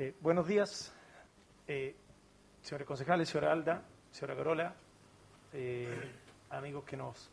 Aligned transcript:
Eh, 0.00 0.14
buenos 0.18 0.48
días, 0.48 0.94
eh, 1.68 1.94
señores 2.62 2.86
concejales, 2.86 3.28
señora 3.28 3.52
Alda, 3.52 3.82
señora 4.10 4.34
Carola, 4.34 4.74
eh, 5.52 5.94
amigos 6.48 6.84
que 6.84 6.96
nos, 6.96 7.28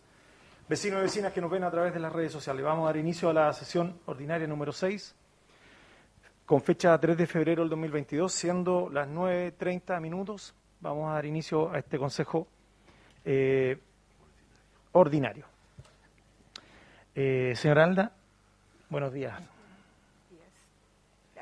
vecinos 0.68 1.00
y 1.00 1.04
vecinas 1.04 1.32
que 1.32 1.39
nos 1.39 1.50
ven 1.50 1.64
a 1.64 1.71
través 1.71 1.93
de 1.93 2.02
las 2.02 2.11
redes 2.11 2.34
sociales. 2.34 2.66
Vamos 2.66 2.84
a 2.84 2.88
dar 2.88 2.98
inicio 2.98 3.30
a 3.30 3.34
la 3.34 3.54
sesión 3.54 3.98
ordinaria 4.05 4.48
número 4.48 4.73
6, 4.73 5.16
con 6.45 6.61
fecha 6.61 7.00
3 7.00 7.16
de 7.16 7.25
febrero 7.25 7.61
del 7.61 7.70
2022, 7.70 8.34
siendo 8.34 8.89
las 8.89 9.07
9.30 9.07 10.02
minutos. 10.02 10.54
Vamos 10.81 11.09
a 11.09 11.13
dar 11.13 11.25
inicio 11.25 11.71
a 11.71 11.79
este 11.79 11.97
consejo 11.97 12.49
eh, 13.23 13.79
ordinario. 14.91 15.45
Señora 17.15 17.86
Alda, 17.86 18.11
buenos 18.89 19.13
días. 19.13 19.57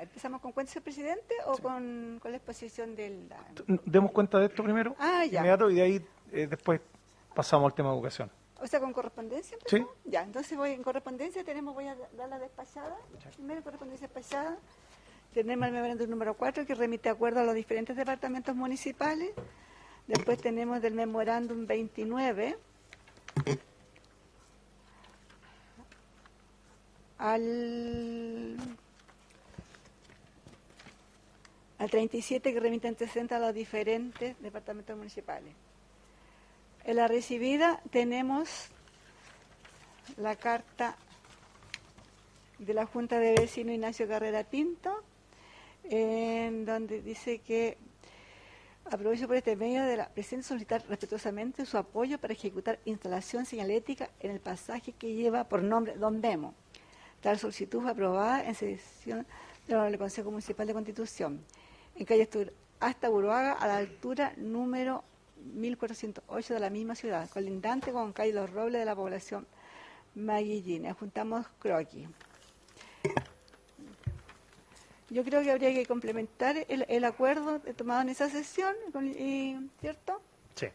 ¿Empezamos 0.05 0.39
con 0.41 0.51
cuentas 0.51 0.75
del 0.75 0.83
presidente 0.83 1.33
o 1.45 1.57
con, 1.57 2.19
con 2.21 2.31
la 2.31 2.37
exposición 2.37 2.95
del... 2.95 3.27
Demos 3.85 4.11
cuenta 4.11 4.39
de 4.39 4.45
esto 4.45 4.63
primero, 4.63 4.95
Ah, 4.99 5.25
ya. 5.25 5.39
inmediato, 5.39 5.69
y 5.69 5.75
de 5.75 5.81
ahí 5.81 6.05
eh, 6.31 6.47
después 6.47 6.79
pasamos 7.33 7.71
al 7.71 7.75
tema 7.75 7.89
de 7.89 7.95
educación. 7.95 8.31
O 8.61 8.67
sea, 8.67 8.79
con 8.79 8.93
correspondencia. 8.93 9.57
Sí. 9.65 9.77
empezamos? 9.79 9.85
Ya, 10.05 10.23
entonces 10.23 10.57
voy 10.57 10.71
en 10.71 10.83
correspondencia, 10.83 11.43
tenemos, 11.43 11.73
voy 11.73 11.87
a 11.87 11.95
dar 12.17 12.29
la 12.29 12.39
despachada. 12.39 12.95
Primero 13.35 13.61
correspondencia 13.63 14.07
despachada. 14.07 14.57
Tenemos 15.33 15.67
el 15.67 15.73
memorándum 15.73 16.09
número 16.09 16.33
4 16.35 16.65
que 16.65 16.75
remite 16.75 17.09
acuerdo 17.09 17.41
a 17.41 17.43
los 17.43 17.55
diferentes 17.55 17.95
departamentos 17.97 18.55
municipales. 18.55 19.31
Después 20.07 20.39
tenemos 20.39 20.81
del 20.81 20.93
memorándum 20.93 21.65
29 21.65 22.57
al 27.17 28.57
al 31.77 31.89
37 31.89 32.53
que 32.53 32.59
remite 32.59 32.87
antecedentes 32.87 33.35
a 33.35 33.39
los 33.39 33.53
diferentes 33.53 34.39
departamentos 34.41 34.97
municipales. 34.97 35.53
En 36.83 36.97
la 36.97 37.07
recibida 37.07 37.81
tenemos 37.89 38.69
la 40.17 40.35
carta 40.35 40.95
de 42.59 42.73
la 42.73 42.85
Junta 42.85 43.19
de 43.19 43.33
Vecinos 43.33 43.73
Ignacio 43.73 44.07
Carrera 44.07 44.43
Pinto, 44.43 45.03
en 45.83 46.65
donde 46.65 47.01
dice 47.01 47.39
que 47.39 47.77
aprovecho 48.85 49.27
por 49.27 49.35
este 49.35 49.55
medio 49.55 49.83
de 49.83 49.97
la 49.97 50.09
presente 50.09 50.47
solicitar 50.47 50.83
respetuosamente 50.87 51.65
su 51.65 51.77
apoyo 51.77 52.19
para 52.19 52.33
ejecutar 52.33 52.79
instalación 52.85 53.45
señalética 53.45 54.09
en 54.19 54.31
el 54.31 54.39
pasaje 54.39 54.93
que 54.93 55.13
lleva 55.13 55.45
por 55.45 55.63
nombre 55.63 55.95
Don 55.95 56.21
Memo. 56.21 56.53
Tal 57.21 57.39
solicitud 57.39 57.81
fue 57.81 57.91
aprobada 57.91 58.45
en 58.45 58.53
sesión 58.53 59.25
del 59.67 59.97
Consejo 59.97 60.29
Municipal 60.29 60.67
de 60.67 60.73
Constitución, 60.73 61.43
en 61.95 62.05
calle 62.05 62.29
Estur- 62.29 62.51
hasta 62.79 63.09
Buruaga, 63.09 63.53
a 63.53 63.67
la 63.67 63.77
altura 63.77 64.33
número 64.37 65.03
1408 65.53 66.53
de 66.53 66.59
la 66.59 66.69
misma 66.69 66.95
ciudad, 66.95 67.29
colindante 67.29 67.91
con 67.91 68.13
calle 68.13 68.33
Los 68.33 68.49
Robles 68.51 68.79
de 68.79 68.85
la 68.85 68.95
población 68.95 69.45
Maguillina. 70.15 70.93
Juntamos 70.93 71.45
croquis. 71.59 72.07
Yo 75.09 75.23
creo 75.23 75.43
que 75.43 75.51
habría 75.51 75.71
que 75.73 75.85
complementar 75.85 76.55
el, 76.67 77.03
acuerdo 77.05 77.59
tomado 77.77 78.01
en 78.01 78.09
esa 78.09 78.29
sesión, 78.29 78.73
con- 78.91 79.13
¿cierto? 79.79 80.19
Sí. 80.55 80.67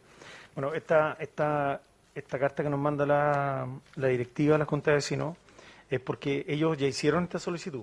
Bueno, 0.55 0.73
esta, 0.73 1.17
esta, 1.19 1.81
esta 2.15 2.39
carta 2.39 2.63
que 2.63 2.71
nos 2.71 2.79
manda 2.79 3.05
la, 3.05 3.69
la 3.97 4.07
directiva 4.09 4.53
de 4.55 4.59
la 4.61 4.65
Junta 4.67 4.91
de 4.93 4.97
Vecinos 4.97 5.37
es 5.91 6.01
porque 6.01 6.45
ellos 6.49 6.77
ya 6.79 6.87
hicieron 6.87 7.25
esta 7.25 7.39
solicitud 7.41 7.83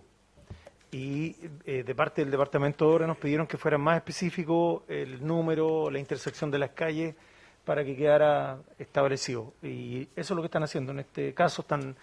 y 0.92 1.36
eh, 1.66 1.84
de 1.84 1.96
parte 1.96 2.22
del 2.22 2.32
Departamento 2.32 2.86
de 2.88 2.96
Obras 2.96 3.08
nos 3.08 3.18
pidieron 3.18 3.48
que 3.48 3.58
fuera 3.58 3.78
más 3.78 3.98
específico 3.98 4.84
el 4.88 5.26
número, 5.26 5.90
la 5.90 6.00
intersección 6.00 6.50
de 6.50 6.60
las 6.60 6.72
calles 6.72 7.16
para 7.66 7.84
que 7.84 7.96
quedara 7.96 8.60
establecido. 8.80 9.54
Y 9.62 10.08
eso 10.16 10.34
es 10.34 10.36
lo 10.36 10.42
que 10.42 10.48
están 10.48 10.64
haciendo. 10.64 10.92
En 10.92 11.00
este 11.00 11.34
caso 11.34 11.62
están 11.62 11.96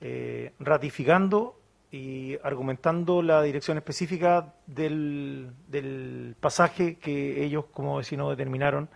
eh, 0.00 0.52
ratificando 0.60 1.58
y 1.90 2.36
argumentando 2.42 3.22
la 3.22 3.42
dirección 3.42 3.78
específica 3.78 4.54
del, 4.66 5.50
del 5.68 6.36
pasaje 6.40 6.96
que 6.96 7.44
ellos 7.44 7.66
como 7.72 7.96
vecinos 7.96 8.30
determinaron 8.30 8.88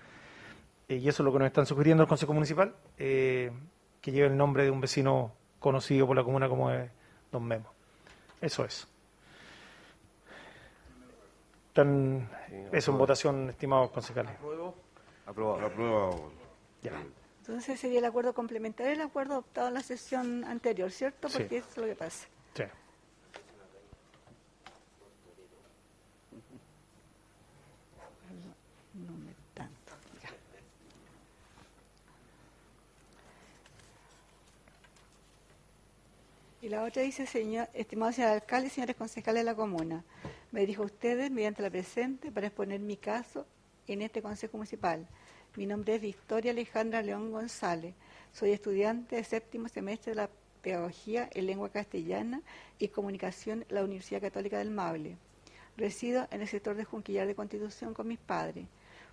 eh, 0.89 0.97
y 0.97 1.09
eso 1.09 1.23
es 1.23 1.25
lo 1.25 1.33
que 1.33 1.39
nos 1.39 1.47
están 1.47 1.67
sugiriendo 1.67 2.03
el 2.03 2.09
Consejo 2.09 2.33
Municipal, 2.33 2.75
eh, 2.99 3.51
que 4.01 4.13
lleve 4.13 4.29
el 4.29 4.37
nombre 4.37 4.65
de 4.65 4.71
un 4.71 4.81
vecino 4.81 5.33
conocido 5.59 6.07
por 6.07 6.17
la 6.17 6.23
comuna 6.23 6.49
como 6.49 6.71
es 6.71 6.91
Don 7.33 7.45
Memo. 7.45 7.73
Eso 8.41 8.65
es. 8.65 8.87
Están, 11.77 12.27
eso 12.73 12.91
en 12.91 12.97
votación, 12.97 13.51
estimados 13.51 13.91
concejales. 13.91 14.33
Aprobado. 15.27 15.67
Aprobado. 15.67 16.33
Ya. 16.81 16.93
Entonces 17.41 17.79
sería 17.79 17.99
el 17.99 18.07
acuerdo 18.07 18.33
complementario 18.33 18.95
el 18.95 19.03
acuerdo 19.03 19.35
adoptado 19.35 19.69
en 19.69 19.75
la 19.75 19.83
sesión 19.83 20.43
anterior, 20.45 20.91
¿cierto? 20.91 21.29
Sí. 21.29 21.37
Porque 21.37 21.59
eso 21.59 21.69
es 21.73 21.77
lo 21.77 21.85
que 21.85 21.95
pasa. 21.95 22.29
Sí. 22.55 22.63
No 28.95 29.13
me 29.13 29.35
tanto. 29.53 29.93
ya. 30.23 30.31
Y 36.63 36.71
la 36.71 36.85
otra 36.85 37.03
dice, 37.03 37.27
señor, 37.27 37.69
estimado 37.75 38.13
señor 38.13 38.31
alcalde 38.31 38.69
y 38.69 38.71
señores 38.71 38.97
concejales 38.97 39.43
de 39.43 39.45
la 39.45 39.55
comuna, 39.55 40.03
me 40.53 40.61
dirijo 40.61 40.83
a 40.83 40.87
ustedes 40.87 41.31
mediante 41.31 41.63
la 41.63 41.71
presente 41.71 42.31
para 42.31 42.47
exponer 42.47 42.81
mi 42.81 42.97
caso 42.97 43.47
en 43.87 44.03
este 44.03 44.23
consejo 44.23 44.57
municipal. 44.57 45.07
Mi 45.57 45.67
nombre 45.67 45.97
es 45.97 46.01
Victoria 46.01 46.53
Alejandra 46.53 47.03
León 47.03 47.33
González. 47.33 47.95
Soy 48.33 48.53
estudiante 48.53 49.17
de 49.17 49.25
séptimo 49.25 49.69
semestre 49.69 50.13
de 50.13 50.17
la 50.17 50.31
Pedagogía 50.63 51.29
en 51.33 51.47
Lengua 51.47 51.71
Castellana 51.71 52.43
y 52.79 52.89
Comunicación 52.89 53.65
en 53.69 53.75
la 53.75 53.85
Universidad 53.85 54.21
Católica 54.21 54.59
del 54.59 54.71
Maule. 54.71 55.17
Resido 55.77 56.27
en 56.31 56.41
el 56.41 56.49
sector 56.49 56.77
de 56.77 56.85
Junquillar 56.85 57.27
de 57.27 57.35
Constitución 57.35 57.95
con 57.95 58.09
mis 58.09 58.19
padres. 58.19 58.67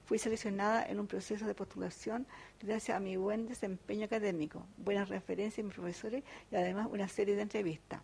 Fui 0.06 0.20
seleccionada 0.20 0.86
en 0.86 1.00
un 1.00 1.08
proceso 1.08 1.46
de 1.46 1.56
postulación 1.56 2.28
gracias 2.62 2.98
a 2.98 3.00
mi 3.00 3.16
buen 3.16 3.48
desempeño 3.48 4.06
académico, 4.06 4.66
buenas 4.78 5.10
referencias 5.10 5.58
de 5.58 5.64
mis 5.64 5.74
profesores 5.74 6.24
y 6.52 6.56
además 6.56 6.88
una 6.92 7.08
serie 7.08 7.36
de 7.36 7.42
entrevistas. 7.44 8.02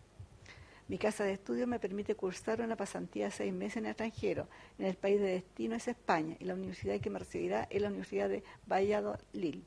Mi 0.89 0.97
casa 0.97 1.23
de 1.23 1.33
estudio 1.33 1.67
me 1.67 1.79
permite 1.79 2.15
cursar 2.15 2.61
una 2.61 2.75
pasantía 2.75 3.25
de 3.25 3.31
seis 3.31 3.53
meses 3.53 3.77
en 3.77 3.85
el 3.85 3.91
extranjero. 3.91 4.47
En 4.79 4.87
el 4.87 4.95
país 4.95 5.21
de 5.21 5.33
destino 5.33 5.75
es 5.75 5.87
España 5.87 6.35
y 6.39 6.45
la 6.45 6.55
universidad 6.55 6.99
que 6.99 7.11
me 7.11 7.19
recibirá 7.19 7.67
es 7.69 7.79
la 7.79 7.89
Universidad 7.89 8.27
de 8.27 8.43
Valladolid. 8.65 9.59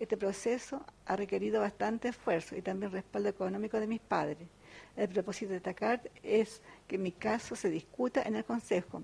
Este 0.00 0.16
proceso 0.16 0.86
ha 1.04 1.16
requerido 1.16 1.60
bastante 1.60 2.08
esfuerzo 2.08 2.56
y 2.56 2.62
también 2.62 2.92
respaldo 2.92 3.28
económico 3.28 3.78
de 3.78 3.86
mis 3.86 4.00
padres. 4.00 4.48
El 4.96 5.10
propósito 5.10 5.50
de 5.50 5.56
destacar 5.56 6.10
es 6.22 6.62
que 6.88 6.96
mi 6.96 7.12
caso 7.12 7.54
se 7.54 7.68
discuta 7.68 8.22
en 8.22 8.34
el 8.34 8.46
Consejo, 8.46 9.02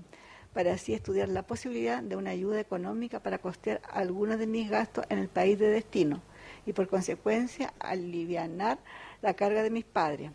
para 0.54 0.72
así 0.72 0.94
estudiar 0.94 1.28
la 1.28 1.46
posibilidad 1.46 2.02
de 2.02 2.16
una 2.16 2.30
ayuda 2.30 2.58
económica 2.58 3.22
para 3.22 3.36
costear 3.36 3.82
algunos 3.90 4.38
de 4.38 4.46
mis 4.46 4.70
gastos 4.70 5.04
en 5.10 5.18
el 5.18 5.28
país 5.28 5.58
de 5.58 5.68
destino 5.68 6.22
y 6.64 6.72
por 6.72 6.88
consecuencia 6.88 7.74
alivianar 7.80 8.78
la 9.20 9.34
carga 9.34 9.62
de 9.62 9.70
mis 9.70 9.84
padres. 9.84 10.30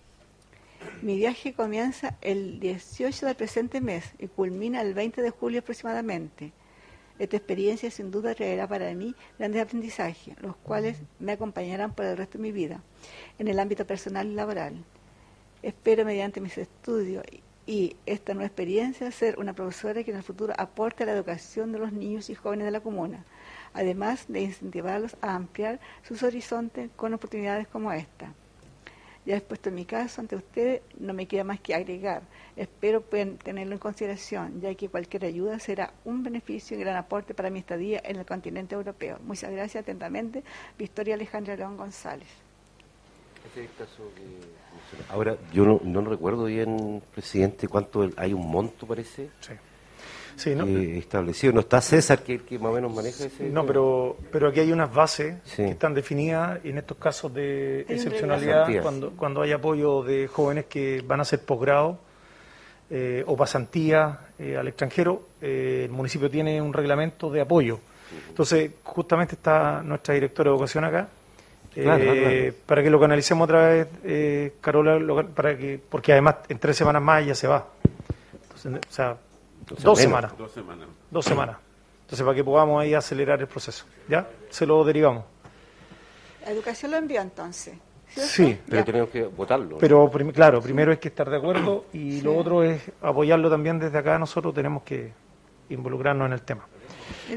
Mi 1.01 1.17
viaje 1.17 1.53
comienza 1.53 2.17
el 2.21 2.59
18 2.59 3.25
del 3.25 3.35
presente 3.35 3.81
mes 3.81 4.13
y 4.19 4.27
culmina 4.27 4.81
el 4.81 4.93
20 4.93 5.21
de 5.21 5.29
julio 5.31 5.59
aproximadamente. 5.59 6.53
Esta 7.19 7.37
experiencia 7.37 7.91
sin 7.91 8.09
duda 8.09 8.33
traerá 8.33 8.67
para 8.67 8.93
mí 8.93 9.13
grandes 9.37 9.61
aprendizajes, 9.61 10.41
los 10.41 10.55
cuales 10.55 10.97
me 11.19 11.33
acompañarán 11.33 11.93
por 11.93 12.05
el 12.05 12.17
resto 12.17 12.37
de 12.37 12.43
mi 12.43 12.51
vida, 12.51 12.81
en 13.37 13.47
el 13.47 13.59
ámbito 13.59 13.85
personal 13.85 14.27
y 14.27 14.33
laboral. 14.33 14.83
Espero 15.61 16.05
mediante 16.05 16.41
mis 16.41 16.57
estudios 16.57 17.23
y 17.65 17.95
esta 18.05 18.33
nueva 18.33 18.47
experiencia 18.47 19.11
ser 19.11 19.39
una 19.39 19.53
profesora 19.53 20.03
que 20.03 20.11
en 20.11 20.17
el 20.17 20.23
futuro 20.23 20.53
aporte 20.57 21.03
a 21.03 21.05
la 21.05 21.13
educación 21.13 21.71
de 21.71 21.79
los 21.79 21.93
niños 21.93 22.29
y 22.29 22.35
jóvenes 22.35 22.65
de 22.65 22.71
la 22.71 22.81
comuna, 22.81 23.25
además 23.73 24.25
de 24.27 24.41
incentivarlos 24.41 25.15
a 25.21 25.35
ampliar 25.35 25.79
sus 26.01 26.23
horizontes 26.23 26.89
con 26.95 27.13
oportunidades 27.13 27.67
como 27.67 27.91
esta. 27.93 28.33
Ya 29.25 29.37
expuesto 29.37 29.69
en 29.69 29.75
mi 29.75 29.85
caso 29.85 30.19
ante 30.19 30.35
ustedes, 30.35 30.81
no 30.99 31.13
me 31.13 31.27
queda 31.27 31.43
más 31.45 31.59
que 31.61 31.73
agregar. 31.73 32.23
Espero 32.57 33.01
puedan 33.01 33.37
tenerlo 33.37 33.73
en 33.73 33.79
consideración, 33.79 34.59
ya 34.59 34.75
que 34.75 34.89
cualquier 34.89 35.23
ayuda 35.25 35.59
será 35.59 35.93
un 36.03 36.23
beneficio 36.23 36.75
y 36.77 36.81
gran 36.81 36.97
aporte 36.97 37.33
para 37.33 37.49
mi 37.49 37.59
estadía 37.59 38.01
en 38.03 38.17
el 38.17 38.25
continente 38.25 38.75
europeo. 38.75 39.19
Muchas 39.25 39.51
gracias 39.51 39.83
atentamente, 39.83 40.43
Victoria 40.77 41.15
Alejandra 41.15 41.55
León 41.55 41.77
González. 41.77 42.27
Ese 43.51 43.63
es 43.63 43.69
el 43.69 43.75
caso 43.77 44.11
que- 44.15 44.63
Ahora, 45.13 45.37
yo 45.53 45.65
no, 45.65 45.79
no 45.83 46.01
recuerdo 46.01 46.45
bien, 46.45 47.01
presidente, 47.13 47.67
cuánto 47.67 48.03
el- 48.03 48.13
hay 48.17 48.33
un 48.33 48.47
monto, 48.49 48.85
parece, 48.85 49.29
Sí. 49.39 49.53
Sí, 50.35 50.55
¿no? 50.55 50.65
que 50.65 50.97
establecido. 50.97 51.53
No 51.53 51.59
está 51.61 51.79
César, 51.81 52.23
que, 52.23 52.39
que 52.39 52.57
más 52.59 52.71
o 52.71 52.73
menos 52.75 52.93
maneja 52.93 53.25
ese. 53.25 53.49
No, 53.49 53.65
pero, 53.65 54.17
pero 54.31 54.49
aquí 54.49 54.59
hay 54.61 54.71
unas 54.71 54.93
bases 54.93 55.35
Sí. 55.43 55.63
que 55.63 55.69
están 55.71 55.93
definidas 55.93 56.59
y 56.63 56.69
en 56.69 56.79
estos 56.79 56.97
casos 56.97 57.33
de 57.33 57.81
excepcionalidad, 57.87 58.67
cuando, 58.81 59.11
cuando 59.11 59.41
hay 59.41 59.51
apoyo 59.51 60.01
de 60.03 60.27
jóvenes 60.27 60.65
que 60.65 61.01
van 61.05 61.19
a 61.19 61.23
hacer 61.23 61.39
posgrado, 61.41 61.99
eh, 62.89 63.23
o 63.25 63.35
pasantía 63.35 64.19
eh, 64.37 64.55
al 64.57 64.67
extranjero, 64.67 65.29
el 65.41 65.89
municipio 65.89 66.29
tiene 66.29 66.61
un 66.61 66.73
reglamento 66.73 67.29
de 67.31 67.41
apoyo. 67.41 67.79
Entonces, 68.29 68.71
justamente 68.83 69.35
está 69.35 69.81
nuestra 69.81 70.13
directora 70.13 70.49
de 70.51 70.55
educación 70.55 70.83
acá, 70.85 71.07
para 72.65 72.83
que 72.83 72.89
lo 72.89 72.99
canalicemos 72.99 73.45
otra 73.49 73.67
vez, 73.67 74.51
Carola, 74.61 75.23
para 75.33 75.57
que, 75.57 75.79
porque 75.89 76.11
además 76.11 76.35
en 76.49 76.59
tres 76.59 76.77
semanas 76.77 77.01
más 77.01 77.25
ya 77.25 77.33
se 77.35 77.47
va. 77.47 77.65
Entonces, 78.43 78.81
o 78.87 78.93
sea, 78.93 79.17
dos 79.67 79.99
semanas. 79.99 80.33
Dos 80.37 80.51
semanas. 80.51 80.87
Dos 81.09 81.25
semanas. 81.25 81.57
Entonces, 82.01 82.23
para 82.25 82.35
que 82.35 82.43
podamos 82.43 82.81
ahí 82.81 82.93
acelerar 82.93 83.39
el 83.39 83.47
proceso. 83.47 83.85
¿Ya? 84.07 84.27
Se 84.49 84.65
lo 84.65 84.83
derivamos. 84.83 85.23
La 86.45 86.51
educación 86.51 86.91
lo 86.91 86.97
envió 86.97 87.21
entonces. 87.21 87.75
Sí, 88.15 88.59
pero 88.69 88.83
tenemos 88.83 89.09
que 89.09 89.23
votarlo. 89.23 89.77
Pero 89.79 90.11
claro, 90.33 90.61
primero 90.61 90.91
hay 90.91 90.97
que 90.97 91.07
estar 91.07 91.29
de 91.29 91.37
acuerdo 91.37 91.85
y 91.93 92.21
lo 92.21 92.37
otro 92.37 92.61
es 92.63 92.81
apoyarlo 93.01 93.49
también 93.49 93.79
desde 93.79 93.97
acá. 93.97 94.19
Nosotros 94.19 94.53
tenemos 94.53 94.83
que 94.83 95.11
involucrarnos 95.69 96.27
en 96.27 96.33
el 96.33 96.41
tema. 96.43 96.67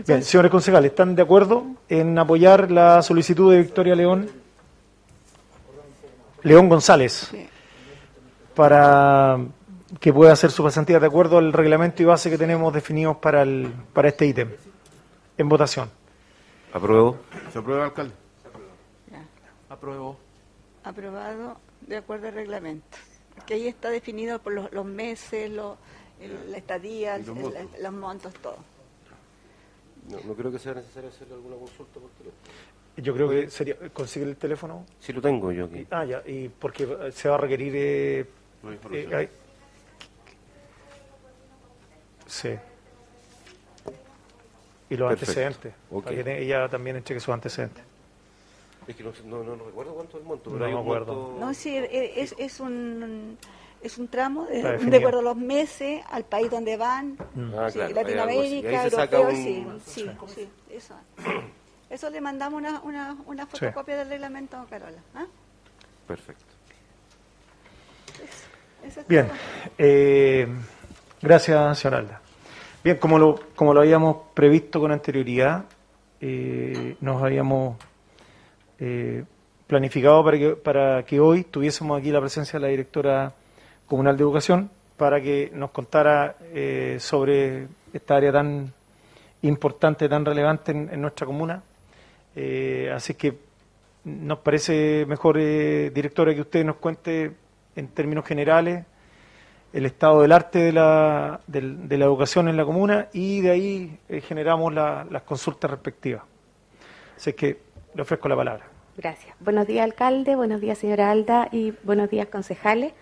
Bien, 0.06 0.22
señores 0.22 0.50
concejales, 0.50 0.90
¿están 0.90 1.14
de 1.14 1.22
acuerdo 1.22 1.64
en 1.88 2.18
apoyar 2.18 2.70
la 2.70 3.00
solicitud 3.02 3.52
de 3.52 3.62
Victoria 3.62 3.94
León? 3.94 4.28
León 6.42 6.68
González, 6.68 7.30
para 8.54 9.38
que 10.00 10.12
pueda 10.12 10.32
hacer 10.32 10.50
su 10.50 10.62
pasantía 10.62 10.98
de 10.98 11.06
acuerdo 11.06 11.38
al 11.38 11.52
reglamento 11.52 12.02
y 12.02 12.06
base 12.06 12.30
que 12.30 12.38
tenemos 12.38 12.72
definidos 12.72 13.16
para, 13.18 13.42
el, 13.42 13.72
para 13.92 14.08
este 14.08 14.26
ítem. 14.26 14.50
En 15.38 15.48
votación. 15.48 15.88
Apruebo. 16.72 17.18
Se 17.52 17.58
aprueba, 17.58 17.84
alcalde. 17.84 18.14
Apruebo. 19.68 20.16
Aprobado 20.84 21.58
de 21.82 21.96
acuerdo 21.96 22.28
al 22.28 22.34
reglamento. 22.34 22.96
Que 23.44 23.54
ahí 23.54 23.68
está 23.68 23.90
definido 23.90 24.38
por 24.38 24.52
los, 24.52 24.86
meses, 24.86 25.50
los, 25.50 25.76
la 26.48 26.56
estadía, 26.56 27.18
los, 27.18 27.92
montos. 27.92 28.32
todo. 28.34 28.56
No, 30.08 30.34
creo 30.34 30.50
que 30.50 30.58
sea 30.58 30.74
necesario 30.74 31.10
hacer 31.10 31.28
alguna 31.30 31.56
consulta 31.56 32.00
por 32.00 32.10
teléfono. 32.10 32.42
Yo 32.96 33.14
creo 33.14 33.28
que 33.28 33.50
sería. 33.50 33.76
¿Consigue 33.92 34.24
el 34.24 34.36
teléfono? 34.36 34.86
Sí, 35.00 35.12
lo 35.12 35.20
tengo 35.20 35.52
yo 35.52 35.66
aquí. 35.66 35.86
ah, 35.90 36.04
ya, 36.04 36.22
y 36.24 36.48
porque 36.48 37.10
se 37.12 37.28
va 37.28 37.34
a 37.34 37.38
requerir. 37.38 37.72
Eh, 37.76 38.26
eh 38.92 39.28
sí. 42.26 42.56
Y 44.88 44.96
los 44.96 45.10
antecedentes. 45.10 45.74
Para 45.90 46.22
que 46.22 46.42
ella 46.42 46.68
también 46.68 47.02
cheque 47.02 47.20
sus 47.20 47.34
antecedentes. 47.34 47.82
Es 48.86 48.94
que 48.94 49.02
no, 49.02 49.42
no, 49.42 49.56
recuerdo 49.56 49.94
cuánto 49.94 50.16
es 50.16 50.22
el 50.22 50.28
monto. 50.28 50.50
no 50.50 50.68
me 50.68 50.78
acuerdo. 50.78 51.36
No, 51.40 51.52
sí, 51.54 51.76
es, 51.76 52.34
es 52.38 52.60
un 52.60 53.36
es 53.82 53.98
un 53.98 54.08
tramo 54.08 54.46
de, 54.46 54.62
de, 54.62 54.96
acuerdo 54.96 55.20
a 55.20 55.22
los 55.22 55.36
meses, 55.36 56.02
al 56.10 56.24
país 56.24 56.50
donde 56.50 56.76
van, 56.76 57.16
mm. 57.34 57.54
ah, 57.56 57.68
Latinoamérica, 57.94 58.84
europeo, 58.84 59.30
sí, 59.30 59.66
sí, 59.84 60.10
sí, 60.26 60.48
eso. 60.70 60.94
Eso 61.88 62.10
le 62.10 62.20
mandamos 62.20 62.58
una, 62.58 62.80
una, 62.80 63.16
una 63.26 63.46
fotocopia 63.46 63.96
del 63.96 64.08
reglamento 64.08 64.56
a 64.56 64.66
Carola. 64.66 64.98
¿ah? 65.14 65.26
Perfecto. 66.08 66.44
Bien, 69.08 69.28
eh, 69.78 70.48
gracias, 71.26 71.78
señora 71.78 71.98
Alda. 71.98 72.20
Bien, 72.84 72.96
como 72.98 73.18
lo, 73.18 73.40
como 73.56 73.74
lo 73.74 73.80
habíamos 73.80 74.16
previsto 74.32 74.78
con 74.78 74.92
anterioridad, 74.92 75.64
eh, 76.20 76.96
nos 77.00 77.20
habíamos 77.22 77.76
eh, 78.78 79.24
planificado 79.66 80.24
para 80.24 80.38
que, 80.38 80.50
para 80.50 81.02
que 81.04 81.18
hoy 81.18 81.42
tuviésemos 81.42 81.98
aquí 81.98 82.12
la 82.12 82.20
presencia 82.20 82.58
de 82.58 82.62
la 82.62 82.68
directora 82.68 83.32
comunal 83.86 84.16
de 84.16 84.22
educación 84.22 84.70
para 84.96 85.20
que 85.20 85.50
nos 85.52 85.70
contara 85.72 86.36
eh, 86.54 86.96
sobre 87.00 87.66
esta 87.92 88.16
área 88.16 88.32
tan 88.32 88.72
importante, 89.42 90.08
tan 90.08 90.24
relevante 90.24 90.70
en, 90.72 91.00
nuestra 91.00 91.26
comuna. 91.26 91.62
Eh, 92.36 92.90
así 92.94 93.14
que 93.14 93.36
nos 94.04 94.38
parece 94.38 95.04
mejor, 95.06 95.38
directora, 95.38 96.34
que 96.34 96.40
usted 96.42 96.64
nos 96.64 96.76
cuente 96.76 97.32
en 97.74 97.88
términos 97.88 98.24
generales 98.24 98.86
el 99.72 99.86
estado 99.86 100.22
del 100.22 100.32
arte 100.32 100.58
de 100.58 100.72
la, 100.72 101.40
de, 101.46 101.98
la 101.98 102.04
educación 102.04 102.48
en 102.48 102.56
la 102.56 102.64
comuna 102.64 103.08
y 103.12 103.40
de 103.40 103.50
ahí 103.50 103.98
generamos 104.22 104.72
las 104.72 105.22
consultas 105.22 105.70
respectivas. 105.70 106.22
Así 107.16 107.32
que 107.32 107.60
le 107.94 108.02
ofrezco 108.02 108.28
la 108.28 108.36
palabra. 108.36 108.64
Gracias. 108.96 109.36
Buenos 109.40 109.66
días, 109.66 109.84
alcalde. 109.84 110.36
Buenos 110.36 110.60
días, 110.60 110.78
señora 110.78 111.10
Alda. 111.10 111.48
Y 111.52 111.74
buenos 111.82 112.08
días, 112.08 112.28
concejales. 112.28 112.94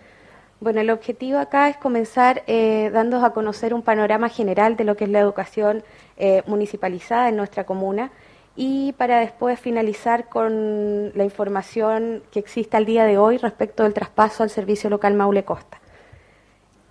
Bueno, 0.60 0.80
el 0.80 0.90
objetivo 0.90 1.38
acá 1.38 1.68
es 1.68 1.76
comenzar 1.76 2.42
eh, 2.46 2.90
dándos 2.92 3.22
a 3.22 3.30
conocer 3.30 3.74
un 3.74 3.82
panorama 3.82 4.28
general 4.28 4.76
de 4.76 4.84
lo 4.84 4.96
que 4.96 5.04
es 5.04 5.10
la 5.10 5.20
educación 5.20 5.84
eh, 6.16 6.42
municipalizada 6.46 7.28
en 7.28 7.36
nuestra 7.36 7.64
comuna 7.64 8.10
y 8.56 8.92
para 8.92 9.18
después 9.18 9.58
finalizar 9.58 10.28
con 10.28 11.12
la 11.14 11.24
información 11.24 12.22
que 12.30 12.38
existe 12.38 12.76
al 12.76 12.86
día 12.86 13.04
de 13.04 13.18
hoy 13.18 13.36
respecto 13.36 13.82
del 13.82 13.92
traspaso 13.94 14.42
al 14.42 14.50
servicio 14.50 14.88
local 14.90 15.14
Maule 15.14 15.44
Costa. 15.44 15.80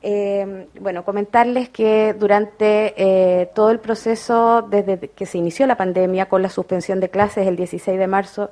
Eh, 0.06 0.68
bueno, 0.82 1.06
comentarles 1.06 1.70
que 1.70 2.14
durante 2.14 2.94
eh, 2.98 3.50
todo 3.56 3.72
el 3.72 3.80
proceso, 3.80 4.62
desde 4.62 5.08
que 5.08 5.26
se 5.26 5.38
inició 5.38 5.66
la 5.66 5.78
pandemia 5.78 6.28
con 6.28 6.42
la 6.42 6.50
suspensión 6.50 7.00
de 7.00 7.10
clases 7.10 7.48
el 7.48 7.56
16 7.56 7.98
de 7.98 8.08
marzo 8.08 8.50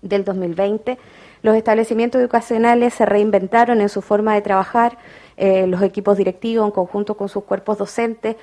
del 0.00 0.24
2020, 0.24 0.96
los 1.42 1.56
establecimientos 1.56 2.20
educacionales 2.20 2.94
se 2.94 3.04
reinventaron 3.04 3.80
en 3.80 3.88
su 3.88 4.00
forma 4.00 4.34
de 4.34 4.42
trabajar, 4.42 4.98
eh, 5.36 5.66
los 5.66 5.82
equipos 5.82 6.16
directivos 6.16 6.66
en 6.66 6.70
conjunto 6.70 7.16
con 7.16 7.28
sus 7.28 7.42
cuerpos 7.42 7.78
docentes, 7.78 8.36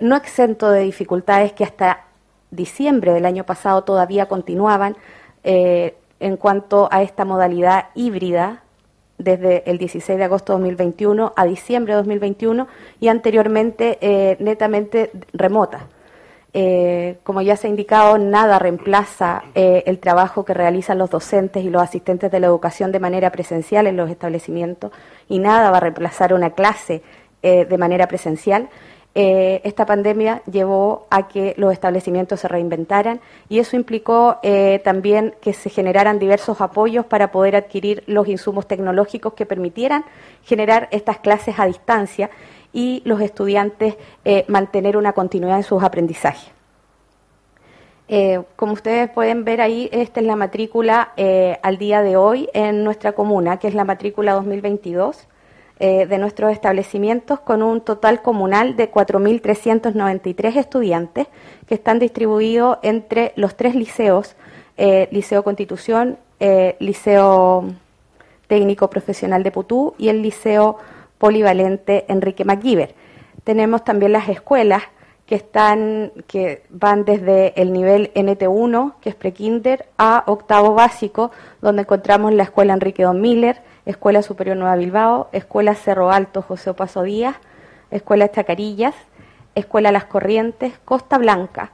no 0.00 0.16
exento 0.16 0.70
de 0.70 0.80
dificultades 0.80 1.52
que 1.52 1.62
hasta 1.62 2.06
diciembre 2.50 3.12
del 3.12 3.26
año 3.26 3.44
pasado 3.44 3.84
todavía 3.84 4.24
continuaban 4.24 4.96
en 5.44 6.36
cuanto 6.38 6.88
a 6.90 7.02
esta 7.02 7.26
modalidad 7.26 7.88
híbrida 7.94 8.62
desde 9.18 9.68
el 9.70 9.78
16 9.78 10.18
de 10.18 10.24
agosto 10.24 10.52
de 10.52 10.60
2021 10.60 11.32
a 11.36 11.44
diciembre 11.44 11.92
de 11.92 11.98
2021 11.98 12.68
y 13.00 13.08
anteriormente 13.08 13.98
eh, 14.00 14.36
netamente 14.40 15.10
remota. 15.32 15.86
Eh, 16.54 17.18
como 17.24 17.42
ya 17.42 17.56
se 17.56 17.66
ha 17.66 17.70
indicado, 17.70 18.16
nada 18.16 18.58
reemplaza 18.58 19.42
eh, 19.54 19.82
el 19.86 19.98
trabajo 19.98 20.44
que 20.44 20.54
realizan 20.54 20.96
los 20.96 21.10
docentes 21.10 21.62
y 21.62 21.68
los 21.68 21.82
asistentes 21.82 22.30
de 22.30 22.40
la 22.40 22.46
educación 22.46 22.90
de 22.90 23.00
manera 23.00 23.30
presencial 23.30 23.86
en 23.86 23.96
los 23.96 24.08
establecimientos 24.08 24.92
y 25.28 25.40
nada 25.40 25.70
va 25.70 25.76
a 25.76 25.80
reemplazar 25.80 26.32
una 26.32 26.50
clase 26.50 27.02
de 27.40 27.78
manera 27.78 28.08
presencial. 28.08 28.68
Eh, 29.20 29.62
esta 29.64 29.84
pandemia 29.84 30.42
llevó 30.48 31.08
a 31.10 31.26
que 31.26 31.52
los 31.56 31.72
establecimientos 31.72 32.38
se 32.38 32.46
reinventaran 32.46 33.18
y 33.48 33.58
eso 33.58 33.74
implicó 33.74 34.38
eh, 34.44 34.80
también 34.84 35.34
que 35.40 35.54
se 35.54 35.70
generaran 35.70 36.20
diversos 36.20 36.60
apoyos 36.60 37.04
para 37.04 37.32
poder 37.32 37.56
adquirir 37.56 38.04
los 38.06 38.28
insumos 38.28 38.68
tecnológicos 38.68 39.32
que 39.34 39.44
permitieran 39.44 40.04
generar 40.44 40.86
estas 40.92 41.18
clases 41.18 41.58
a 41.58 41.66
distancia 41.66 42.30
y 42.72 43.02
los 43.04 43.20
estudiantes 43.20 43.96
eh, 44.24 44.44
mantener 44.46 44.96
una 44.96 45.12
continuidad 45.14 45.56
en 45.56 45.64
sus 45.64 45.82
aprendizajes. 45.82 46.52
como 48.54 48.72
ustedes 48.72 49.10
pueden 49.10 49.44
ver 49.44 49.60
ahí, 49.60 49.88
esta 49.90 50.20
es 50.20 50.26
la 50.26 50.36
matrícula 50.36 51.12
al 51.62 51.76
día 51.76 52.02
de 52.02 52.16
hoy 52.16 52.48
en 52.54 52.84
nuestra 52.84 53.12
comuna, 53.12 53.58
que 53.58 53.66
es 53.66 53.74
la 53.74 53.84
matrícula 53.84 54.34
2022. 54.34 55.26
Eh, 55.80 56.06
de 56.06 56.18
nuestros 56.18 56.50
establecimientos 56.50 57.38
con 57.38 57.62
un 57.62 57.80
total 57.80 58.20
comunal 58.20 58.74
de 58.74 58.90
4.393 58.90 60.56
estudiantes 60.56 61.28
que 61.68 61.74
están 61.76 62.00
distribuidos 62.00 62.78
entre 62.82 63.32
los 63.36 63.56
tres 63.56 63.76
liceos, 63.76 64.34
eh, 64.76 65.08
Liceo 65.12 65.44
Constitución, 65.44 66.18
eh, 66.40 66.74
Liceo 66.80 67.64
Técnico 68.48 68.90
Profesional 68.90 69.44
de 69.44 69.52
Putú 69.52 69.94
y 69.98 70.08
el 70.08 70.20
Liceo 70.20 70.78
Polivalente 71.16 72.06
Enrique 72.08 72.44
MacGyver. 72.44 72.96
Tenemos 73.44 73.84
también 73.84 74.10
las 74.10 74.28
escuelas 74.28 74.82
que 75.28 75.34
están 75.34 76.12
que 76.26 76.62
van 76.70 77.04
desde 77.04 77.52
el 77.60 77.70
nivel 77.70 78.10
NT1, 78.14 78.94
que 79.02 79.10
es 79.10 79.14
prekinder, 79.14 79.84
a 79.98 80.24
octavo 80.26 80.72
básico, 80.72 81.30
donde 81.60 81.82
encontramos 81.82 82.32
la 82.32 82.44
escuela 82.44 82.72
Enrique 82.72 83.02
Don 83.02 83.20
Miller, 83.20 83.60
Escuela 83.84 84.22
Superior 84.22 84.56
Nueva 84.56 84.76
Bilbao, 84.76 85.28
Escuela 85.32 85.74
Cerro 85.74 86.10
Alto 86.10 86.40
José 86.40 86.70
Opaso 86.70 87.02
Díaz, 87.02 87.36
Escuela 87.90 88.30
Chacarillas, 88.30 88.94
Escuela 89.54 89.92
Las 89.92 90.06
Corrientes, 90.06 90.72
Costa 90.86 91.18
Blanca. 91.18 91.72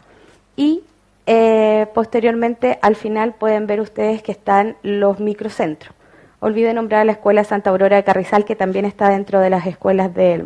Y 0.56 0.82
eh, 1.26 1.86
posteriormente, 1.94 2.80
al 2.82 2.96
final, 2.96 3.34
pueden 3.34 3.68
ver 3.68 3.80
ustedes 3.80 4.20
que 4.20 4.32
están 4.32 4.76
los 4.82 5.20
microcentros. 5.20 5.94
Olvide 6.40 6.74
nombrar 6.74 7.06
la 7.06 7.12
Escuela 7.12 7.44
Santa 7.44 7.70
Aurora 7.70 7.94
de 7.94 8.04
Carrizal, 8.04 8.44
que 8.44 8.56
también 8.56 8.84
está 8.84 9.10
dentro 9.10 9.38
de 9.38 9.50
las 9.50 9.64
escuelas 9.64 10.12
de, 10.12 10.44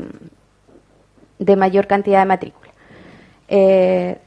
de 1.38 1.56
mayor 1.56 1.86
cantidad 1.86 2.18
de 2.18 2.26
matrícula. 2.26 2.67
Eh, 3.48 4.18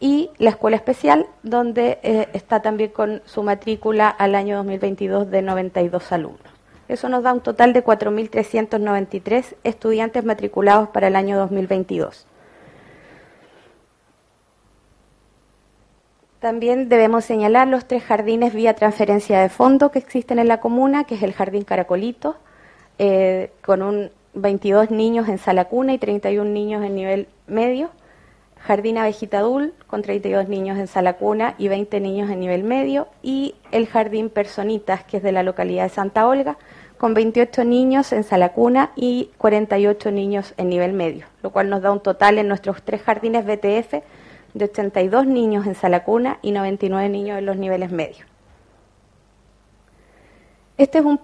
y 0.00 0.30
la 0.38 0.50
escuela 0.50 0.76
especial, 0.76 1.26
donde 1.42 1.98
eh, 2.02 2.28
está 2.32 2.62
también 2.62 2.90
con 2.90 3.22
su 3.26 3.42
matrícula 3.42 4.08
al 4.08 4.34
año 4.34 4.56
2022 4.56 5.30
de 5.30 5.42
92 5.42 6.12
alumnos. 6.12 6.40
Eso 6.88 7.08
nos 7.08 7.22
da 7.22 7.32
un 7.32 7.40
total 7.40 7.72
de 7.72 7.84
4.393 7.84 9.56
estudiantes 9.62 10.24
matriculados 10.24 10.88
para 10.88 11.08
el 11.08 11.16
año 11.16 11.38
2022. 11.38 12.26
También 16.40 16.88
debemos 16.88 17.26
señalar 17.26 17.68
los 17.68 17.84
tres 17.84 18.02
jardines 18.02 18.54
vía 18.54 18.74
transferencia 18.74 19.40
de 19.40 19.50
fondo 19.50 19.90
que 19.90 19.98
existen 19.98 20.38
en 20.38 20.48
la 20.48 20.58
comuna, 20.58 21.04
que 21.04 21.14
es 21.16 21.22
el 21.22 21.34
Jardín 21.34 21.64
Caracolito, 21.64 22.36
eh, 22.98 23.52
con 23.62 23.82
un 23.82 24.10
22 24.34 24.90
niños 24.90 25.28
en 25.28 25.38
sala 25.38 25.66
cuna 25.66 25.92
y 25.92 25.98
31 25.98 26.50
niños 26.50 26.84
en 26.84 26.94
nivel 26.94 27.28
medio, 27.46 27.90
Jardín 28.58 28.98
Avejitadul 28.98 29.72
con 29.86 30.02
32 30.02 30.48
niños 30.48 30.78
en 30.78 30.86
sala 30.86 31.14
cuna 31.14 31.54
y 31.58 31.68
20 31.68 31.98
niños 32.00 32.30
en 32.30 32.40
nivel 32.40 32.62
medio, 32.62 33.08
y 33.22 33.54
el 33.72 33.86
Jardín 33.86 34.28
Personitas, 34.28 35.02
que 35.04 35.16
es 35.16 35.22
de 35.22 35.32
la 35.32 35.42
localidad 35.42 35.84
de 35.84 35.88
Santa 35.88 36.26
Olga, 36.26 36.58
con 36.98 37.14
28 37.14 37.64
niños 37.64 38.12
en 38.12 38.24
sala 38.24 38.50
cuna 38.50 38.90
y 38.94 39.30
48 39.38 40.10
niños 40.10 40.52
en 40.58 40.68
nivel 40.68 40.92
medio, 40.92 41.26
lo 41.42 41.50
cual 41.50 41.70
nos 41.70 41.80
da 41.80 41.90
un 41.90 42.00
total 42.00 42.38
en 42.38 42.48
nuestros 42.48 42.82
tres 42.82 43.00
jardines 43.02 43.46
BTF 43.46 44.02
de 44.52 44.64
82 44.64 45.26
niños 45.26 45.66
en 45.66 45.74
sala 45.74 46.04
cuna 46.04 46.38
y 46.42 46.52
99 46.52 47.08
niños 47.08 47.38
en 47.38 47.46
los 47.46 47.56
niveles 47.56 47.90
medios. 47.90 48.29
Este 50.80 50.96
es 50.96 51.04
un, 51.04 51.20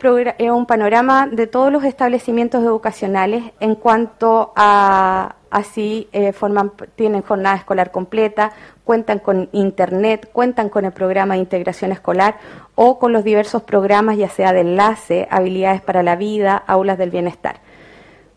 un, 0.51 0.67
panorama 0.67 1.29
de 1.29 1.47
todos 1.47 1.73
los 1.73 1.83
establecimientos 1.83 2.63
educacionales 2.63 3.43
en 3.59 3.75
cuanto 3.75 4.53
a 4.55 5.37
así 5.49 6.11
eh, 6.13 6.35
forman, 6.35 6.73
tienen 6.95 7.23
jornada 7.23 7.57
escolar 7.57 7.91
completa, 7.91 8.53
cuentan 8.85 9.19
con 9.19 9.49
internet, 9.53 10.29
cuentan 10.31 10.69
con 10.69 10.85
el 10.85 10.93
programa 10.93 11.33
de 11.33 11.41
integración 11.41 11.91
escolar 11.91 12.37
o 12.75 12.99
con 12.99 13.15
los 13.15 13.25
diversos 13.25 13.63
programas, 13.63 14.19
ya 14.19 14.29
sea 14.29 14.53
de 14.53 14.61
enlace, 14.61 15.27
habilidades 15.31 15.81
para 15.81 16.03
la 16.03 16.17
vida, 16.17 16.63
aulas 16.67 16.99
del 16.99 17.09
bienestar. 17.09 17.61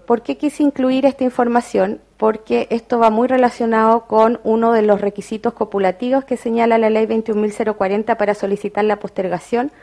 ¿Por 0.05 0.21
qué 0.21 0.37
quise 0.37 0.63
incluir 0.63 1.05
esta 1.05 1.25
información? 1.25 1.99
Porque 2.15 2.67
esto 2.69 2.97
va 2.97 3.09
muy 3.09 3.27
relacionado 3.27 4.05
con 4.07 4.39
uno 4.45 4.71
de 4.71 4.83
los 4.83 5.01
requisitos 5.01 5.51
copulativos 5.51 6.23
que 6.23 6.37
señala 6.37 6.77
la 6.77 6.89
ley 6.89 7.07
21.040 7.07 8.15
para 8.15 8.35
solicitar 8.35 8.85
la 8.85 9.01
postergación 9.01 9.73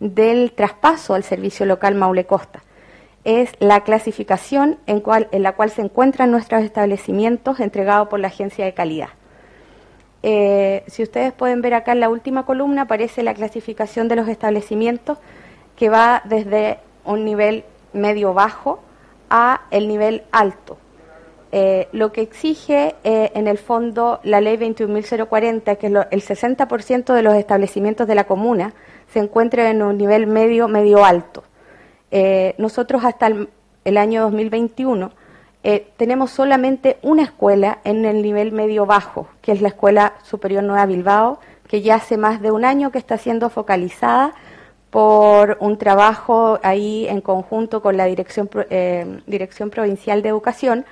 del 0.00 0.52
traspaso 0.52 1.14
al 1.14 1.24
servicio 1.24 1.66
local 1.66 1.94
Maule 1.94 2.26
Costa. 2.26 2.62
Es 3.24 3.50
la 3.60 3.82
clasificación 3.82 4.78
en, 4.86 5.02
la 5.42 5.52
cual 5.52 5.70
se 5.70 5.82
encuentran 5.82 6.30
nuestros 6.30 6.62
establecimientos 6.64 7.60
entregados 7.60 8.08
por 8.08 8.20
la 8.20 8.28
agencia 8.28 8.64
de 8.64 8.74
calidad. 8.74 9.10
Eh, 10.24 10.84
si 10.86 11.02
ustedes 11.02 11.32
pueden 11.32 11.62
ver 11.62 11.74
acá 11.74 11.92
en 11.92 12.00
la 12.00 12.08
última 12.08 12.46
columna 12.46 12.82
aparece 12.82 13.22
la 13.22 13.34
clasificación 13.34 14.06
de 14.08 14.16
los 14.16 14.28
establecimientos 14.28 15.18
que 15.76 15.88
va 15.88 16.22
desde 16.24 16.78
un 17.04 17.24
nivel 17.24 17.64
medio-bajo 17.92 18.80
a 19.30 19.62
el 19.70 19.88
nivel 19.88 20.22
alto. 20.30 20.78
Eh, 21.54 21.88
lo 21.92 22.12
que 22.12 22.22
exige 22.22 22.94
eh, 23.04 23.30
en 23.34 23.46
el 23.46 23.58
fondo 23.58 24.20
la 24.22 24.40
ley 24.40 24.56
21.040, 24.56 25.76
que 25.76 25.86
es 25.88 25.92
el 26.10 26.22
60% 26.22 27.12
de 27.12 27.22
los 27.22 27.34
establecimientos 27.34 28.06
de 28.06 28.14
la 28.14 28.24
comuna 28.24 28.72
se 29.12 29.18
encuentran 29.18 29.66
en 29.66 29.82
un 29.82 29.98
nivel 29.98 30.26
medio, 30.26 30.68
medio 30.68 31.04
alto. 31.04 31.44
Eh, 32.10 32.54
nosotros 32.58 33.04
hasta 33.04 33.26
el, 33.26 33.96
año 33.96 34.22
2021 34.22 35.10
tenemos 35.96 36.32
solamente 36.32 36.98
una 37.02 37.22
escuela 37.22 37.78
en 37.84 38.04
el 38.04 38.20
nivel 38.20 38.50
medio 38.50 38.84
bajo, 38.84 39.28
que 39.42 39.52
es 39.52 39.62
la 39.62 39.68
Escuela 39.68 40.14
Superior 40.24 40.64
Nueva 40.64 40.86
Bilbao, 40.86 41.38
que 41.68 41.82
ya 41.82 41.94
hace 41.94 42.18
más 42.18 42.42
de 42.42 42.50
un 42.50 42.64
año 42.64 42.90
que 42.90 42.98
está 42.98 43.16
siendo 43.16 43.48
focalizada 43.48 44.34
por 44.92 45.56
un 45.60 45.78
trabajo 45.78 46.60
ahí 46.62 47.06
en 47.08 47.22
conjunto 47.22 47.80
con 47.80 47.96
la 47.96 48.04
Dirección, 48.04 48.50
eh, 48.68 49.20
Dirección 49.26 49.70
Provincial 49.70 50.20
de 50.20 50.28
Educación 50.28 50.84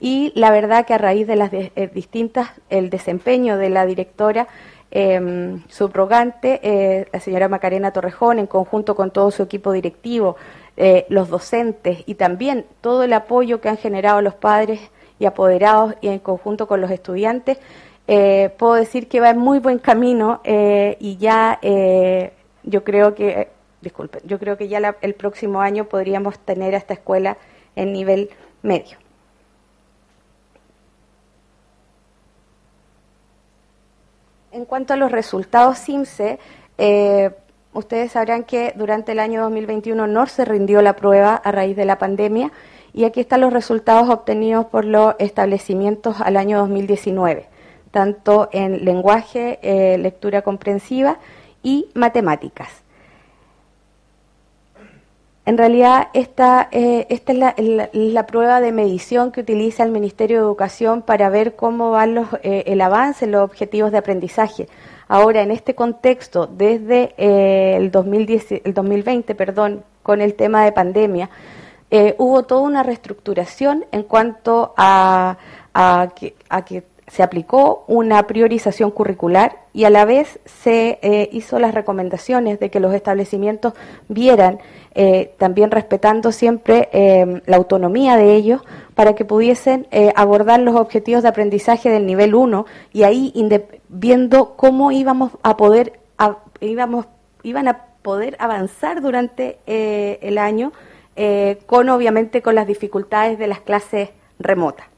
y 0.00 0.32
la 0.34 0.50
verdad 0.50 0.86
que 0.86 0.94
a 0.94 0.98
raíz 0.98 1.26
de 1.26 1.36
las 1.36 1.52
eh, 1.52 1.90
distintas, 1.92 2.48
el 2.70 2.88
desempeño 2.88 3.58
de 3.58 3.68
la 3.68 3.84
directora 3.84 4.48
eh, 4.94 5.58
subrogante, 5.68 6.60
eh, 6.62 7.08
la 7.10 7.18
señora 7.18 7.48
Macarena 7.48 7.92
Torrejón, 7.92 8.38
en 8.38 8.46
conjunto 8.46 8.94
con 8.94 9.10
todo 9.10 9.30
su 9.30 9.42
equipo 9.42 9.72
directivo, 9.72 10.36
los 11.08 11.28
docentes 11.28 12.02
y 12.06 12.14
también 12.14 12.64
todo 12.80 13.02
el 13.02 13.12
apoyo 13.12 13.60
que 13.60 13.68
han 13.68 13.76
generado 13.76 14.22
los 14.22 14.34
padres 14.34 14.80
y 15.18 15.26
apoderados 15.26 15.94
y 16.00 16.08
en 16.08 16.18
conjunto 16.18 16.66
con 16.66 16.80
los 16.80 16.90
estudiantes, 16.90 17.58
puedo 18.06 18.74
decir 18.74 19.06
que 19.06 19.20
va 19.20 19.30
en 19.30 19.38
muy 19.38 19.58
buen 19.58 19.78
camino 19.78 20.40
y 20.44 21.16
ya 21.18 21.58
yo 22.64 22.84
creo 22.84 23.14
que, 23.14 23.48
disculpen, 23.82 24.22
yo 24.24 24.38
creo 24.38 24.56
que 24.56 24.68
ya 24.68 24.96
el 25.02 25.14
próximo 25.14 25.60
año 25.60 25.84
podríamos 25.84 26.38
tener 26.38 26.74
a 26.74 26.78
esta 26.78 26.94
escuela 26.94 27.36
en 27.76 27.92
nivel 27.92 28.30
medio. 28.62 29.01
En 34.52 34.66
cuanto 34.66 34.92
a 34.92 34.98
los 34.98 35.10
resultados 35.10 35.78
CIMSE, 35.78 36.38
eh, 36.76 37.30
ustedes 37.72 38.12
sabrán 38.12 38.44
que 38.44 38.74
durante 38.76 39.12
el 39.12 39.18
año 39.18 39.40
2021 39.44 40.06
no 40.06 40.26
se 40.26 40.44
rindió 40.44 40.82
la 40.82 40.94
prueba 40.94 41.36
a 41.36 41.52
raíz 41.52 41.74
de 41.74 41.86
la 41.86 41.96
pandemia 41.96 42.52
y 42.92 43.04
aquí 43.04 43.20
están 43.20 43.40
los 43.40 43.50
resultados 43.50 44.10
obtenidos 44.10 44.66
por 44.66 44.84
los 44.84 45.14
establecimientos 45.18 46.20
al 46.20 46.36
año 46.36 46.58
2019, 46.58 47.46
tanto 47.92 48.50
en 48.52 48.84
lenguaje, 48.84 49.58
eh, 49.62 49.96
lectura 49.96 50.42
comprensiva 50.42 51.18
y 51.62 51.88
matemáticas. 51.94 52.81
En 55.44 55.58
realidad, 55.58 56.08
esta, 56.14 56.68
eh, 56.70 57.06
esta 57.10 57.32
es 57.56 57.92
la, 57.94 58.26
prueba 58.26 58.60
de 58.60 58.70
medición 58.70 59.32
que 59.32 59.40
utiliza 59.40 59.82
el 59.82 59.90
Ministerio 59.90 60.36
de 60.38 60.44
Educación 60.44 61.02
para 61.02 61.30
ver 61.30 61.56
cómo 61.56 61.90
va 61.90 62.06
los, 62.06 62.28
eh, 62.44 62.62
el 62.66 62.80
avance 62.80 63.24
en 63.24 63.32
los 63.32 63.42
objetivos 63.42 63.90
de 63.90 63.98
aprendizaje. 63.98 64.68
Ahora, 65.08 65.42
en 65.42 65.50
este 65.50 65.74
contexto, 65.74 66.46
desde 66.46 67.14
eh, 67.16 67.76
el, 67.76 67.90
2010, 67.90 68.62
el 68.64 68.72
2020, 68.72 69.34
perdón, 69.34 69.84
con 70.04 70.20
el 70.20 70.34
tema 70.34 70.64
de 70.64 70.72
pandemia, 70.72 71.30
hubo 72.16 72.44
toda 72.44 72.62
una 72.62 72.82
reestructuración 72.82 73.84
en 73.92 74.04
cuanto 74.04 74.72
a, 74.78 75.36
a, 75.74 76.08
que, 76.16 76.34
a 76.48 76.64
que 76.64 76.84
se 77.12 77.22
aplicó 77.22 77.84
una 77.88 78.26
priorización 78.26 78.90
curricular 78.90 79.58
y 79.74 79.84
a 79.84 79.90
la 79.90 80.06
vez 80.06 80.40
se 80.46 80.98
eh, 81.02 81.28
hizo 81.30 81.58
las 81.58 81.74
recomendaciones 81.74 82.58
de 82.58 82.70
que 82.70 82.80
los 82.80 82.94
establecimientos 82.94 83.74
vieran, 84.08 84.60
eh, 84.94 85.34
también 85.36 85.70
respetando 85.70 86.32
siempre 86.32 86.88
eh, 86.90 87.42
la 87.44 87.56
autonomía 87.58 88.16
de 88.16 88.34
ellos, 88.34 88.62
para 88.94 89.14
que 89.14 89.26
pudiesen 89.26 89.86
abordar 90.16 90.60
los 90.60 90.74
objetivos 90.74 91.22
de 91.22 91.28
aprendizaje 91.28 91.90
del 91.90 92.06
nivel 92.06 92.34
1 92.34 92.64
y 92.92 93.02
ahí 93.02 93.32
viendo 93.88 94.54
cómo 94.56 94.90
íbamos 94.90 95.32
a 95.42 95.56
poder, 95.58 96.00
íbamos, 96.60 97.06
iban 97.42 97.68
a 97.68 97.86
poder 98.02 98.36
avanzar 98.38 99.00
durante 99.00 99.58
el 99.66 100.36
año, 100.36 100.72
con 101.66 101.88
obviamente 101.88 102.42
con 102.42 102.54
las 102.54 102.66
dificultades 102.66 103.38
de 103.38 103.46
las 103.46 103.60
clases 103.60 104.10
remotas. 104.38 104.91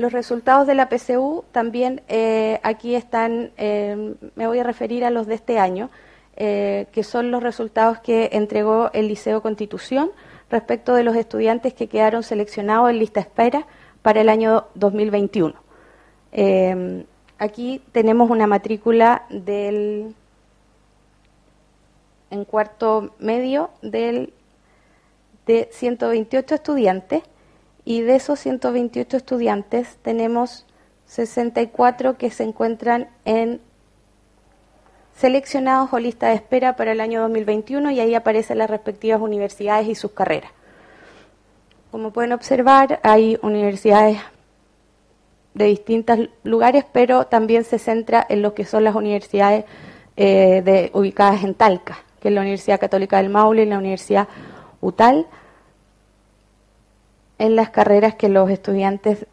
Los 0.00 0.12
resultados 0.12 0.66
de 0.66 0.74
la 0.74 0.88
PCU 0.88 1.44
también 1.52 2.00
eh, 2.08 2.58
aquí 2.62 2.94
están, 2.94 3.52
eh, 3.58 4.14
me 4.34 4.46
voy 4.46 4.58
a 4.58 4.64
referir 4.64 5.04
a 5.04 5.10
los 5.10 5.26
de 5.26 5.34
este 5.34 5.58
año, 5.58 5.90
eh, 6.36 6.86
que 6.90 7.04
son 7.04 7.30
los 7.30 7.42
resultados 7.42 7.98
que 7.98 8.30
entregó 8.32 8.88
el 8.94 9.08
Liceo 9.08 9.42
Constitución 9.42 10.10
respecto 10.50 10.94
de 10.94 11.04
los 11.04 11.16
estudiantes 11.16 11.74
que 11.74 11.86
quedaron 11.86 12.22
seleccionados 12.22 12.88
en 12.88 12.98
lista 12.98 13.20
espera 13.20 13.66
para 14.00 14.22
el 14.22 14.30
año 14.30 14.68
2021. 14.74 15.54
aquí 17.38 17.82
tenemos 17.92 18.30
una 18.30 18.46
matrícula 18.46 19.26
del 19.28 20.14
en 22.30 22.44
cuarto 22.46 23.14
medio 23.18 23.68
del, 23.82 24.32
de 25.44 25.68
128 25.70 26.54
estudiantes 26.54 27.22
y 27.84 28.02
de 28.02 28.16
esos 28.16 28.38
128 28.40 29.16
estudiantes 29.16 29.98
tenemos 30.02 30.66
64 31.06 32.16
que 32.18 32.30
se 32.30 32.44
encuentran 32.44 33.08
en 33.24 33.60
seleccionados 35.14 35.92
o 35.92 35.98
lista 35.98 36.28
de 36.28 36.34
espera 36.34 36.76
para 36.76 36.92
el 36.92 37.00
año 37.00 37.20
2021 37.22 37.90
y 37.90 38.00
ahí 38.00 38.14
aparecen 38.14 38.58
las 38.58 38.70
respectivas 38.70 39.20
universidades 39.20 39.88
y 39.88 39.94
sus 39.94 40.12
carreras. 40.12 40.52
Como 41.90 42.12
pueden 42.12 42.32
observar, 42.32 43.00
hay 43.02 43.38
universidades 43.42 44.18
de 45.54 45.64
distintos 45.64 46.18
lugares, 46.44 46.84
pero 46.92 47.26
también 47.26 47.64
se 47.64 47.78
centra 47.78 48.24
en 48.28 48.42
lo 48.42 48.54
que 48.54 48.64
son 48.64 48.84
las 48.84 48.94
universidades 48.94 49.64
eh, 50.16 50.62
de, 50.64 50.90
ubicadas 50.94 51.42
en 51.42 51.54
Talca, 51.54 51.98
que 52.20 52.28
es 52.28 52.34
la 52.34 52.42
Universidad 52.42 52.78
Católica 52.78 53.16
del 53.16 53.30
Maule 53.30 53.64
y 53.64 53.66
la 53.66 53.78
Universidad 53.78 54.28
UTAL 54.80 55.26
en 57.40 57.56
las 57.56 57.70
carreras 57.70 58.16
que 58.16 58.28
los 58.28 58.50
estudiantes 58.50 59.26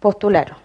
postularon. 0.00 0.56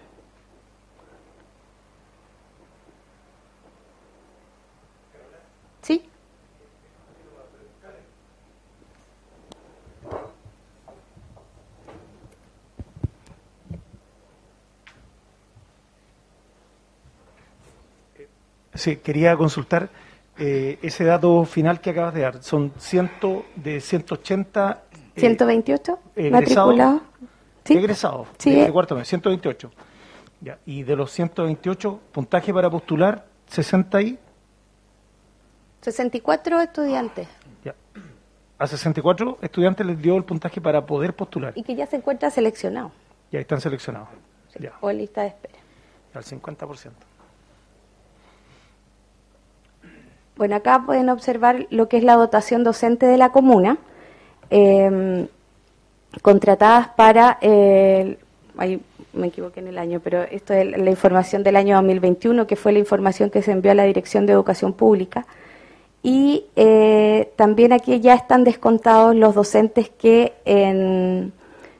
¿Sí? 5.80 6.02
Quería 19.04 19.36
consultar 19.36 19.88
eh, 20.36 20.80
ese 20.82 21.04
dato 21.04 21.44
final 21.44 21.80
que 21.80 21.90
acabas 21.90 22.12
de 22.12 22.22
dar. 22.22 22.42
Son 22.42 22.72
ciento, 22.76 23.44
de 23.54 23.80
180 23.80 24.89
eh, 25.16 25.20
128 25.20 25.98
matriculados. 26.30 27.02
¿Sí? 27.64 27.76
Egresados 27.76 28.28
sí. 28.38 28.54
de 28.54 28.72
cuarto 28.72 28.94
mes, 28.94 29.06
128. 29.08 29.70
Ya. 30.40 30.58
Y 30.64 30.82
de 30.82 30.96
los 30.96 31.10
128, 31.12 32.00
puntaje 32.12 32.54
para 32.54 32.70
postular, 32.70 33.26
60 33.48 34.02
y... 34.02 34.18
64 35.82 36.60
estudiantes. 36.60 37.28
Ya. 37.62 37.74
A 38.58 38.66
64 38.66 39.38
estudiantes 39.42 39.86
les 39.86 40.00
dio 40.00 40.16
el 40.16 40.24
puntaje 40.24 40.60
para 40.60 40.84
poder 40.86 41.14
postular. 41.14 41.52
Y 41.56 41.62
que 41.62 41.74
ya 41.74 41.86
se 41.86 41.96
encuentran 41.96 42.30
seleccionados. 42.30 42.92
Ya 43.30 43.40
están 43.40 43.60
seleccionados. 43.60 44.08
ya. 44.58 44.72
O 44.80 44.90
lista 44.90 45.22
de 45.22 45.28
espera. 45.28 45.58
Al 46.14 46.24
50%. 46.24 46.90
Bueno, 50.36 50.56
acá 50.56 50.84
pueden 50.86 51.10
observar 51.10 51.66
lo 51.68 51.88
que 51.88 51.98
es 51.98 52.02
la 52.02 52.16
dotación 52.16 52.64
docente 52.64 53.04
de 53.04 53.18
la 53.18 53.30
comuna, 53.30 53.76
em, 54.50 55.28
contratadas 56.22 56.88
para, 56.88 57.38
ahí 57.40 58.80
me 59.12 59.28
equivoqué 59.28 59.60
en 59.60 59.68
el 59.68 59.78
año, 59.78 60.00
pero 60.02 60.22
esto 60.22 60.54
es 60.54 60.66
la 60.66 60.90
información 60.90 61.42
del 61.42 61.56
año 61.56 61.76
2021, 61.76 62.46
que 62.46 62.56
fue 62.56 62.72
la 62.72 62.78
información 62.78 63.28
que 63.30 63.42
se 63.42 63.52
envió 63.52 63.72
a 63.72 63.74
la 63.74 63.84
Dirección 63.84 64.24
de 64.26 64.32
Educación 64.32 64.72
Pública. 64.72 65.26
Y 66.02 66.46
eh, 66.56 67.30
también 67.36 67.72
aquí 67.72 68.00
ya 68.00 68.14
están 68.14 68.44
descontados 68.44 69.14
los 69.14 69.34
docentes 69.34 69.90
que, 69.90 70.32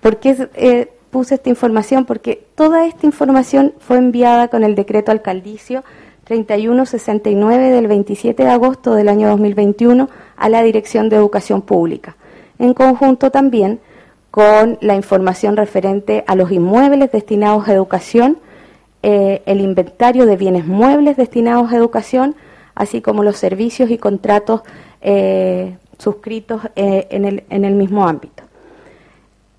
¿Por 0.00 0.16
qué 0.16 0.48
eh, 0.54 0.92
puse 1.14 1.36
esta 1.36 1.48
información? 1.48 2.06
Porque 2.06 2.44
toda 2.56 2.86
esta 2.86 3.06
información 3.06 3.72
fue 3.78 3.98
enviada 3.98 4.48
con 4.48 4.64
el 4.64 4.74
decreto 4.74 5.12
alcaldicio 5.12 5.84
3169 6.24 7.70
del 7.70 7.86
27 7.86 8.42
de 8.42 8.50
agosto 8.50 8.94
del 8.94 9.08
año 9.08 9.28
2021 9.28 10.10
a 10.36 10.48
la 10.48 10.64
Dirección 10.64 11.08
de 11.08 11.14
Educación 11.14 11.62
Pública 11.62 12.16
en 12.58 12.74
conjunto 12.74 13.30
también 13.30 13.80
con 14.30 14.78
la 14.80 14.94
información 14.94 15.56
referente 15.56 16.24
a 16.26 16.34
los 16.34 16.50
inmuebles 16.50 17.12
destinados 17.12 17.68
a 17.68 17.72
educación, 17.72 18.38
eh, 19.02 19.42
el 19.46 19.60
inventario 19.60 20.26
de 20.26 20.36
bienes 20.36 20.66
muebles 20.66 21.16
destinados 21.16 21.72
a 21.72 21.76
educación, 21.76 22.34
así 22.74 23.00
como 23.00 23.22
los 23.22 23.36
servicios 23.36 23.90
y 23.90 23.98
contratos 23.98 24.62
eh, 25.02 25.76
suscritos 25.98 26.62
eh, 26.74 27.06
en, 27.10 27.24
el, 27.24 27.44
en 27.50 27.64
el 27.64 27.74
mismo 27.74 28.08
ámbito. 28.08 28.43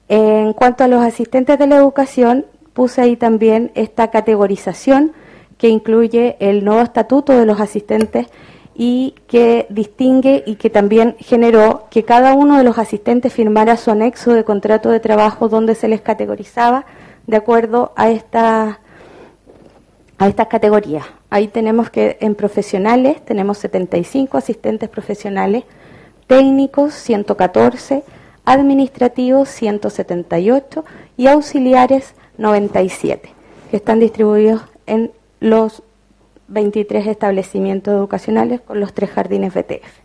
En 0.07 0.53
cuanto 0.53 0.83
a 0.83 0.87
los 0.87 1.03
asistentes 1.03 1.57
de 1.57 1.67
la 1.67 1.77
educación, 1.77 2.45
puse 2.73 3.01
ahí 3.01 3.15
también 3.15 3.71
esta 3.75 4.11
categorización 4.11 5.13
que 5.57 5.69
incluye 5.69 6.35
el 6.39 6.63
nuevo 6.63 6.81
estatuto 6.81 7.33
de 7.33 7.45
los 7.45 7.59
asistentes 7.59 8.27
y 8.75 9.15
que 9.27 9.67
distingue 9.69 10.43
y 10.45 10.55
que 10.55 10.69
también 10.69 11.15
generó 11.19 11.87
que 11.89 12.03
cada 12.03 12.33
uno 12.33 12.57
de 12.57 12.63
los 12.63 12.77
asistentes 12.77 13.33
firmara 13.33 13.77
su 13.77 13.89
anexo 13.89 14.33
de 14.33 14.43
contrato 14.43 14.89
de 14.89 14.99
trabajo 14.99 15.47
donde 15.47 15.75
se 15.75 15.87
les 15.87 16.01
categorizaba 16.01 16.85
de 17.25 17.37
acuerdo 17.37 17.93
a 17.95 18.09
esta 18.09 18.81
a 20.17 20.27
estas 20.27 20.47
categorías. 20.47 21.05
Ahí 21.29 21.47
tenemos 21.47 21.89
que 21.89 22.17
en 22.21 22.35
profesionales 22.35 23.23
tenemos 23.25 23.57
75 23.57 24.37
asistentes 24.37 24.89
profesionales, 24.89 25.63
técnicos 26.27 26.93
114, 26.93 28.03
administrativos 28.45 29.49
178 29.49 30.85
y 31.17 31.27
auxiliares 31.27 32.15
97, 32.37 33.29
que 33.69 33.77
están 33.77 33.99
distribuidos 33.99 34.61
en 34.85 35.11
los 35.39 35.83
23 36.47 37.07
establecimientos 37.07 37.93
educacionales 37.93 38.61
con 38.61 38.79
los 38.79 38.93
tres 38.93 39.09
jardines 39.11 39.53
BTF. 39.53 39.99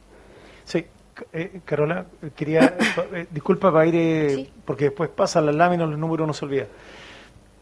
Sí, 0.65 0.85
eh, 1.33 1.61
Carola, 1.65 2.07
quería, 2.35 2.77
eh, 3.13 3.27
disculpa 3.31 3.73
para 3.73 3.87
ir, 3.87 3.95
eh, 3.97 4.51
porque 4.65 4.85
después 4.85 5.11
pasan 5.11 5.47
las 5.47 5.55
láminas, 5.55 5.89
los 5.89 5.99
números 5.99 6.27
no 6.27 6.33
se 6.33 6.45
olvidan. 6.45 6.69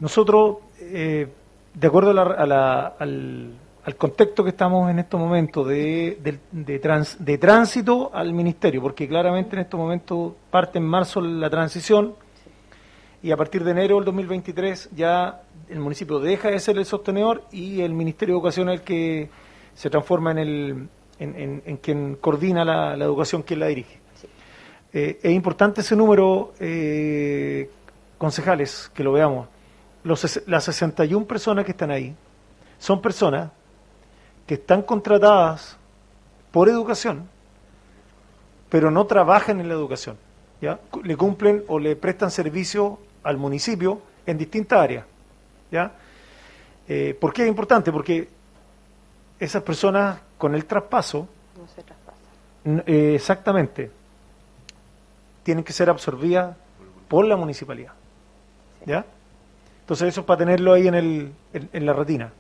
Nosotros, 0.00 0.58
de 0.78 1.86
acuerdo 1.86 2.10
al, 2.10 3.52
contexto 3.96 4.42
que 4.44 4.50
estamos 4.50 4.90
en 4.90 4.98
estos 4.98 5.18
momentos 5.18 5.66
de, 5.66 6.18
de, 6.52 6.78
de 7.18 7.38
tránsito 7.38 8.10
al 8.12 8.32
ministerio, 8.32 8.82
porque 8.82 9.08
claramente 9.08 9.56
en 9.56 9.62
estos 9.62 9.78
momentos 9.78 10.32
parte 10.50 10.78
en 10.78 10.84
marzo 10.84 11.20
la 11.20 11.48
transición 11.48 12.14
y 13.22 13.30
a 13.30 13.36
partir 13.36 13.64
de 13.64 13.72
enero 13.72 13.96
del 13.96 14.04
2023 14.04 14.90
ya 14.94 15.42
el 15.68 15.80
municipio 15.80 16.20
deja 16.20 16.50
de 16.50 16.60
ser 16.60 16.78
el 16.78 16.84
sostenedor 16.84 17.44
y 17.50 17.80
el 17.80 17.92
Ministerio 17.92 18.34
de 18.34 18.38
Educación 18.38 18.68
es 18.68 18.80
el 18.80 18.84
que 18.84 19.28
se 19.74 19.90
transforma 19.90 20.30
en, 20.32 20.38
el, 20.38 20.88
en, 21.18 21.76
quien 21.78 22.16
coordina 22.16 22.64
la, 22.64 22.94
educación, 23.04 23.42
quien 23.42 23.60
la 23.60 23.66
dirige. 23.66 23.98
Eh, 24.92 25.18
es 25.22 25.32
importante 25.32 25.82
ese 25.82 25.94
número, 25.94 26.52
eh, 26.58 27.70
concejales, 28.16 28.90
que 28.94 29.04
lo 29.04 29.12
veamos. 29.12 29.48
Los, 30.04 30.42
las 30.46 30.64
61 30.64 31.26
personas 31.26 31.64
que 31.64 31.72
están 31.72 31.90
ahí 31.90 32.14
son 32.78 33.02
personas 33.02 33.50
que 34.48 34.54
están 34.54 34.80
contratadas 34.80 35.76
por 36.50 36.70
educación, 36.70 37.28
pero 38.70 38.90
no 38.90 39.06
trabajan 39.06 39.60
en 39.60 39.68
la 39.68 39.74
educación. 39.74 40.16
¿ya? 40.62 40.80
Le 41.04 41.16
cumplen 41.16 41.64
o 41.68 41.78
le 41.78 41.94
prestan 41.96 42.30
servicio 42.30 42.98
al 43.22 43.36
municipio 43.36 44.00
en 44.24 44.38
distintas 44.38 44.80
áreas. 44.80 45.04
¿ya? 45.70 45.92
Eh, 46.88 47.16
¿Por 47.20 47.34
qué 47.34 47.42
es 47.42 47.48
importante? 47.48 47.92
Porque 47.92 48.30
esas 49.38 49.62
personas 49.62 50.18
con 50.38 50.54
el 50.54 50.64
traspaso, 50.64 51.28
no 51.56 51.68
se 51.68 51.82
traspasan. 51.82 52.82
Eh, 52.86 53.14
exactamente, 53.14 53.90
tienen 55.42 55.62
que 55.62 55.74
ser 55.74 55.90
absorbidas 55.90 56.56
por 57.06 57.26
la 57.26 57.36
municipalidad. 57.36 57.92
¿Ya? 58.86 59.04
Entonces 59.80 60.08
eso 60.08 60.20
es 60.22 60.26
para 60.26 60.38
tenerlo 60.38 60.72
ahí 60.72 60.88
en, 60.88 60.94
el, 60.94 61.32
en, 61.52 61.86
la 61.86 61.92
retina. 61.92 62.32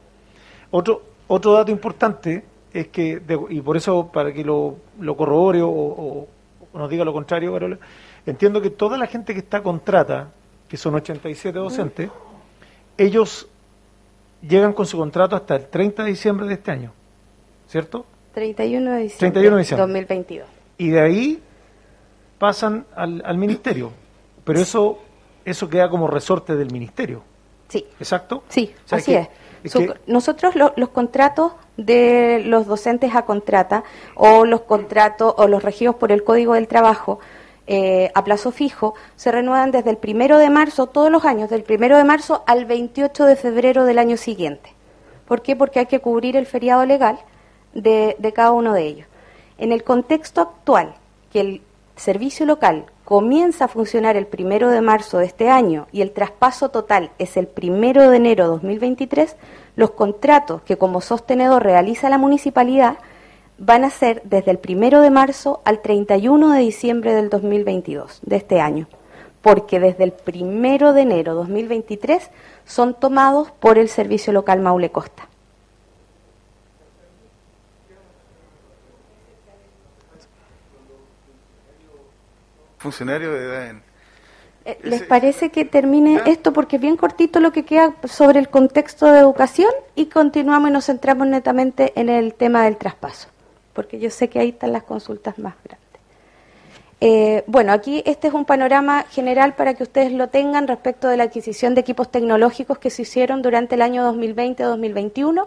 Otro, 0.70 1.02
otro 1.28 1.52
dato 1.52 1.70
importante 1.70 2.44
es 2.72 2.88
que, 2.88 3.22
y 3.50 3.60
por 3.60 3.76
eso 3.76 4.10
para 4.12 4.32
que 4.32 4.44
lo, 4.44 4.76
lo 5.00 5.16
corrobore 5.16 5.60
o, 5.62 6.26
nos 6.74 6.90
diga 6.90 7.04
lo 7.04 7.12
contrario, 7.12 7.58
entiendo 8.26 8.60
que 8.60 8.70
toda 8.70 8.98
la 8.98 9.06
gente 9.06 9.32
que 9.32 9.40
está 9.40 9.62
contrata, 9.62 10.30
que 10.68 10.76
son 10.76 10.94
87 10.94 11.58
docentes, 11.58 12.10
ellos 12.96 13.48
llegan 14.42 14.72
con 14.72 14.86
su 14.86 14.96
contrato 14.96 15.34
hasta 15.34 15.56
el 15.56 15.66
30 15.66 16.04
de 16.04 16.10
diciembre 16.10 16.46
de 16.46 16.54
este 16.54 16.70
año, 16.70 16.92
¿cierto? 17.66 18.04
31 18.34 18.90
de 18.92 18.98
diciembre, 19.02 19.30
31 19.30 19.56
de 19.56 19.62
diciembre. 19.62 19.82
2022. 19.82 20.48
Y 20.78 20.90
de 20.90 21.00
ahí 21.00 21.42
pasan 22.38 22.86
al, 22.94 23.36
ministerio, 23.36 23.92
pero 24.44 24.60
eso 24.60 25.00
eso 25.44 25.68
queda 25.68 25.88
como 25.88 26.06
resorte 26.06 26.54
del 26.54 26.70
ministerio. 26.70 27.22
Sí. 27.68 27.86
¿Exacto? 27.98 28.44
Sí, 28.48 28.72
así 28.90 29.14
es. 29.14 29.28
Nosotros 30.06 30.54
los 30.54 30.88
contratos 30.90 31.52
de 31.76 32.42
los 32.44 32.66
docentes 32.66 33.14
a 33.14 33.22
contrata 33.22 33.84
o 34.14 34.44
los 34.44 34.62
contratos 34.62 35.34
o 35.36 35.46
los 35.48 35.62
regidos 35.62 35.96
por 35.96 36.12
el 36.12 36.24
Código 36.24 36.54
del 36.54 36.68
Trabajo 36.68 37.20
eh, 37.70 38.10
a 38.14 38.24
plazo 38.24 38.50
fijo 38.50 38.94
se 39.16 39.30
renuevan 39.30 39.70
desde 39.70 39.90
el 39.90 39.98
primero 39.98 40.38
de 40.38 40.48
marzo, 40.48 40.86
todos 40.86 41.10
los 41.10 41.26
años, 41.26 41.50
del 41.50 41.64
primero 41.64 41.98
de 41.98 42.04
marzo 42.04 42.42
al 42.46 42.64
28 42.64 43.26
de 43.26 43.36
febrero 43.36 43.84
del 43.84 43.98
año 43.98 44.16
siguiente. 44.16 44.72
¿Por 45.26 45.42
qué? 45.42 45.54
Porque 45.54 45.80
hay 45.80 45.86
que 45.86 46.00
cubrir 46.00 46.36
el 46.36 46.46
feriado 46.46 46.86
legal 46.86 47.18
de, 47.74 48.16
de 48.18 48.32
cada 48.32 48.52
uno 48.52 48.72
de 48.72 48.86
ellos. 48.86 49.06
En 49.58 49.72
el 49.72 49.84
contexto 49.84 50.40
actual, 50.40 50.94
que 51.30 51.40
el 51.40 51.62
servicio 51.96 52.46
local 52.46 52.86
comienza 53.08 53.64
a 53.64 53.68
funcionar 53.68 54.18
el 54.18 54.26
primero 54.26 54.68
de 54.68 54.82
marzo 54.82 55.16
de 55.16 55.24
este 55.24 55.48
año 55.48 55.86
y 55.92 56.02
el 56.02 56.10
traspaso 56.10 56.68
total 56.68 57.10
es 57.18 57.38
el 57.38 57.46
primero 57.46 58.10
de 58.10 58.18
enero 58.18 58.44
de 58.44 58.50
2023, 58.50 59.34
los 59.76 59.92
contratos 59.92 60.60
que 60.60 60.76
como 60.76 61.00
sostenedor 61.00 61.62
realiza 61.62 62.10
la 62.10 62.18
municipalidad 62.18 62.98
van 63.56 63.84
a 63.84 63.88
ser 63.88 64.20
desde 64.26 64.50
el 64.50 64.58
primero 64.58 65.00
de 65.00 65.08
marzo 65.08 65.62
al 65.64 65.80
31 65.80 66.50
de 66.50 66.60
diciembre 66.60 67.14
del 67.14 67.30
2022, 67.30 68.20
de 68.26 68.36
este 68.36 68.60
año. 68.60 68.86
porque 69.40 69.80
desde 69.80 70.04
el 70.04 70.12
primero 70.12 70.92
de 70.92 71.00
enero 71.00 71.32
de 71.32 71.38
2023 71.38 72.30
son 72.66 72.92
tomados 72.92 73.50
por 73.52 73.78
el 73.78 73.88
Servicio 73.88 74.34
Local 74.34 74.60
Maule 74.60 74.90
Costa. 74.90 75.28
Funcionarios 82.78 83.32
de 83.32 83.80
eh, 84.64 84.78
¿Les 84.82 85.02
parece 85.02 85.50
que 85.50 85.64
termine 85.64 86.20
esto? 86.26 86.52
Porque 86.52 86.76
es 86.76 86.82
bien 86.82 86.96
cortito 86.96 87.40
lo 87.40 87.52
que 87.52 87.64
queda 87.64 87.94
sobre 88.04 88.38
el 88.38 88.48
contexto 88.48 89.06
de 89.06 89.18
educación 89.18 89.70
y 89.94 90.06
continuamos 90.06 90.68
y 90.70 90.72
nos 90.72 90.86
centramos 90.86 91.26
netamente 91.26 91.92
en 91.96 92.08
el 92.08 92.34
tema 92.34 92.64
del 92.64 92.76
traspaso, 92.76 93.28
porque 93.72 93.98
yo 93.98 94.10
sé 94.10 94.28
que 94.28 94.38
ahí 94.38 94.50
están 94.50 94.72
las 94.72 94.82
consultas 94.82 95.38
más 95.38 95.54
grandes. 95.64 95.88
Eh, 97.00 97.44
bueno, 97.46 97.72
aquí 97.72 98.02
este 98.04 98.28
es 98.28 98.34
un 98.34 98.44
panorama 98.44 99.04
general 99.10 99.54
para 99.54 99.74
que 99.74 99.84
ustedes 99.84 100.12
lo 100.12 100.28
tengan 100.28 100.66
respecto 100.68 101.08
de 101.08 101.16
la 101.16 101.24
adquisición 101.24 101.74
de 101.74 101.80
equipos 101.80 102.10
tecnológicos 102.10 102.78
que 102.78 102.90
se 102.90 103.02
hicieron 103.02 103.40
durante 103.40 103.76
el 103.76 103.82
año 103.82 104.12
2020-2021 104.12 105.46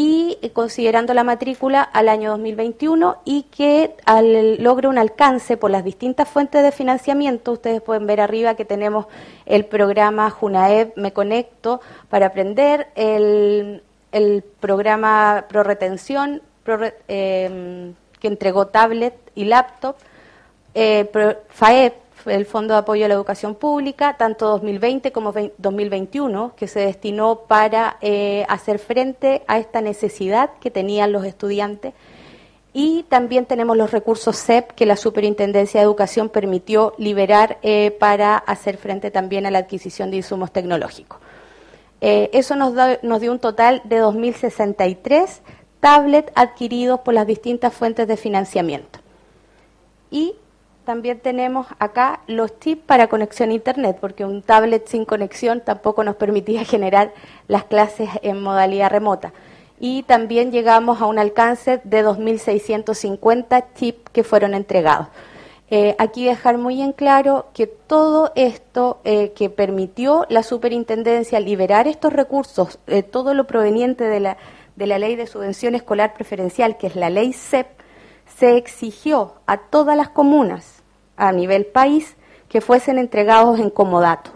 y 0.00 0.38
considerando 0.52 1.12
la 1.12 1.24
matrícula 1.24 1.82
al 1.82 2.08
año 2.08 2.30
2021 2.30 3.16
y 3.24 3.42
que 3.50 3.96
al, 4.04 4.62
logre 4.62 4.86
un 4.86 4.96
alcance 4.96 5.56
por 5.56 5.72
las 5.72 5.82
distintas 5.82 6.28
fuentes 6.28 6.62
de 6.62 6.70
financiamiento. 6.70 7.50
Ustedes 7.50 7.82
pueden 7.82 8.06
ver 8.06 8.20
arriba 8.20 8.54
que 8.54 8.64
tenemos 8.64 9.06
el 9.44 9.64
programa 9.64 10.30
Junaeb 10.30 10.92
Me 10.94 11.12
Conecto 11.12 11.80
para 12.08 12.26
aprender, 12.26 12.86
el, 12.94 13.82
el 14.12 14.44
programa 14.60 15.46
Pro 15.48 15.64
Retención 15.64 16.42
eh, 17.08 17.92
que 18.20 18.28
entregó 18.28 18.68
tablet 18.68 19.16
y 19.34 19.46
laptop, 19.46 19.96
eh, 20.74 21.10
FAEP, 21.48 21.94
el 22.30 22.46
Fondo 22.46 22.74
de 22.74 22.80
Apoyo 22.80 23.04
a 23.04 23.08
la 23.08 23.14
Educación 23.14 23.54
Pública, 23.54 24.16
tanto 24.16 24.48
2020 24.48 25.12
como 25.12 25.32
2021, 25.32 26.54
que 26.56 26.66
se 26.66 26.80
destinó 26.80 27.40
para 27.48 27.96
eh, 28.00 28.44
hacer 28.48 28.78
frente 28.78 29.42
a 29.46 29.58
esta 29.58 29.80
necesidad 29.80 30.50
que 30.60 30.70
tenían 30.70 31.12
los 31.12 31.24
estudiantes. 31.24 31.94
Y 32.72 33.04
también 33.08 33.46
tenemos 33.46 33.76
los 33.76 33.90
recursos 33.90 34.36
CEP 34.36 34.72
que 34.72 34.86
la 34.86 34.96
Superintendencia 34.96 35.80
de 35.80 35.84
Educación 35.84 36.28
permitió 36.28 36.94
liberar 36.98 37.58
eh, 37.62 37.96
para 37.98 38.36
hacer 38.36 38.76
frente 38.76 39.10
también 39.10 39.46
a 39.46 39.50
la 39.50 39.58
adquisición 39.58 40.10
de 40.10 40.18
insumos 40.18 40.52
tecnológicos. 40.52 41.18
eso 42.00 42.54
nos, 42.54 42.74
nos 43.02 43.20
dio 43.20 43.32
un 43.32 43.40
total 43.40 43.82
de 43.84 44.00
2.063 44.00 45.40
tablets 45.80 46.32
adquiridos 46.34 47.00
por 47.00 47.14
las 47.14 47.26
distintas 47.26 47.72
fuentes 47.74 48.06
de 48.06 48.16
financiamiento. 48.16 49.00
Y 50.10 50.36
también 50.88 51.20
tenemos 51.20 51.66
acá 51.78 52.20
los 52.28 52.58
tips 52.58 52.80
para 52.86 53.08
conexión 53.08 53.50
a 53.50 53.52
Internet, 53.52 53.98
porque 54.00 54.24
un 54.24 54.40
tablet 54.40 54.88
sin 54.88 55.04
conexión 55.04 55.60
tampoco 55.60 56.02
nos 56.02 56.16
permitía 56.16 56.64
generar 56.74 57.12
las 57.46 57.64
clases 57.64 58.08
en 58.22 58.40
modalidad 58.40 58.88
remota. 58.88 59.34
Y 59.78 60.04
también 60.04 60.50
llegamos 60.50 61.02
a 61.02 61.04
un 61.04 61.18
alcance 61.18 61.82
de 61.84 62.02
2.650 62.02 63.66
chips 63.74 64.10
que 64.14 64.24
fueron 64.24 64.54
entregados. 64.54 65.08
Eh, 65.68 65.94
aquí 65.98 66.24
dejar 66.24 66.56
muy 66.56 66.80
en 66.80 66.92
claro 66.92 67.48
que 67.52 67.66
todo 67.66 68.32
esto 68.34 69.02
eh, 69.04 69.32
que 69.36 69.50
permitió 69.50 70.24
la 70.30 70.42
superintendencia 70.42 71.38
liberar 71.38 71.86
estos 71.86 72.14
recursos, 72.14 72.78
eh, 72.86 73.02
todo 73.02 73.34
lo 73.34 73.46
proveniente 73.46 74.04
de 74.04 74.20
la, 74.20 74.38
de 74.76 74.86
la 74.86 74.98
ley 74.98 75.16
de 75.16 75.26
subvención 75.26 75.74
escolar 75.74 76.14
preferencial, 76.14 76.78
que 76.78 76.86
es 76.86 76.96
la 76.96 77.10
ley 77.10 77.34
CEP, 77.34 77.66
se 78.38 78.56
exigió 78.56 79.34
a 79.46 79.58
todas 79.58 79.94
las 79.94 80.08
comunas 80.08 80.77
a 81.18 81.32
nivel 81.32 81.66
país 81.66 82.16
que 82.48 82.60
fuesen 82.60 82.98
entregados 82.98 83.60
en 83.60 83.68
comodato. 83.68 84.30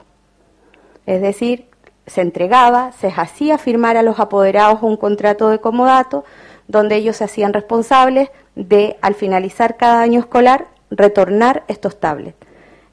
Es 1.06 1.22
decir, 1.22 1.66
se 2.06 2.20
entregaba, 2.20 2.92
se 2.92 3.08
hacía 3.08 3.56
firmar 3.58 3.96
a 3.96 4.02
los 4.02 4.20
apoderados 4.20 4.82
un 4.82 4.96
contrato 4.96 5.48
de 5.48 5.60
comodato 5.60 6.24
donde 6.68 6.96
ellos 6.96 7.16
se 7.16 7.24
hacían 7.24 7.52
responsables 7.52 8.30
de, 8.54 8.96
al 9.00 9.14
finalizar 9.14 9.76
cada 9.76 10.02
año 10.02 10.20
escolar, 10.20 10.68
retornar 10.90 11.64
estos 11.68 11.98
tablets. 11.98 12.36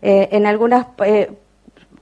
Eh, 0.02 0.30
en 0.32 0.46
algunas 0.46 0.88
eh, 1.06 1.32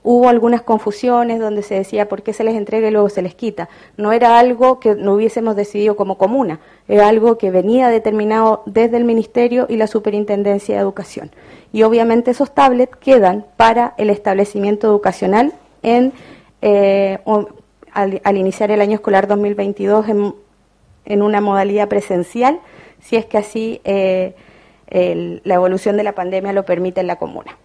hubo 0.02 0.28
algunas 0.28 0.62
confusiones 0.62 1.40
donde 1.40 1.62
se 1.62 1.74
decía 1.74 2.08
por 2.08 2.22
qué 2.22 2.32
se 2.32 2.44
les 2.44 2.54
entrega 2.54 2.88
y 2.88 2.90
luego 2.90 3.08
se 3.08 3.22
les 3.22 3.34
quita. 3.34 3.68
No 3.96 4.12
era 4.12 4.38
algo 4.38 4.80
que 4.80 4.94
no 4.94 5.14
hubiésemos 5.14 5.56
decidido 5.56 5.96
como 5.96 6.16
comuna, 6.16 6.60
era 6.86 7.08
algo 7.08 7.36
que 7.38 7.50
venía 7.50 7.88
determinado 7.88 8.62
desde 8.66 8.96
el 8.96 9.04
Ministerio 9.04 9.66
y 9.68 9.76
la 9.76 9.86
Superintendencia 9.86 10.76
de 10.76 10.80
Educación. 10.80 11.30
Y 11.72 11.82
obviamente 11.82 12.30
esos 12.30 12.54
tablets 12.54 12.96
quedan 12.96 13.44
para 13.56 13.94
el 13.98 14.10
establecimiento 14.10 14.86
educacional 14.86 15.52
en, 15.82 16.12
eh, 16.62 17.18
al, 17.92 18.36
iniciar 18.36 18.70
el 18.70 18.80
año 18.80 18.94
escolar 18.94 19.26
2022 19.26 20.08
en, 20.08 20.34
en, 21.04 21.22
una 21.22 21.40
modalidad 21.40 21.88
presencial, 21.88 22.60
si 23.00 23.16
es 23.16 23.26
que 23.26 23.38
así 23.38 23.80
eh, 23.84 24.34
la 25.44 25.54
evolución 25.54 25.96
de 25.96 26.04
la 26.04 26.14
pandemia 26.14 26.52
lo 26.52 26.64
permite 26.64 27.00
en 27.00 27.06
la 27.06 27.16
comuna 27.16 27.56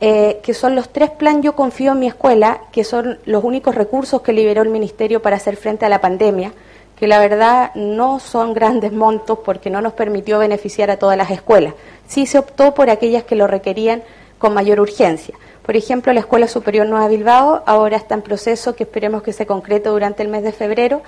eh, 0.00 0.38
que 0.44 0.54
son 0.54 0.76
los 0.76 0.90
tres 0.90 1.10
plan 1.10 1.42
Yo 1.42 1.56
Confío 1.56 1.92
en 1.92 1.98
mi 1.98 2.06
escuela, 2.06 2.60
que 2.70 2.84
son 2.84 3.18
los 3.24 3.42
únicos 3.42 3.74
recursos 3.74 4.22
que 4.22 4.32
liberó 4.32 4.62
el 4.62 4.68
Ministerio 4.68 5.20
para 5.20 5.36
hacer 5.36 5.56
frente 5.56 5.84
a 5.84 5.88
la 5.88 6.00
pandemia, 6.00 6.52
que 6.96 7.08
la 7.08 7.18
verdad 7.18 7.72
no 7.74 8.20
son 8.20 8.54
grandes 8.54 8.92
montos 8.92 9.40
porque 9.44 9.70
no 9.70 9.80
nos 9.80 9.94
permitió 9.94 10.38
beneficiar 10.38 10.90
a 10.90 10.96
todas 10.98 11.16
las 11.16 11.30
escuelas. 11.32 11.74
Sí 12.06 12.26
se 12.26 12.38
optó 12.38 12.72
por 12.74 12.88
aquellas 12.88 13.24
que 13.24 13.34
lo 13.34 13.48
requerían 13.48 14.02
con 14.38 14.54
mayor 14.54 14.78
urgencia. 14.78 15.34
Por 15.66 15.76
ejemplo, 15.76 16.12
la 16.12 16.20
Escuela 16.20 16.46
Superior 16.46 16.86
Nueva 16.86 17.08
Bilbao 17.08 17.62
ahora 17.66 17.96
está 17.96 18.14
en 18.14 18.22
proceso 18.22 18.76
que 18.76 18.84
esperemos 18.84 19.22
que 19.22 19.32
se 19.32 19.46
concrete 19.46 19.88
durante 19.88 20.22
el 20.22 20.28
mes 20.28 20.44
de 20.44 20.52
febrero 20.52 21.02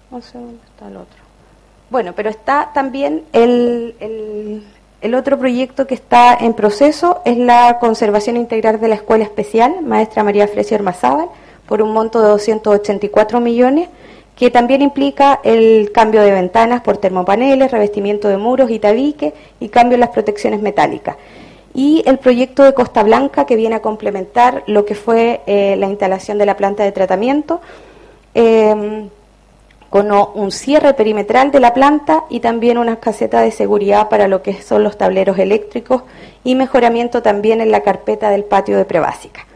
No 0.09 0.21
sé 0.21 0.39
está 0.65 0.87
el 0.87 0.97
otro. 0.97 1.19
Bueno, 1.91 2.13
pero 2.15 2.29
está 2.29 2.71
también 2.73 3.25
el 3.31 3.95
el 5.01 5.15
otro 5.15 5.39
proyecto 5.39 5.87
que 5.87 5.95
está 5.95 6.35
en 6.35 6.53
proceso 6.53 7.21
es 7.23 7.37
la 7.37 7.77
conservación 7.79 8.35
integral 8.35 8.81
de 8.81 8.89
la 8.89 8.95
Escuela 8.95 9.23
Especial, 9.23 9.81
maestra 9.81 10.23
María 10.23 10.47
Fresia 10.47 10.75
Armazábal, 10.75 11.29
por 11.67 11.81
un 11.81 11.93
monto 11.93 12.21
de 12.21 12.27
284 12.27 13.39
millones, 13.39 13.87
que 14.39 14.49
también 14.49 14.81
implica 14.81 15.41
el 15.43 15.91
cambio 15.91 16.21
de 16.21 16.31
ventanas 16.31 16.81
por 16.81 16.97
termopaneles, 16.97 17.71
revestimiento 17.71 18.29
de 18.29 18.37
muros 18.37 18.71
y 18.71 18.79
tabique 18.79 19.33
y 19.59 19.67
cambio 19.67 19.95
en 19.95 19.99
las 19.99 20.09
protecciones 20.11 20.61
metálicas. 20.61 21.17
Y 21.73 22.03
el 22.05 22.19
proyecto 22.19 22.63
de 22.63 22.73
Costa 22.73 23.03
Blanca, 23.03 23.45
que 23.45 23.57
viene 23.57 23.75
a 23.75 23.81
complementar 23.81 24.63
lo 24.65 24.85
que 24.85 24.95
fue 24.95 25.41
eh, 25.45 25.75
la 25.75 25.87
instalación 25.87 26.37
de 26.37 26.45
la 26.45 26.55
planta 26.55 26.83
de 26.83 26.93
tratamiento. 26.93 27.59
Eh, 28.33 29.09
con 29.89 30.11
un 30.11 30.51
cierre 30.51 30.93
perimetral 30.93 31.49
de 31.49 31.59
la 31.59 31.73
planta 31.73 32.25
y 32.29 32.41
también 32.41 32.77
una 32.77 32.97
caseta 32.97 33.41
de 33.41 33.49
seguridad 33.49 34.07
para 34.07 34.27
lo 34.27 34.43
que 34.43 34.61
son 34.61 34.83
los 34.83 34.99
tableros 34.99 35.39
eléctricos 35.39 36.03
y 36.43 36.53
mejoramiento 36.53 37.23
también 37.23 37.59
en 37.59 37.71
la 37.71 37.81
carpeta 37.81 38.29
del 38.29 38.43
patio 38.43 38.77
de 38.77 38.85
prebásica. 38.85 39.47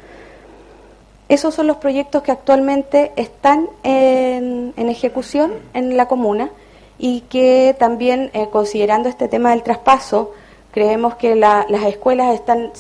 Esos 1.34 1.56
son 1.56 1.66
los 1.66 1.78
proyectos 1.78 2.22
que 2.22 2.32
actualmente 2.32 3.12
están 3.16 3.68
en, 3.82 4.72
ejecución 4.78 5.52
en 5.74 5.98
la 5.98 6.08
comuna 6.08 6.52
y 7.00 7.22
que 7.22 7.76
también, 7.80 8.30
eh, 8.36 8.50
considerando 8.52 9.10
este 9.10 9.28
tema 9.28 9.50
del 9.50 9.64
traspaso, 9.64 10.34
creemos 10.72 11.16
que 11.16 11.34
las 11.34 11.66
escuelas 11.88 12.36
están 12.36 12.72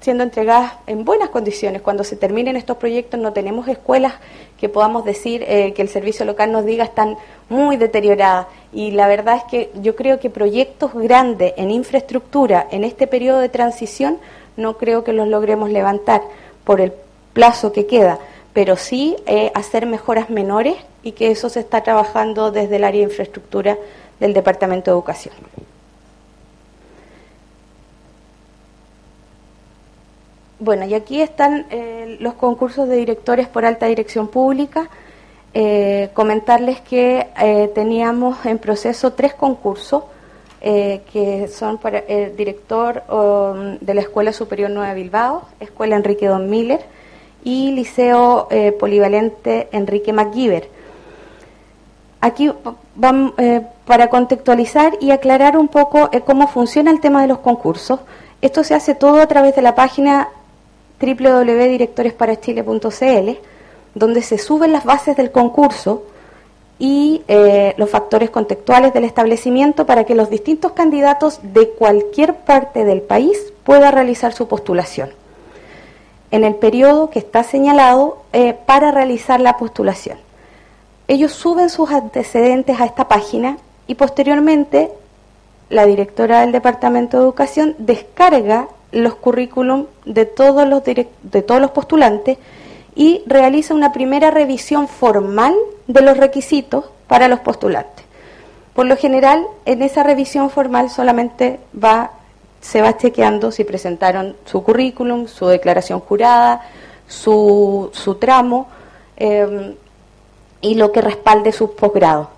siendo 0.00 0.24
entregadas 0.24 0.72
en 0.88 1.04
buenas 1.04 1.28
condiciones. 1.28 1.82
Cuando 1.82 2.02
se 2.02 2.16
terminen 2.16 2.56
estos 2.56 2.78
proyectos 2.78 3.20
no 3.20 3.32
tenemos 3.32 3.68
escuelas 3.68 4.14
que 4.58 4.68
podamos 4.68 5.04
decir 5.04 5.44
eh, 5.46 5.72
que 5.72 5.82
el 5.82 5.88
servicio 5.88 6.24
local 6.24 6.50
nos 6.50 6.64
diga 6.64 6.82
están 6.82 7.16
muy 7.48 7.76
deterioradas. 7.76 8.48
Y 8.72 8.90
la 8.90 9.06
verdad 9.06 9.36
es 9.36 9.44
que 9.44 9.70
yo 9.80 9.94
creo 9.94 10.18
que 10.18 10.30
proyectos 10.30 10.94
grandes 10.94 11.54
en 11.56 11.70
infraestructura 11.70 12.66
en 12.72 12.82
este 12.82 13.06
periodo 13.06 13.38
de 13.38 13.50
transición 13.50 14.18
no 14.56 14.78
creo 14.78 15.04
que 15.04 15.12
los 15.12 15.28
logremos 15.28 15.70
levantar 15.70 16.22
por 16.64 16.80
el 16.80 16.92
plazo 17.34 17.72
que 17.72 17.86
queda, 17.86 18.18
pero 18.54 18.76
sí 18.76 19.16
eh, 19.26 19.50
hacer 19.54 19.84
mejoras 19.84 20.30
menores 20.30 20.76
y 21.02 21.12
que 21.12 21.30
eso 21.30 21.50
se 21.50 21.60
está 21.60 21.82
trabajando 21.82 22.50
desde 22.50 22.76
el 22.76 22.84
área 22.84 23.00
de 23.00 23.10
infraestructura 23.10 23.76
del 24.20 24.32
Departamento 24.32 24.90
de 24.90 24.94
Educación. 24.94 25.34
Bueno, 30.60 30.86
y 30.86 30.94
aquí 30.94 31.20
están 31.20 31.66
eh, 31.68 32.16
los 32.20 32.34
concursos 32.34 32.88
de 32.88 32.96
directores 32.96 33.48
por 33.48 33.66
alta 33.66 33.86
dirección 33.86 34.28
pública. 34.28 34.88
Eh, 35.52 36.08
comentarles 36.14 36.80
que 36.80 37.28
teníamos 37.74 38.44
en 38.46 38.58
proceso 38.58 39.12
tres 39.12 39.34
concursos 39.34 40.04
que 40.60 41.48
son 41.52 41.76
para 41.76 41.98
el 41.98 42.34
director 42.36 43.02
um, 43.10 43.76
de 43.78 43.92
la 43.92 44.00
Escuela 44.00 44.32
Superior 44.32 44.70
Nueva 44.70 44.94
Bilbao, 44.94 45.42
Escuela 45.60 45.94
Enrique 45.94 46.26
Don 46.26 46.48
Miller 46.48 46.80
y 47.44 47.72
Liceo 47.72 48.48
Polivalente 48.80 49.68
Enrique 49.70 50.12
MacGyver. 50.12 50.68
Aquí 52.20 52.50
vamos, 52.96 53.34
para 53.86 54.08
contextualizar 54.08 54.96
y 55.00 55.10
aclarar 55.10 55.58
un 55.58 55.68
poco 55.68 56.10
cómo 56.24 56.48
funciona 56.48 56.90
el 56.90 57.00
tema 57.00 57.22
de 57.22 57.28
los 57.28 57.38
concursos. 57.38 58.00
Esto 58.40 58.64
se 58.64 58.74
hace 58.74 58.94
todo 58.94 59.20
a 59.20 59.26
través 59.26 59.54
de 59.54 59.62
la 59.62 59.74
página 59.74 60.28
www.directoresparachile.cl, 61.00 63.38
donde 63.94 64.22
se 64.22 64.38
suben 64.38 64.72
las 64.72 64.84
bases 64.84 65.16
del 65.16 65.30
concurso 65.30 66.04
y 66.78 67.22
eh, 67.28 67.74
los 67.76 67.90
factores 67.90 68.30
contextuales 68.30 68.92
del 68.92 69.04
establecimiento 69.04 69.86
para 69.86 70.04
que 70.04 70.14
los 70.14 70.30
distintos 70.30 70.72
candidatos 70.72 71.40
de 71.42 71.70
cualquier 71.70 72.34
parte 72.34 72.84
del 72.84 73.02
país 73.02 73.52
puedan 73.64 73.92
realizar 73.92 74.32
su 74.32 74.48
postulación 74.48 75.10
en 76.34 76.42
el 76.42 76.56
periodo 76.56 77.10
que 77.10 77.20
está 77.20 77.44
señalado 77.44 78.24
eh, 78.32 78.54
para 78.66 78.90
realizar 78.90 79.40
la 79.40 79.56
postulación. 79.56 80.18
Ellos 81.06 81.30
suben 81.30 81.70
sus 81.70 81.92
antecedentes 81.92 82.80
a 82.80 82.86
esta 82.86 83.06
página 83.06 83.56
y 83.86 83.94
posteriormente 83.94 84.90
la 85.70 85.86
directora 85.86 86.40
del 86.40 86.50
Departamento 86.50 87.18
de 87.18 87.22
Educación 87.22 87.76
descarga 87.78 88.66
los 88.90 89.14
currículum 89.14 89.86
de 90.06 90.26
todos 90.26 90.66
los, 90.66 90.82
de 90.82 91.42
todos 91.42 91.60
los 91.60 91.70
postulantes 91.70 92.38
y 92.96 93.22
realiza 93.26 93.72
una 93.72 93.92
primera 93.92 94.32
revisión 94.32 94.88
formal 94.88 95.54
de 95.86 96.00
los 96.00 96.16
requisitos 96.16 96.86
para 97.06 97.28
los 97.28 97.38
postulantes. 97.40 98.04
Por 98.74 98.86
lo 98.86 98.96
general, 98.96 99.46
en 99.66 99.82
esa 99.82 100.02
revisión 100.02 100.50
formal 100.50 100.90
solamente 100.90 101.60
va, 101.72 102.10
se 102.64 102.80
va 102.80 102.96
chequeando 102.96 103.52
si 103.52 103.62
presentaron 103.62 104.36
su 104.46 104.64
currículum, 104.64 105.28
su 105.28 105.46
declaración 105.46 106.00
jurada, 106.00 106.62
su, 107.06 107.90
su 107.92 108.14
tramo 108.14 108.68
eh, 109.18 109.76
y 110.62 110.74
lo 110.74 110.90
que 110.90 111.02
respalde 111.02 111.52
sus 111.52 111.70
posgrados. 111.72 112.28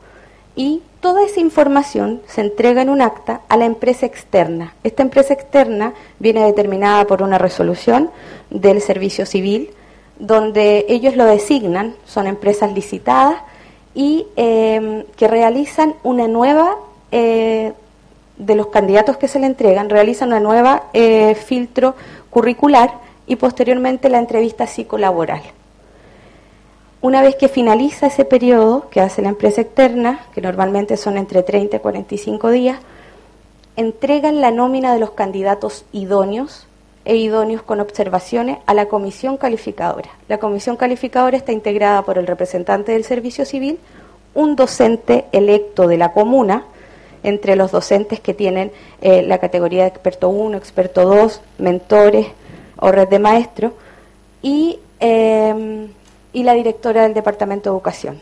Y 0.57 0.83
toda 1.01 1.23
esa 1.23 1.39
información 1.39 2.23
se 2.27 2.41
entrega 2.41 2.83
en 2.83 2.91
un 2.91 3.03
acta 3.03 3.43
a 3.49 3.57
la 3.57 3.67
empresa 3.67 4.05
externa. 4.05 4.75
Esta 4.83 5.05
empresa 5.05 5.33
externa 5.33 5.95
viene 6.19 6.45
determinada 6.45 7.07
por 7.07 7.23
una 7.23 7.39
resolución 7.39 8.11
del 8.51 8.83
servicio 8.83 9.27
civil, 9.27 9.71
donde 10.19 10.87
ellos 10.89 11.15
lo 11.15 11.25
designan, 11.25 11.95
son 12.05 12.27
empresas 12.27 12.73
licitadas 12.73 13.37
y 13.95 14.27
eh, 14.35 15.07
que 15.17 15.29
realizan 15.29 15.95
una 16.03 16.27
nueva, 16.27 16.75
eh, 17.13 17.75
de 18.37 18.55
los 18.55 18.69
candidatos 18.69 19.17
que 19.17 19.29
se 19.29 19.39
le 19.39 19.47
entregan, 19.47 19.91
realizan 19.91 20.29
una 20.29 20.41
nueva 20.41 20.85
eh, 20.93 21.35
filtro 21.35 21.95
curricular 22.31 22.93
y 23.27 23.37
posteriormente 23.37 24.09
la 24.09 24.19
entrevista 24.19 24.67
psicolaboral. 24.67 25.43
Una 27.01 27.23
vez 27.23 27.37
que 27.37 27.49
finaliza 27.49 28.07
ese 28.07 28.25
periodo 28.25 28.89
que 28.91 29.01
hace 29.01 29.23
la 29.23 29.29
empresa 29.29 29.61
externa, 29.61 30.21
que 30.35 30.41
normalmente 30.41 30.97
son 30.97 31.19
entre 31.19 31.43
30 31.43 31.77
y 31.77 31.81
45 31.81 32.51
días, 32.51 32.79
entregan 33.77 34.41
la 34.41 34.51
nómina 34.51 34.93
de 34.93 35.01
los 35.01 35.11
candidatos 35.11 35.85
idóneos 35.93 36.67
e 37.05 37.17
idóneos 37.17 37.63
con 37.63 37.81
observaciones 37.81 38.59
a 38.67 38.75
la 38.75 38.87
comisión 38.87 39.37
calificadora. 39.37 40.11
La 40.29 40.39
comisión 40.39 40.77
calificadora 40.77 41.37
está 41.37 41.53
integrada 41.53 42.03
por 42.03 42.19
el 42.19 42.27
representante 42.27 42.93
del 42.93 43.05
servicio 43.05 43.45
civil, 43.45 43.79
un 44.35 44.57
docente 44.57 45.27
electo 45.33 45.87
de 45.87 45.99
la 45.99 46.13
comuna, 46.13 46.65
entre 47.23 47.57
los 47.57 47.73
docentes 47.73 48.21
que 48.21 48.35
tienen 48.35 48.73
eh, 49.01 49.23
la 49.23 49.39
categoría 49.39 49.83
de 49.83 49.89
experto 49.89 50.29
1, 50.29 50.57
experto 50.57 51.05
2, 51.05 51.41
mentores 51.59 52.27
o 52.79 52.93
red 52.93 53.09
de 53.09 53.19
maestros, 53.19 53.73
y 54.43 54.79
eh, 55.01 55.89
y 56.37 56.43
la 56.43 56.53
directora 56.53 57.05
del 57.05 57.15
Departamento 57.15 57.71
de 57.71 57.75
Educación. 57.75 58.21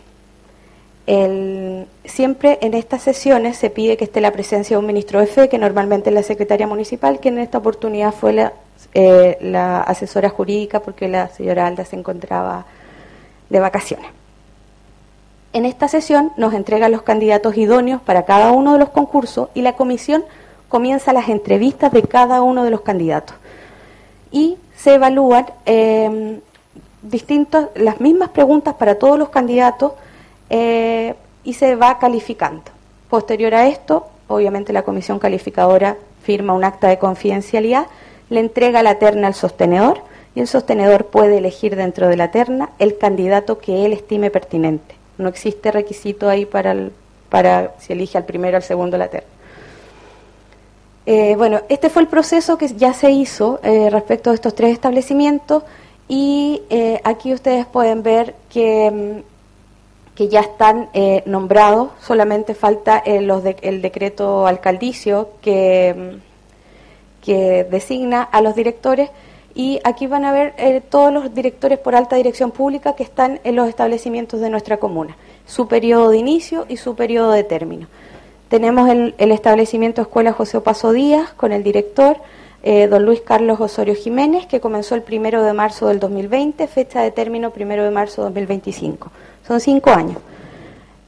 siempre 2.04 2.58
en 2.62 2.74
estas 2.74 3.02
sesiones 3.02 3.56
se 3.56 3.70
pide 3.70 3.96
que 3.96 4.04
esté 4.04 4.20
la 4.20 4.30
presencia 4.30 4.76
de 4.76 4.78
un 4.78 4.86
ministro 4.86 5.18
de 5.18 5.26
fe, 5.26 5.48
que 5.48 5.58
normalmente 5.58 6.10
es 6.10 6.14
la 6.14 6.22
secretaria 6.22 6.68
municipal, 6.68 7.18
que 7.18 7.30
en 7.30 7.38
esta 7.38 7.58
oportunidad 7.58 8.14
fue 8.14 8.32
la, 8.32 8.52
eh, 8.94 9.36
la 9.40 9.80
asesora 9.80 10.28
jurídica 10.28 10.78
porque 10.78 11.08
la 11.08 11.26
señora 11.28 11.66
Alda 11.66 11.84
se 11.84 11.96
encontraba 11.96 12.66
de 13.50 13.58
vacaciones. 13.58 14.06
En 15.54 15.66
esta 15.66 15.86
sesión 15.86 16.32
nos 16.36 16.52
entregan 16.52 16.90
los 16.90 17.02
candidatos 17.02 17.56
idóneos 17.56 18.02
para 18.02 18.24
cada 18.24 18.50
uno 18.50 18.72
de 18.72 18.80
los 18.80 18.88
concursos 18.88 19.50
y 19.54 19.62
la 19.62 19.74
comisión 19.74 20.24
comienza 20.68 21.12
las 21.12 21.28
entrevistas 21.28 21.92
de 21.92 22.02
cada 22.02 22.42
uno 22.42 22.64
de 22.64 22.72
los 22.72 22.80
candidatos 22.80 23.36
y 24.32 24.56
se 24.76 24.94
evalúan 24.94 25.46
eh, 25.64 26.40
distintos, 27.02 27.68
las 27.76 28.00
mismas 28.00 28.30
preguntas 28.30 28.74
para 28.74 28.96
todos 28.96 29.16
los 29.16 29.28
candidatos 29.28 29.92
eh, 30.50 31.14
y 31.44 31.54
se 31.54 31.76
va 31.76 32.00
calificando. 32.00 32.64
Posterior 33.08 33.54
a 33.54 33.68
esto, 33.68 34.08
obviamente 34.26 34.72
la 34.72 34.82
comisión 34.82 35.20
calificadora 35.20 35.96
firma 36.24 36.52
un 36.52 36.64
acta 36.64 36.88
de 36.88 36.98
confidencialidad, 36.98 37.86
le 38.28 38.40
entrega 38.40 38.82
la 38.82 38.98
terna 38.98 39.28
al 39.28 39.34
sostenedor 39.34 40.00
y 40.34 40.40
el 40.40 40.48
sostenedor 40.48 41.06
puede 41.06 41.38
elegir 41.38 41.76
dentro 41.76 42.08
de 42.08 42.16
la 42.16 42.32
terna 42.32 42.70
el 42.80 42.98
candidato 42.98 43.58
que 43.58 43.86
él 43.86 43.92
estime 43.92 44.32
pertinente. 44.32 45.03
No 45.18 45.28
existe 45.28 45.70
requisito 45.70 46.28
ahí 46.28 46.46
para, 46.46 46.74
para 47.28 47.74
si 47.78 47.92
elige 47.92 48.18
al 48.18 48.24
primero 48.24 48.56
al 48.56 48.62
segundo 48.62 48.96
la 48.98 49.08
terna. 49.08 49.28
Eh, 51.06 51.34
bueno, 51.36 51.60
este 51.68 51.90
fue 51.90 52.02
el 52.02 52.08
proceso 52.08 52.56
que 52.56 52.68
ya 52.68 52.94
se 52.94 53.10
hizo 53.10 53.60
eh, 53.62 53.90
respecto 53.90 54.30
a 54.30 54.34
estos 54.34 54.54
tres 54.54 54.72
establecimientos 54.72 55.62
y 56.08 56.62
eh, 56.70 57.00
aquí 57.04 57.34
ustedes 57.34 57.66
pueden 57.66 58.02
ver 58.02 58.34
que, 58.48 58.90
mm, 58.90 60.14
que 60.16 60.28
ya 60.28 60.40
están 60.40 60.88
nombrados, 61.26 61.90
solamente 62.00 62.54
falta 62.54 63.02
los 63.20 63.42
el 63.62 63.82
decreto 63.82 64.46
alcaldicio 64.46 65.30
que, 65.42 65.94
mm, 66.20 67.22
que 67.24 67.64
designa 67.64 68.22
a 68.22 68.40
los 68.40 68.54
directores 68.54 69.10
y 69.54 69.80
aquí 69.84 70.06
van 70.06 70.24
a 70.24 70.32
ver 70.32 70.82
todos 70.88 71.12
los 71.12 71.34
directores 71.34 71.78
por 71.78 71.94
alta 71.94 72.16
dirección 72.16 72.50
pública 72.50 72.94
que 72.94 73.04
están 73.04 73.40
en 73.44 73.56
los 73.56 73.68
establecimientos 73.68 74.40
de 74.40 74.50
nuestra 74.50 74.78
comuna, 74.78 75.16
su 75.46 75.68
periodo 75.68 76.10
de 76.10 76.18
inicio 76.18 76.66
y 76.68 76.76
su 76.76 76.96
periodo 76.96 77.30
de 77.30 77.44
término. 77.44 77.86
Tenemos 78.48 78.88
el, 78.88 79.14
establecimiento 79.18 80.02
Escuela 80.02 80.32
José 80.32 80.58
Opaso 80.58 80.92
Díaz 80.92 81.32
con 81.32 81.52
el 81.52 81.62
director 81.62 82.18
eh, 82.62 82.86
don 82.86 83.04
Luis 83.04 83.20
Carlos 83.20 83.60
Osorio 83.60 83.94
Jiménez, 83.94 84.46
que 84.46 84.60
comenzó 84.60 84.94
el 84.94 85.02
primero 85.02 85.42
de 85.42 85.52
marzo 85.52 85.88
del 85.88 86.00
2020, 86.00 86.66
fecha 86.66 87.02
de 87.02 87.10
término 87.10 87.50
primero 87.50 87.84
de 87.84 87.90
marzo 87.90 88.22
de 88.22 88.28
2025. 88.28 89.10
Son 89.46 89.60
cinco 89.60 89.90
años. 89.90 90.18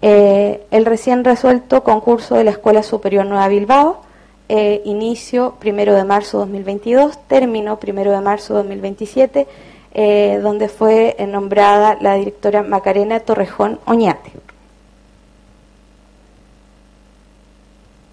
Eh, 0.02 0.66
el 0.70 0.85
recién 0.85 1.24
resuelto 1.24 1.82
concurso 1.82 2.35
de 2.35 2.44
la 2.44 2.50
Escuela 2.50 2.82
Superior 2.82 3.24
Nueva 3.24 3.48
Bilbao, 3.48 4.00
eh, 4.48 4.82
inicio 4.85 5.54
primero 5.59 5.94
de 5.94 6.04
marzo 6.04 6.38
de 6.38 6.44
2022, 6.44 7.18
término 7.26 7.78
primero 7.78 8.12
de 8.12 8.20
marzo 8.20 8.54
de 8.54 8.61
2027, 8.61 9.46
donde 10.42 10.68
fue 10.68 11.16
nombrada 11.26 11.96
la 12.02 12.16
directora 12.16 12.62
Macarena 12.62 13.20
Torrejón 13.20 13.80
Oñate. 13.87 14.30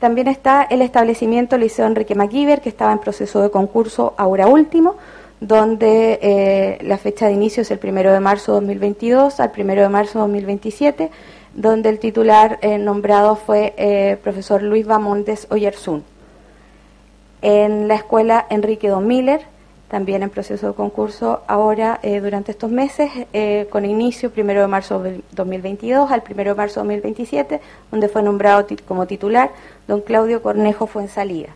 También 0.04 0.28
está 0.28 0.64
el 0.64 0.82
establecimiento 0.82 1.58
Liceo 1.58 1.86
Enrique 1.86 2.14
MacGyver, 2.14 2.60
que 2.60 2.68
estaba 2.68 2.92
en 2.92 3.00
proceso 3.00 3.42
de 3.42 3.50
concurso 3.50 4.14
ahora 4.18 4.48
último, 4.48 4.98
donde 5.40 6.20
eh, 6.22 6.78
la 6.82 6.98
fecha 6.98 7.28
de 7.28 7.32
inicio 7.32 7.62
es 7.62 7.72
el 7.72 7.80
primero 7.80 8.12
de 8.12 8.20
marzo 8.20 8.52
de 8.52 8.68
2022 8.68 9.40
al 9.40 9.52
primero 9.52 9.82
de 9.82 9.88
marzo 9.88 10.20
de 10.20 10.24
2027, 10.24 11.10
donde 11.56 11.88
el 11.88 12.00
titular 12.00 12.60
eh, 12.62 12.80
nombrado 12.80 13.38
fue 13.38 13.74
eh, 13.78 14.18
profesor 14.22 14.62
Luis 14.62 14.86
Bamontes 14.86 15.48
Oyersun. 15.50 16.04
En 17.44 17.90
la 17.90 17.96
escuela 17.96 18.48
Enrique 18.50 18.88
Don 18.88 19.06
Miller, 19.06 19.42
también 19.90 20.24
en 20.24 20.30
proceso 20.30 20.68
de 20.68 20.74
concurso 20.76 21.42
ahora 21.46 22.00
eh, 22.02 22.22
durante 22.22 22.52
estos 22.52 22.72
meses, 22.72 23.12
eh, 23.34 23.68
con 23.70 23.84
inicio 23.84 24.32
primero 24.32 24.62
de 24.62 24.68
marzo 24.68 25.04
de 25.04 25.20
2022 25.34 26.10
al 26.10 26.24
primero 26.24 26.52
de 26.52 26.56
marzo 26.56 26.80
de 26.80 26.86
2027, 26.86 27.60
donde 27.92 28.08
fue 28.08 28.24
nombrado 28.24 28.66
como 28.88 29.08
titular 29.08 29.52
don 29.90 30.00
Claudio 30.00 30.42
Cornejo 30.42 30.88
Fuensalida. 30.88 31.50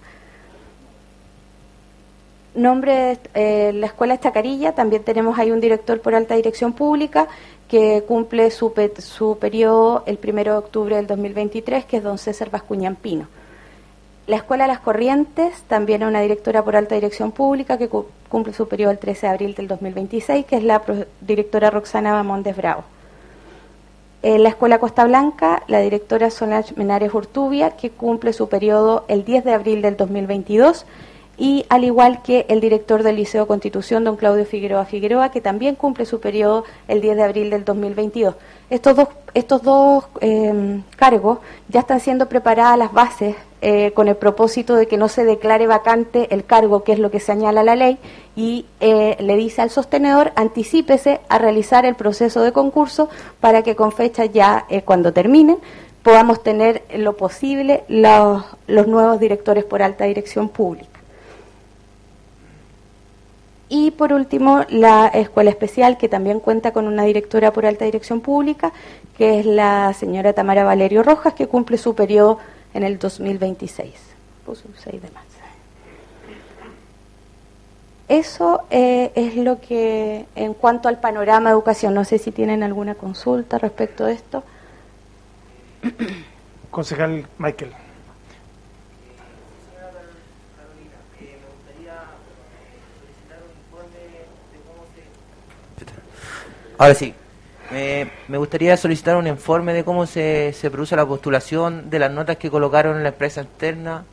Nombre 2.54 3.18
eh, 3.34 3.72
la 3.74 3.86
Escuela 3.86 4.14
Estacarilla, 4.14 4.76
también 4.76 5.04
tenemos 5.04 5.40
ahí 5.40 5.52
un 5.52 5.62
director 5.62 6.02
por 6.02 6.16
alta 6.16 6.36
dirección 6.36 6.74
pública 6.74 7.30
que 7.70 8.04
cumple 8.06 8.52
su, 8.52 8.74
su 8.98 9.38
periodo 9.40 10.04
el 10.06 10.18
primero 10.18 10.52
de 10.52 10.58
octubre 10.58 10.98
del 10.98 11.08
2023, 11.08 11.86
que 11.86 11.98
es 11.98 12.04
don 12.04 12.18
César 12.18 12.50
Bascuñampino. 12.50 13.30
La 14.28 14.36
Escuela 14.36 14.68
Las 14.68 14.82
Corrientes, 14.82 15.64
también 15.70 16.04
una 16.04 16.20
directora 16.20 16.62
por 16.62 16.76
alta 16.76 16.96
dirección 16.96 17.32
pública 17.32 17.78
que 17.78 17.90
cumple 18.28 18.52
su 18.52 18.68
periodo 18.68 18.92
el 18.92 19.00
13 19.00 19.26
de 19.26 19.32
abril 19.32 19.56
del 19.56 19.70
2026, 19.70 20.46
que 20.46 20.58
es 20.58 20.64
la 20.64 20.82
directora 21.22 21.70
Roxana 21.70 22.12
Bamondes 22.12 22.58
Bravo. 22.58 22.84
La 24.22 24.50
Escuela 24.50 24.80
Costa 24.80 25.06
Blanca, 25.06 25.64
la 25.68 25.80
directora 25.80 26.30
Solange 26.30 26.74
Menares 26.76 27.14
Urtubia, 27.14 27.78
que 27.78 27.90
cumple 27.90 28.34
su 28.34 28.50
periodo 28.50 29.06
el 29.08 29.24
10 29.24 29.46
de 29.46 29.54
abril 29.54 29.82
del 29.82 29.96
2022, 29.96 30.86
y 31.38 31.66
al 31.70 31.86
igual 31.86 32.22
que 32.22 32.46
el 32.50 32.60
director 32.60 33.04
del 33.04 33.16
Liceo 33.16 33.48
Constitución, 33.48 34.04
don 34.04 34.18
Claudio 34.18 34.44
Figueroa 34.44 34.84
Figueroa, 34.84 35.32
que 35.32 35.40
también 35.40 35.76
cumple 35.76 36.06
su 36.06 36.20
periodo 36.20 36.66
el 36.90 37.00
10 37.00 37.16
de 37.16 37.24
abril 37.24 37.50
del 37.50 37.64
2022. 37.64 38.36
Estos 38.70 38.96
dos, 38.98 39.08
estos 39.34 39.62
dos 39.64 40.10
eh, 40.20 40.82
cargos 40.98 41.38
ya 41.70 41.80
están 41.80 42.02
siendo 42.02 42.28
preparadas 42.28 42.78
las 42.78 42.92
bases 42.92 43.38
eh, 43.62 43.92
con 43.94 44.08
el 44.08 44.16
propósito 44.16 44.76
de 44.76 44.88
que 44.88 44.98
no 44.98 45.08
se 45.08 45.26
declare 45.26 45.66
vacante 45.66 46.34
el 46.34 46.46
cargo, 46.46 46.84
que 46.84 46.92
es 46.94 47.00
lo 47.00 47.10
que 47.10 47.20
señala 47.20 47.64
la 47.64 47.76
ley, 47.76 47.98
y 48.36 48.68
eh, 48.80 49.18
le 49.20 49.36
dice 49.36 49.64
al 49.64 49.72
sostenedor, 49.72 50.32
anticípese 50.36 51.22
a 51.28 51.40
realizar 51.40 51.84
el 51.86 51.96
proceso 51.96 52.44
de 52.44 52.52
concurso 52.52 53.10
para 53.40 53.64
que 53.64 53.76
con 53.76 53.92
fecha 53.92 54.26
ya 54.26 54.66
eh, 54.70 54.84
cuando 54.84 55.12
terminen 55.12 55.58
podamos 56.04 56.44
tener 56.44 56.84
lo 56.96 57.18
posible 57.18 57.84
los, 57.88 58.46
los 58.68 58.88
nuevos 58.88 59.20
directores 59.20 59.64
por 59.66 59.82
alta 59.82 60.06
dirección 60.06 60.50
pública. 60.50 60.98
Y 63.70 63.92
por 63.92 64.14
último, 64.14 64.66
la 64.70 65.08
escuela 65.08 65.50
especial, 65.50 65.98
que 65.98 66.08
también 66.08 66.40
cuenta 66.40 66.72
con 66.72 66.88
una 66.88 67.04
directora 67.04 67.52
por 67.52 67.66
alta 67.66 67.86
dirección 67.86 68.22
pública, 68.22 68.72
que 69.18 69.40
es 69.40 69.46
la 69.46 69.94
señora 69.94 70.32
Tamara 70.34 70.64
Valerio 70.64 71.04
Rojas, 71.04 71.34
que 71.34 71.48
cumple 71.48 71.78
su 71.78 71.94
periodo 71.94 72.38
en 72.78 72.84
el 72.84 73.00
2026. 73.00 73.92
Puso 74.46 74.68
un 74.68 74.76
6 74.76 75.02
de 75.02 75.10
marzo. 75.10 75.28
Eso 78.08 78.62
eh, 78.70 79.12
es 79.16 79.36
lo 79.36 79.60
que, 79.60 80.28
en 80.36 80.54
cuanto 80.54 80.88
al 80.88 81.00
panorama 81.00 81.50
de 81.50 81.54
educación, 81.56 81.96
no 81.96 82.06
sé 82.06 82.20
si 82.20 82.32
tienen 82.32 82.62
alguna 82.62 82.94
consulta 82.94 83.58
respecto 83.58 84.06
a 84.06 84.12
esto. 84.12 84.44
Concejal 86.72 87.28
Michael. 87.40 87.74
Ahora 96.78 96.94
sí, 96.94 97.16
me 97.72 98.38
gustaría 98.38 98.78
solicitar 98.78 99.18
un 99.18 99.28
informe 99.28 99.74
de 99.74 99.84
cómo 99.84 100.06
se, 100.06 100.54
se, 100.54 100.72
produce 100.72 100.96
la 100.96 101.06
postulación 101.06 101.90
de 101.90 102.00
las 102.00 102.12
notas 102.12 102.38
que 102.38 102.50
colocaron 102.50 102.98
en 102.98 103.04
la 103.04 103.10
empresa 103.10 103.42
externa, 103.42 104.06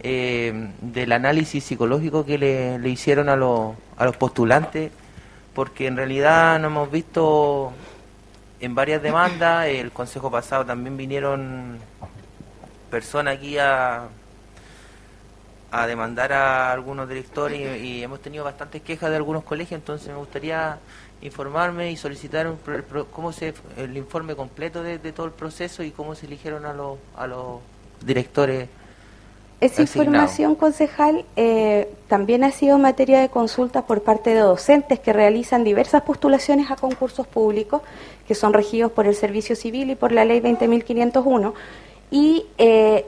eh, 0.00 0.70
del 0.80 1.12
análisis 1.12 1.64
psicológico 1.64 2.24
que 2.24 2.36
le, 2.38 2.78
le 2.78 2.88
hicieron 2.88 3.28
a, 3.28 3.36
los, 3.36 3.74
a 3.96 4.04
los 4.04 4.16
postulantes, 4.16 4.90
porque 5.54 5.86
en 5.86 5.96
realidad 5.96 6.58
no 6.60 6.66
hemos 6.66 6.90
visto 6.90 7.72
en 8.60 8.74
varias 8.74 9.02
demandas, 9.02 9.66
el 9.66 9.92
consejo 9.92 10.30
pasado 10.30 10.64
también 10.64 10.96
vinieron 10.96 11.78
personas 12.90 13.36
aquí 13.36 13.58
a, 13.58 14.08
a 15.70 15.86
demandar 15.86 16.32
a 16.32 16.72
algunos 16.72 17.08
directores 17.08 17.58
y, 17.58 17.86
y 17.86 18.02
hemos 18.02 18.20
tenido 18.20 18.44
bastantes 18.44 18.82
quejas 18.82 19.10
de 19.10 19.16
algunos 19.16 19.44
colegios, 19.44 19.80
entonces 19.80 20.08
me 20.08 20.16
gustaría 20.16 20.78
informarme 21.22 21.90
y 21.90 21.96
solicitar 21.96 22.52
cómo 23.10 23.32
se 23.32 23.54
el 23.76 23.96
informe 23.96 24.34
completo 24.34 24.82
de, 24.82 24.98
todo 24.98 25.26
el 25.26 25.32
proceso 25.32 25.82
y 25.82 25.90
cómo 25.90 26.14
se 26.14 26.26
eligieron 26.26 26.66
a 26.66 26.72
los 26.72 26.98
a 27.16 27.26
los 27.26 27.60
directores 28.04 28.68
esa 29.60 29.80
información 29.80 30.56
concejal 30.56 31.24
eh, 31.36 31.88
también 32.08 32.44
ha 32.44 32.50
sido 32.50 32.76
materia 32.76 33.20
de 33.20 33.30
consulta 33.30 33.86
por 33.86 34.02
parte 34.02 34.34
de 34.34 34.40
docentes 34.40 34.98
que 34.98 35.12
realizan 35.12 35.64
diversas 35.64 36.02
postulaciones 36.02 36.70
a 36.70 36.76
concursos 36.76 37.26
públicos 37.26 37.80
que 38.28 38.34
son 38.34 38.52
regidos 38.52 38.92
por 38.92 39.06
el 39.06 39.14
Servicio 39.14 39.56
Civil 39.56 39.90
y 39.90 39.94
por 39.94 40.12
la 40.12 40.24
Ley 40.24 40.40
20.501 40.40 41.54
y 42.10 42.46
eh, 42.58 43.06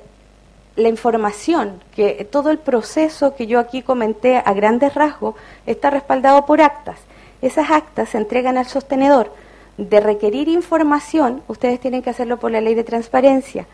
la 0.76 0.88
información, 0.88 1.82
que 1.94 2.26
todo 2.30 2.50
el 2.50 2.58
proceso 2.58 3.34
que 3.34 3.46
yo 3.46 3.58
aquí 3.58 3.82
comenté 3.82 4.36
a 4.36 4.52
grandes 4.52 4.94
rasgos 4.94 5.34
está 5.64 5.90
respaldado 5.90 6.44
por 6.46 6.60
actas. 6.60 6.98
Esas 7.46 7.70
actas 7.70 8.08
se 8.08 8.18
entregan 8.18 8.58
al 8.58 8.66
sostenedor. 8.66 9.30
De 9.78 10.00
requerir 10.00 10.48
información, 10.48 11.42
ustedes 11.46 11.78
tienen 11.78 12.02
que 12.02 12.10
hacerlo 12.10 12.38
por 12.38 12.50
la 12.50 12.60
ley 12.60 12.74
de 12.74 12.82
transparencia. 12.82 13.66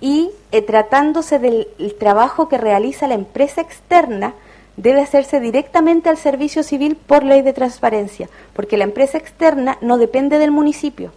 Y 0.00 0.30
eh, 0.52 0.62
tratándose 0.62 1.38
del 1.38 1.66
trabajo 1.98 2.48
que 2.48 2.56
realiza 2.56 3.08
la 3.08 3.14
empresa 3.14 3.60
externa, 3.60 4.32
debe 4.78 5.02
hacerse 5.02 5.38
directamente 5.38 6.08
al 6.08 6.16
servicio 6.16 6.62
civil 6.62 6.96
por 6.96 7.22
ley 7.22 7.42
de 7.42 7.52
transparencia, 7.52 8.30
porque 8.54 8.78
la 8.78 8.84
empresa 8.84 9.18
externa 9.18 9.76
no 9.82 9.98
depende 9.98 10.38
del 10.38 10.50
municipio. 10.50 11.12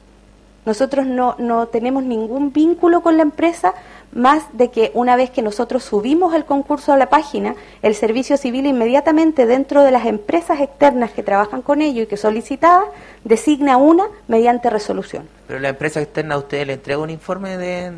Nosotros 0.65 1.05
no, 1.05 1.35
no 1.37 1.67
tenemos 1.67 2.03
ningún 2.03 2.51
vínculo 2.51 3.01
con 3.01 3.15
la 3.15 3.23
empresa 3.23 3.73
más 4.15 4.45
de 4.53 4.69
que 4.69 4.91
una 4.93 5.15
vez 5.15 5.29
que 5.29 5.41
nosotros 5.41 5.83
subimos 5.83 6.33
el 6.33 6.45
concurso 6.45 6.93
a 6.93 6.97
la 6.97 7.09
página, 7.09 7.55
el 7.81 7.95
servicio 7.95 8.37
civil 8.37 8.65
inmediatamente 8.65 9.45
dentro 9.45 9.83
de 9.83 9.91
las 9.91 10.05
empresas 10.05 10.59
externas 10.61 11.11
que 11.11 11.23
trabajan 11.23 11.61
con 11.61 11.81
ello 11.81 12.03
y 12.03 12.05
que 12.05 12.17
solicitadas, 12.17 12.85
designa 13.23 13.77
una 13.77 14.05
mediante 14.27 14.69
resolución. 14.69 15.27
Pero 15.47 15.59
la 15.59 15.69
empresa 15.69 16.01
externa 16.01 16.35
a 16.35 16.37
usted 16.39 16.67
le 16.67 16.73
entrega 16.73 16.99
un 17.01 17.09
informe 17.09 17.57
de... 17.57 17.91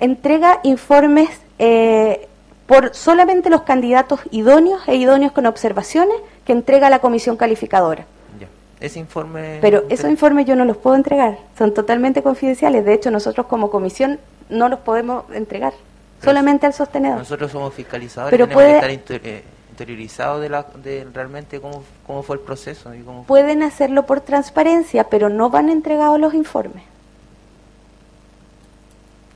Entrega 0.00 0.60
informes 0.62 1.28
eh, 1.58 2.28
por 2.66 2.94
solamente 2.94 3.50
los 3.50 3.62
candidatos 3.62 4.20
idóneos 4.30 4.86
e 4.86 4.94
idóneos 4.94 5.32
con 5.32 5.46
observaciones 5.46 6.16
que 6.44 6.52
entrega 6.52 6.88
la 6.90 7.00
comisión 7.00 7.36
calificadora. 7.36 8.06
Ya. 8.38 8.46
Ese 8.78 9.00
informe... 9.00 9.58
Pero 9.60 9.84
esos 9.88 10.08
informes 10.08 10.46
yo 10.46 10.54
no 10.54 10.64
los 10.64 10.76
puedo 10.76 10.94
entregar, 10.94 11.38
son 11.58 11.74
totalmente 11.74 12.22
confidenciales. 12.22 12.84
De 12.84 12.94
hecho, 12.94 13.10
nosotros 13.10 13.46
como 13.46 13.70
comisión 13.70 14.20
no 14.48 14.68
los 14.68 14.80
podemos 14.80 15.24
entregar, 15.32 15.72
solamente 16.22 16.66
al 16.66 16.72
sostenedor. 16.74 17.18
Nosotros 17.18 17.50
somos 17.52 17.74
fiscalizadores, 17.74 18.30
Pero 18.32 18.44
tenemos 18.46 18.62
puede- 18.62 18.70
que 18.72 18.76
estar 18.76 18.90
inter- 18.90 19.20
eh, 19.24 19.44
interiorizados 19.70 20.40
de, 20.40 20.48
la, 20.48 20.62
de 20.62 21.06
realmente 21.12 21.60
cómo, 21.60 21.84
cómo 22.06 22.22
fue 22.22 22.36
el 22.36 22.40
proceso. 22.42 22.94
Y 22.94 23.00
cómo. 23.02 23.24
Pueden 23.24 23.62
hacerlo 23.62 24.06
por 24.06 24.20
transparencia, 24.20 25.04
pero 25.04 25.28
no 25.28 25.50
van 25.50 25.68
entregados 25.68 26.18
los 26.18 26.34
informes. 26.34 26.82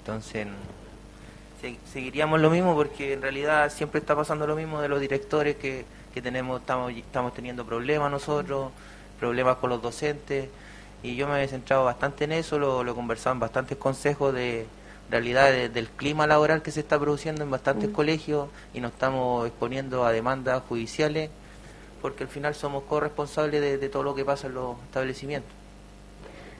Entonces, 0.00 0.46
se- 1.60 1.76
seguiríamos 1.92 2.40
lo 2.40 2.50
mismo 2.50 2.74
porque 2.74 3.12
en 3.12 3.22
realidad 3.22 3.70
siempre 3.70 4.00
está 4.00 4.16
pasando 4.16 4.46
lo 4.46 4.56
mismo 4.56 4.80
de 4.80 4.88
los 4.88 5.00
directores 5.00 5.56
que, 5.56 5.84
que 6.12 6.20
tenemos, 6.22 6.60
estamos, 6.60 6.92
estamos 6.92 7.32
teniendo 7.34 7.64
problemas 7.64 8.10
nosotros, 8.10 8.72
problemas 9.20 9.56
con 9.56 9.70
los 9.70 9.80
docentes. 9.80 10.48
Y 11.04 11.16
yo 11.16 11.26
me 11.26 11.42
he 11.42 11.48
centrado 11.48 11.84
bastante 11.84 12.24
en 12.24 12.32
eso, 12.32 12.58
lo, 12.58 12.82
lo 12.84 12.92
he 12.92 12.94
conversado 12.94 13.34
en 13.34 13.40
bastantes 13.40 13.76
consejos 13.78 14.32
de 14.34 14.66
realidad 15.12 15.50
de- 15.52 15.68
del 15.68 15.88
clima 15.88 16.26
laboral 16.26 16.62
que 16.62 16.70
se 16.72 16.80
está 16.80 16.98
produciendo 16.98 17.44
en 17.44 17.50
bastantes 17.50 17.90
colegios 17.90 18.48
y 18.74 18.80
nos 18.80 18.92
estamos 18.92 19.46
exponiendo 19.46 20.04
a 20.04 20.10
demandas 20.10 20.62
judiciales 20.68 21.30
porque 22.00 22.24
al 22.24 22.28
final 22.30 22.54
somos 22.56 22.82
corresponsables 22.88 23.60
de, 23.60 23.78
de 23.78 23.88
todo 23.88 24.02
lo 24.02 24.14
que 24.16 24.24
pasa 24.24 24.48
en 24.48 24.54
los 24.54 24.76
establecimientos. 24.86 25.52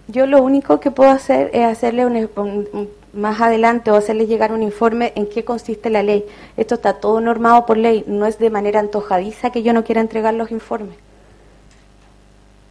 Yo 0.09 0.27
lo 0.27 0.43
único 0.43 0.79
que 0.81 0.91
puedo 0.91 1.11
hacer 1.11 1.51
es 1.53 1.65
hacerle 1.65 2.07
un- 2.07 2.89
más 3.13 3.41
adelante 3.41 3.91
o 3.91 3.95
hacerle 3.97 4.27
llegar 4.27 4.53
un 4.53 4.63
informe 4.63 5.13
en 5.17 5.27
qué 5.29 5.45
consiste 5.45 5.91
la 5.91 6.03
ley. 6.03 6.25
Esto 6.57 6.77
está 6.77 6.95
todo 6.95 7.21
normado 7.21 7.67
por 7.67 7.77
ley, 7.77 8.05
no 8.07 8.27
es 8.27 8.39
de 8.39 8.51
manera 8.51 8.81
antojadiza 8.81 9.51
que 9.51 9.63
yo 9.63 9.73
no 9.73 9.85
quiera 9.85 10.01
entregar 10.01 10.35
los 10.35 10.51
informes. 10.51 10.97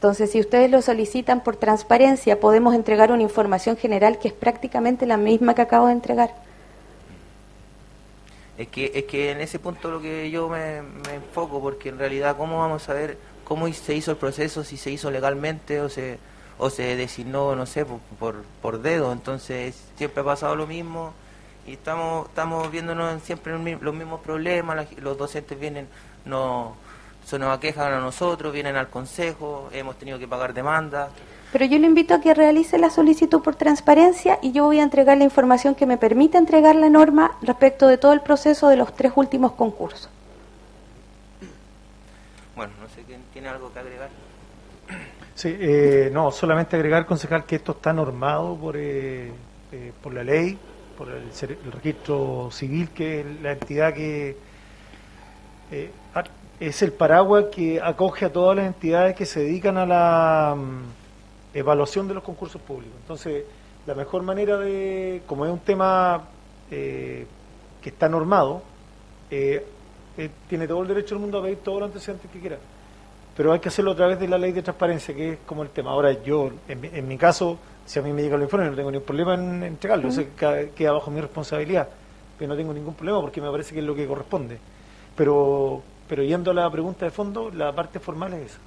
Entonces, 0.02 0.32
si 0.32 0.40
ustedes 0.40 0.72
lo 0.72 0.82
solicitan 0.82 1.44
por 1.44 1.58
transparencia, 1.58 2.40
podemos 2.40 2.74
entregar 2.74 3.12
una 3.12 3.22
información 3.22 3.78
general 3.78 4.18
que 4.18 4.30
es 4.30 4.34
prácticamente 4.34 5.06
la 5.06 5.16
misma 5.16 5.54
que 5.54 5.62
acabo 5.62 5.86
de 5.86 5.94
entregar. 5.94 6.34
Es 8.58 8.68
que, 8.70 8.92
es 8.96 9.04
que 9.04 9.30
en 9.30 9.42
ese 9.42 9.60
punto 9.60 9.92
lo 9.92 10.02
que 10.02 10.32
yo 10.32 10.50
me, 10.50 10.78
enfoco, 11.14 11.62
porque 11.62 11.90
en 11.90 12.00
realidad, 12.00 12.36
¿cómo 12.36 12.58
vamos 12.58 12.90
a 12.90 12.94
ver 12.94 13.20
cómo 13.44 13.72
se 13.72 13.94
hizo 13.94 14.10
el 14.10 14.18
proceso, 14.18 14.64
si 14.64 14.76
se 14.76 14.90
hizo 14.90 15.12
legalmente 15.12 15.80
o 15.82 15.88
se, 15.88 16.18
o 16.58 16.72
se 16.72 16.96
designó, 16.96 17.56
no 17.56 17.68
sé, 17.68 17.86
por, 17.86 18.00
por, 18.18 18.42
por 18.60 18.82
dedo? 18.82 19.12
Entonces, 19.12 19.80
siempre 19.98 20.22
ha 20.22 20.26
pasado 20.26 20.56
lo 20.56 20.66
mismo 20.66 21.14
y 21.68 21.74
estamos 21.74 22.28
estamos 22.28 22.72
viéndonos 22.72 23.22
siempre 23.22 23.54
los 23.54 23.94
mismos 23.94 24.20
problemas, 24.22 24.88
los 24.98 25.16
docentes 25.16 25.60
vienen, 25.60 25.88
no 26.26 26.76
se 27.26 27.40
nos 27.40 27.56
aquejan 27.56 27.94
a 27.94 28.00
nosotros, 28.00 28.54
vienen 28.54 28.76
al 28.76 28.90
consejo, 28.90 29.70
hemos 29.72 29.98
tenido 29.98 30.20
que 30.20 30.28
pagar 30.28 30.54
demandas. 30.54 31.10
Pero 31.52 31.66
yo 31.66 31.78
le 31.80 31.88
invito 31.88 32.14
a 32.14 32.22
que 32.22 32.34
realice 32.34 32.78
la 32.78 32.90
solicitud 32.90 33.42
por 33.42 33.56
transparencia 33.56 34.40
y 34.42 34.52
yo 34.52 34.66
voy 34.66 34.80
a 34.80 34.84
entregar 34.84 35.18
la 35.18 35.26
información 35.26 35.76
que 35.76 35.86
me 35.86 35.98
permite 35.98 36.38
entregar 36.38 36.76
la 36.76 36.90
norma 36.90 37.38
respecto 37.42 37.88
de 37.88 37.98
todo 37.98 38.14
el 38.14 38.22
proceso 38.22 38.70
de 38.70 38.78
los 38.78 38.96
tres 38.96 39.12
últimos 39.16 39.52
concursos. 39.54 40.10
Bueno, 42.56 42.74
no 42.82 42.88
sé 42.90 43.04
quién 43.04 43.22
tiene 43.34 43.50
algo 43.50 43.72
que 43.74 43.80
agregar. 43.80 44.10
Sí, 45.36 45.56
eh, 45.60 46.10
no, 46.12 46.32
solamente 46.32 46.76
agregar, 46.76 47.06
concejal, 47.06 47.46
que 47.46 47.58
esto 47.58 47.74
está 47.74 47.92
normado 47.92 48.56
por, 48.56 48.78
eh, 48.78 49.32
eh, 49.72 49.92
por 50.02 50.14
la 50.14 50.24
ley, 50.24 50.58
por 50.98 51.10
el, 51.10 51.32
el 51.66 51.72
registro 51.72 52.50
civil, 52.52 52.90
que 52.90 53.22
es 53.22 53.26
la 53.42 53.54
entidad 53.54 53.94
que 53.94 54.38
eh, 55.72 55.90
es 56.62 56.82
el 56.82 56.94
paraguas 56.94 57.46
que 57.52 57.82
acoge 57.82 58.26
a 58.26 58.32
todas 58.32 58.56
las 58.56 58.68
entidades 58.68 59.16
que 59.16 59.26
se 59.26 59.42
dedican 59.42 59.78
a 59.78 59.86
la 59.86 60.56
mm, 60.56 61.58
evaluación 61.58 62.08
de 62.08 62.14
los 62.14 62.24
concursos 62.24 62.62
públicos. 62.62 62.96
Entonces, 63.02 63.44
la 63.86 63.96
mejor 63.96 64.22
manera 64.24 64.58
de, 64.58 65.24
como 65.28 65.46
es 65.46 65.52
un 65.52 65.60
tema 65.60 66.22
eh, 66.70 67.26
que 67.82 67.90
está 67.90 68.08
normado, 68.08 68.62
eh, 69.30 69.66
eh, 70.18 70.30
tiene 70.48 70.68
todo 70.68 70.82
el 70.84 70.88
derecho 70.88 71.16
del 71.16 71.22
mundo 71.22 71.40
a 71.40 71.44
pedir 71.44 71.58
todos 71.58 71.80
los 71.80 71.88
antecedentes 71.88 72.30
que 72.32 72.40
quiera 72.40 72.58
pero 73.36 73.54
hay 73.54 73.60
que 73.60 73.70
hacerlo 73.70 73.92
a 73.92 73.96
través 73.96 74.20
de 74.20 74.28
la 74.28 74.38
ley 74.38 74.52
de 74.52 74.62
transparencia, 74.62 75.16
que 75.16 75.32
es 75.34 75.38
como 75.46 75.64
el 75.64 75.70
tema. 75.70 75.92
Ahora, 75.92 76.12
yo, 76.22 76.52
en, 76.68 76.82
mi- 76.82 76.90
en 76.94 77.08
mi 77.08 77.18
caso, 77.18 77.58
si 77.86 77.98
a 77.98 78.02
mí 78.02 78.12
me 78.12 78.22
llega 78.22 78.36
el 78.36 78.42
informe, 78.44 78.70
no 78.70 78.76
tengo 78.76 78.92
ningún 78.92 79.06
problema 79.06 79.34
en 79.36 79.64
entregarlo, 79.64 80.10
o 80.10 80.12
sea, 80.12 80.26
queda, 80.38 80.66
queda 80.76 80.92
bajo 80.92 81.10
mi 81.10 81.22
responsabilidad, 81.22 81.88
pero 82.38 82.50
no 82.50 82.58
tengo 82.58 82.74
ningún 82.74 82.94
problema 82.94 83.22
porque 83.22 83.40
me 83.42 83.50
parece 83.50 83.74
que 83.74 83.80
es 83.80 83.86
lo 83.86 83.96
que 83.96 84.06
corresponde. 84.06 84.60
Pero, 85.16 85.82
pero 86.12 86.24
yendo 86.24 86.52
a 86.52 86.54
la 86.54 86.70
pregunta 86.70 87.06
de 87.06 87.12
fondo, 87.12 87.50
la 87.52 87.72
parte 87.74 87.98
formal 87.98 88.34
es 88.34 88.48
esa. 88.48 88.58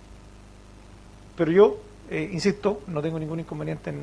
Pero 1.37 1.53
yo, 1.53 1.77
eh, 2.11 2.31
insisto, 2.33 2.81
no 2.87 3.03
tengo 3.03 3.19
ningún 3.19 3.39
inconveniente 3.41 3.91
en... 3.91 3.99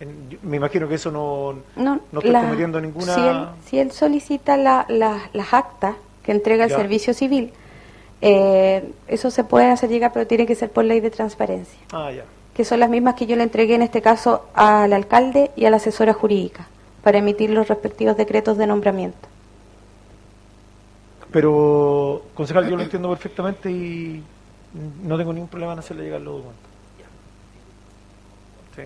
en- 0.00 0.28
yo- 0.28 0.38
me 0.42 0.58
imagino 0.58 0.86
que 0.86 0.96
eso 0.96 1.10
no, 1.10 1.54
No, 1.74 2.00
no 2.12 2.18
estoy 2.18 2.30
la- 2.32 2.42
cometiendo 2.42 2.78
ninguna... 2.82 3.14
Si 3.14 3.20
él, 3.22 3.46
si 3.64 3.78
él 3.78 3.92
solicita 3.92 4.58
la- 4.58 4.84
la- 4.90 5.22
las 5.32 5.54
actas 5.54 5.96
que 6.22 6.32
entrega 6.32 6.64
el 6.64 6.70
Ya. 6.70 6.76
servicio 6.76 7.14
civil, 7.14 7.50
eh, 8.20 8.92
eso 9.08 9.30
se 9.30 9.42
puede 9.44 9.70
hacer 9.70 9.88
llegar, 9.88 10.12
pero 10.12 10.26
tiene 10.26 10.44
que 10.44 10.54
ser 10.54 10.70
por 10.70 10.84
ley 10.84 11.00
de 11.00 11.10
transparencia, 11.10 11.78
Ah, 11.92 12.12
ya. 12.12 12.24
que 12.52 12.66
son 12.66 12.78
las 12.78 12.90
mismas 12.90 13.14
que 13.14 13.24
yo 13.24 13.36
le 13.36 13.42
entregué 13.44 13.74
en 13.76 13.80
este 13.82 14.02
caso 14.02 14.44
al 14.52 14.92
alcalde 14.92 15.50
y 15.56 15.64
a 15.64 15.70
la 15.70 15.78
asesora 15.78 16.12
jurídica 16.12 16.66
para 17.02 17.16
emitir 17.16 17.48
los 17.48 17.68
respectivos 17.68 18.18
decretos 18.18 18.58
de 18.58 18.66
nombramiento. 18.66 19.28
Pero, 21.34 22.22
concejal, 22.32 22.70
yo 22.70 22.76
lo 22.76 22.84
entiendo 22.84 23.08
perfectamente 23.08 23.68
y 23.68 24.22
no 25.02 25.18
tengo 25.18 25.32
ningún 25.32 25.48
problema 25.48 25.72
en 25.72 25.80
hacerle 25.80 26.04
llegar 26.04 26.20
los 26.20 26.36
documentos. 26.36 26.70
Sí, 28.76 28.82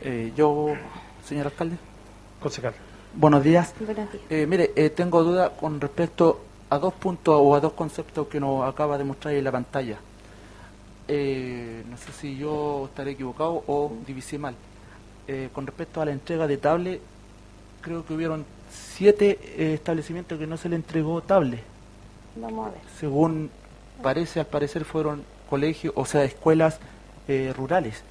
Eh, 0.00 0.32
yo, 0.34 0.68
señor 1.26 1.48
alcalde, 1.48 1.76
concejal. 2.40 2.72
buenos 3.12 3.44
días. 3.44 3.74
Buenos 3.78 4.10
días. 4.10 4.24
Eh, 4.30 4.46
mire, 4.46 4.72
eh, 4.74 4.88
tengo 4.88 5.22
duda 5.22 5.50
con 5.50 5.78
respecto 5.78 6.40
a 6.70 6.78
dos 6.78 6.94
puntos 6.94 7.36
o 7.38 7.54
a 7.54 7.60
dos 7.60 7.74
conceptos 7.74 8.26
que 8.28 8.40
nos 8.40 8.66
acaba 8.66 8.96
de 8.96 9.04
mostrar 9.04 9.34
en 9.34 9.44
la 9.44 9.52
pantalla. 9.52 9.98
Eh, 11.08 11.84
no 11.90 11.98
sé 11.98 12.10
si 12.12 12.38
yo 12.38 12.86
estaré 12.86 13.10
equivocado 13.10 13.64
o 13.66 13.92
divisé 14.06 14.38
mal. 14.38 14.54
Eh, 15.28 15.50
con 15.52 15.66
respecto 15.66 16.00
a 16.00 16.06
la 16.06 16.12
entrega 16.12 16.46
de 16.46 16.56
tablet, 16.56 17.00
creo 17.82 18.06
que 18.06 18.14
hubieron 18.14 18.46
siete 19.00 19.38
eh, 19.56 19.72
establecimientos 19.72 20.38
que 20.38 20.46
no 20.46 20.58
se 20.58 20.68
le 20.68 20.76
entregó 20.76 21.22
tablet. 21.22 21.62
Vamos 22.36 22.66
a 22.68 22.70
ver. 22.72 22.80
Según 22.98 23.50
parece, 24.02 24.40
al 24.40 24.46
parecer 24.46 24.84
fueron 24.84 25.24
colegios, 25.48 25.94
o 25.96 26.04
sea, 26.04 26.22
escuelas 26.22 26.78
eh, 27.26 27.54
rurales. 27.56 28.02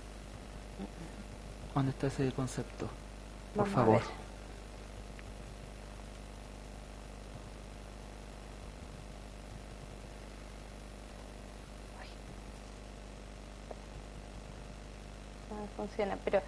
¿Dónde 1.75 1.91
está 1.91 2.07
ese 2.07 2.31
concepto? 2.31 2.87
Por 3.55 3.65
Vamos 3.65 3.71
favor. 3.71 4.01
No 15.49 15.67
funciona, 15.77 16.17
pero 16.23 16.41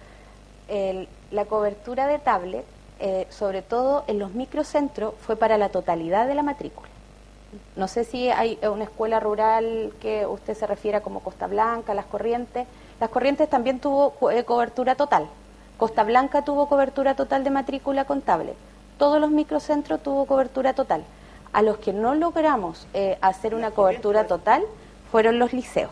el- 0.68 1.08
la 1.30 1.44
cobertura 1.46 2.06
de 2.06 2.18
tablet, 2.18 2.64
eh, 3.02 3.26
sobre 3.28 3.60
todo 3.60 4.04
en 4.06 4.18
los 4.18 4.32
microcentros, 4.32 5.12
fue 5.26 5.36
para 5.36 5.58
la 5.58 5.68
totalidad 5.68 6.26
de 6.26 6.34
la 6.34 6.42
matrícula. 6.42 6.88
No 7.76 7.86
sé 7.88 8.04
si 8.04 8.30
hay 8.30 8.58
una 8.62 8.84
escuela 8.84 9.20
rural 9.20 9.92
que 10.00 10.24
usted 10.24 10.54
se 10.54 10.66
refiera 10.66 11.00
como 11.02 11.20
Costa 11.20 11.46
Blanca, 11.46 11.92
Las 11.92 12.06
Corrientes. 12.06 12.66
Las 12.98 13.10
Corrientes 13.10 13.50
también 13.50 13.78
tuvo 13.80 14.10
co- 14.10 14.30
eh, 14.30 14.44
cobertura 14.44 14.94
total. 14.94 15.26
Costa 15.76 16.02
Blanca 16.04 16.42
tuvo 16.44 16.66
cobertura 16.68 17.14
total 17.14 17.44
de 17.44 17.50
matrícula 17.50 18.04
con 18.06 18.22
tablet. 18.22 18.54
Todos 18.98 19.20
los 19.20 19.30
microcentros 19.30 20.02
tuvo 20.02 20.24
cobertura 20.26 20.72
total. 20.72 21.02
A 21.52 21.60
los 21.60 21.76
que 21.78 21.92
no 21.92 22.14
logramos 22.14 22.86
eh, 22.94 23.18
hacer 23.20 23.54
una 23.54 23.70
cobertura 23.72 24.26
total 24.26 24.62
fueron 25.10 25.38
los 25.38 25.52
liceos. 25.52 25.90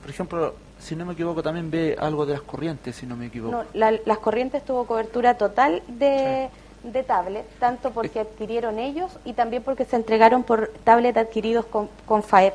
Por 0.00 0.10
ejemplo, 0.10 0.54
si 0.86 0.94
no 0.94 1.04
me 1.04 1.14
equivoco, 1.14 1.42
también 1.42 1.68
ve 1.68 1.96
algo 1.98 2.24
de 2.26 2.34
las 2.34 2.42
corrientes, 2.42 2.94
si 2.94 3.06
no 3.06 3.16
me 3.16 3.26
equivoco. 3.26 3.56
No, 3.56 3.64
la, 3.74 3.90
las 4.04 4.18
corrientes 4.18 4.64
tuvo 4.64 4.86
cobertura 4.86 5.36
total 5.36 5.82
de, 5.88 6.48
sí. 6.82 6.90
de 6.90 7.02
tablet, 7.02 7.44
tanto 7.58 7.90
porque 7.90 8.20
adquirieron 8.20 8.78
ellos 8.78 9.18
y 9.24 9.32
también 9.32 9.64
porque 9.64 9.84
se 9.84 9.96
entregaron 9.96 10.44
por 10.44 10.68
tablet 10.84 11.16
adquiridos 11.16 11.66
con, 11.66 11.88
con 12.06 12.22
FAEP. 12.22 12.54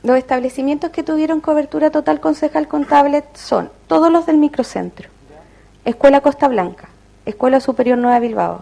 Los 0.10 0.18
establecimientos 0.18 0.89
que 0.89 1.03
tuvieron 1.03 1.39
cobertura 1.39 1.91
total 1.91 2.20
concejal 2.20 2.68
con 2.68 2.84
tablet 2.84 3.26
son 3.38 3.70
todos 3.86 4.12
los 4.12 4.26
del 4.26 4.39
microcentro, 4.39 5.07
Escuela 5.86 6.22
Costa 6.22 6.47
Blanca, 6.47 6.89
Escuela 7.28 7.60
Superior 7.60 7.95
Nueva 7.95 8.18
Bilbao, 8.18 8.62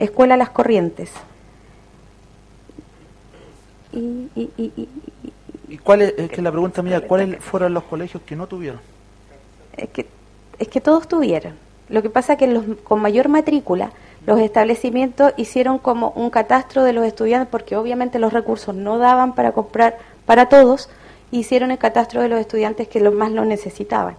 Escuela 0.00 0.36
Las 0.36 0.50
Corrientes. 0.50 1.12
Y, 3.92 3.98
y, 4.34 4.50
y, 4.56 4.72
y- 4.76 4.88
y- 5.22 5.32
¿Y 5.68 5.78
cuál 5.78 6.02
es, 6.02 6.14
es 6.18 6.30
que 6.30 6.42
la 6.42 6.50
pregunta 6.50 6.82
mía, 6.82 7.06
cuáles 7.06 7.38
fueron 7.44 7.74
los 7.74 7.84
colegios 7.84 8.20
que 8.24 8.34
no 8.34 8.48
tuvieron? 8.48 8.80
es, 9.76 9.88
que, 9.90 10.04
es 10.58 10.66
que 10.66 10.80
todos 10.80 11.06
tuvieron. 11.06 11.52
Lo 11.90 12.02
que 12.02 12.10
pasa 12.10 12.32
es 12.32 12.40
que 12.40 12.48
los, 12.48 12.64
con 12.82 13.00
mayor 13.00 13.28
matrícula, 13.28 13.92
los 14.26 14.40
establecimientos 14.40 15.32
hicieron 15.36 15.78
como 15.78 16.10
un 16.16 16.28
catastro 16.30 16.82
de 16.82 16.92
los 16.92 17.06
estudiantes, 17.06 17.48
porque 17.48 17.76
obviamente 17.76 18.18
los 18.18 18.32
recursos 18.32 18.74
no 18.74 18.98
daban 18.98 19.36
para 19.36 19.52
comprar 19.52 19.96
para 20.28 20.50
todos, 20.50 20.90
hicieron 21.30 21.70
el 21.70 21.78
catastro 21.78 22.20
de 22.20 22.28
los 22.28 22.38
estudiantes 22.38 22.86
que 22.86 23.00
lo 23.00 23.12
más 23.12 23.32
lo 23.32 23.46
necesitaban. 23.46 24.14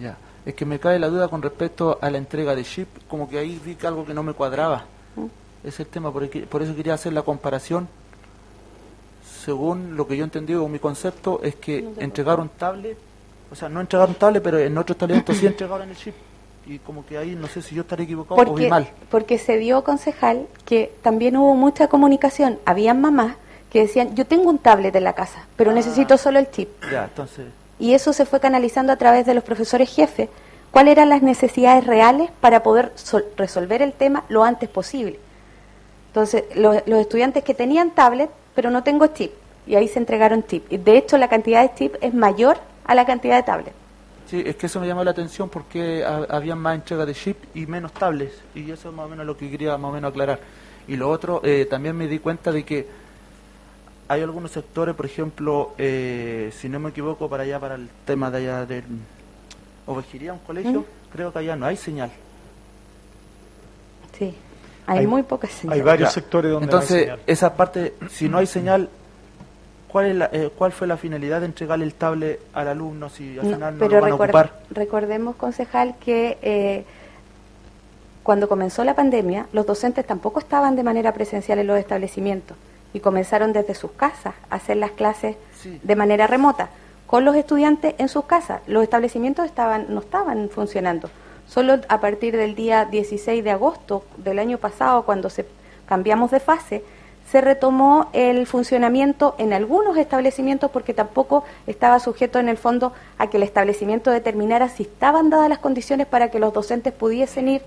Ya, 0.00 0.16
es 0.46 0.54
que 0.54 0.64
me 0.64 0.78
cae 0.78 1.00
la 1.00 1.08
duda 1.08 1.26
con 1.26 1.42
respecto 1.42 1.98
a 2.00 2.08
la 2.08 2.18
entrega 2.18 2.54
de 2.54 2.62
chip, 2.62 2.86
como 3.08 3.28
que 3.28 3.36
ahí 3.36 3.60
vi 3.64 3.74
que 3.74 3.88
algo 3.88 4.06
que 4.06 4.14
no 4.14 4.22
me 4.22 4.32
cuadraba. 4.32 4.84
¿Mm? 5.16 5.66
Es 5.66 5.80
el 5.80 5.88
tema, 5.88 6.12
por, 6.12 6.30
por 6.46 6.62
eso 6.62 6.76
quería 6.76 6.94
hacer 6.94 7.12
la 7.14 7.22
comparación. 7.22 7.88
Según 9.44 9.96
lo 9.96 10.06
que 10.06 10.16
yo 10.16 10.22
entendí 10.22 10.54
o 10.54 10.68
mi 10.68 10.78
concepto, 10.78 11.40
es 11.42 11.56
que 11.56 11.84
entregaron 11.98 12.50
tablet, 12.56 12.96
o 13.50 13.56
sea, 13.56 13.68
no 13.68 13.80
entregaron 13.80 14.14
tablet, 14.14 14.40
pero 14.40 14.60
en 14.60 14.78
otros 14.78 14.94
establecimientos 14.94 15.36
sí 15.36 15.46
entregaron 15.46 15.90
el 15.90 15.96
chip. 15.96 16.14
Y 16.64 16.78
como 16.78 17.04
que 17.04 17.18
ahí 17.18 17.34
no 17.34 17.48
sé 17.48 17.60
si 17.60 17.74
yo 17.74 17.82
estaré 17.82 18.04
equivocado 18.04 18.40
o 18.40 18.54
vi 18.54 18.68
mal. 18.68 18.88
porque 19.10 19.36
se 19.36 19.58
dio 19.58 19.82
concejal 19.82 20.46
que 20.64 20.94
también 21.02 21.36
hubo 21.36 21.56
mucha 21.56 21.88
comunicación. 21.88 22.60
Habían 22.64 23.00
mamás 23.00 23.36
que 23.74 23.80
decían, 23.80 24.14
yo 24.14 24.24
tengo 24.24 24.48
un 24.48 24.58
tablet 24.58 24.94
en 24.94 25.02
la 25.02 25.14
casa, 25.14 25.46
pero 25.56 25.72
Ah. 25.72 25.74
necesito 25.74 26.16
solo 26.16 26.38
el 26.38 26.48
chip. 26.48 26.68
Ya, 26.92 27.04
entonces, 27.04 27.46
Y 27.80 27.92
eso 27.94 28.12
se 28.12 28.24
fue 28.24 28.38
canalizando 28.38 28.92
a 28.92 28.96
través 28.96 29.26
de 29.26 29.34
los 29.34 29.42
profesores 29.42 29.90
jefes. 29.92 30.28
¿Cuáles 30.70 30.92
eran 30.92 31.08
las 31.08 31.22
necesidades 31.22 31.84
reales 31.84 32.30
para 32.40 32.62
poder 32.62 32.92
sol- 32.94 33.24
resolver 33.36 33.82
el 33.82 33.92
tema 33.92 34.22
lo 34.28 34.44
antes 34.44 34.68
posible? 34.68 35.18
Entonces, 36.08 36.44
los, 36.54 36.76
los 36.86 37.00
estudiantes 37.00 37.42
que 37.42 37.52
tenían 37.52 37.90
tablet, 37.90 38.30
pero 38.54 38.70
no 38.70 38.84
tengo 38.84 39.08
chip, 39.08 39.32
y 39.66 39.74
ahí 39.74 39.88
se 39.88 39.98
entregaron 39.98 40.44
chip. 40.46 40.72
Y 40.72 40.76
de 40.76 40.96
hecho, 40.96 41.18
la 41.18 41.26
cantidad 41.26 41.62
de 41.62 41.74
chip 41.74 41.96
es 42.00 42.14
mayor 42.14 42.58
a 42.84 42.94
la 42.94 43.04
cantidad 43.04 43.34
de 43.36 43.42
tablet. 43.42 43.72
sí, 44.30 44.40
es 44.46 44.54
que 44.56 44.66
eso 44.66 44.78
me 44.80 44.86
llamó 44.86 45.02
la 45.02 45.10
atención 45.10 45.48
porque 45.48 46.04
ha- 46.04 46.26
había 46.30 46.54
más 46.54 46.76
entrega 46.76 47.04
de 47.04 47.12
chip 47.14 47.36
y 47.56 47.66
menos 47.66 47.90
tablets. 47.92 48.36
Y 48.54 48.70
eso 48.70 48.88
es 48.90 48.94
más 48.94 49.06
o 49.06 49.08
menos 49.08 49.26
lo 49.26 49.36
que 49.36 49.50
quería 49.50 49.76
más 49.76 49.90
o 49.90 49.94
menos 49.94 50.10
aclarar. 50.12 50.38
Y 50.86 50.94
lo 50.96 51.10
otro, 51.10 51.40
eh, 51.44 51.66
también 51.68 51.96
me 51.96 52.06
di 52.06 52.20
cuenta 52.20 52.52
de 52.52 52.62
que 52.64 52.86
hay 54.08 54.22
algunos 54.22 54.50
sectores, 54.50 54.94
por 54.94 55.06
ejemplo, 55.06 55.72
eh, 55.78 56.52
si 56.58 56.68
no 56.68 56.78
me 56.80 56.90
equivoco, 56.90 57.28
para 57.28 57.42
allá, 57.44 57.58
para 57.58 57.74
el 57.76 57.88
tema 58.04 58.30
de 58.30 58.38
allá 58.38 58.66
del 58.66 58.84
Ovejería, 59.86 60.32
un 60.32 60.38
colegio, 60.40 60.80
¿Mm? 60.80 60.84
creo 61.12 61.32
que 61.32 61.38
allá 61.40 61.56
no 61.56 61.66
hay 61.66 61.76
señal. 61.76 62.10
Sí, 64.18 64.34
hay, 64.86 64.98
Hay- 65.00 65.06
muy 65.06 65.22
pocas 65.22 65.50
señales. 65.50 65.80
Hay 65.80 65.84
varios 65.86 66.08
Ya. 66.10 66.14
sectores 66.14 66.50
donde 66.50 66.66
no 66.66 66.72
hay 66.72 66.76
Entonces, 66.82 67.00
señal. 67.02 67.20
esa 67.26 67.54
parte, 67.54 67.94
si 68.10 68.28
no 68.28 68.38
hay 68.38 68.46
señal, 68.46 68.88
¿cuál, 69.88 70.06
es 70.06 70.16
la- 70.16 70.30
eh, 70.32 70.50
¿cuál 70.56 70.72
fue 70.72 70.86
la 70.86 70.96
finalidad 70.96 71.40
de 71.40 71.46
entregarle 71.46 71.84
el 71.84 71.94
tablet 71.94 72.40
al 72.52 72.68
alumno 72.68 73.08
si 73.08 73.38
al 73.38 73.48
No, 73.50 73.56
final 73.56 73.74
no 73.74 73.80
pero 73.80 73.96
lo 73.96 74.02
van 74.02 74.10
a 74.12 74.14
ocupar? 74.14 74.60
recordemos, 74.70 75.36
concejal, 75.36 75.96
que 75.98 76.38
eh, 76.42 76.84
cuando 78.22 78.48
comenzó 78.48 78.84
la 78.84 78.94
pandemia, 78.94 79.46
los 79.52 79.66
docentes 79.66 80.06
tampoco 80.06 80.38
estaban 80.40 80.76
de 80.76 80.82
manera 80.82 81.12
presencial 81.12 81.58
en 81.58 81.66
los 81.66 81.78
establecimientos 81.78 82.56
y 82.94 83.00
comenzaron 83.00 83.52
desde 83.52 83.74
sus 83.74 83.90
casas 83.92 84.32
a 84.48 84.54
hacer 84.54 84.78
las 84.78 84.92
clases 84.92 85.36
Sí. 85.60 85.78
de 85.82 85.96
manera 85.96 86.26
remota 86.26 86.70
con 87.06 87.24
los 87.26 87.36
estudiantes 87.36 87.94
en 87.98 88.08
sus 88.08 88.24
casas. 88.24 88.60
Los 88.66 88.82
establecimientos 88.82 89.44
estaban 89.44 89.86
no 89.90 90.00
estaban 90.00 90.48
funcionando. 90.48 91.10
Solo 91.46 91.78
a 91.88 92.00
partir 92.00 92.34
del 92.36 92.54
día 92.54 92.86
16 92.86 93.44
de 93.44 93.50
agosto 93.50 94.04
del 94.16 94.38
año 94.38 94.56
pasado, 94.56 95.02
cuando 95.04 95.28
se 95.28 95.44
cambiamos 95.86 96.30
de 96.30 96.40
fase, 96.40 96.82
se 97.30 97.40
retomó 97.40 98.08
el 98.12 98.46
funcionamiento 98.46 99.34
en 99.38 99.52
algunos 99.52 99.96
establecimientos 99.96 100.70
porque 100.70 100.92
tampoco 100.94 101.44
estaba 101.66 101.98
sujeto 102.00 102.38
en 102.38 102.48
el 102.48 102.56
fondo 102.58 102.92
a 103.18 103.28
que 103.28 103.36
el 103.38 103.42
establecimiento 103.42 104.10
determinara 104.10 104.68
si 104.68 104.84
estaban 104.84 105.30
dadas 105.30 105.48
las 105.48 105.58
condiciones 105.58 106.06
para 106.06 106.30
que 106.30 106.38
los 106.38 106.52
docentes 106.52 106.92
pudiesen 106.92 107.48
ir 107.48 107.62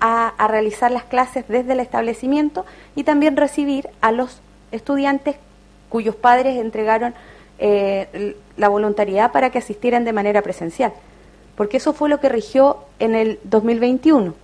a, 0.00 0.28
a 0.38 0.48
realizar 0.48 0.90
las 0.90 1.04
clases 1.04 1.44
desde 1.48 1.72
el 1.72 1.80
establecimiento 1.80 2.64
y 2.94 3.02
también 3.04 3.36
recibir 3.36 3.88
a 4.00 4.12
los 4.12 4.40
estudiantes 4.72 5.36
cuyos 5.88 6.14
padres 6.14 6.56
entregaron 6.56 7.14
eh, 7.58 8.36
la 8.56 8.68
voluntariedad 8.68 9.32
para 9.32 9.50
que 9.50 9.58
asistieran 9.58 10.04
de 10.04 10.14
manera 10.14 10.40
presencial. 10.40 10.92
Porque 11.56 11.76
eso 11.76 11.92
fue 11.92 12.08
lo 12.08 12.20
que 12.20 12.30
rigió 12.30 12.78
en 12.98 13.14
el 13.14 13.38
2021, 13.44 14.34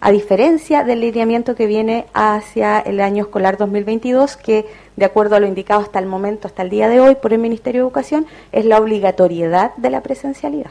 a 0.00 0.10
diferencia 0.12 0.84
del 0.84 1.00
lineamiento 1.00 1.56
que 1.56 1.66
viene 1.66 2.06
hacia 2.14 2.78
el 2.78 3.00
año 3.00 3.24
escolar 3.24 3.56
2022, 3.56 4.36
que 4.36 4.66
de 4.94 5.04
acuerdo 5.04 5.34
a 5.34 5.40
lo 5.40 5.46
indicado 5.48 5.80
hasta 5.80 5.98
el 5.98 6.06
momento, 6.06 6.46
hasta 6.46 6.62
el 6.62 6.70
día 6.70 6.88
de 6.88 7.00
hoy 7.00 7.16
por 7.16 7.32
el 7.32 7.40
Ministerio 7.40 7.80
de 7.80 7.86
Educación, 7.86 8.26
es 8.52 8.64
la 8.64 8.78
obligatoriedad 8.78 9.74
de 9.76 9.90
la 9.90 10.00
presencialidad. 10.02 10.70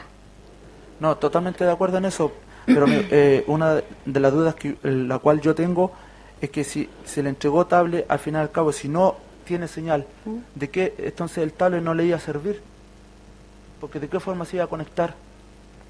No, 1.00 1.16
totalmente 1.16 1.64
de 1.64 1.70
acuerdo 1.70 1.98
en 1.98 2.06
eso, 2.06 2.32
pero 2.66 2.86
eh, 2.88 3.44
una 3.46 3.82
de 4.06 4.20
las 4.20 4.32
dudas 4.32 4.54
que 4.54 4.76
la 4.82 5.18
cual 5.18 5.40
yo 5.40 5.54
tengo 5.54 5.92
es 6.40 6.50
que 6.50 6.64
si 6.64 6.88
se 7.04 7.22
le 7.22 7.28
entregó 7.30 7.66
tablet, 7.66 8.06
al 8.08 8.18
final 8.18 8.42
y 8.42 8.44
al 8.44 8.50
cabo, 8.50 8.72
si 8.72 8.88
no 8.88 9.16
tiene 9.44 9.68
señal, 9.68 10.06
¿de 10.54 10.70
qué 10.70 10.94
entonces 10.98 11.38
el 11.38 11.52
tablet 11.52 11.82
no 11.82 11.92
le 11.94 12.04
iba 12.06 12.16
a 12.16 12.20
servir? 12.20 12.60
Porque 13.80 13.98
de 14.00 14.08
qué 14.08 14.20
forma 14.20 14.44
se 14.44 14.56
iba 14.56 14.64
a 14.64 14.68
conectar. 14.68 15.14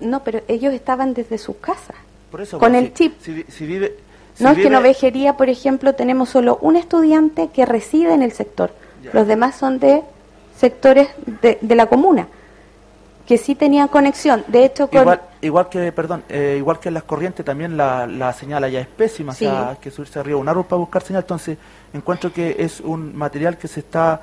No, 0.01 0.23
pero 0.25 0.41
ellos 0.49 0.73
estaban 0.73 1.13
desde 1.15 1.37
sus 1.39 1.57
casas. 1.57 1.97
Por 2.31 2.41
eso, 2.41 2.59
Con 2.59 2.75
el 2.75 2.87
si- 2.89 2.93
chip. 2.95 3.15
Si, 3.21 3.33
vi- 3.33 3.45
si 3.49 3.67
vive, 3.67 3.97
No 4.39 4.51
es 4.51 4.57
que 4.59 4.69
en 4.69 4.75
ovejería, 4.77 5.37
por 5.37 5.51
ejemplo, 5.51 5.95
tenemos 5.95 6.31
solo 6.31 6.59
un 6.63 6.77
estudiante 6.77 7.49
que 7.53 7.67
reside 7.67 8.15
en 8.15 8.23
el 8.23 8.33
sector. 8.33 8.71
Ya. 9.03 9.11
Los 9.13 9.27
demás 9.27 9.57
son 9.57 9.79
de 9.79 10.03
sectores 10.57 11.09
de, 11.43 11.59
de 11.61 11.75
la 11.75 11.87
comuna, 11.87 12.29
que 13.31 13.39
sí 13.39 13.55
tenían 13.55 13.87
conexión. 13.87 14.43
De 14.49 14.65
hecho, 14.65 14.89
con, 14.91 15.03
Igual, 15.03 15.21
igual 15.41 15.69
que, 15.69 15.93
perdón, 15.93 16.25
eh, 16.29 16.57
igual 16.59 16.81
que 16.81 16.89
en 16.89 16.95
las 16.95 17.05
corrientes 17.05 17.47
también 17.47 17.77
la, 17.77 18.05
la 18.09 18.33
señal 18.33 18.65
allá 18.65 18.81
es 18.81 18.89
pésima, 18.89 19.33
Sí. 19.35 19.47
o 19.47 19.51
sea, 19.51 19.69
hay 19.71 19.77
que 19.77 19.93
subirse 19.93 20.19
arriba 20.19 20.35
de 20.39 20.41
un 20.43 20.49
árbol 20.49 20.65
para 20.65 20.81
buscar 20.81 21.01
señal, 21.05 21.23
entonces 21.23 21.57
encuentro 21.95 22.33
que 22.33 22.57
es 22.59 22.81
un 22.81 23.17
material 23.17 23.57
que 23.57 23.69
se 23.69 23.79
está 23.87 24.21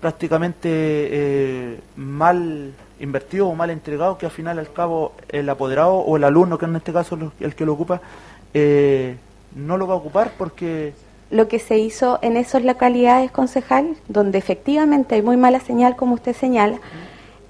prácticamente 0.00 0.68
eh, 0.70 1.80
mal 1.96 2.72
invertido 2.98 3.48
o 3.48 3.54
mal 3.54 3.68
entregado, 3.68 4.16
que 4.16 4.24
al 4.26 4.32
final 4.32 4.58
al 4.58 4.72
cabo 4.72 5.12
el 5.28 5.48
apoderado 5.50 5.94
o 5.96 6.16
el 6.16 6.24
alumno, 6.24 6.56
que 6.56 6.64
en 6.64 6.76
este 6.76 6.92
caso 6.94 7.16
lo- 7.16 7.32
el 7.40 7.54
que 7.54 7.66
lo 7.66 7.74
ocupa, 7.74 8.00
eh, 8.54 9.16
no 9.54 9.76
lo 9.76 9.86
va 9.86 9.94
a 9.94 9.96
ocupar 9.98 10.32
porque... 10.38 10.94
lo 11.30 11.46
que 11.48 11.58
se 11.58 11.76
hizo 11.78 12.18
en 12.22 12.36
esas 12.38 12.64
localidades, 12.64 13.30
concejal, 13.30 13.96
donde 14.08 14.38
efectivamente 14.38 15.14
hay 15.14 15.22
muy 15.22 15.36
mala 15.36 15.60
señal, 15.60 15.94
como 15.96 16.14
usted 16.14 16.34
señala, 16.34 16.78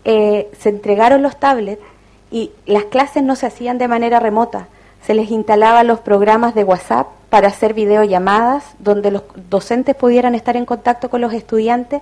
eh, 0.04 0.50
se 0.58 0.68
entregaron 0.68 1.22
los 1.22 1.36
tablets 1.38 1.82
y 2.30 2.50
las 2.66 2.84
clases 2.84 3.22
no 3.22 3.36
se 3.36 3.46
hacían 3.46 3.78
de 3.78 3.88
manera 3.88 4.20
remota. 4.20 4.66
Se 5.06 5.14
les 5.14 5.30
instalaban 5.30 5.86
los 5.86 6.00
programas 6.00 6.54
de 6.54 6.64
WhatsApp 6.64 7.08
para 7.30 7.48
hacer 7.48 7.74
videollamadas, 7.74 8.64
donde 8.78 9.10
los 9.10 9.22
docentes 9.50 9.94
pudieran 9.94 10.34
estar 10.34 10.56
en 10.56 10.64
contacto 10.64 11.10
con 11.10 11.20
los 11.20 11.32
estudiantes 11.32 12.00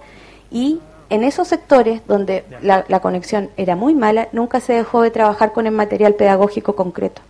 y 0.51 0.81
en 1.11 1.25
esos 1.25 1.49
sectores 1.49 2.01
donde 2.07 2.45
la, 2.63 2.85
la 2.89 3.01
conexión 3.01 3.51
era 3.57 3.77
muy 3.77 3.95
mala, 3.95 4.29
nunca 4.33 4.61
se 4.61 4.73
dejó 4.73 5.03
de 5.03 5.11
trabajar 5.11 5.53
con 5.53 5.67
el 5.67 5.73
material 5.73 6.15
pedagógico 6.15 6.75
concreto 6.75 7.21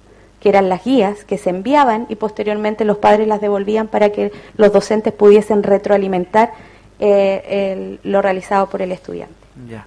que 0.41 0.49
eran 0.49 0.69
las 0.69 0.83
guías 0.85 1.25
que 1.25 1.39
se 1.39 1.51
enviaban 1.51 2.07
y 2.09 2.17
posteriormente 2.17 2.85
los 2.85 2.99
padres 2.99 3.29
las 3.29 3.41
devolvían 3.41 3.87
para 3.87 4.11
que 4.11 4.33
los 4.57 4.73
docentes 4.73 5.13
pudiesen 5.13 5.63
retroalimentar 5.63 6.51
eh, 6.99 7.45
el- 8.03 8.11
lo 8.11 8.21
realizado 8.23 8.69
por 8.69 8.83
el 8.83 8.91
estudiante. 8.93 9.35
Ya, 9.69 9.87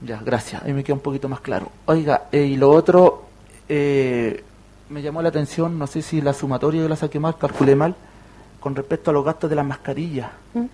ya, 0.00 0.20
gracias. 0.24 0.62
Ahí 0.62 0.72
me 0.72 0.82
queda 0.84 0.94
un 0.94 1.00
poquito 1.00 1.28
más 1.28 1.40
claro. 1.40 1.70
Oiga, 1.86 2.24
eh, 2.32 2.42
y 2.44 2.56
lo 2.56 2.70
otro, 2.70 3.24
eh, 3.68 4.44
me 4.90 5.02
llamó 5.02 5.20
la 5.22 5.28
atención, 5.28 5.78
no 5.78 5.86
sé 5.86 6.02
si 6.02 6.20
la 6.20 6.32
sumatoria 6.32 6.82
yo 6.82 6.88
la 6.88 6.96
saqué 6.96 7.18
mal, 7.20 7.36
calculé 7.36 7.74
mal, 7.76 7.94
con 8.60 8.74
respecto 8.74 9.10
a 9.10 9.14
los 9.14 9.24
gastos 9.24 9.48
de 9.50 9.56
las 9.56 9.66
mascarillas. 9.66 10.30
¿Mm? 10.54 10.64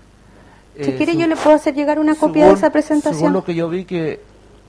Si 0.76 0.90
Eh, 0.90 0.96
quiere 0.96 1.12
su- 1.12 1.18
yo 1.20 1.26
le 1.26 1.36
puedo 1.36 1.54
hacer 1.56 1.74
llegar 1.74 1.98
una 1.98 2.14
copia 2.14 2.44
de 2.44 2.50
según- 2.50 2.58
esa 2.58 2.70
presentación. 2.70 3.14
Según 3.18 3.32
lo 3.32 3.44
que 3.44 3.54
yo 3.54 3.68
vi 3.68 3.84
que 3.84 4.20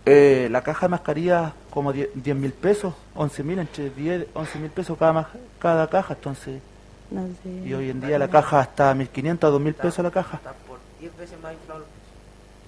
eh, 0.07 0.47
la 0.51 0.61
caja 0.61 0.85
de 0.85 0.91
mascarillas 0.91 1.53
como 1.71 1.91
10 1.91 2.35
mil 2.35 2.51
pesos, 2.53 2.93
11 3.15 3.43
mil, 3.43 3.57
entre 3.57 3.89
10 3.89 4.27
11 4.35 4.59
mil 4.59 4.69
pesos 4.69 4.95
cada, 4.99 5.27
cada 5.57 5.89
caja, 5.89 6.13
entonces, 6.13 6.61
No 7.09 7.25
sé. 7.41 7.49
y 7.67 7.73
hoy 7.73 7.89
en 7.89 8.01
día 8.01 8.19
la 8.19 8.27
caja 8.29 8.61
está 8.61 8.91
a 8.91 8.93
1.500 8.93 9.47
a 9.49 9.51
2.000 9.51 9.73
pesos 9.73 10.03
la 10.03 10.11
caja. 10.11 10.39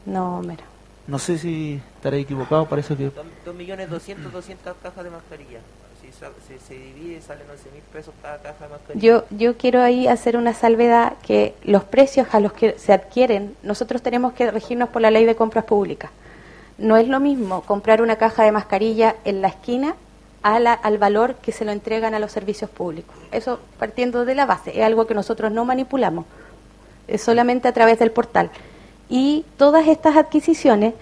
No, 0.06 0.42
mira. 0.42 0.64
No 1.08 1.20
sé 1.20 1.38
si 1.38 1.82
estaré 1.96 2.20
equivocado, 2.20 2.66
parece 2.68 2.96
que... 2.96 3.10
2.200.000, 3.12 4.18
200 4.32 4.76
cajas 4.84 5.04
de 5.04 5.10
mascarilla. 5.10 5.60
Si 6.02 6.12
se, 6.12 6.60
se 6.60 6.74
divide, 6.74 7.22
salen 7.22 7.48
11.000 7.48 7.82
pesos 7.94 8.14
cada 8.22 8.38
caja 8.40 8.66
de 8.66 8.70
mascarilla. 8.72 9.02
Yo, 9.06 9.24
yo 9.32 9.58
quiero 9.58 9.82
ahí 9.82 10.08
hacer 10.08 10.36
una 10.38 10.54
salvedad 10.54 11.14
que 11.26 11.56
los 11.64 11.84
precios 11.86 12.28
a 12.34 12.40
los 12.42 12.52
que 12.54 12.78
se 12.78 12.92
adquieren, 12.94 13.56
nosotros 13.64 14.02
tenemos 14.02 14.34
que 14.34 14.52
regirnos 14.52 14.90
por 14.90 15.02
la 15.02 15.10
ley 15.12 15.26
de 15.26 15.36
compras 15.36 15.64
públicas. 15.66 16.12
No 16.78 16.98
es 16.98 17.08
lo 17.08 17.20
mismo 17.20 17.62
comprar 17.62 18.02
una 18.02 18.18
caja 18.18 18.44
de 18.44 18.52
mascarilla 18.52 19.16
en 19.26 19.42
la 19.42 19.48
esquina 19.48 19.96
a 20.44 20.60
la- 20.60 20.74
al 20.74 20.98
valor 20.98 21.36
que 21.36 21.52
se 21.52 21.66
lo 21.66 21.72
entregan 21.72 22.14
a 22.14 22.20
los 22.20 22.32
servicios 22.32 22.70
públicos. 22.70 23.16
Eso 23.32 23.60
partiendo 23.80 24.26
de 24.26 24.36
la 24.36 24.46
base, 24.46 24.78
es 24.78 24.86
algo 24.86 25.08
que 25.08 25.14
nosotros 25.16 25.52
no 25.52 25.66
manipulamos, 25.66 26.26
es 27.08 27.22
solamente 27.24 27.68
a 27.68 27.74
través 27.74 27.98
del 27.98 28.12
portal. 28.12 28.52
Y 29.10 29.46
todas 29.58 29.88
estas 29.88 30.18
adquisiciones 30.18 30.94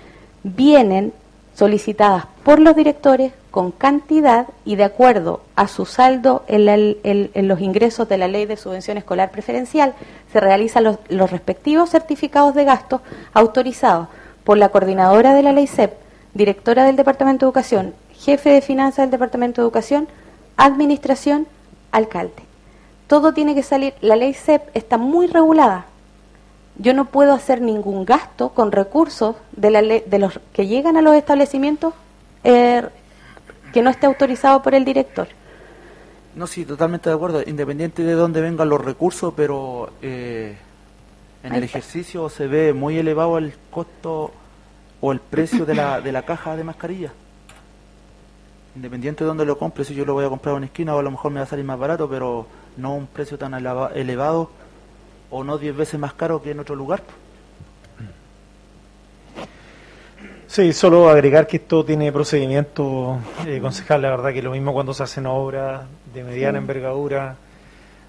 vienen 0.43 1.14
solicitadas 1.56 2.26
por 2.43 2.60
los 2.60 2.76
directores 2.76 3.32
con 3.49 3.72
cantidad 3.72 4.47
y 4.66 4.76
de 4.76 4.84
acuerdo 4.84 5.39
a 5.56 5.68
su 5.70 5.86
saldo 5.86 6.43
en, 6.47 6.66
la- 6.66 6.76
en- 6.76 7.47
los 7.47 7.62
ingresos 7.62 8.08
de 8.10 8.18
la 8.18 8.28
ley 8.28 8.45
de 8.45 8.58
subvención 8.58 8.97
escolar 8.97 9.32
preferencial, 9.32 9.93
se 10.34 10.39
realizan 10.41 10.84
los, 10.84 11.32
respectivos 11.32 11.89
certificados 11.89 12.53
de 12.53 12.66
gasto 12.66 13.01
autorizados 13.34 14.10
por 14.43 14.58
la 14.58 14.70
coordinadora 14.70 15.34
de 15.34 15.41
la 15.43 15.53
ley 15.53 15.66
CEP, 15.68 15.93
directora 16.34 16.84
del 16.84 16.97
Departamento 16.97 17.45
de 17.45 17.49
Educación, 17.49 17.93
jefe 18.14 18.49
de 18.49 18.62
finanzas 18.62 18.97
del 19.06 19.12
Departamento 19.12 19.62
de 19.62 19.66
Educación, 19.66 20.08
administración, 20.58 21.47
alcalde. 21.93 22.43
Todo 23.08 23.34
tiene 23.34 23.56
que 23.56 23.64
salir, 23.64 23.93
la 24.01 24.18
ley 24.18 24.34
CEP 24.34 24.64
está 24.76 24.97
muy 24.97 25.28
regulada, 25.28 25.86
yo 26.78 26.93
no 26.93 27.05
puedo 27.05 27.34
hacer 27.34 27.61
ningún 27.61 28.05
gasto 28.05 28.49
con 28.49 28.71
recursos 28.71 29.36
de, 29.53 29.71
la 29.71 29.82
ley- 29.82 30.03
de 30.05 30.19
los 30.19 30.39
que 30.53 30.67
llegan 30.67 30.97
a 30.97 31.01
los 31.01 31.15
establecimientos 31.15 31.93
eh, 32.43 32.84
que 33.73 33.82
no 33.82 33.89
esté 33.89 34.05
autorizado 34.07 34.61
por 34.61 34.76
el 34.76 34.84
director. 34.86 35.28
No, 36.36 36.47
sí, 36.47 36.65
totalmente 36.65 37.09
de 37.09 37.15
acuerdo, 37.15 37.41
independiente 37.45 38.03
de 38.03 38.13
dónde 38.13 38.41
vengan 38.41 38.67
los 38.67 38.84
recursos, 38.84 39.34
pero 39.38 39.91
eh, 40.01 40.57
en 41.43 41.51
Ahí 41.53 41.57
el 41.59 41.63
está. 41.63 41.78
ejercicio 41.78 42.28
se 42.30 42.47
ve 42.47 42.73
muy 42.73 42.97
elevado 42.97 43.38
el 43.38 43.53
costo 43.71 44.32
o 44.99 45.11
el 45.13 45.19
precio 45.21 45.65
de 45.65 45.76
la, 45.76 46.01
de 46.01 46.11
la 46.11 46.23
caja 46.23 46.55
de 46.57 46.63
mascarilla. 46.65 47.13
Independiente 48.76 49.23
de 49.23 49.28
dónde 49.30 49.45
lo 49.45 49.57
compre, 49.57 49.86
si 49.86 49.95
yo 49.95 50.03
lo 50.05 50.13
voy 50.13 50.26
a 50.26 50.30
comprar 50.30 50.51
en 50.53 50.57
una 50.57 50.65
esquina 50.65 50.93
o 50.95 50.99
a 50.99 51.03
lo 51.03 51.11
mejor 51.11 51.32
me 51.32 51.39
va 51.39 51.45
a 51.45 51.47
salir 51.49 51.63
más 51.63 51.80
barato, 51.80 52.09
pero 52.09 52.45
no 52.76 52.93
un 52.95 53.07
precio 53.07 53.38
tan 53.38 53.53
eleva- 53.53 53.91
elevado 53.95 54.49
o 55.36 55.43
no 55.43 55.57
10 55.57 55.75
veces 55.75 55.99
más 55.99 56.13
caro 56.13 56.41
que 56.41 56.51
en 56.51 56.59
otro 56.59 56.75
lugar. 56.75 57.01
Sí, 60.47 60.71
solo 60.73 61.09
agregar 61.09 61.47
que 61.47 61.57
esto 61.57 61.83
tiene 61.83 62.11
procedimiento 62.11 63.19
eh, 63.45 63.59
concejal, 63.61 64.01
la 64.03 64.11
verdad 64.11 64.31
que 64.31 64.41
lo 64.41 64.51
mismo 64.51 64.73
cuando 64.73 64.93
se 64.93 65.03
hacen 65.03 65.25
obras 65.25 65.81
de 66.13 66.23
mediana 66.23 66.57
envergadura, 66.59 67.36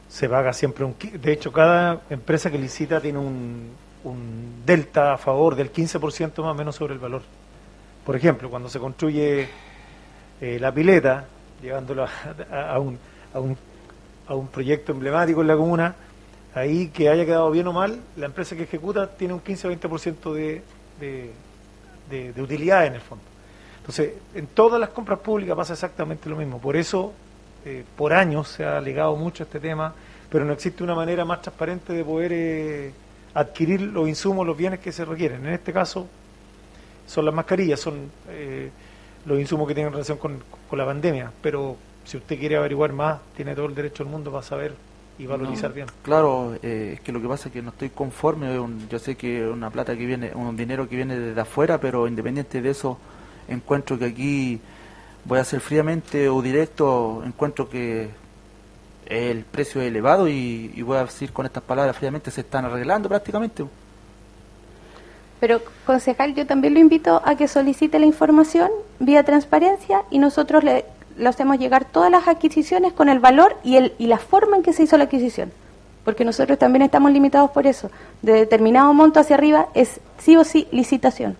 se 0.08 0.28
paga 0.28 0.52
siempre 0.52 0.84
un... 0.84 0.94
De 1.20 1.32
hecho, 1.32 1.50
cada 1.50 2.02
empresa 2.10 2.50
que 2.50 2.58
licita 2.58 3.00
tiene 3.00 3.18
un, 3.18 3.70
un 4.04 4.62
delta 4.64 5.14
a 5.14 5.18
favor 5.18 5.56
del 5.56 5.72
15% 5.72 6.42
más 6.42 6.52
o 6.52 6.54
menos 6.54 6.76
sobre 6.76 6.92
el 6.94 7.00
valor. 7.00 7.22
Por 8.04 8.14
ejemplo, 8.14 8.48
cuando 8.48 8.68
se 8.68 8.78
construye 8.78 9.48
eh, 10.40 10.58
la 10.60 10.70
pileta, 10.72 11.24
llevándolo 11.60 12.04
a, 12.04 12.10
a- 12.52 12.74
a 12.74 12.78
un, 12.78 12.96
a, 13.34 13.40
un, 13.40 13.56
a 14.28 14.34
un 14.36 14.46
proyecto 14.48 14.92
emblemático 14.92 15.40
en 15.40 15.48
la 15.48 15.56
comuna, 15.56 15.94
ahí 16.57 16.88
que 16.88 17.09
haya 17.09 17.24
quedado 17.26 17.50
bien 17.50 17.66
o 17.66 17.72
mal, 17.72 18.00
la 18.16 18.26
empresa 18.26 18.57
que 18.57 18.62
ejecuta 18.62 19.09
tiene 19.09 19.34
un 19.34 19.40
15 19.40 19.68
o 19.68 19.72
20% 19.72 20.32
de, 20.32 20.62
de, 20.98 22.32
de, 22.32 22.42
utilidad 22.42 22.86
en 22.86 22.94
el 22.94 23.00
fondo. 23.00 23.24
Entonces, 23.78 24.14
en 24.34 24.46
todas 24.48 24.80
las 24.80 24.88
compras 24.88 25.18
públicas 25.18 25.54
pasa 25.54 25.74
exactamente 25.74 26.30
lo 26.30 26.36
mismo. 26.36 26.59
Por 26.59 26.76
eso, 26.76 27.12
eh, 27.64 27.84
por 27.96 28.14
años 28.14 28.48
se 28.48 28.64
ha 28.64 28.78
alegado 28.78 29.14
mucho 29.16 29.42
este 29.42 29.61
tema, 29.61 29.94
pero 30.30 30.44
no 30.46 30.54
existe 30.54 30.82
una 30.82 30.94
manera 30.94 31.26
más 31.26 31.42
transparente 31.42 31.92
de 31.92 32.02
poder 32.02 32.32
eh, 32.32 32.92
adquirir 33.34 33.82
los 33.82 34.09
insumos, 34.09 34.46
los 34.46 34.57
bienes 34.57 34.80
que 34.80 34.92
se 34.92 35.04
requieren. 35.04 35.46
En 35.46 35.52
este 35.52 35.74
caso, 35.74 36.09
son 37.07 37.26
las 37.26 37.34
mascarillas, 37.34 37.78
son 37.78 38.11
eh, 38.30 38.70
los 39.26 39.38
insumos 39.38 39.68
que 39.68 39.74
tienen 39.74 39.92
relación 39.92 40.16
con, 40.16 40.42
con 40.68 40.78
la 40.78 40.86
pandemia. 40.86 41.30
Pero 41.42 41.76
si 42.02 42.16
usted 42.16 42.38
quiere 42.38 42.57
averiguar 42.57 42.94
más, 42.94 43.20
tiene 43.36 43.54
todo 43.54 43.66
el 43.66 43.74
derecho 43.74 44.04
del 44.04 44.11
mundo 44.11 44.30
para 44.30 44.42
saber 44.42 44.74
y 45.18 45.26
valorizar 45.26 45.70
No, 45.70 45.74
bien. 45.74 45.86
Claro, 46.02 46.54
eh, 46.62 46.92
es 46.94 47.00
que 47.00 47.12
lo 47.12 47.20
que 47.20 47.28
pasa 47.28 47.48
es 47.48 47.52
que 47.52 47.62
no 47.62 47.70
estoy 47.70 47.90
conforme. 47.90 48.58
un- 48.58 48.88
yo 48.88 48.98
sé 48.98 49.16
que 49.16 49.44
es 49.46 49.52
una 49.52 49.70
plata 49.70 49.96
que 49.96 50.06
viene, 50.06 50.32
un 50.34 50.56
dinero 50.56 50.88
que 50.88 50.96
viene 50.96 51.18
desde 51.18 51.40
afuera, 51.40 51.78
pero 51.80 52.06
independiente 52.08 52.60
de 52.60 52.70
eso, 52.70 52.98
encuentro 53.48 53.98
que 53.98 54.06
aquí 54.06 54.60
voy 55.24 55.38
a 55.38 55.44
ser 55.44 55.60
fríamente 55.60 56.28
o 56.28 56.42
directo, 56.42 57.22
encuentro 57.24 57.68
que 57.68 58.10
el 59.06 59.44
precio 59.44 59.80
es 59.80 59.88
elevado 59.88 60.28
y, 60.28 60.72
y 60.74 60.82
voy 60.82 60.98
a 60.98 61.04
decir 61.04 61.32
con 61.32 61.46
estas 61.46 61.62
palabras 61.62 61.96
fríamente, 61.96 62.30
se 62.30 62.42
están 62.42 62.64
arreglando 62.64 63.08
prácticamente. 63.08 63.64
Pero, 65.40 65.60
concejal, 65.84 66.34
yo 66.34 66.46
también 66.46 66.72
lo 66.74 66.80
invito 66.80 67.20
a 67.24 67.36
que 67.36 67.46
solicite 67.46 67.98
la 67.98 68.06
información 68.06 68.70
vía 68.98 69.22
transparencia 69.22 70.02
y 70.10 70.18
nosotros 70.18 70.64
le, 70.64 70.86
le 71.16 71.28
hacemos 71.28 71.58
llegar 71.58 71.84
todas 71.84 72.10
las 72.10 72.28
adquisiciones 72.28 72.92
con 72.92 73.08
el 73.08 73.18
valor 73.18 73.56
y, 73.64 73.76
el, 73.76 73.94
y 73.98 74.06
la 74.06 74.18
forma 74.18 74.56
en 74.56 74.62
que 74.62 74.72
se 74.72 74.82
hizo 74.82 74.96
la 74.96 75.04
adquisición. 75.04 75.52
Porque 76.04 76.24
nosotros 76.24 76.58
también 76.58 76.82
estamos 76.82 77.10
limitados 77.10 77.50
por 77.50 77.66
eso. 77.66 77.90
De 78.22 78.32
determinado 78.32 78.92
monto 78.94 79.18
hacia 79.20 79.36
arriba 79.36 79.68
es 79.74 80.00
sí 80.18 80.36
o 80.36 80.44
sí 80.44 80.68
licitación. 80.70 81.36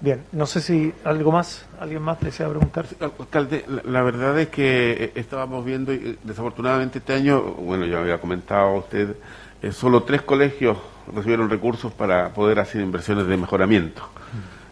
Bien, 0.00 0.22
no 0.30 0.46
sé 0.46 0.60
si 0.60 0.94
algo 1.04 1.32
más, 1.32 1.66
alguien 1.80 2.02
más 2.02 2.20
desea 2.20 2.48
preguntar. 2.48 2.86
Alcalde, 3.00 3.64
la, 3.66 3.82
la 3.84 4.02
verdad 4.02 4.38
es 4.38 4.48
que 4.48 4.92
eh, 4.92 5.12
estábamos 5.16 5.64
viendo, 5.64 5.92
y 5.92 5.96
eh, 5.96 6.18
desafortunadamente 6.22 6.98
este 6.98 7.14
año, 7.14 7.42
bueno, 7.42 7.84
ya 7.84 7.98
había 7.98 8.20
comentado 8.20 8.76
usted, 8.76 9.16
eh, 9.60 9.72
solo 9.72 10.04
tres 10.04 10.22
colegios 10.22 10.78
recibieron 11.12 11.50
recursos 11.50 11.92
para 11.92 12.28
poder 12.32 12.60
hacer 12.60 12.80
inversiones 12.80 13.26
de 13.26 13.36
mejoramiento. 13.36 14.02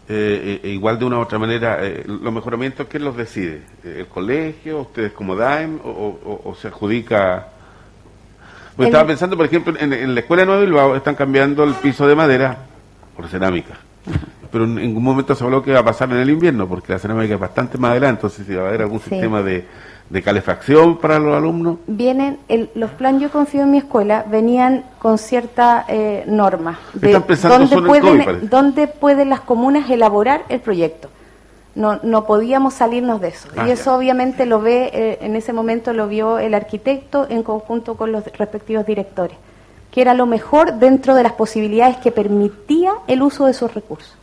Eh, 0.08 0.60
eh, 0.62 0.68
igual 0.68 0.98
de 1.00 1.04
una 1.04 1.18
u 1.18 1.22
otra 1.22 1.36
manera, 1.38 1.78
eh, 1.84 2.04
los 2.06 2.32
mejoramientos, 2.32 2.86
¿quién 2.88 3.02
los 3.04 3.16
decide? 3.16 3.62
Eh, 3.82 3.96
¿El 4.00 4.06
colegio, 4.06 4.82
ustedes 4.82 5.10
como 5.12 5.34
DAEM 5.34 5.80
o, 5.82 5.88
o- 5.90 6.42
o 6.48 6.54
se 6.54 6.68
adjudica? 6.68 7.48
Pues 8.76 8.86
El- 8.86 8.92
estaba 8.94 9.06
pensando, 9.08 9.36
por 9.36 9.46
ejemplo, 9.46 9.74
en, 9.78 9.92
en 9.92 10.14
la 10.14 10.20
escuela 10.20 10.42
de 10.42 10.46
Nueva 10.46 10.62
Bilbao 10.62 10.96
están 10.96 11.16
cambiando 11.16 11.64
el 11.64 11.74
piso 11.74 12.06
de 12.06 12.14
madera 12.14 12.56
por 13.16 13.26
cerámica. 13.26 13.78
Pero 14.52 14.62
en 14.64 14.76
ningún 14.76 15.02
momento 15.02 15.34
se 15.34 15.42
habló 15.42 15.60
que 15.62 15.70
iba 15.70 15.80
a 15.80 15.84
pasar 15.84 16.08
en 16.12 16.18
el 16.18 16.30
invierno, 16.30 16.68
porque 16.68 16.92
la 16.92 17.00
cerámica 17.00 17.34
es 17.34 17.40
bastante 17.40 17.76
más 17.78 17.90
adelante, 17.90 18.18
entonces 18.20 18.46
si 18.46 18.54
va 18.54 18.64
a 18.64 18.68
haber 18.68 18.82
algún 18.82 19.00
Sí. 19.00 19.10
sistema 19.10 19.42
de, 19.42 19.64
de 20.10 20.22
calefacción 20.22 20.98
para 20.98 21.18
los 21.18 21.36
alumnos. 21.36 21.78
Vienen, 21.86 22.38
el- 22.48 22.70
los 22.74 22.90
planes 22.92 23.22
Yo 23.22 23.30
Confío 23.30 23.62
en 23.62 23.70
mi 23.72 23.78
escuela 23.78 24.24
venían 24.30 24.84
con 25.00 25.18
cierta 25.18 25.84
eh, 25.88 26.24
norma 26.26 26.78
de 26.94 27.08
Están 27.08 27.22
pensando 27.24 27.58
dónde, 27.58 27.74
solo 27.74 27.88
pueden, 27.88 28.24
COVID, 28.24 28.48
dónde 28.48 28.86
pueden 28.88 29.30
las 29.30 29.40
comunas 29.40 29.90
elaborar 29.90 30.44
el 30.48 30.60
proyecto. 30.60 31.08
No, 31.74 31.98
no 32.02 32.24
podíamos 32.24 32.72
salirnos 32.74 33.20
de 33.20 33.28
eso. 33.28 33.48
Ah, 33.56 33.66
y 33.68 33.72
eso 33.72 33.90
ya. 33.90 33.96
obviamente 33.96 34.46
lo 34.46 34.60
ve, 34.62 34.90
eh, 34.94 35.18
en 35.20 35.36
ese 35.36 35.52
momento 35.52 35.92
lo 35.92 36.08
vio 36.08 36.38
el 36.38 36.54
arquitecto 36.54 37.26
en 37.28 37.42
conjunto 37.42 37.96
con 37.96 38.12
los 38.12 38.24
respectivos 38.38 38.86
directores, 38.86 39.36
que 39.90 40.00
era 40.00 40.14
lo 40.14 40.24
mejor 40.24 40.74
dentro 40.74 41.14
de 41.14 41.22
las 41.24 41.32
posibilidades 41.32 41.98
que 41.98 42.12
permitía 42.12 42.92
el 43.08 43.20
uso 43.22 43.44
de 43.44 43.50
esos 43.50 43.74
recursos. 43.74 44.16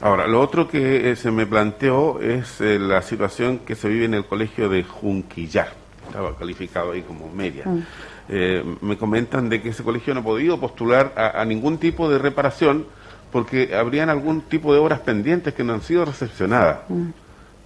Ahora, 0.00 0.26
lo 0.26 0.40
otro 0.40 0.68
que 0.68 1.10
eh, 1.10 1.16
se 1.16 1.30
me 1.30 1.46
planteó 1.46 2.20
es 2.20 2.60
eh, 2.60 2.78
la 2.78 3.02
situación 3.02 3.60
que 3.60 3.74
se 3.74 3.88
vive 3.88 4.04
en 4.04 4.14
el 4.14 4.24
colegio 4.24 4.68
de 4.68 4.84
Junquillar. 4.84 5.72
Estaba 6.06 6.36
calificado 6.36 6.92
ahí 6.92 7.02
como 7.02 7.28
media. 7.28 7.64
Mm. 7.66 7.82
Eh, 8.28 8.64
me 8.80 8.96
comentan 8.96 9.48
de 9.48 9.62
que 9.62 9.70
ese 9.70 9.82
colegio 9.82 10.12
no 10.12 10.20
ha 10.20 10.24
podido 10.24 10.58
postular 10.58 11.12
a, 11.16 11.40
a 11.40 11.44
ningún 11.44 11.78
tipo 11.78 12.08
de 12.08 12.18
reparación 12.18 12.86
porque 13.30 13.74
habrían 13.76 14.08
algún 14.08 14.40
tipo 14.42 14.72
de 14.72 14.78
obras 14.78 15.00
pendientes 15.00 15.54
que 15.54 15.64
no 15.64 15.74
han 15.74 15.82
sido 15.82 16.04
recepcionadas. 16.04 16.78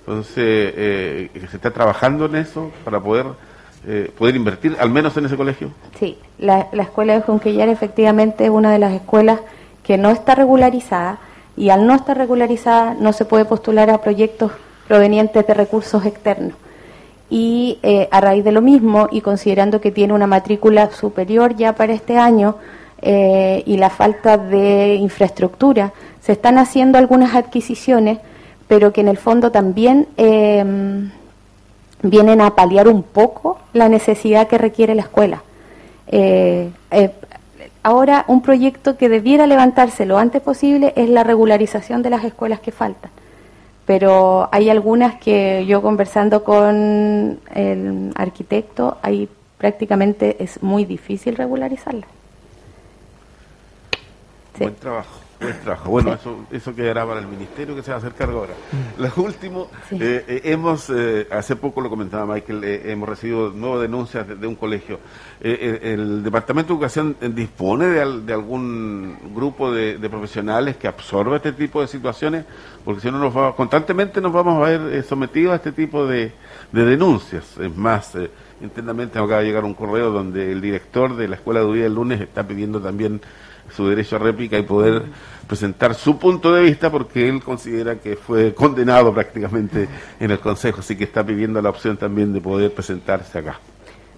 Entonces, 0.00 0.36
eh, 0.76 1.30
que 1.32 1.46
se 1.46 1.56
está 1.56 1.70
trabajando 1.70 2.26
en 2.26 2.36
eso 2.36 2.72
para 2.84 3.00
poder, 3.00 3.26
eh, 3.86 4.10
poder 4.18 4.36
invertir 4.36 4.76
al 4.80 4.90
menos 4.90 5.16
en 5.16 5.26
ese 5.26 5.36
colegio. 5.36 5.70
Sí, 5.98 6.18
la, 6.38 6.68
la 6.72 6.82
escuela 6.82 7.14
de 7.14 7.20
Junquillar 7.20 7.68
efectivamente 7.68 8.44
es 8.44 8.50
una 8.50 8.72
de 8.72 8.78
las 8.78 8.92
escuelas 8.92 9.40
que 9.84 9.96
no 9.96 10.10
está 10.10 10.34
regularizada 10.34 11.18
y 11.60 11.68
al 11.68 11.86
no 11.86 11.94
estar 11.94 12.16
regularizada 12.16 12.94
no 12.98 13.12
se 13.12 13.26
puede 13.26 13.44
postular 13.44 13.90
a 13.90 14.00
proyectos 14.00 14.50
provenientes 14.88 15.46
de 15.46 15.52
recursos 15.52 16.06
externos. 16.06 16.54
Y 17.28 17.78
eh, 17.82 18.08
a 18.10 18.22
raíz 18.22 18.44
de 18.44 18.50
lo 18.50 18.62
mismo 18.62 19.08
y 19.12 19.20
considerando 19.20 19.78
que 19.78 19.90
tiene 19.90 20.14
una 20.14 20.26
matrícula 20.26 20.90
superior 20.90 21.54
ya 21.54 21.74
para 21.74 21.92
este 21.92 22.16
año 22.16 22.56
eh, 23.02 23.62
y 23.66 23.76
la 23.76 23.90
falta 23.90 24.38
de 24.38 24.94
infraestructura, 24.94 25.92
se 26.22 26.32
están 26.32 26.56
haciendo 26.56 26.96
algunas 26.96 27.34
adquisiciones, 27.34 28.20
pero 28.66 28.94
que 28.94 29.02
en 29.02 29.08
el 29.08 29.18
fondo 29.18 29.52
también 29.52 30.08
eh, 30.16 30.64
vienen 32.02 32.40
a 32.40 32.54
paliar 32.54 32.88
un 32.88 33.02
poco 33.02 33.58
la 33.74 33.90
necesidad 33.90 34.48
que 34.48 34.56
requiere 34.56 34.94
la 34.94 35.02
escuela. 35.02 35.42
Ahora 37.82 38.24
un 38.28 38.42
proyecto 38.42 38.96
que 38.98 39.08
debiera 39.08 39.46
levantarse 39.46 40.04
lo 40.04 40.18
antes 40.18 40.42
posible 40.42 40.92
es 40.96 41.08
la 41.08 41.24
regularización 41.24 42.02
de 42.02 42.10
las 42.10 42.24
escuelas 42.24 42.60
que 42.60 42.72
faltan. 42.72 43.10
Pero 43.86 44.48
hay 44.52 44.68
algunas 44.70 45.14
que 45.16 45.64
yo 45.66 45.80
conversando 45.80 46.44
con 46.44 47.40
el 47.54 48.12
arquitecto, 48.14 48.98
ahí 49.02 49.28
prácticamente 49.56 50.42
es 50.42 50.62
muy 50.62 50.84
difícil 50.84 51.36
regularizarlas. 51.36 52.08
Buen 54.58 54.74
trabajo. 54.76 55.29
Bueno, 55.86 56.12
eso, 56.12 56.44
eso 56.50 56.74
quedará 56.74 57.06
para 57.06 57.20
el 57.20 57.26
ministerio 57.26 57.74
que 57.74 57.82
se 57.82 57.90
va 57.90 57.96
a 57.96 57.98
hacer 57.98 58.12
cargo 58.12 58.40
ahora. 58.40 58.52
Mm. 58.72 59.02
Lo 59.02 59.24
último, 59.24 59.70
eh, 59.92 60.24
eh, 60.28 60.40
hemos, 60.44 60.90
eh, 60.90 61.26
hace 61.30 61.56
poco 61.56 61.80
lo 61.80 61.88
comentaba 61.88 62.34
Michael, 62.34 62.62
hemos 62.64 63.08
recibido 63.08 63.50
nuevas 63.50 63.80
denuncias 63.80 64.26
de, 64.28 64.46
un 64.46 64.54
colegio. 64.54 65.00
el 65.40 66.22
Departamento 66.22 66.68
de 66.68 66.74
Educación 66.74 67.16
dispone 67.34 67.86
de, 67.86 68.32
algún 68.32 69.16
grupo 69.34 69.72
de, 69.72 69.98
profesionales 70.10 70.76
que 70.76 70.88
absorba 70.88 71.36
este 71.36 71.52
tipo 71.52 71.80
de 71.80 71.88
situaciones, 71.88 72.44
porque 72.84 73.00
si 73.00 73.10
no, 73.10 73.18
nos 73.18 73.34
va, 73.34 73.54
constantemente 73.56 74.20
nos 74.20 74.32
vamos 74.32 74.62
a 74.62 74.68
ver 74.68 75.02
sometidos 75.04 75.52
a 75.52 75.56
este 75.56 75.72
tipo 75.72 76.06
de, 76.06 76.32
denuncias. 76.72 77.56
Es 77.58 77.74
más, 77.74 78.12
internamente 78.60 79.18
acaba 79.18 79.40
de 79.40 79.46
llegar 79.46 79.64
un 79.64 79.74
correo 79.74 80.10
donde 80.10 80.52
el 80.52 80.60
director 80.60 81.16
de 81.16 81.28
la 81.28 81.36
Escuela 81.36 81.60
de 81.60 81.72
Día 81.72 81.84
del 81.84 81.94
lunes 81.94 82.20
está 82.20 82.46
pidiendo 82.46 82.80
también 82.80 83.20
su 83.74 83.88
derecho 83.88 84.16
a 84.16 84.18
réplica 84.18 84.58
y 84.58 84.62
poder 84.62 85.02
presentar 85.46 85.94
su 85.94 86.16
punto 86.16 86.52
de 86.52 86.62
vista 86.62 86.90
porque 86.90 87.28
él 87.28 87.42
considera 87.42 87.96
que 87.96 88.16
fue 88.16 88.54
condenado 88.54 89.12
prácticamente 89.12 89.88
en 90.20 90.30
el 90.30 90.38
Consejo, 90.38 90.80
así 90.80 90.96
que 90.96 91.04
está 91.04 91.24
pidiendo 91.24 91.60
la 91.60 91.70
opción 91.70 91.96
también 91.96 92.32
de 92.32 92.40
poder 92.40 92.72
presentarse 92.72 93.38
acá. 93.38 93.58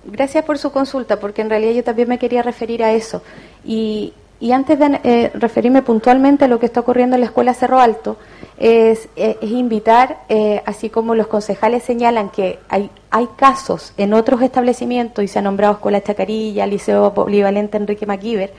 Gracias 0.04 0.44
por 0.44 0.58
su 0.58 0.72
consulta, 0.72 1.18
porque 1.20 1.42
en 1.42 1.48
realidad 1.48 1.72
yo 1.72 1.84
también 1.84 2.08
me 2.08 2.18
quería 2.18 2.42
referir 2.42 2.82
a 2.82 2.92
eso. 2.92 3.22
Y, 3.64 4.12
y 4.40 4.50
antes 4.50 4.78
de 4.78 5.00
eh, 5.04 5.30
referirme 5.34 5.82
puntualmente 5.82 6.44
a 6.44 6.48
lo 6.48 6.58
que 6.58 6.66
está 6.66 6.80
ocurriendo 6.80 7.14
en 7.14 7.20
la 7.20 7.28
Escuela 7.28 7.54
Cerro 7.54 7.78
Alto, 7.78 8.18
es, 8.58 9.08
eh, 9.16 9.38
invitar, 9.42 10.18
eh, 10.28 10.60
así 10.66 10.90
como 10.90 11.14
los 11.14 11.28
concejales 11.28 11.84
señalan 11.84 12.30
que 12.30 12.58
hay, 12.68 12.90
hay 13.10 13.28
casos 13.36 13.94
en 13.96 14.12
otros 14.12 14.42
establecimientos, 14.42 15.24
y 15.24 15.28
se 15.28 15.38
ha 15.38 15.42
nombrado 15.42 15.74
Escuela 15.74 16.02
Chacarilla, 16.02 16.66
Liceo 16.66 17.14
Polivalente 17.14 17.76
Enrique 17.76 18.04
Maquiver, 18.04 18.52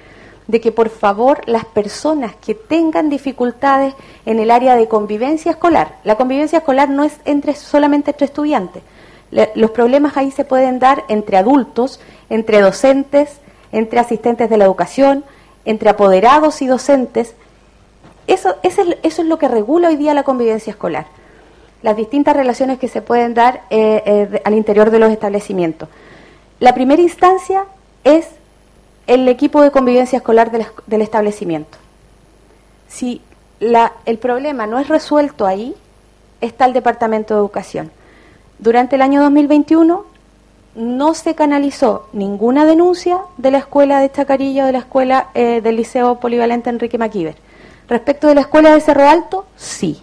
de 0.48 0.62
que 0.62 0.72
por 0.72 0.90
favor 0.90 1.42
las 1.48 1.66
personas 1.66 2.36
que 2.36 2.54
tengan 2.54 3.10
dificultades 3.10 3.94
en 4.26 4.40
el 4.40 4.52
área 4.52 4.76
de 4.76 4.88
convivencia 4.88 5.52
escolar, 5.52 5.98
la 6.04 6.16
convivencia 6.16 6.60
escolar 6.60 6.90
no 6.90 7.04
es 7.04 7.14
entre 7.26 7.56
solamente 7.56 8.12
entre 8.12 8.26
estudiantes, 8.26 8.84
los 9.56 9.72
problemas 9.72 10.16
ahí 10.18 10.32
se 10.32 10.46
pueden 10.46 10.80
dar 10.80 11.06
entre 11.08 11.38
adultos, 11.38 12.00
entre 12.30 12.62
docentes, 12.62 13.40
entre 13.72 14.00
asistentes 14.00 14.50
de 14.50 14.58
la 14.58 14.66
educación, 14.66 15.24
entre 15.66 15.90
apoderados 15.90 16.62
y 16.62 16.68
docentes. 16.68 17.34
Eso, 18.28 18.56
eso, 18.64 18.84
es, 19.02 19.20
lo 19.20 19.38
que 19.40 19.48
regula 19.48 19.90
hoy 19.90 19.96
día 19.96 20.14
la 20.14 20.24
convivencia 20.24 20.72
escolar, 20.72 21.08
las 21.82 21.98
distintas 21.98 22.36
relaciones 22.36 22.80
que 22.80 22.88
se 22.88 23.02
pueden 23.02 23.34
dar 23.34 23.64
eh, 23.70 24.04
eh, 24.06 24.42
al 24.46 24.54
interior 24.54 24.92
de 24.92 25.00
los 25.00 25.12
establecimientos. 25.12 25.90
La 26.60 26.74
primera 26.74 27.02
instancia 27.02 27.66
es 28.04 28.28
el 29.08 29.28
equipo 29.28 29.62
de 29.62 29.72
convivencia 29.72 30.18
escolar 30.18 30.52
del, 30.52 31.02
establecimiento. 31.02 31.78
Si 32.88 33.22
el 33.60 34.18
problema 34.18 34.68
no 34.68 34.80
es 34.80 34.88
resuelto 34.88 35.46
ahí, 35.46 35.76
está 36.42 36.66
el 36.66 36.74
Departamento 36.74 37.34
de 37.34 37.40
Educación. 37.40 37.92
Durante 38.60 38.96
el 38.96 39.02
año 39.02 39.22
2021 39.22 40.06
no 40.76 41.14
se 41.14 41.36
canalizó 41.36 42.08
ninguna 42.14 42.66
denuncia 42.66 43.20
de 43.38 43.52
la 43.52 43.60
escuela 43.60 44.00
de 44.00 44.12
Chacarilla 44.12 44.64
o 44.64 44.66
de 44.68 44.74
la 44.74 44.80
escuela 44.80 45.30
eh, 45.34 45.62
del 45.62 45.76
Liceo 45.76 46.20
Polivalente 46.20 46.70
Enrique 46.70 46.98
Maquiver. 46.98 47.36
Respecto 47.88 48.28
de 48.28 48.36
la 48.36 48.42
escuela 48.42 48.74
de 48.74 48.82
Cerro 48.82 49.08
Alto, 49.08 49.46
sí. 49.56 50.02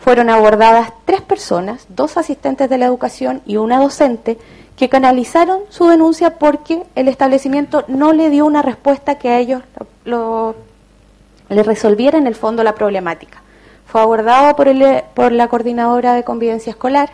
Fueron 0.00 0.30
abordadas 0.30 0.92
tres 1.04 1.20
personas, 1.20 1.84
dos 1.88 2.16
asistentes 2.16 2.70
de 2.70 2.78
la 2.78 2.86
educación 2.86 3.42
y 3.44 3.58
una 3.58 3.78
docente, 3.78 4.38
que 4.80 4.88
canalizaron 4.88 5.60
su 5.68 5.88
denuncia 5.88 6.38
porque 6.38 6.84
el 6.94 7.08
establecimiento 7.08 7.84
no 7.86 8.14
le 8.14 8.30
dio 8.30 8.46
una 8.46 8.62
respuesta 8.62 9.18
que 9.18 9.28
a 9.28 9.38
ellos 9.38 9.60
lo, 10.06 10.54
le 11.50 11.62
resolviera 11.62 12.16
en 12.16 12.26
el 12.26 12.34
fondo 12.34 12.64
la 12.64 12.74
problemática. 12.74 13.42
Fue 13.84 14.00
abordado 14.00 14.56
por, 14.56 14.68
el, 14.68 15.02
por 15.12 15.32
la 15.32 15.48
coordinadora 15.48 16.14
de 16.14 16.24
convivencia 16.24 16.70
escolar, 16.70 17.10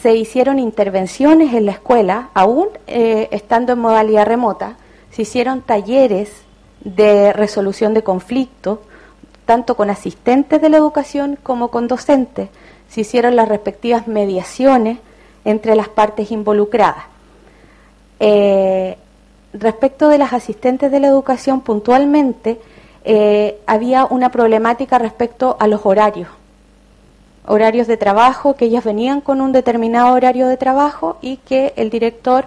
se 0.00 0.14
hicieron 0.14 0.60
intervenciones 0.60 1.54
en 1.54 1.66
la 1.66 1.72
escuela, 1.72 2.28
aún 2.34 2.68
eh, 2.86 3.26
estando 3.32 3.72
en 3.72 3.80
modalidad 3.80 4.24
remota, 4.24 4.76
se 5.10 5.22
hicieron 5.22 5.60
talleres 5.60 6.30
de 6.84 7.32
resolución 7.32 7.94
de 7.94 8.04
conflictos, 8.04 8.78
tanto 9.44 9.74
con 9.74 9.90
asistentes 9.90 10.62
de 10.62 10.68
la 10.68 10.76
educación 10.76 11.36
como 11.42 11.72
con 11.72 11.88
docentes, 11.88 12.48
se 12.88 13.00
hicieron 13.00 13.34
las 13.34 13.48
respectivas 13.48 14.06
mediaciones, 14.06 14.98
entre 15.44 15.74
las 15.74 15.88
partes 15.88 16.30
involucradas. 16.30 17.04
Eh, 18.20 18.96
respecto 19.52 20.08
de 20.08 20.18
las 20.18 20.32
asistentes 20.32 20.90
de 20.90 21.00
la 21.00 21.08
educación, 21.08 21.60
puntualmente 21.60 22.60
eh, 23.04 23.58
había 23.66 24.06
una 24.06 24.30
problemática 24.30 24.98
respecto 24.98 25.56
a 25.60 25.66
los 25.66 25.84
horarios. 25.84 26.28
Horarios 27.46 27.86
de 27.86 27.98
trabajo, 27.98 28.56
que 28.56 28.64
ellas 28.64 28.84
venían 28.84 29.20
con 29.20 29.40
un 29.40 29.52
determinado 29.52 30.14
horario 30.14 30.48
de 30.48 30.56
trabajo 30.56 31.18
y 31.20 31.36
que 31.36 31.74
el 31.76 31.90
director 31.90 32.46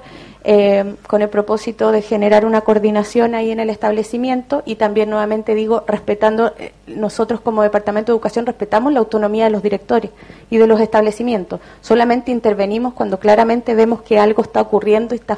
eh, 0.50 0.96
con 1.08 1.22
el 1.22 1.28
propósito 1.28 1.92
de 1.92 2.02
generar 2.02 2.46
una 2.46 2.62
coordinación 2.62 3.36
ahí 3.36 3.52
en 3.52 3.60
el 3.60 3.70
establecimiento 3.70 4.64
y 4.66 4.76
también 4.76 5.10
nuevamente 5.10 5.56
digo, 5.56 5.84
respetando, 5.86 6.54
eh, 6.58 6.72
nosotros 6.88 7.42
como 7.42 7.64
Departamento 7.64 8.14
de 8.14 8.16
Educación 8.16 8.46
respetamos 8.46 8.94
la 8.94 9.00
autonomía 9.00 9.44
de 9.44 9.50
los 9.50 9.62
directores 9.62 10.10
y 10.50 10.56
de 10.56 10.66
los 10.66 10.80
establecimientos, 10.80 11.60
solamente 11.82 12.32
intervenimos 12.32 12.94
cuando 12.94 13.20
claramente 13.20 13.76
vemos 13.76 14.04
que 14.04 14.20
algo 14.20 14.42
está 14.42 14.62
ocurriendo 14.62 15.16
y 15.16 15.18
está, 15.18 15.36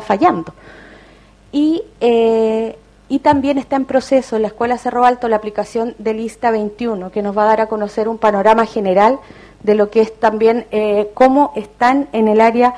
fallando. 0.00 0.54
Y, 1.50 1.82
eh, 2.00 2.78
y 3.08 3.18
también 3.18 3.58
está 3.58 3.74
en 3.74 3.86
proceso 3.86 4.36
en 4.36 4.42
la 4.42 4.48
Escuela 4.48 4.78
Cerro 4.78 5.04
Alto 5.04 5.26
la 5.26 5.34
aplicación 5.34 5.96
de 5.98 6.14
Lista 6.14 6.52
21, 6.52 7.10
que 7.10 7.22
nos 7.22 7.36
va 7.36 7.42
a 7.42 7.46
dar 7.46 7.60
a 7.62 7.66
conocer 7.66 8.08
un 8.08 8.18
panorama 8.18 8.66
general 8.66 9.18
de 9.64 9.74
lo 9.74 9.90
que 9.90 10.00
es 10.00 10.14
también 10.14 10.66
cómo 11.14 11.52
están 11.56 12.06
en 12.12 12.28
el 12.28 12.40
área 12.40 12.74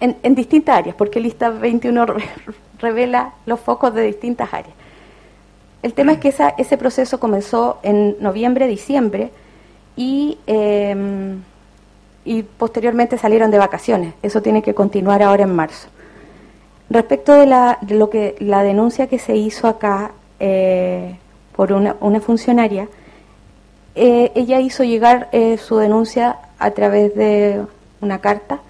en, 0.00 0.34
distintas 0.34 0.76
áreas, 0.76 0.96
porque 0.96 1.20
lista 1.20 1.50
21 1.50 2.06
revela 2.78 3.32
los 3.46 3.60
focos 3.60 3.94
de 3.94 4.02
distintas 4.02 4.52
áreas. 4.52 4.74
El 5.82 5.92
tema 5.94 6.12
es 6.12 6.18
que 6.18 6.28
esa, 6.28 6.50
ese 6.58 6.76
proceso 6.76 7.20
comenzó 7.20 7.78
en 7.82 8.16
noviembre, 8.20 8.66
diciembre 8.66 9.30
y, 9.96 10.38
em, 10.46 11.40
y 12.24 12.42
posteriormente 12.42 13.18
salieron 13.18 13.50
de 13.50 13.58
vacaciones. 13.58 14.14
Eso 14.22 14.42
tiene 14.42 14.62
que 14.62 14.74
continuar 14.74 15.22
ahora 15.22 15.44
en 15.44 15.54
marzo. 15.54 15.88
Respecto 16.90 17.34
de, 17.34 17.46
la, 17.46 17.78
lo 17.88 18.10
que 18.10 18.36
la 18.40 18.62
denuncia 18.62 19.06
que 19.06 19.18
se 19.18 19.36
hizo 19.36 19.68
acá 19.68 20.12
eh, 20.40 21.16
por 21.54 21.72
una, 21.72 21.96
una 22.00 22.20
funcionaria, 22.20 22.88
eh, 23.94 24.32
ella 24.34 24.60
hizo 24.60 24.84
llegar 24.84 25.28
eh, 25.32 25.56
su 25.56 25.78
denuncia 25.78 26.38
a 26.58 26.70
través 26.72 27.14
de 27.14 27.62
una 28.00 28.20
carta 28.20 28.60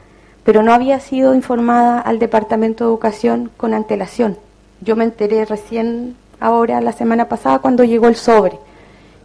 pero 0.47 0.63
no 0.63 0.73
había 0.73 1.01
sido 1.01 1.35
informada 1.35 2.01
al 2.01 2.21
Departamento 2.21 2.85
de 2.85 2.91
Educación 2.91 3.51
con 3.57 3.75
antelación. 3.75 4.39
Yo 4.81 4.95
me 4.95 5.03
enteré 5.03 5.45
recién 5.45 6.15
ahora, 6.39 6.81
la 6.81 6.93
semana 6.93 7.29
pasada, 7.29 7.59
cuando 7.59 7.83
llegó 7.83 8.07
el 8.07 8.15
sobre. 8.15 8.57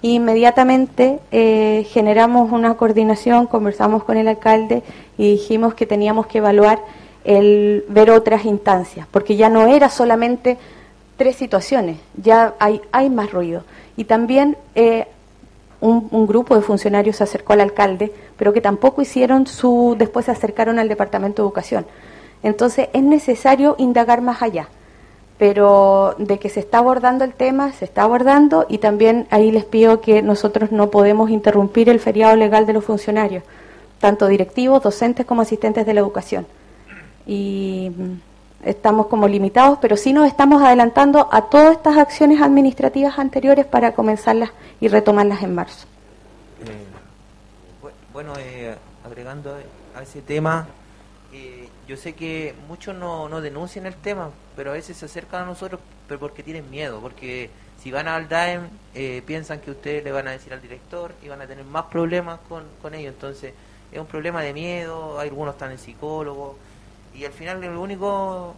Inmediatamente 0.02 1.20
eh, 1.32 1.86
generamos 1.92 2.52
una 2.52 2.74
coordinación, 2.74 3.46
conversamos 3.46 4.04
con 4.04 4.18
el 4.18 4.28
alcalde 4.28 4.82
y 5.16 5.34
dijimos 5.34 5.76
que 5.76 5.86
teníamos 5.86 6.26
que 6.26 6.40
evaluar 6.40 6.80
el 7.24 7.86
ver 7.88 8.10
otras 8.10 8.44
instancias, 8.46 9.06
porque 9.12 9.36
ya 9.36 9.48
no 9.48 9.68
era 9.68 9.90
solamente 9.90 10.58
tres 11.18 11.36
situaciones, 11.36 11.98
ya 12.18 12.56
hay, 12.58 12.82
hay 12.92 13.12
más 13.12 13.32
ruido. 13.32 13.64
Y 13.96 14.06
también 14.06 14.58
eh, 14.74 15.06
un, 15.82 16.28
grupo 16.28 16.56
de 16.56 16.62
funcionarios 16.62 17.18
se 17.18 17.24
acercó 17.24 17.54
al 17.54 17.62
alcalde, 17.62 18.14
pero 18.38 18.54
que 18.54 18.62
tampoco 18.62 19.02
hicieron 19.02 19.48
su, 19.48 19.96
después 19.98 20.26
se 20.26 20.32
acercaron 20.32 20.80
al 20.80 20.88
Departamento 20.88 21.42
de 21.42 21.48
Educación. 21.48 21.86
Entonces 22.44 22.90
es 22.94 23.04
necesario 23.04 23.76
indagar 23.78 24.22
más 24.22 24.42
allá, 24.42 24.70
pero 25.38 26.16
de 26.20 26.38
que 26.40 26.50
se 26.50 26.60
está 26.60 26.78
abordando 26.78 27.24
el 27.24 27.34
tema, 27.34 27.72
se 27.74 27.86
está 27.86 28.04
abordando 28.04 28.66
y 28.70 28.78
también 28.78 29.28
ahí 29.32 29.52
les 29.52 29.66
pido 29.66 30.02
que 30.02 30.22
nosotros 30.22 30.72
no 30.72 30.90
podemos 30.90 31.30
interrumpir 31.30 31.90
el 31.90 32.00
feriado 32.00 32.36
legal 32.36 32.66
de 32.66 32.74
los 32.74 32.86
funcionarios, 32.86 33.44
tanto 34.00 34.28
directivos, 34.28 34.84
docentes 34.84 35.26
como 35.26 35.42
asistentes 35.42 35.86
de 35.86 35.94
la 35.94 36.00
educación. 36.00 36.46
Y 37.26 37.92
estamos 38.64 39.08
como 39.08 39.28
limitados, 39.28 39.80
pero 39.82 39.98
sí 39.98 40.14
nos 40.14 40.28
estamos 40.28 40.62
adelantando 40.62 41.30
a 41.32 41.50
todas 41.50 41.74
estas 41.78 41.98
acciones 41.98 42.42
administrativas 42.42 43.20
anteriores 43.20 43.66
para 43.66 43.94
comenzarlas 43.94 44.52
y 44.80 44.88
retomarlas 44.88 45.44
en 45.44 45.56
marzo. 45.56 45.88
Eh, 46.66 46.86
bueno, 48.14 48.34
eh, 48.38 48.76
agregando 49.06 49.56
a 49.96 50.02
ese 50.02 50.22
tema, 50.22 50.68
eh, 51.34 51.70
yo 51.88 51.98
sé 51.98 52.14
que 52.14 52.56
muchos 52.68 52.96
no, 52.96 53.30
no 53.30 53.42
denuncian 53.42 53.86
el 53.86 53.96
tema, 53.96 54.30
pero 54.56 54.72
a 54.72 54.74
veces 54.74 54.98
se 54.98 55.06
acercan 55.06 55.44
a 55.44 55.46
nosotros 55.46 55.80
pero 56.12 56.20
porque 56.20 56.44
tienen 56.44 56.70
miedo, 56.70 57.00
porque 57.00 57.50
si 57.82 57.90
van 57.90 58.10
al 58.10 58.28
DAEM 58.28 58.68
eh, 58.94 59.24
piensan 59.26 59.62
que 59.62 59.72
ustedes 59.72 60.04
le 60.04 60.12
van 60.12 60.28
a 60.28 60.32
decir 60.32 60.52
al 60.52 60.62
director 60.62 61.14
y 61.24 61.30
van 61.30 61.42
a 61.42 61.48
tener 61.48 61.64
más 61.64 61.86
problemas 61.86 62.42
con, 62.50 62.66
con 62.82 62.94
ellos. 62.94 63.14
Entonces 63.14 63.54
es 63.94 63.98
un 63.98 64.08
problema 64.08 64.42
de 64.42 64.52
miedo, 64.52 65.18
algunos 65.20 65.54
están 65.54 65.72
en 65.72 65.78
psicólogo 65.78 66.58
y 67.14 67.26
al 67.26 67.32
final 67.32 67.62
lo 67.62 67.82
único 67.82 68.56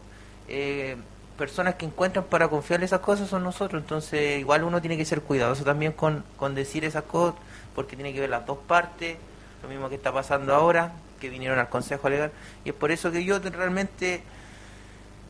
eh, 0.47 0.95
personas 1.37 1.75
que 1.75 1.85
encuentran 1.85 2.25
para 2.25 2.47
confiarle 2.47 2.85
esas 2.85 2.99
cosas 2.99 3.29
son 3.29 3.43
nosotros. 3.43 3.81
Entonces 3.81 4.39
igual 4.39 4.63
uno 4.63 4.81
tiene 4.81 4.97
que 4.97 5.05
ser 5.05 5.21
cuidadoso 5.21 5.63
también 5.63 5.93
con, 5.93 6.23
con 6.37 6.55
decir 6.55 6.85
esas 6.85 7.03
cosas 7.03 7.35
porque 7.75 7.95
tiene 7.95 8.13
que 8.13 8.19
ver 8.19 8.29
las 8.29 8.45
dos 8.45 8.59
partes, 8.67 9.17
lo 9.61 9.69
mismo 9.69 9.89
que 9.89 9.95
está 9.95 10.11
pasando 10.11 10.53
ahora, 10.53 10.93
que 11.19 11.29
vinieron 11.29 11.57
al 11.59 11.69
Consejo 11.69 12.09
Legal 12.09 12.31
y 12.65 12.69
es 12.69 12.75
por 12.75 12.91
eso 12.91 13.11
que 13.11 13.23
yo 13.23 13.39
realmente 13.39 14.21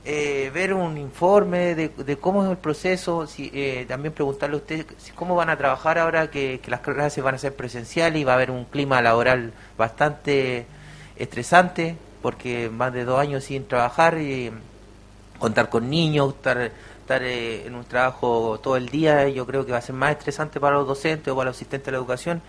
eh, 0.06 0.52
ver 0.54 0.74
un 0.74 0.98
informe 0.98 1.76
de, 1.76 2.18
cómo 2.18 2.44
es 2.44 2.52
el 2.52 2.58
proceso, 2.58 3.26
si, 3.26 3.50
eh, 3.54 3.86
también 3.88 4.14
preguntarle 4.14 4.56
a 4.56 4.60
usted 4.60 4.86
cómo 5.16 5.36
van 5.36 5.50
a 5.50 5.58
trabajar 5.58 5.98
ahora 5.98 6.30
que, 6.30 6.60
las 6.68 6.82
clases 6.82 7.24
van 7.24 7.36
a 7.36 7.38
ser 7.38 7.56
presenciales 7.56 8.20
y 8.20 8.26
va 8.26 8.34
a 8.34 8.36
haber 8.36 8.52
un 8.52 8.66
clima 8.66 9.02
laboral 9.02 9.54
bastante 9.78 10.66
estresante, 11.16 11.96
porque 12.24 12.70
más 12.70 12.92
de 12.92 13.06
dos 13.06 13.20
años 13.20 13.44
sin 13.44 13.68
trabajar 13.68 14.18
y 14.18 14.52
contar 15.38 15.70
con 15.70 15.90
niños, 15.90 16.34
estar, 16.34 16.72
estar 17.02 17.22
eh, 17.22 17.68
en 17.68 17.76
un 17.76 17.84
trabajo 17.84 18.60
todo 18.64 18.78
el 18.78 18.88
día, 18.88 19.28
yo 19.28 19.46
creo 19.46 19.66
que 19.66 19.74
va 19.74 19.80
a 19.80 19.82
ser 19.82 19.94
más 19.94 20.12
estresante 20.12 20.60
para 20.60 20.78
los 20.78 20.88
docentes 20.88 21.32
o 21.32 21.36
para 21.36 21.50
los 21.50 21.58
asistentes 21.58 21.86
de 21.88 21.92
la 21.92 21.98
educación. 21.98 22.42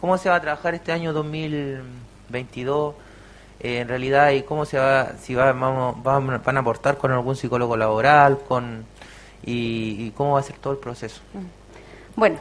¿Cómo 0.00 0.18
se 0.18 0.30
va 0.30 0.36
a 0.36 0.40
trabajar 0.40 0.74
este 0.74 0.90
año 0.90 1.12
2022? 1.12 2.94
Eh, 3.60 3.80
en 3.80 3.88
realidad 3.88 4.30
y 4.30 4.42
cómo 4.42 4.64
se 4.64 4.78
va, 4.78 5.12
si 5.20 5.34
va, 5.34 5.52
vamos, 5.52 6.02
van 6.02 6.56
a 6.56 6.60
aportar 6.60 6.96
con 6.98 7.12
algún 7.12 7.36
psicólogo 7.36 7.76
laboral, 7.76 8.38
con 8.48 8.86
y, 9.44 10.10
cómo 10.12 10.32
va 10.32 10.40
a 10.40 10.42
ser 10.42 10.56
todo 10.56 10.72
el 10.72 10.78
proceso. 10.78 11.20
Mm. 11.34 12.18
Bueno, 12.18 12.38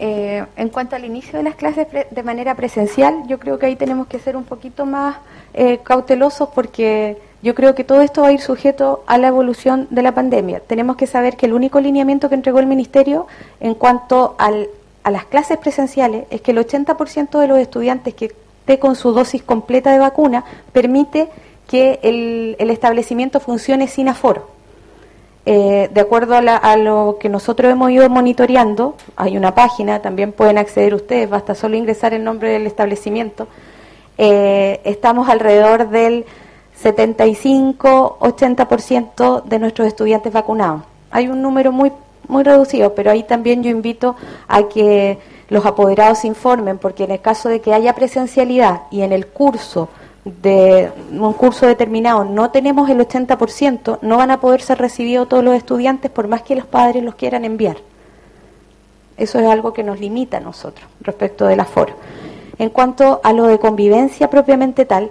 eh, 0.00 0.44
en 0.56 0.68
cuanto 0.70 0.96
al 0.96 1.04
inicio 1.04 1.38
de 1.38 1.44
las 1.44 1.54
clases 1.54 1.86
de 2.10 2.22
manera 2.22 2.54
presencial, 2.54 3.22
yo 3.28 3.38
creo 3.38 3.58
que 3.58 3.66
ahí 3.66 3.76
tenemos 3.76 4.06
que 4.08 4.18
ser 4.18 4.36
un 4.36 4.44
poquito 4.44 4.86
más 4.86 5.18
eh, 5.54 5.78
cautelosos 5.84 6.48
porque 6.54 7.18
yo 7.42 7.54
creo 7.54 7.74
que 7.74 7.84
todo 7.84 8.00
esto 8.00 8.22
va 8.22 8.28
a 8.28 8.32
ir 8.32 8.40
sujeto 8.40 9.04
a 9.06 9.18
la 9.18 9.28
evolución 9.28 9.86
de 9.90 10.02
la 10.02 10.12
pandemia. 10.12 10.60
Tenemos 10.60 10.96
que 10.96 11.06
saber 11.06 11.36
que 11.36 11.46
el 11.46 11.52
único 11.52 11.80
lineamiento 11.80 12.28
que 12.28 12.34
entregó 12.34 12.58
el 12.58 12.66
Ministerio 12.66 13.26
en 13.60 13.74
cuanto 13.74 14.34
al, 14.38 14.68
a 15.04 15.10
las 15.10 15.24
clases 15.26 15.58
presenciales 15.58 16.24
es 16.30 16.40
que 16.40 16.50
el 16.50 16.58
80% 16.58 17.38
de 17.38 17.46
los 17.46 17.58
estudiantes 17.58 18.14
que 18.14 18.32
con 18.78 18.94
su 18.94 19.12
dosis 19.12 19.42
completa 19.42 19.90
de 19.92 19.98
vacuna 19.98 20.44
permite 20.72 21.28
que 21.66 22.00
el, 22.02 22.56
establecimiento 22.70 23.40
funcione 23.40 23.88
sin 23.88 24.08
aforo. 24.08 24.48
Eh, 25.46 25.88
de 25.92 26.00
acuerdo 26.00 26.34
a, 26.34 26.76
lo 26.76 27.16
que 27.18 27.30
nosotros 27.30 27.72
hemos 27.72 27.90
ido 27.90 28.06
monitoreando, 28.10 28.94
hay 29.16 29.38
una 29.38 29.54
página, 29.54 30.02
también 30.02 30.32
pueden 30.32 30.58
acceder 30.58 30.92
ustedes, 30.94 31.30
basta 31.30 31.54
solo 31.54 31.76
ingresar 31.76 32.12
el 32.12 32.24
nombre 32.24 32.50
del 32.50 32.66
establecimiento. 32.66 33.48
Eh, 34.18 34.82
estamos 34.84 35.30
alrededor 35.30 35.88
del 35.88 36.26
75-80% 36.82 39.44
de 39.44 39.58
nuestros 39.58 39.88
estudiantes 39.88 40.30
vacunados. 40.32 40.82
Hay 41.10 41.28
un 41.28 41.40
número 41.40 41.72
muy, 41.72 41.90
muy 42.28 42.44
reducido, 42.44 42.94
pero 42.94 43.10
ahí 43.10 43.22
también 43.22 43.62
yo 43.62 43.70
invito 43.70 44.16
a 44.46 44.64
que 44.64 45.18
los 45.48 45.64
apoderados 45.64 46.26
informen, 46.26 46.76
porque 46.76 47.04
en 47.04 47.12
el 47.12 47.20
caso 47.20 47.48
de 47.48 47.62
que 47.62 47.72
haya 47.72 47.94
presencialidad 47.94 48.82
y 48.90 49.00
en 49.02 49.12
el 49.12 49.26
curso 49.26 49.88
de 50.24 50.90
un 51.12 51.32
curso 51.32 51.66
determinado 51.66 52.24
no 52.24 52.50
tenemos 52.50 52.90
el 52.90 52.98
80%, 52.98 53.98
no 54.02 54.16
van 54.18 54.30
a 54.30 54.40
poder 54.40 54.60
ser 54.60 54.78
recibidos 54.78 55.28
todos 55.28 55.42
los 55.42 55.54
estudiantes 55.54 56.10
por 56.10 56.28
más 56.28 56.42
que 56.42 56.56
los 56.56 56.66
padres 56.66 57.02
los 57.02 57.14
quieran 57.14 57.44
enviar. 57.44 57.78
Eso 59.16 59.38
es 59.38 59.46
algo 59.46 59.72
que 59.72 59.82
nos 59.82 60.00
limita 60.00 60.38
a 60.38 60.40
nosotros 60.40 60.86
respecto 61.00 61.46
del 61.46 61.60
aforo. 61.60 61.94
En 62.58 62.70
cuanto 62.70 63.20
a 63.22 63.32
lo 63.32 63.46
de 63.46 63.58
convivencia 63.58 64.28
propiamente 64.28 64.84
tal, 64.84 65.10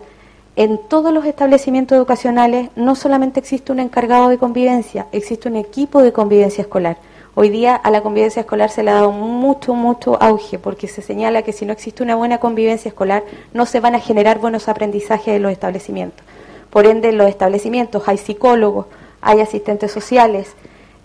en 0.55 0.79
todos 0.89 1.13
los 1.13 1.25
establecimientos 1.25 1.95
educacionales 1.95 2.69
no 2.75 2.95
solamente 2.95 3.39
existe 3.39 3.71
un 3.71 3.79
encargado 3.79 4.29
de 4.29 4.37
convivencia, 4.37 5.07
existe 5.11 5.47
un 5.47 5.55
equipo 5.55 6.01
de 6.01 6.11
convivencia 6.11 6.61
escolar. 6.61 6.97
Hoy 7.41 7.47
día 7.47 7.73
a 7.73 7.89
la 7.89 8.01
convivencia 8.01 8.41
escolar 8.41 8.69
se 8.69 8.83
le 8.83 8.91
ha 8.91 8.95
dado 8.95 9.13
mucho, 9.13 9.73
mucho 9.73 10.21
auge 10.21 10.59
porque 10.59 10.89
se 10.89 11.01
señala 11.01 11.41
que 11.41 11.53
si 11.53 11.65
no 11.65 11.71
existe 11.71 12.03
una 12.03 12.17
buena 12.17 12.39
convivencia 12.39 12.89
escolar 12.89 13.23
no 13.53 13.65
se 13.65 13.79
van 13.79 13.95
a 13.95 14.01
generar 14.01 14.39
buenos 14.39 14.67
aprendizajes 14.67 15.37
en 15.37 15.43
los 15.43 15.53
establecimientos. 15.53 16.21
Por 16.69 16.85
ende, 16.85 17.07
en 17.07 17.17
los 17.17 17.29
establecimientos 17.29 18.03
hay 18.09 18.17
psicólogos, 18.17 18.87
hay 19.21 19.39
asistentes 19.39 19.89
sociales, 19.89 20.53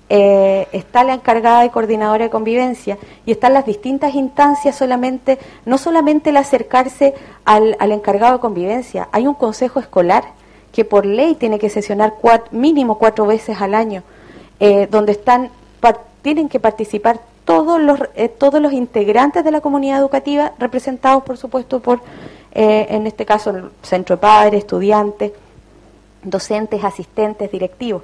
eh, 0.09 0.67
está 0.73 1.05
la 1.05 1.15
encargada 1.15 1.63
de 1.63 1.71
coordinadora 1.71 2.25
de 2.25 2.31
convivencia 2.31 2.99
y 3.25 3.31
están 3.31 3.55
las 3.55 3.65
distintas 3.65 4.17
instancias 4.17 4.75
solamente, 4.75 5.39
no 5.65 5.79
solamente 5.79 6.31
el 6.31 6.37
acercarse 6.37 7.15
al, 7.45 7.77
encargado 7.93 8.33
de 8.33 8.41
convivencia, 8.41 9.09
hay 9.13 9.29
un 9.29 9.35
consejo 9.35 9.79
escolar 9.79 10.25
que 10.73 10.85
por 10.85 11.07
ley 11.07 11.37
tiene 11.37 11.61
que 11.61 11.71
sesionar 11.71 12.15
mínimo 12.51 12.99
cuatro 12.99 13.25
veces 13.25 13.61
al 13.61 13.73
año, 13.73 14.03
eh, 14.59 14.89
donde 14.91 15.13
están 15.13 15.53
tienen 16.25 16.49
que 16.49 16.59
participar 16.59 17.21
todos 17.45 17.79
los, 17.79 18.01
eh, 18.15 18.31
todos 18.31 18.61
los 18.61 18.73
integrantes 18.73 19.45
de 19.45 19.51
la 19.51 19.61
comunidad 19.61 19.99
educativa, 19.99 20.55
representados 20.59 21.23
por 21.23 21.37
supuesto 21.37 21.81
por, 21.81 22.01
eh, 22.53 22.87
en 22.89 23.07
este 23.07 23.27
caso, 23.27 23.51
el 23.51 23.71
centro 23.83 24.17
de 24.17 24.23
padres, 24.23 24.61
estudiantes, 24.61 25.33
docentes, 26.23 26.83
asistentes, 26.83 27.53
directivos. 27.53 28.03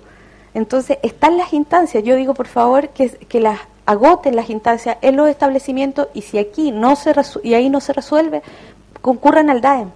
Entonces, 0.52 0.98
están 1.02 1.38
las 1.38 1.54
instancias. 1.54 2.04
Yo 2.04 2.14
digo, 2.14 2.34
por 2.34 2.46
favor, 2.46 2.90
que, 2.90 3.08
que 3.08 3.40
las 3.40 3.58
agoten 3.86 4.36
las 4.36 4.50
instancias 4.50 4.98
en 5.00 5.16
los 5.16 5.26
establecimientos 5.26 6.08
y 6.12 6.20
si 6.20 6.36
aquí 6.36 6.72
no 6.72 6.96
se 6.96 7.14
y 7.42 7.54
ahí 7.54 7.70
no 7.70 7.80
se 7.80 7.94
resuelve, 7.94 8.42
concurran 9.00 9.48
al 9.48 9.62
DAEM. 9.62 9.90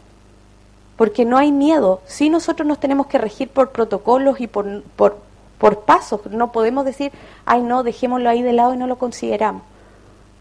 Porque 0.97 1.27
no 1.27 1.37
hay 1.37 1.53
miedo. 1.53 2.01
Si 2.07 2.31
nosotros 2.31 2.67
nos 2.67 2.81
tenemos 2.81 3.07
que 3.09 3.19
regir 3.19 3.51
por 3.51 3.71
protocolos 3.71 4.41
y 4.41 4.47
por, 4.47 4.83
por, 4.97 5.19
por 5.65 5.81
pasos. 5.81 6.21
No 6.27 6.53
podemos 6.53 6.85
decir, 6.85 7.11
ay 7.47 7.63
no, 7.63 7.85
dejémoslo 7.85 8.29
ahí 8.29 8.43
de 8.43 8.53
lado 8.53 8.75
y 8.75 8.77
no 8.77 8.87
lo 8.87 8.99
consideramos. 8.99 9.63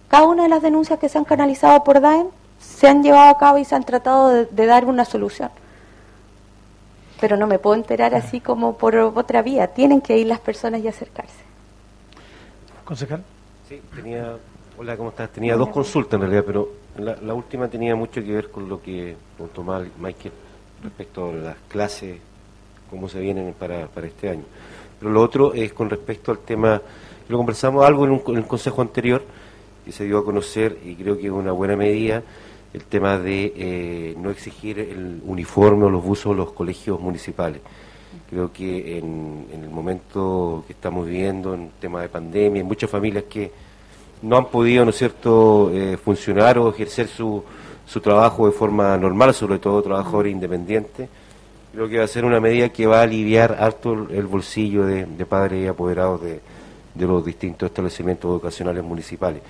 Cada 0.10 0.28
una 0.28 0.44
de 0.44 0.50
las 0.50 0.62
denuncias 0.62 1.00
que 1.00 1.08
se 1.08 1.18
han 1.18 1.24
canalizado 1.24 1.82
por 1.86 2.02
DAEM 2.02 2.28
se 2.60 2.90
han 2.90 3.04
llevado 3.04 3.30
a 3.30 3.38
cabo 3.38 3.58
y 3.58 3.64
se 3.64 3.74
han 3.74 3.86
tratado 3.86 4.44
de, 4.44 4.66
dar 4.66 4.84
una 4.84 5.06
solución. 5.06 5.50
Pero 7.22 7.38
no 7.38 7.48
me 7.48 7.58
puedo 7.58 7.78
enterar 7.78 8.14
así 8.14 8.42
como 8.42 8.78
por 8.78 8.98
otra 8.98 9.42
vía. 9.42 9.68
Tienen 9.68 10.02
que 10.02 10.18
ir 10.18 10.28
las 10.28 10.42
personas 10.42 10.82
y 10.82 10.90
acercarse. 10.90 11.42
Concejal. 12.84 13.24
Sí, 13.70 13.82
tenía, 13.96 14.36
hola, 14.78 14.98
¿cómo 14.98 15.12
estás? 15.12 15.30
Tenía 15.30 15.56
dos 15.56 15.70
consultas 15.70 16.16
en 16.16 16.20
realidad, 16.20 16.44
pero 16.46 16.68
la, 16.98 17.34
última 17.34 17.70
tenía 17.70 17.96
mucho 17.96 18.22
que 18.22 18.30
ver 18.30 18.52
con 18.52 18.68
lo 18.68 18.82
que 18.82 19.16
tomar 19.56 19.86
Michael 19.98 20.34
respecto 20.84 21.30
a 21.30 21.32
las 21.32 21.58
clases, 21.70 22.20
cómo 22.90 23.08
se 23.08 23.22
vienen 23.22 23.56
para, 23.58 23.88
para 23.88 24.08
este 24.08 24.30
año. 24.30 24.44
Pero 25.04 25.16
lo 25.16 25.22
otro 25.22 25.54
es 25.54 25.74
con 25.74 25.90
respecto 25.90 26.32
al 26.32 26.38
tema, 26.40 26.82
lo 27.28 27.36
conversamos 27.36 27.86
algo 27.86 28.06
en, 28.06 28.38
el 28.38 28.48
consejo 28.48 28.82
anterior, 28.82 29.22
que 29.84 29.92
se 29.92 30.06
dio 30.06 30.20
a 30.20 30.24
conocer, 30.24 30.78
y 30.82 30.96
creo 30.96 31.18
que 31.18 31.26
es 31.26 31.32
una 31.32 31.52
buena 31.52 31.76
medida, 31.76 32.24
el 32.74 32.86
tema 32.86 33.18
de 33.18 33.54
eh, 33.54 34.16
no 34.18 34.30
exigir 34.30 34.80
el 34.80 35.22
uniforme 35.26 35.88
o 35.88 35.90
los 35.90 36.02
buzos 36.02 36.32
en 36.32 36.38
los 36.38 36.54
colegios 36.54 37.02
municipales. 37.02 37.60
Creo 38.30 38.54
que 38.54 38.98
en, 38.98 39.46
el 39.52 39.70
momento 39.70 40.64
que 40.68 40.72
estamos 40.72 41.06
viviendo, 41.06 41.54
en 41.54 41.72
tema 41.82 42.02
de 42.02 42.08
pandemia, 42.08 42.62
hay 42.62 42.68
muchas 42.68 42.90
familias 42.90 43.26
que 43.30 43.52
no 44.22 44.38
han 44.38 44.46
podido, 44.46 44.86
¿no 44.86 44.92
es 44.92 44.98
cierto?, 44.98 45.70
eh, 45.74 45.98
funcionar 45.98 46.58
o 46.60 46.70
ejercer 46.70 47.10
su, 47.10 47.44
su 47.86 48.00
trabajo 48.00 48.46
de 48.46 48.54
forma 48.54 48.98
normal, 48.98 49.34
sobre 49.34 49.60
todo 49.60 49.82
trabajadores 49.82 50.32
independientes 50.32 51.10
Creo 51.74 51.90
que 51.90 51.98
va 51.98 52.04
a 52.04 52.08
ser 52.08 52.24
una 52.24 52.40
medida 52.40 52.70
que 52.70 52.86
va 52.86 53.00
a 53.00 53.02
aliviar 53.02 53.58
harto 53.60 54.08
el 54.12 54.28
bolsillo 54.28 54.86
de, 54.86 55.26
padres 55.26 55.64
y 55.64 55.68
apoderados 55.68 56.22
de, 56.22 56.40
los 56.96 57.26
distintos 57.26 57.66
establecimientos 57.66 58.30
educacionales 58.30 58.84
municipales. 58.84 59.42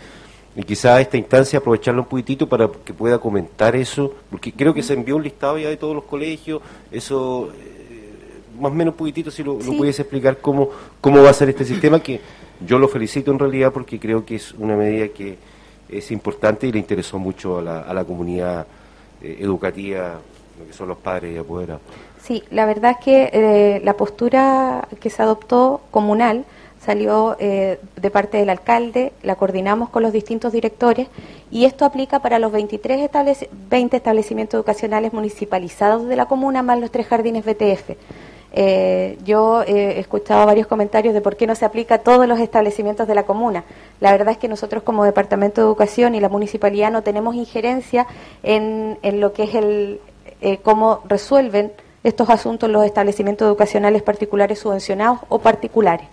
Y 0.56 0.64
quizá 0.64 1.02
esta 1.02 1.18
instancia 1.18 1.60
aprovecharla 1.60 2.00
un 2.00 2.08
poquitito 2.08 2.48
para 2.48 2.70
que 2.86 2.94
pueda 2.94 3.20
comentar 3.20 3.76
eso, 3.76 4.14
porque 4.30 4.54
creo 4.54 4.74
que 4.74 4.82
se 4.82 4.94
envió 4.94 5.18
un 5.18 5.24
listado 5.24 5.58
ya 5.58 5.68
de 5.68 5.76
todos 5.76 5.96
los 5.96 6.06
colegios, 6.06 6.62
eso 6.94 7.50
eh, 7.60 8.14
más 8.58 8.72
o 8.72 8.76
menos 8.76 8.94
un 8.94 9.00
poquitito 9.00 9.30
si 9.30 9.44
lo, 9.44 9.58
pudiese 9.58 10.04
explicar 10.04 10.38
cómo, 10.38 10.70
cómo 11.02 11.22
va 11.22 11.30
a 11.30 11.34
ser 11.34 11.50
este 11.50 11.66
sistema, 11.66 12.00
que 12.02 12.22
yo 12.66 12.80
lo 12.80 12.88
felicito 12.88 13.32
en 13.32 13.40
realidad 13.40 13.74
porque 13.74 14.00
creo 14.00 14.24
que 14.24 14.36
es 14.36 14.54
una 14.54 14.78
medida 14.78 15.10
que 15.10 15.38
es 15.90 16.10
importante 16.12 16.68
y 16.68 16.72
le 16.72 16.80
interesó 16.80 17.20
mucho 17.20 17.58
a 17.58 17.62
la, 17.62 17.82
a 17.82 17.94
la 17.94 18.06
comunidad 18.06 18.66
eh, 19.22 19.40
educativa, 19.42 20.22
lo 20.58 20.68
que 20.68 20.74
son 20.74 20.88
los 20.88 20.98
padres 21.00 21.36
y 21.36 21.38
apoderados. 21.38 21.82
Sí, 22.24 22.42
la 22.52 22.66
verdad 22.66 22.92
es 22.92 22.98
que 23.04 23.30
eh, 23.34 23.82
la 23.84 23.96
postura 23.96 24.88
que 25.02 25.10
se 25.10 25.22
adoptó 25.22 25.82
comunal 25.92 26.46
salió 26.80 27.36
eh, 27.38 27.80
de 27.98 28.10
parte 28.12 28.38
del 28.38 28.50
alcalde, 28.50 29.12
la 29.24 29.36
coordinamos 29.36 29.90
con 29.90 30.04
los 30.04 30.14
distintos 30.14 30.54
directores 30.54 31.10
y 31.52 31.66
esto 31.66 31.84
aplica 31.84 32.20
para 32.20 32.40
los 32.40 32.54
23 32.54 33.02
establec 33.02 33.50
20 33.70 33.98
establecimientos 33.98 34.58
educacionales 34.58 35.12
municipalizados 35.12 36.08
de 36.08 36.16
la 36.16 36.26
comuna, 36.26 36.64
más 36.64 36.80
los 36.80 36.92
tres 36.92 37.08
jardines 37.08 37.44
BTF. 37.44 37.98
Eh, 38.56 39.18
yo 39.26 39.64
he 39.64 40.00
escuchado 40.00 40.46
varios 40.46 40.68
comentarios 40.68 41.14
de 41.14 41.20
por 41.20 41.36
qué 41.36 41.46
no 41.46 41.56
se 41.56 41.66
aplica 41.66 41.96
a 41.96 41.98
todos 41.98 42.26
los 42.26 42.40
establecimientos 42.40 43.06
de 43.06 43.16
la 43.16 43.24
comuna. 43.24 43.66
La 44.00 44.14
verdad 44.14 44.30
es 44.30 44.38
que 44.38 44.48
nosotros 44.48 44.84
como 44.84 45.04
Departamento 45.04 45.60
de 45.60 45.68
Educación 45.68 46.16
y 46.16 46.22
la 46.22 46.30
municipalidad 46.30 46.90
no 46.90 47.04
tenemos 47.04 47.36
injerencia 47.36 48.08
en, 48.44 48.98
en 49.02 49.20
lo 49.20 49.34
que 49.34 49.44
es 49.44 49.56
el 49.56 50.00
eh, 50.46 50.60
cómo 50.62 51.02
resuelven 51.06 51.72
estos 52.04 52.30
asuntos 52.30 52.70
los 52.70 52.86
establecimientos 52.86 53.46
educacionales 53.48 54.02
particulares 54.02 54.60
subvencionados 54.60 55.20
o 55.30 55.40
particulares. 55.40 56.08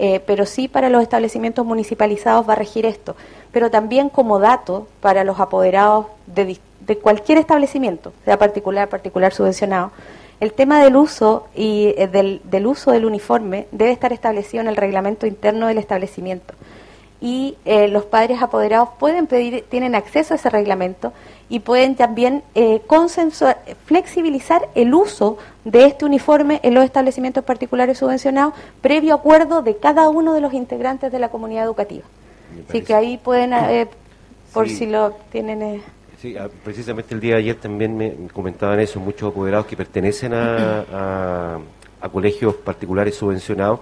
Eh, 0.00 0.20
pero 0.26 0.46
sí 0.46 0.68
para 0.68 0.90
los 0.90 1.02
establecimientos 1.02 1.66
municipalizados 1.66 2.48
va 2.48 2.52
a 2.52 2.56
regir 2.56 2.86
esto. 2.86 3.16
Pero 3.50 3.70
también 3.70 4.08
como 4.08 4.38
dato 4.38 4.86
para 5.00 5.24
los 5.24 5.40
apoderados 5.40 6.06
de, 6.26 6.58
cualquier 7.02 7.38
establecimiento, 7.38 8.12
sea 8.24 8.38
particular, 8.38 8.88
particular 8.88 9.34
subvencionado, 9.34 9.90
el 10.40 10.52
tema 10.52 10.82
del 10.82 10.96
uso 10.96 11.48
y 11.54 11.94
eh, 11.98 12.06
del, 12.06 12.66
uso 12.66 12.92
del 12.92 13.04
uniforme 13.04 13.66
debe 13.72 13.90
estar 13.90 14.12
establecido 14.12 14.60
en 14.60 14.68
el 14.68 14.76
reglamento 14.76 15.26
interno 15.26 15.66
del 15.66 15.78
establecimiento. 15.78 16.54
Y 17.20 17.56
eh, 17.64 17.88
los 17.88 18.04
padres 18.04 18.40
apoderados 18.42 18.90
pueden 18.98 19.26
pedir, 19.26 19.64
tienen 19.68 19.94
acceso 19.94 20.34
a 20.34 20.36
ese 20.36 20.50
reglamento 20.50 21.12
y 21.48 21.60
pueden 21.60 21.96
también 21.96 22.42
eh, 22.54 22.80
consensuar, 22.86 23.62
flexibilizar 23.86 24.68
el 24.74 24.94
uso 24.94 25.38
de 25.64 25.86
este 25.86 26.04
uniforme 26.04 26.60
en 26.62 26.74
los 26.74 26.84
establecimientos 26.84 27.44
particulares 27.44 27.98
subvencionados 27.98 28.54
previo 28.80 29.14
acuerdo 29.14 29.62
de 29.62 29.76
cada 29.76 30.08
uno 30.10 30.34
de 30.34 30.40
los 30.40 30.52
integrantes 30.52 31.10
de 31.10 31.18
la 31.18 31.30
comunidad 31.30 31.64
educativa. 31.64 32.04
Así 32.68 32.82
que 32.82 32.94
ahí 32.94 33.18
pueden, 33.18 33.52
eh, 33.52 33.88
por 34.52 34.68
si 34.68 34.86
lo 34.86 35.12
tienen... 35.30 35.62
Eh. 35.62 35.82
Sí, 36.20 36.36
ah, 36.36 36.48
precisamente 36.64 37.14
el 37.14 37.20
día 37.20 37.34
de 37.34 37.40
ayer 37.40 37.56
también 37.56 37.96
me 37.96 38.12
comentaban 38.32 38.80
eso, 38.80 38.98
muchos 38.98 39.30
apoderados 39.30 39.66
que 39.66 39.76
pertenecen 39.76 40.34
a, 40.34 41.60
a, 42.00 42.08
colegios 42.08 42.54
particulares 42.56 43.14
subvencionados. 43.14 43.80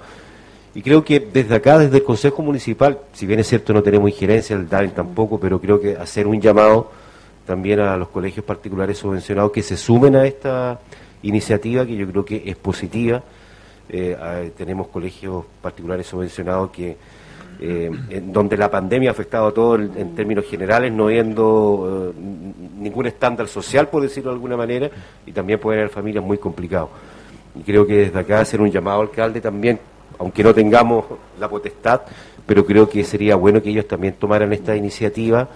Y 0.77 0.83
creo 0.83 1.03
que 1.03 1.21
desde 1.21 1.55
acá, 1.55 1.79
desde 1.79 1.97
el 1.97 2.05
Consejo 2.05 2.43
Municipal, 2.43 2.99
si 3.15 3.25
bien 3.25 3.41
es 3.41 3.47
cierto 3.47 3.73
no 3.73 3.83
tenemos 3.83 4.11
injerencia, 4.11 4.55
el 4.55 4.69
DAREN 4.69 4.91
tampoco, 4.91 5.41
pero 5.41 5.59
creo 5.59 5.81
que 5.81 5.97
hacer 5.97 6.27
un 6.27 6.39
llamado 6.39 6.91
también 7.47 7.81
a 7.81 7.97
los 7.97 8.09
colegios 8.09 8.45
particulares 8.45 8.99
subvencionados 8.99 9.53
que 9.53 9.63
se 9.63 9.75
sumen 9.79 10.17
a 10.17 10.27
esta 10.27 10.79
iniciativa 11.23 11.87
que 11.87 11.97
yo 11.97 12.07
creo 12.07 12.27
que 12.27 12.43
es 12.45 12.57
positiva. 12.57 13.23
Eh, 13.89 14.53
tenemos 14.55 14.89
colegios 14.89 15.47
particulares 15.63 16.09
subvencionados 16.09 16.71
que 16.73 16.95
eh, 17.59 17.91
donde 18.27 18.59
la 18.59 18.71
pandemia 18.71 19.09
ha 19.09 19.13
afectado 19.13 19.47
a 19.47 19.55
todo 19.55 19.77
en, 19.77 20.15
términos 20.15 20.45
generales, 20.45 20.93
no 20.93 21.07
viendo 21.07 22.13
eh, 22.15 22.21
ningún 22.79 23.07
estándar 23.07 23.49
social, 23.49 23.89
por 23.89 24.03
decirlo 24.03 24.29
de 24.29 24.35
alguna 24.35 24.59
manera, 24.59 24.91
y 25.25 25.33
también 25.33 25.59
pueden 25.59 25.81
haber 25.81 25.91
familias 25.91 26.23
muy 26.23 26.37
complicadas. 26.37 26.91
Y 27.55 27.63
creo 27.63 27.87
que 27.87 27.95
desde 27.95 28.19
acá 28.19 28.41
hacer 28.41 28.61
un 28.61 28.71
llamado 28.71 29.01
al 29.01 29.09
alcalde 29.09 29.41
también, 29.41 29.81
aunque 30.19 30.43
no 30.43 30.55
tengamos 30.55 31.05
la 31.39 31.49
potestad, 31.49 32.03
pero 32.47 32.65
creo 32.65 32.89
que 32.89 33.05
sería 33.05 33.37
bueno 33.37 33.63
que 33.63 33.71
ellos 33.71 33.89
también 33.89 34.15
tomaran 34.15 34.53
esta 34.53 34.77
iniciativa 34.77 35.49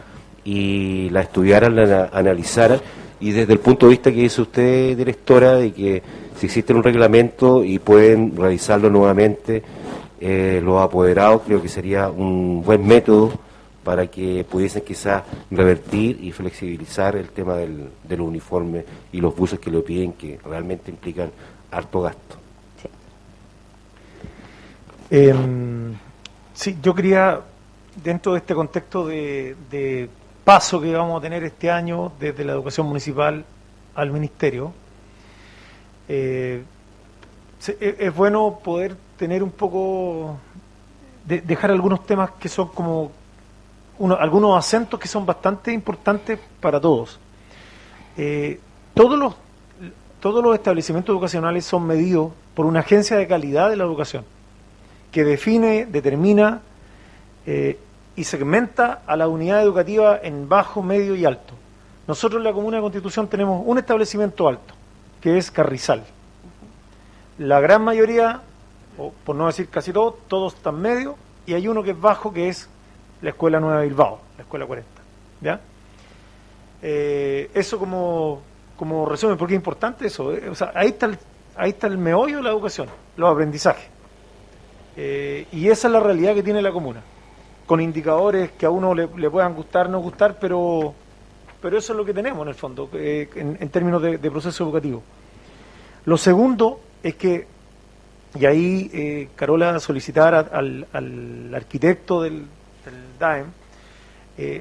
y 0.45 1.09
la 1.11 1.23
estudiaran, 1.23 1.77
la 1.77 2.11
analizaran 2.13 2.81
y 3.21 3.33
desde 3.33 3.53
el 3.53 3.61
punto 3.61 3.87
de 3.87 3.91
vista 3.91 4.11
que 4.11 4.23
dice 4.23 4.41
usted, 4.41 4.97
directora, 4.97 5.57
de 5.57 5.73
que 5.73 6.03
si 6.37 6.47
existe 6.47 6.73
un 6.73 6.83
reglamento 6.83 7.63
y 7.63 7.79
pueden 7.79 8.35
realizarlo 8.35 8.89
nuevamente 8.89 9.63
eh, 10.19 10.61
los 10.65 10.83
apoderados, 10.83 11.43
creo 11.47 11.61
que 11.61 11.69
sería 11.69 12.09
un 12.09 12.63
buen 12.65 12.87
método 12.87 13.31
para 13.85 14.07
que 14.07 14.45
pudiesen 14.49 14.83
quizás 14.83 15.23
revertir 15.51 16.19
y 16.23 16.33
flexibilizar 16.33 17.15
el 17.17 17.29
tema 17.29 17.57
del, 17.57 17.91
del 18.05 18.21
uniforme 18.23 18.85
y 19.13 19.21
los 19.21 19.37
buses 19.37 19.59
que 19.59 19.71
lo 19.71 19.85
piden, 19.85 20.15
que 20.15 20.39
realmente 20.43 20.91
implican 20.91 21.31
harto 21.71 22.01
gasto. 22.01 22.40
Em, 25.11 25.95
sí 26.55 26.79
yo 26.81 26.95
quería, 26.95 27.41
dentro 28.03 28.33
de 28.33 28.39
este 28.39 28.55
contexto 28.55 29.07
de 29.07 30.09
paso 30.45 30.81
que 30.81 30.93
vamos 30.93 31.19
a 31.19 31.23
tener 31.23 31.45
este 31.45 31.71
año 31.71 32.13
desde 32.19 32.45
la 32.45 32.53
educación 32.53 32.87
municipal 32.87 33.45
al 33.95 34.11
ministerio. 34.11 34.73
Eh, 36.09 36.63
e, 37.69 37.97
es 37.99 38.15
bueno 38.15 38.59
poder 38.63 38.97
tener 39.17 39.43
un 39.43 39.51
poco, 39.51 40.39
dejar 41.25 41.71
algunos 41.71 42.05
temas 42.07 42.33
que 42.33 42.49
son 42.49 42.69
como 42.69 43.13
algunos 44.19 44.57
acentos 44.57 44.99
que 44.99 45.07
son 45.07 45.27
bastante 45.27 45.73
importantes 45.73 46.39
para 46.61 46.81
todos. 46.81 47.21
Eh, 48.17 48.59
todos 48.95 49.19
los 49.19 49.35
todos 50.21 50.45
los 50.45 50.55
establecimientos 50.55 51.15
educacionales 51.15 51.65
son 51.65 51.87
medidos 51.87 52.33
por 52.55 52.67
una 52.67 52.81
agencia 52.81 53.17
de 53.17 53.27
calidad 53.27 53.71
de 53.71 53.77
la 53.77 53.85
educación 53.85 54.25
que 55.11 55.25
define, 55.25 55.87
determina 55.87 56.61
eh, 57.47 57.79
y 58.17 58.25
segmenta 58.25 59.03
a 59.07 59.17
la 59.17 59.29
unidad 59.29 59.63
educativa 59.63 60.19
en 60.23 60.49
bajo, 60.49 60.83
medio 60.83 61.15
y 61.15 61.25
alto. 61.25 61.55
Nosotros 62.07 62.41
en 62.41 62.45
la 62.45 62.53
Comuna 62.53 62.79
de 62.79 62.83
Constitución 62.83 63.29
tenemos 63.29 63.63
un 63.65 63.79
establecimiento 63.79 64.49
alto, 64.49 64.75
que 65.21 65.39
es 65.39 65.51
Carrizal. 65.51 66.05
La 67.39 67.61
gran 67.61 67.83
mayoría, 67.83 68.43
o 68.99 69.13
por 69.25 69.37
no 69.37 69.47
decir 69.47 69.69
casi 69.69 69.93
todos, 69.93 70.15
todos 70.29 70.55
están 70.55 70.81
medio, 70.81 71.17
y 71.47 71.55
hay 71.55 71.69
uno 71.69 71.83
que 71.83 71.93
es 71.93 72.01
bajo, 72.01 72.33
que 72.33 72.49
es 72.49 72.69
la 73.23 73.31
Escuela 73.31 73.61
Nueva 73.61 73.83
Bilbao, 73.83 74.21
la 74.37 74.43
Escuela 74.43 74.67
40. 74.67 74.91
¿Ya? 75.41 75.61
Eh, 76.83 77.51
eso 77.55 77.79
como, 77.79 78.43
como 78.77 79.07
resumen, 79.07 79.37
porque 79.37 79.55
es 79.55 79.59
importante 79.59 80.07
eso. 80.07 80.35
Eh, 80.35 80.49
o 80.49 80.55
sea, 80.55 80.73
ahí 80.75 80.89
está, 80.89 81.07
el, 81.07 81.19
ahí 81.57 81.71
está 81.71 81.87
el 81.87 81.99
meollo 81.99 82.39
de 82.39 82.43
la 82.43 82.51
educación, 82.51 82.89
los 83.17 83.33
aprendizajes. 83.33 84.00
Eh, 84.97 85.47
y 85.53 85.69
esa 85.69 85.89
es 85.89 85.93
la 85.93 86.01
realidad 86.01 86.35
que 86.35 86.43
tiene 86.43 86.61
la 86.61 86.73
comuna 86.73 87.03
con 87.67 87.81
indicadores 87.81 88.51
que 88.53 88.67
a 88.67 88.71
uno 88.71 88.95
le, 88.95 89.07
puedan 89.07 89.55
gustar, 89.55 89.89
no 89.89 90.01
gustar, 90.01 90.39
pero, 90.41 90.93
pero 91.63 91.79
eso 91.79 91.93
es 91.93 91.97
lo 91.97 92.05
que 92.05 92.13
tenemos 92.13 92.43
en 92.43 92.49
el 92.49 92.55
fondo, 92.57 92.91
eh, 92.95 93.29
en, 93.37 93.69
términos 93.69 94.03
de, 94.03 94.19
proceso 94.19 94.65
educativo. 94.65 95.03
Lo 96.05 96.17
segundo 96.17 96.81
es 97.01 97.15
que, 97.15 97.47
y 98.35 98.45
ahí 98.45 98.91
eh, 98.93 99.29
Carola 99.37 99.79
solicitar 99.79 100.35
al, 100.35 100.89
al, 100.93 101.55
arquitecto 101.55 102.23
del, 102.23 102.45
DAEM, 103.21 103.47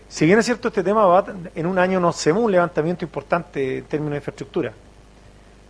si 0.07 0.25
bien 0.25 0.37
es 0.37 0.45
cierto 0.45 0.67
este 0.67 0.83
tema 0.83 1.05
va, 1.05 1.25
en 1.55 1.65
un 1.65 1.79
año 1.79 1.99
no 1.99 2.09
hacemos 2.09 2.43
un 2.43 2.51
levantamiento 2.51 3.05
importante 3.05 3.77
en 3.79 3.85
términos 3.85 4.11
de 4.11 4.17
infraestructura, 4.17 4.73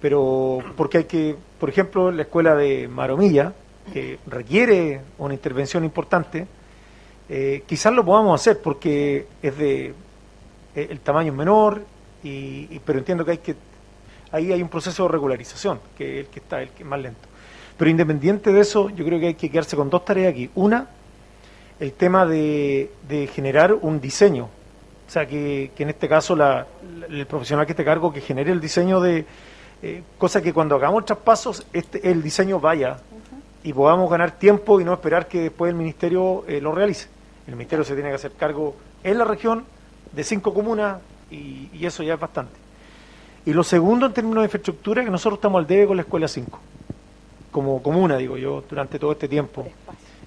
pero 0.01 0.59
porque 0.75 0.99
hay 0.99 1.03
que, 1.05 1.37
por 1.59 1.69
ejemplo, 1.69 2.11
la 2.11 2.23
escuela 2.23 2.55
de 2.55 2.87
Maromilla, 2.87 3.53
que 3.91 4.19
requiere 4.27 5.01
una 5.17 5.33
intervención 5.33 5.83
importante, 5.83 6.47
eh, 7.29 7.63
quizás 7.67 7.93
lo 7.93 8.03
podamos 8.03 8.39
hacer 8.39 8.61
porque 8.61 9.27
es 9.41 9.57
de 9.57 9.93
eh, 10.75 10.87
el 10.89 10.99
tamaño 10.99 11.31
es 11.31 11.37
menor, 11.37 11.83
y, 12.23 12.79
pero 12.79 12.99
entiendo 12.99 13.23
que 13.23 13.31
hay 13.31 13.37
que 13.37 13.55
ahí 14.31 14.51
hay 14.51 14.61
un 14.61 14.69
proceso 14.69 15.03
de 15.03 15.09
regularización 15.09 15.79
que 15.97 16.19
es 16.19 16.25
el 16.25 16.31
que 16.31 16.39
está 16.39 16.61
el 16.61 16.69
que 16.69 16.83
es 16.83 16.89
más 16.89 16.99
lento. 16.99 17.27
Pero 17.77 17.91
independiente 17.91 18.51
de 18.51 18.59
eso, 18.59 18.89
yo 18.89 19.05
creo 19.05 19.19
que 19.19 19.27
hay 19.27 19.33
que 19.35 19.49
quedarse 19.49 19.77
con 19.77 19.89
dos 19.89 20.03
tareas 20.03 20.33
aquí. 20.33 20.49
Una, 20.55 20.87
el 21.79 21.93
tema 21.93 22.25
de, 22.25 22.89
generar 23.33 23.73
un 23.73 24.01
diseño. 24.01 24.49
O 25.07 25.11
sea, 25.11 25.25
que, 25.25 25.71
en 25.77 25.89
este 25.89 26.09
caso 26.09 26.35
la, 26.35 26.67
el 27.09 27.25
profesional 27.25 27.65
que 27.65 27.71
esté 27.71 27.85
cargo 27.85 28.11
que 28.11 28.21
genere 28.21 28.51
el 28.51 28.59
diseño 28.59 28.99
de... 28.99 29.25
Eh, 29.81 30.03
cosa 30.17 30.41
que 30.41 30.51
cuando 30.51 30.75
hagamos 30.75 31.05
traspasos, 31.05 31.65
este, 31.71 32.11
el 32.11 32.21
diseño 32.21 32.59
vaya 32.59 32.97
y 33.63 33.73
podamos 33.73 34.09
ganar 34.09 34.31
tiempo 34.31 34.79
y 34.79 34.83
no 34.83 34.93
esperar 34.93 35.27
que 35.27 35.41
después 35.41 35.69
el 35.69 35.75
ministerio 35.75 36.45
lo 36.47 36.71
realice. 36.71 37.07
El 37.47 37.55
ministerio 37.55 37.83
se 37.83 37.93
tiene 37.93 38.09
que 38.09 38.15
hacer 38.15 38.33
cargo 38.33 38.75
en 39.03 39.17
la 39.17 39.25
región 39.25 39.65
de 40.11 40.23
cinco 40.23 40.53
comunas 40.53 40.99
y, 41.31 41.85
eso 41.85 42.03
ya 42.03 42.13
es 42.15 42.19
bastante. 42.19 42.53
Y 43.45 43.53
lo 43.53 43.63
segundo 43.63 44.05
en 44.05 44.13
términos 44.13 44.41
de 44.41 44.45
infraestructura, 44.45 45.03
que 45.03 45.09
nosotros 45.09 45.37
estamos 45.37 45.59
al 45.59 45.67
debe 45.67 45.87
con 45.87 45.97
la 45.97 46.03
Escuela 46.03 46.27
5, 46.27 46.59
como 47.51 47.81
comuna, 47.81 48.17
digo 48.17 48.37
yo, 48.37 48.63
durante 48.69 48.99
todo 48.99 49.13
este 49.13 49.27
tiempo. 49.27 49.67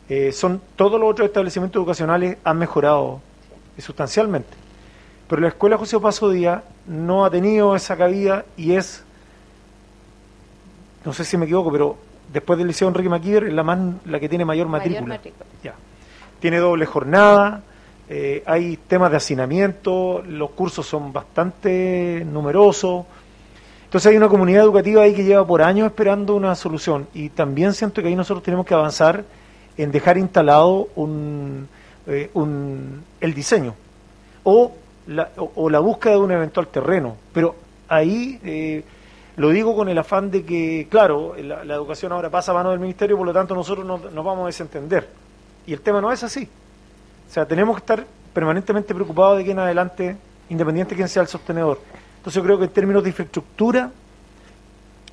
Eh, 0.09 0.33
son 0.33 0.61
Todos 0.77 0.99
los 0.99 1.11
otros 1.11 1.29
establecimientos 1.29 1.79
educacionales 1.79 2.39
han 2.43 2.59
mejorado 2.59 3.21
sustancialmente, 3.79 4.51
pero 5.29 5.43
la 5.43 5.49
Escuela 5.49 5.79
José 5.79 5.99
Paso 5.99 6.31
Díaz 6.31 6.63
no 6.87 7.25
ha 7.25 7.31
tenido 7.31 7.75
esa 7.77 7.97
cabida 7.97 8.45
y 8.57 8.75
es, 8.75 9.05
no 11.05 11.13
sé 11.13 11.25
si 11.25 11.37
me 11.37 11.45
equivoco, 11.45 11.71
pero 11.71 11.97
después 12.33 12.59
del 12.59 12.69
Liceo 12.69 12.89
Enrique 12.89 13.09
Maquiver 13.09 13.45
es 13.45 13.53
la, 13.53 13.63
más, 13.63 13.79
la 14.07 14.19
que 14.19 14.29
tiene 14.29 14.45
mayor 14.45 14.69
matrícula. 14.69 15.03
Mayor 15.03 15.19
matrícula. 15.19 15.47
Ya 15.63 15.75
tiene 16.43 16.59
doble 16.59 16.87
jornada, 16.87 17.63
eh, 18.09 18.43
hay 18.45 18.77
temas 18.77 19.13
de 19.13 19.17
hacinamiento, 19.17 20.25
los 20.27 20.51
cursos 20.51 20.85
son 20.85 21.13
bastante 21.13 22.27
numerosos. 22.27 23.07
Entonces 23.85 24.11
hay 24.11 24.17
una 24.17 24.29
comunidad 24.29 24.65
educativa 24.65 25.03
ahí 25.03 25.15
que 25.15 25.23
lleva 25.23 25.47
por 25.47 25.63
años 25.63 25.87
esperando 25.87 26.35
una 26.35 26.57
solución 26.57 27.07
y 27.15 27.29
también 27.29 27.73
siento 27.75 28.03
que 28.03 28.09
ahí 28.09 28.17
nosotros 28.17 28.43
tenemos 28.43 28.67
que 28.67 28.75
avanzar 28.75 29.25
en 29.77 29.93
dejar 29.93 30.19
instalado 30.19 30.89
un, 30.97 31.69
eh, 32.09 32.29
un, 32.35 33.05
el 33.21 33.35
diseño 33.35 33.77
o 34.43 34.73
la, 35.07 35.31
o, 35.37 35.71
la 35.71 35.79
búsqueda 35.79 36.15
de 36.15 36.19
un 36.19 36.33
eventual 36.33 36.67
terreno. 36.67 37.17
Pero 37.33 37.55
ahí 37.87 38.41
eh, 38.43 38.83
lo 39.43 39.51
digo 39.51 39.75
con 39.75 39.89
el 39.89 39.99
afán 39.99 40.31
de 40.31 40.45
que, 40.45 40.87
claro, 40.89 41.35
la, 41.37 41.75
educación 41.75 42.13
ahora 42.13 42.31
pasa 42.31 42.53
a 42.53 42.55
mano 42.55 42.71
del 42.71 42.79
Ministerio, 42.79 43.17
por 43.17 43.27
lo 43.27 43.33
tanto 43.33 43.57
nosotros 43.57 43.85
nos, 43.85 44.13
nos 44.13 44.25
vamos 44.25 44.45
a 44.45 44.47
desentender. 44.47 45.09
Y 45.67 45.73
el 45.73 45.81
tema 45.81 46.01
no 46.01 46.13
es 46.13 46.23
así. 46.23 46.49
O 47.29 47.33
sea, 47.33 47.45
tenemos 47.45 47.75
que 47.75 47.81
estar 47.81 48.07
permanentemente 48.33 48.95
preocupados 48.95 49.39
de 49.39 49.45
que 49.45 49.51
en 49.51 49.59
adelante, 49.59 50.17
independiente 50.49 50.91
de 50.91 50.97
quién 50.97 51.09
sea 51.09 51.23
el 51.23 51.29
sostenedor. 51.29 51.81
Entonces 52.19 52.41
yo 52.41 52.45
creo 52.45 52.57
que 52.57 52.67
en 52.67 52.71
términos 52.71 53.03
de 53.03 53.09
infraestructura, 53.09 53.91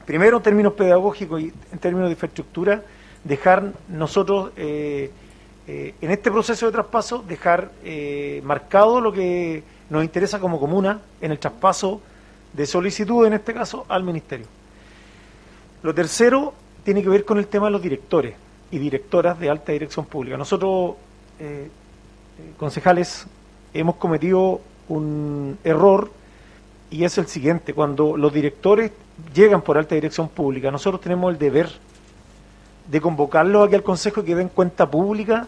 primero 0.05 0.37
en 0.37 0.43
términos 0.43 0.73
pedagógicos 0.73 1.41
y 1.41 1.51
en 1.71 1.79
términos 1.79 2.09
de 2.09 2.11
infraestructura, 2.11 2.83
dejar 3.23 3.71
nosotros, 3.87 4.51
eh, 4.57 5.09
eh, 5.65 5.95
en 6.01 6.11
este 6.11 6.29
proceso 6.29 6.67
de 6.67 6.71
traspaso, 6.71 7.23
dejar 7.27 7.71
eh, 7.83 8.43
marcado 8.45 9.01
lo 9.01 9.11
que 9.11 9.63
nos 9.89 10.03
interesa 10.03 10.39
como 10.39 10.59
comuna 10.59 11.01
en 11.19 11.31
el 11.31 11.39
traspaso 11.39 11.99
de 12.53 12.65
solicitud, 12.65 13.25
en 13.25 13.33
este 13.33 13.53
caso, 13.53 13.85
al 13.89 14.03
Ministerio. 14.03 14.47
Lo 15.83 15.93
tercero 15.93 16.53
tiene 16.83 17.01
que 17.01 17.09
ver 17.09 17.25
con 17.25 17.37
el 17.37 17.47
tema 17.47 17.67
de 17.67 17.71
los 17.71 17.81
directores 17.81 18.35
y 18.71 18.77
directoras 18.77 19.39
de 19.39 19.49
alta 19.49 19.71
dirección 19.71 20.05
pública. 20.05 20.37
Nosotros, 20.37 20.95
concejales, 22.57 23.25
hemos 23.73 23.95
cometido 23.95 24.61
un 24.87 25.57
error 25.63 26.11
y 26.91 27.03
es 27.03 27.17
el 27.17 27.27
siguiente, 27.27 27.73
cuando 27.73 28.17
los 28.17 28.33
directores 28.33 28.91
llegan 29.33 29.61
por 29.61 29.77
alta 29.77 29.95
dirección 29.95 30.27
pública, 30.27 30.71
nosotros 30.71 31.01
tenemos 31.01 31.31
el 31.31 31.37
deber 31.37 31.69
de 32.89 32.99
convocarlos 32.99 33.67
aquí 33.67 33.75
al 33.75 33.83
Consejo 33.83 34.21
y 34.21 34.23
que 34.23 34.35
den 34.35 34.49
cuenta 34.49 34.89
pública 34.89 35.47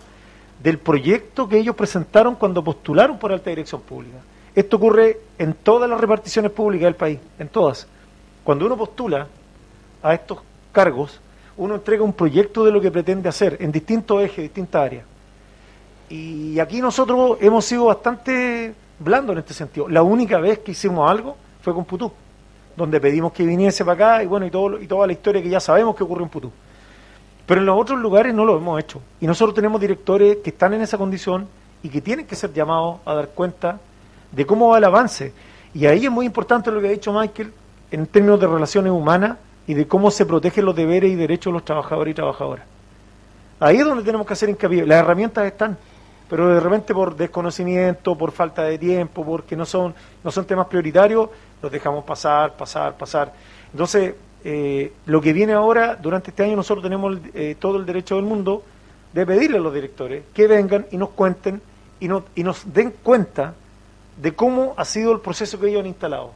del 0.62 0.78
proyecto 0.78 1.49
que 1.49 1.58
ellos 1.58 1.76
presentaron 1.76 2.36
cuando 2.36 2.64
postularon 2.64 3.18
por 3.18 3.32
alta 3.32 3.49
dirección 3.49 3.82
pública. 3.82 4.18
Esto 4.54 4.78
ocurre 4.78 5.20
en 5.38 5.54
todas 5.54 5.89
las 5.89 5.99
reparticiones 5.99 6.52
públicas 6.52 6.86
del 6.86 6.95
país, 6.95 7.20
en 7.39 7.47
todas. 7.47 7.88
Cuando 8.43 8.66
uno 8.66 8.76
postula 8.76 9.28
a 10.04 10.14
estos 10.14 10.39
cargos, 10.72 11.22
uno 11.58 11.76
entrega 11.76 12.04
un 12.04 12.14
proyecto 12.14 12.66
de 12.66 12.72
lo 12.72 12.82
que 12.82 12.91
pretende 12.91 13.30
hacer 13.30 13.58
en 13.60 13.72
distintos 13.72 14.22
ejes, 14.22 14.43
distintas 14.43 14.82
áreas. 14.82 15.06
Y 16.10 16.60
aquí 16.60 16.82
nosotros 16.82 17.38
hemos 17.39 17.64
sido 17.64 17.86
bastante 17.86 18.74
blando 18.99 19.32
en 19.32 19.39
este 19.39 19.54
sentido. 19.54 19.88
La 19.88 20.04
única 20.04 20.39
vez 20.39 20.60
que 20.60 20.72
hicimos 20.72 21.10
algo 21.10 21.38
fue 21.62 21.74
con 21.74 21.86
Putú, 21.86 22.12
donde 22.76 22.99
pedimos 22.99 23.32
que 23.32 23.45
viniese 23.45 23.86
para 23.86 23.93
acá 23.93 24.24
y 24.24 24.28
bueno, 24.28 24.45
y, 24.45 24.52
todo, 24.52 24.82
y 24.82 24.88
toda 24.88 25.08
la 25.08 25.14
historia 25.14 25.41
que 25.41 25.49
ya 25.49 25.60
sabemos 25.60 25.95
que 25.95 26.04
ocurrió 26.04 26.26
en 26.26 26.30
Putú. 26.30 26.52
Pero 27.45 27.62
en 27.62 27.66
los 27.66 27.80
otros 27.80 27.99
lugares 27.99 28.34
no 28.34 28.43
lo 28.43 28.58
hemos 28.58 28.80
hecho. 28.80 29.02
Y 29.22 29.28
nosotros 29.28 29.56
tenemos 29.56 29.80
directores 29.80 30.38
que 30.43 30.49
están 30.49 30.74
en 30.74 30.82
esa 30.82 30.97
condición 30.97 31.47
y 31.84 31.89
que 31.89 32.02
tienen 32.02 32.28
que 32.28 32.36
ser 32.36 32.52
llamados 32.54 32.99
a 33.06 33.14
dar 33.14 33.30
cuenta 33.30 33.80
de 34.32 34.46
cómo 34.46 34.70
va 34.70 34.78
el 34.78 34.84
avance. 34.84 35.34
Y 35.74 35.86
ahí 35.86 36.06
es 36.06 36.12
muy 36.12 36.26
importante 36.26 36.72
lo 36.72 36.82
que 36.82 36.88
ha 36.88 36.92
dicho 36.92 37.14
Michael 37.14 37.54
en 37.92 38.08
términos 38.08 38.40
de 38.40 38.48
relaciones 38.48 38.92
humanas 38.92 39.38
y 39.68 39.74
de 39.74 39.88
cómo 39.88 40.12
se 40.12 40.26
protegen 40.26 40.66
los 40.66 40.76
deberes 40.76 41.12
y 41.12 41.16
derechos 41.16 41.52
de 41.52 41.54
los 41.54 41.66
trabajadores 41.66 42.12
y 42.12 42.16
trabajadoras. 42.16 42.66
Ahí 43.60 43.78
es 43.78 43.86
donde 43.86 44.04
tenemos 44.04 44.26
que 44.26 44.34
hacer 44.34 44.50
hincapié. 44.50 44.86
Las 44.86 45.00
herramientas 45.00 45.46
están 45.46 45.78
pero 46.32 46.48
de 46.48 46.62
repente 46.62 46.94
por 46.94 47.14
desconocimiento, 47.14 48.18
por 48.18 48.32
falta 48.32 48.64
de 48.64 48.78
tiempo, 48.78 49.26
porque 49.26 49.54
no 49.54 49.66
son, 49.66 49.94
no 50.24 50.32
son 50.32 50.46
temas 50.46 50.66
prioritarios, 50.68 51.30
los 51.62 51.70
dejamos 51.70 52.06
pasar, 52.06 52.56
pasar, 52.56 52.96
pasar. 52.96 53.34
Entonces, 53.70 54.16
eh, 54.46 54.94
lo 55.08 55.20
que 55.20 55.34
viene 55.34 55.52
ahora, 55.52 55.98
durante 55.98 56.30
este 56.30 56.46
año 56.46 56.56
nosotros 56.56 56.84
tenemos 56.84 57.18
eh, 57.34 57.58
todo 57.60 57.76
el 57.76 57.86
derecho 57.86 58.16
del 58.16 58.24
mundo 58.24 58.64
de 59.12 59.26
pedirle 59.26 59.58
a 59.58 59.60
los 59.60 59.74
directores 59.74 60.24
que 60.34 60.48
vengan 60.48 60.86
y 60.90 60.96
nos 60.96 61.10
cuenten 61.10 61.62
y, 62.00 62.06
y 62.06 62.44
nos 62.46 62.74
den 62.74 62.94
cuenta 63.04 63.54
de 64.18 64.34
cómo 64.34 64.74
ha 64.78 64.86
sido 64.86 65.12
el 65.12 65.20
proceso 65.20 65.59
que 65.59 65.68
ellos 65.68 65.82
han 65.82 65.88
instalado, 65.88 66.32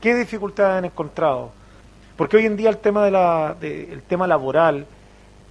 qué 0.00 0.14
dificultades 0.14 0.78
han 0.78 0.84
encontrado, 0.86 1.50
porque 2.16 2.36
hoy 2.36 2.46
en 2.46 2.56
día 2.56 2.70
el 2.70 2.78
tema, 2.78 3.04
de 3.04 3.10
la, 3.10 3.56
el 3.60 4.02
tema 4.02 4.26
laboral, 4.26 4.86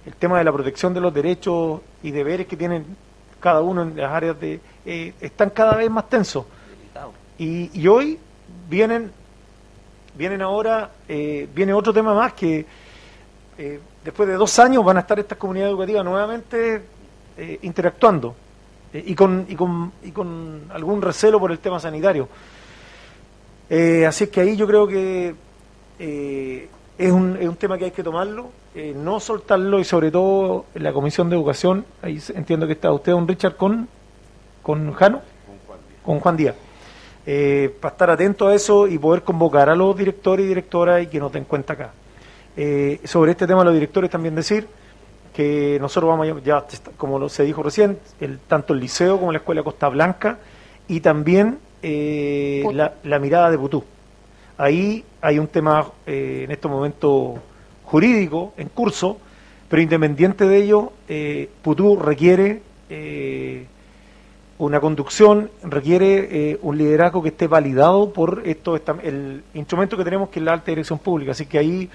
el 0.04 0.14
tema 0.14 0.38
de 0.38 0.44
la 0.44 0.52
protección 0.52 0.92
de 0.94 1.00
los 1.00 1.12
derechos 1.12 1.80
y 2.02 2.10
deberes 2.10 2.46
que 2.46 2.56
tienen 2.56 2.84
cada 3.40 3.60
uno 3.60 3.82
en 3.82 3.96
las 3.96 4.12
áreas 4.12 4.38
de... 4.40 4.60
Eh, 4.84 5.14
están 5.20 5.50
cada 5.50 5.76
vez 5.76 5.90
más 5.90 6.08
tensos. 6.08 6.44
Y, 7.38 7.86
hoy 7.86 8.18
vienen, 8.68 9.12
vienen 10.16 10.42
ahora, 10.42 10.90
eh, 11.08 11.48
viene 11.54 11.72
otro 11.72 11.92
tema 11.92 12.12
más 12.12 12.32
que 12.32 12.66
eh, 13.56 13.80
después 14.02 14.28
de 14.28 14.34
dos 14.34 14.58
años 14.58 14.84
van 14.84 14.96
a 14.96 15.00
estar 15.00 15.18
estas 15.18 15.38
comunidades 15.38 15.70
educativas 15.70 16.04
nuevamente 16.04 16.82
interactuando 17.62 18.34
y, 18.92 19.14
con, 19.14 19.46
y, 19.48 19.54
con, 19.54 19.92
y 20.02 20.10
con 20.10 20.62
algún 20.70 21.02
recelo 21.02 21.38
por 21.38 21.50
el 21.50 21.58
tema 21.58 21.78
sanitario. 21.78 22.28
así 24.06 24.24
es 24.24 24.30
que 24.30 24.40
ahí 24.40 24.56
yo 24.56 24.66
creo 24.66 24.86
que 24.86 25.34
es 26.98 27.12
un, 27.12 27.36
es 27.40 27.48
un 27.48 27.56
tema 27.56 27.78
que 27.78 27.86
hay 27.86 27.90
que 27.92 28.02
tomarlo, 28.02 28.50
eh, 28.74 28.92
no 28.94 29.20
soltarlo 29.20 29.78
y 29.78 29.84
sobre 29.84 30.10
todo 30.10 30.66
en 30.74 30.82
la 30.82 30.92
Comisión 30.92 31.30
de 31.30 31.36
Educación, 31.36 31.84
ahí 32.02 32.20
entiendo 32.34 32.66
que 32.66 32.72
está 32.72 32.92
usted, 32.92 33.12
don 33.12 33.26
Richard, 33.26 33.56
con, 33.56 33.88
con 34.62 34.92
Jano, 34.92 35.22
con 36.04 36.18
Juan 36.18 36.36
Díaz, 36.36 36.56
eh, 37.24 37.72
para 37.80 37.92
estar 37.92 38.10
atento 38.10 38.48
a 38.48 38.54
eso 38.54 38.88
y 38.88 38.98
poder 38.98 39.22
convocar 39.22 39.70
a 39.70 39.76
los 39.76 39.96
directores 39.96 40.44
y 40.44 40.48
directoras 40.48 41.02
y 41.02 41.06
que 41.06 41.20
nos 41.20 41.32
den 41.32 41.44
cuenta 41.44 41.74
acá. 41.74 41.92
Eh, 42.56 43.00
sobre 43.04 43.30
este 43.30 43.46
tema 43.46 43.62
los 43.62 43.74
directores 43.74 44.10
también 44.10 44.34
decir 44.34 44.66
que 45.38 45.78
nosotros 45.80 46.10
vamos 46.10 46.26
a, 46.26 46.42
ya, 46.42 46.64
como 46.96 47.28
se 47.28 47.44
dijo 47.44 47.62
recién, 47.62 47.96
el, 48.20 48.40
tanto 48.40 48.74
el 48.74 48.80
liceo 48.80 49.20
como 49.20 49.30
la 49.30 49.38
escuela 49.38 49.62
Costa 49.62 49.88
Blanca 49.88 50.40
y 50.88 50.98
también 50.98 51.60
la, 51.80 52.94
la 53.04 53.18
mirada 53.20 53.48
de 53.48 53.56
Putú. 53.56 53.84
Ahí 54.56 55.04
hay 55.20 55.38
un 55.38 55.46
tema 55.46 55.86
eh, 56.04 56.42
en 56.42 56.50
estos 56.50 56.68
momentos 56.68 57.38
jurídico 57.84 58.52
en 58.56 58.68
curso, 58.68 59.18
pero 59.68 59.80
independiente 59.80 60.48
de 60.48 60.56
ello, 60.56 60.90
eh, 61.08 61.48
Putú 61.62 61.94
requiere 61.94 62.60
eh, 62.90 63.66
una 64.58 64.80
conducción, 64.80 65.52
requiere 65.62 66.50
eh, 66.50 66.58
un 66.62 66.76
liderazgo 66.76 67.22
que 67.22 67.28
esté 67.28 67.46
validado 67.46 68.12
por 68.12 68.42
esto, 68.44 68.74
el 69.04 69.44
instrumento 69.54 69.96
que 69.96 70.02
tenemos 70.02 70.30
que 70.30 70.40
es 70.40 70.44
la 70.44 70.54
alta 70.54 70.72
dirección 70.72 70.98
pública. 70.98 71.30
Así 71.30 71.46
que 71.46 71.58
ahí 71.58 71.88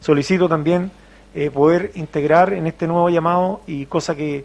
solicito 0.00 0.50
también 0.50 0.90
poder 1.52 1.92
integrar 1.94 2.52
en 2.52 2.66
este 2.66 2.86
nuevo 2.86 3.08
llamado 3.08 3.60
y 3.66 3.86
cosa 3.86 4.16
que 4.16 4.44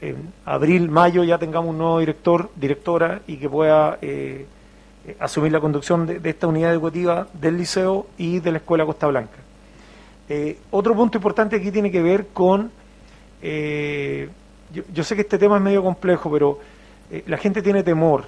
en 0.00 0.32
abril, 0.46 0.88
mayo 0.88 1.24
ya 1.24 1.38
tengamos 1.38 1.70
un 1.70 1.78
nuevo 1.78 1.98
director, 1.98 2.50
directora 2.56 3.20
y 3.26 3.36
que 3.36 3.48
pueda 3.48 3.98
eh, 4.00 4.46
asumir 5.18 5.52
la 5.52 5.60
conducción 5.60 6.06
de, 6.06 6.30
esta 6.30 6.46
unidad 6.46 6.72
educativa 6.72 7.26
del 7.34 7.58
liceo 7.58 8.06
y 8.16 8.40
de 8.40 8.52
la 8.52 8.58
Escuela 8.58 8.86
Costa 8.86 9.06
Blanca. 9.06 9.36
Eh, 10.28 10.58
otro 10.70 10.94
punto 10.94 11.18
importante 11.18 11.56
aquí 11.56 11.70
tiene 11.70 11.90
que 11.90 12.02
ver 12.02 12.28
con, 12.28 12.70
eh, 13.42 14.28
yo, 14.72 15.04
sé 15.04 15.14
que 15.16 15.22
este 15.22 15.38
tema 15.38 15.56
es 15.56 15.62
medio 15.62 15.82
complejo, 15.82 16.30
pero 16.30 16.58
la 17.26 17.36
gente 17.38 17.60
tiene 17.60 17.82
temor 17.82 18.24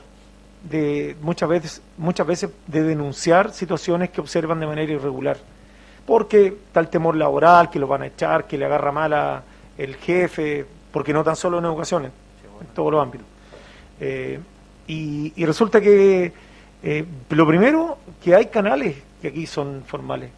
de 0.68 1.14
muchas 1.22 1.48
veces, 1.48 1.82
muchas 1.96 2.26
veces 2.26 2.50
de 2.66 2.82
denunciar 2.82 3.52
situaciones 3.52 4.10
que 4.10 4.20
observan 4.20 4.58
de 4.58 4.66
manera 4.66 4.92
irregular, 4.92 5.36
porque 6.06 6.46
está 6.46 6.80
el 6.80 6.88
temor 6.88 7.16
laboral, 7.16 7.70
que 7.70 7.78
lo 7.78 7.86
van 7.86 8.02
a 8.02 8.06
echar, 8.06 8.46
que 8.46 8.58
le 8.58 8.64
agarra 8.64 8.92
mal 8.92 9.42
el 9.78 9.96
jefe, 9.96 10.66
porque 10.92 11.12
no 11.12 11.22
tan 11.24 11.36
solo 11.36 11.58
en 11.58 11.64
educación, 11.64 12.04
en, 12.06 12.12
todos 12.74 12.92
los 12.92 13.02
ámbitos. 13.02 13.26
y 14.86 15.44
resulta 15.44 15.80
que 15.80 16.32
eh, 16.82 17.04
lo 17.30 17.46
primero, 17.46 17.98
que 18.22 18.34
hay 18.34 18.46
canales 18.46 18.96
que 19.20 19.28
aquí 19.28 19.46
son 19.46 19.84
formales. 19.86 20.30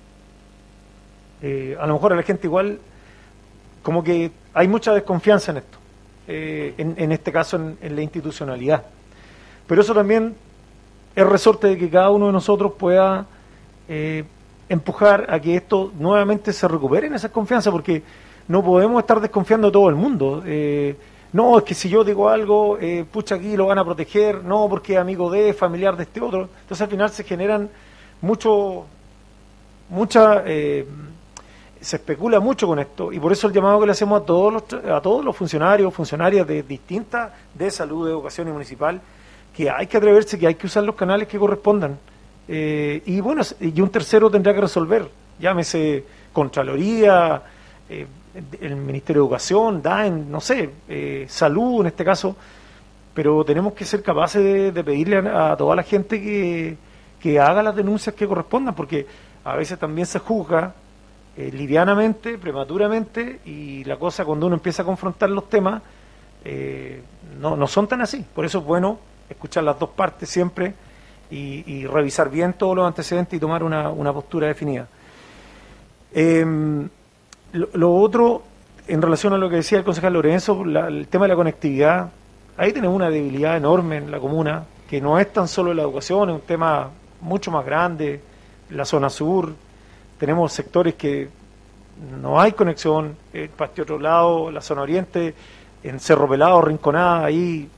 Eh, 1.41 1.77
a 1.81 1.87
lo 1.87 1.95
mejor 1.95 2.13
a 2.13 2.17
la 2.17 2.23
gente 2.23 2.47
igual, 2.47 2.79
como 3.83 4.05
que 4.05 4.31
hay 4.53 4.69
mucha 4.69 4.93
desconfianza 4.93 5.53
en 5.53 5.57
esto, 5.59 5.79
eh, 6.29 6.75
en, 6.77 7.13
este 7.13 7.33
caso 7.33 7.57
en, 7.57 7.97
la 7.97 8.03
institucionalidad. 8.03 8.85
Pero 9.67 9.81
eso 9.81 9.95
también 9.95 10.35
es 11.17 11.27
resorte 11.27 11.69
de 11.69 11.79
que 11.79 11.89
cada 11.89 12.11
uno 12.11 12.27
de 12.27 12.33
nosotros 12.33 12.73
pueda 12.79 13.27
empujar 14.69 15.27
a 15.29 15.41
que 15.41 15.57
esto 15.57 15.93
nuevamente 15.99 16.53
se 16.53 16.67
recupere 16.69 17.07
en 17.07 17.15
esa 17.15 17.31
confianza, 17.31 17.71
porque 17.71 18.03
no 18.49 18.63
podemos 18.63 19.01
estar 19.01 19.21
desconfiando 19.21 19.69
de 19.69 19.73
todo 19.73 19.89
el 19.89 19.95
mundo 19.95 20.43
no, 21.35 21.59
es 21.59 21.65
que 21.65 21.75
si 21.75 21.89
yo 21.89 22.05
digo 22.05 22.29
algo, 22.29 22.79
eh, 22.81 23.05
pucha, 23.11 23.35
aquí 23.35 23.57
lo 23.57 23.67
van 23.67 23.77
a 23.77 23.85
proteger, 23.85 24.45
no, 24.45 24.69
porque 24.69 24.97
amigo 24.97 25.29
de, 25.33 25.53
familiar 25.53 25.97
de 25.97 26.05
este 26.05 26.21
otro. 26.21 26.49
Entonces 26.61 26.81
al 26.81 26.89
final 26.89 27.11
se 27.11 27.25
generan 27.25 27.69
mucho, 28.21 28.87
mucha, 29.89 30.45
eh, 30.47 30.87
se 31.81 31.97
especula 31.97 32.39
mucho 32.39 32.69
con 32.69 32.79
esto 32.79 33.13
y 33.13 33.19
por 33.19 33.33
eso 33.33 33.49
el 33.49 33.53
llamado 33.53 33.81
que 33.81 33.87
le 33.87 33.91
hacemos 33.91 34.23
a 34.23 34.25
todos 34.25 34.53
los, 34.53 34.85
a 34.85 35.01
todos 35.01 35.25
los 35.25 35.37
funcionarios, 35.37 35.93
funcionarias 35.93 36.47
de 36.47 36.63
distintas, 36.63 37.33
de 37.53 37.69
salud, 37.69 38.07
de 38.07 38.13
educación 38.13 38.47
y 38.47 38.53
municipal, 38.53 39.01
que 39.53 39.69
hay 39.69 39.89
que 39.89 39.97
atreverse, 39.97 40.39
que 40.39 40.47
hay 40.47 40.55
que 40.55 40.69
usar 40.69 40.85
los 40.85 40.95
canales 40.95 41.27
que 41.27 41.37
correspondan. 41.37 41.99
Eh, 42.47 43.03
y 43.07 43.21
bueno, 43.21 43.43
y 43.61 43.81
un 43.81 43.91
tercero 43.91 44.31
tendrá 44.31 44.53
que 44.55 44.61
resolver, 44.61 45.09
llámese 45.39 46.05
Contraloría, 46.33 47.43
eh, 47.89 48.07
el 48.61 48.77
Ministerio 48.77 49.23
de 49.23 49.27
Educación, 49.27 49.83
DAEN, 49.83 50.31
no 50.31 50.41
sé, 50.41 50.71
eh, 50.89 51.27
Salud 51.29 51.83
en 51.83 51.87
este 51.87 52.05
caso, 52.05 52.37
pero 53.15 53.45
tenemos 53.45 53.73
que 53.73 53.85
ser 53.85 54.03
capaces 54.03 54.75
de, 54.75 54.85
pedirle 54.85 55.19
a, 55.29 55.53
a 55.53 55.57
toda 55.57 55.77
la 55.77 55.83
gente 55.83 56.21
que, 56.21 56.77
que 57.21 57.39
haga 57.39 57.63
las 57.63 57.77
denuncias 57.77 58.15
que 58.15 58.27
correspondan, 58.27 58.75
porque 58.75 59.07
a 59.45 59.57
veces 59.57 59.79
también 59.79 60.07
se 60.07 60.19
juzga 60.19 60.75
eh, 61.37 61.51
livianamente, 61.53 62.39
prematuramente, 62.39 63.41
y 63.45 63.83
la 63.85 63.97
cosa 63.97 64.25
cuando 64.25 64.47
uno 64.47 64.57
empieza 64.57 64.83
a 64.83 64.85
confrontar 64.85 65.31
los 65.31 65.49
temas, 65.49 65.83
eh, 66.45 67.03
no, 67.41 67.57
no 67.57 67.67
son 67.67 67.89
tan 67.89 68.03
así. 68.03 68.25
Por 68.35 68.45
eso 68.45 68.59
es 68.59 68.65
bueno 68.65 68.99
escuchar 69.29 69.65
las 69.65 69.79
dos 69.79 69.91
partes 69.91 70.29
siempre 70.29 70.75
y, 71.35 71.65
y 71.67 71.87
revisar 71.87 72.31
bien 72.31 72.53
todos 72.53 72.77
los 72.77 72.87
antecedentes 72.87 73.37
y 73.37 73.41
tomar 73.41 73.65
una, 73.65 73.91
una 73.91 74.13
postura 74.13 74.47
definida. 74.47 74.87
Em, 76.13 76.89
lo, 77.53 77.95
otro, 77.97 78.43
en 78.87 79.03
relación 79.03 79.33
a 79.33 79.39
lo 79.39 79.51
que 79.51 79.57
decía 79.57 79.79
el 79.79 79.85
concejal 79.85 80.13
Lorenzo, 80.13 80.63
el 80.63 81.09
tema 81.09 81.25
de 81.25 81.29
la 81.31 81.35
conectividad, 81.35 82.11
ahí 82.57 82.73
tenemos 82.73 82.95
una 82.95 83.11
debilidad 83.11 83.57
enorme 83.57 83.97
en 83.97 84.13
la 84.13 84.21
comuna, 84.21 84.65
que 84.89 85.01
no 85.01 85.19
es 85.19 85.33
tan 85.33 85.49
solo 85.49 85.75
la 85.75 85.83
educación, 85.83 86.31
es 86.31 86.37
un 86.37 86.43
tema 86.43 86.91
mucho 87.21 87.51
más 87.51 87.65
grande, 87.67 88.21
la 88.71 88.85
zona 88.85 89.11
sur, 89.11 89.53
tenemos 90.19 90.53
sectores 90.53 90.95
que 90.95 91.29
no 92.21 92.41
hay 92.41 92.53
conexión, 92.53 93.17
el 93.33 93.49
Patio 93.49 93.83
Otro 93.83 93.99
Lado, 93.99 94.53
la 94.53 94.61
zona 94.61 94.83
oriente, 94.83 95.35
en 95.83 95.99
Cerro 95.99 96.29
Pelado, 96.29 96.61
Rinconada, 96.63 97.25
ahí 97.25 97.69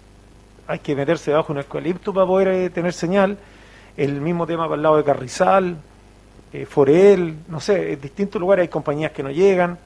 hay 0.67 0.79
que 0.81 0.95
meterse 0.95 1.31
debajo 1.31 1.53
de 1.53 1.61
un 1.61 1.65
eucalipto 1.65 2.13
para 2.13 2.27
poder 2.27 2.49
eh, 2.49 2.71
tener 2.71 2.93
señal, 2.93 3.39
el 3.97 4.21
mismo 4.21 4.47
tema 4.47 4.65
para 4.65 4.77
el 4.77 4.83
lado 4.83 4.97
de 4.97 5.05
Carrizal, 5.05 5.77
eh, 6.53 6.67
Forel, 6.67 7.37
no 7.49 7.61
sé, 7.61 7.93
en 7.93 8.01
distintos 8.01 8.41
lugares 8.41 8.63
hay 8.63 8.69
compañías 8.69 9.13
que 9.13 9.23
no 9.23 9.31
llegan. 9.31 9.79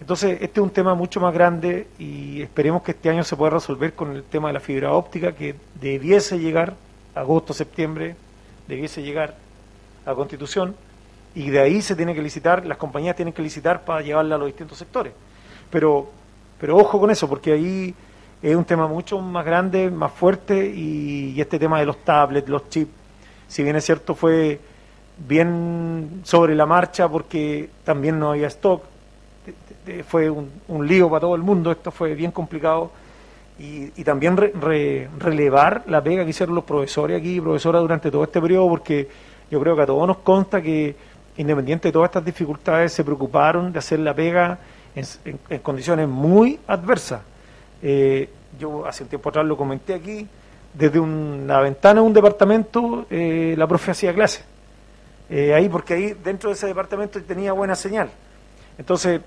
Entonces, 0.00 0.38
este 0.40 0.60
es 0.60 0.64
un 0.64 0.70
tema 0.70 0.94
mucho 0.94 1.20
más 1.20 1.34
grande 1.34 1.88
y 1.98 2.40
esperemos 2.40 2.82
que 2.82 2.92
este 2.92 3.10
año 3.10 3.24
se 3.24 3.36
pueda 3.36 3.50
resolver 3.50 3.94
con 3.94 4.14
el 4.14 4.22
tema 4.22 4.48
de 4.48 4.54
la 4.54 4.60
fibra 4.60 4.92
óptica 4.92 5.32
que 5.32 5.56
debiese 5.80 6.38
llegar, 6.38 6.74
agosto, 7.14 7.52
septiembre, 7.52 8.14
debiese 8.68 9.02
llegar 9.02 9.34
a 10.06 10.14
Constitución 10.14 10.76
y 11.34 11.50
de 11.50 11.60
ahí 11.60 11.82
se 11.82 11.96
tiene 11.96 12.14
que 12.14 12.22
licitar, 12.22 12.64
las 12.64 12.78
compañías 12.78 13.16
tienen 13.16 13.34
que 13.34 13.42
licitar 13.42 13.84
para 13.84 14.02
llevarla 14.02 14.36
a 14.36 14.38
los 14.38 14.46
distintos 14.46 14.78
sectores. 14.78 15.12
Pero, 15.70 16.10
pero 16.60 16.76
ojo 16.76 17.00
con 17.00 17.10
eso, 17.10 17.28
porque 17.28 17.52
ahí 17.52 17.94
es 18.42 18.54
un 18.54 18.64
tema 18.64 18.86
mucho 18.86 19.20
más 19.20 19.44
grande, 19.44 19.90
más 19.90 20.12
fuerte 20.12 20.66
y, 20.66 21.40
este 21.40 21.58
tema 21.58 21.80
de 21.80 21.86
los 21.86 21.98
tablets, 22.04 22.48
los 22.48 22.68
chips, 22.68 22.90
si 23.48 23.62
bien 23.62 23.76
es 23.76 23.84
cierto 23.84 24.14
fue 24.14 24.60
bien 25.26 26.20
sobre 26.24 26.54
la 26.54 26.66
marcha 26.66 27.08
porque 27.08 27.70
también 27.84 28.18
no 28.18 28.30
había 28.30 28.46
stock, 28.48 28.82
fue 30.06 30.28
un, 30.30 30.86
lío 30.86 31.08
para 31.08 31.20
todo 31.20 31.34
el 31.34 31.42
mundo, 31.42 31.72
esto 31.72 31.90
fue 31.90 32.14
bien 32.14 32.30
complicado 32.30 32.90
y, 33.58 34.04
también 34.04 34.36
re- 34.36 34.52
re- 34.60 35.08
relevar 35.18 35.82
la 35.86 36.02
pega 36.02 36.22
que 36.24 36.30
hicieron 36.30 36.54
los 36.54 36.64
profesores 36.64 37.18
aquí, 37.18 37.40
profesoras 37.40 37.82
durante 37.82 38.10
todo 38.10 38.22
este 38.24 38.40
periodo, 38.40 38.68
porque 38.68 39.08
yo 39.50 39.58
creo 39.60 39.74
que 39.74 39.82
a 39.82 39.86
todos 39.86 40.06
nos 40.06 40.18
consta 40.18 40.60
que 40.62 40.94
independiente 41.38 41.88
de 41.88 41.92
todas 41.92 42.08
estas 42.08 42.24
dificultades 42.24 42.92
se 42.92 43.02
preocuparon 43.02 43.72
de 43.72 43.78
hacer 43.78 43.98
la 44.00 44.14
pega 44.14 44.58
en- 44.94 45.38
en 45.48 45.58
condiciones 45.60 46.06
muy 46.08 46.60
adversas. 46.66 47.22
Eh, 47.82 48.28
yo 48.58 48.86
hace 48.86 49.04
un 49.04 49.08
tiempo 49.08 49.28
atrás 49.28 49.44
lo 49.44 49.56
comenté 49.56 49.94
aquí, 49.94 50.26
desde 50.74 50.98
una 50.98 51.60
ventana 51.60 52.00
de 52.00 52.06
un 52.06 52.12
departamento 52.12 53.06
eh, 53.10 53.54
la 53.56 53.66
profe 53.66 53.92
hacía 53.92 54.12
clase. 54.14 54.42
Eh, 55.30 55.54
ahí, 55.54 55.68
porque 55.68 55.94
ahí 55.94 56.16
dentro 56.24 56.50
de 56.50 56.54
ese 56.54 56.66
departamento 56.66 57.22
tenía 57.22 57.52
buena 57.52 57.74
señal. 57.74 58.10
Entonces, 58.76 59.20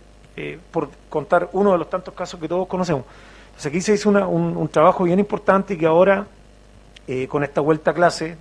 por 0.71 0.89
contar 1.09 1.49
uno 1.51 1.73
de 1.73 1.77
los 1.77 1.89
tantos 1.89 2.13
casos 2.15 2.39
que 2.39 2.47
todos 2.47 2.67
conocemos. 2.67 3.03
Entonces 3.47 3.65
aquí 3.67 3.81
se 3.81 3.93
hizo 3.93 4.09
una- 4.09 4.25
un, 4.25 4.67
trabajo 4.69 5.03
bien 5.03 5.19
importante 5.19 5.73
y 5.75 5.77
que 5.77 5.85
ahora, 5.85 6.25
con 7.27 7.43
esta 7.43 7.61
vuelta 7.61 7.91
a 7.91 7.93
clase, 7.93 8.37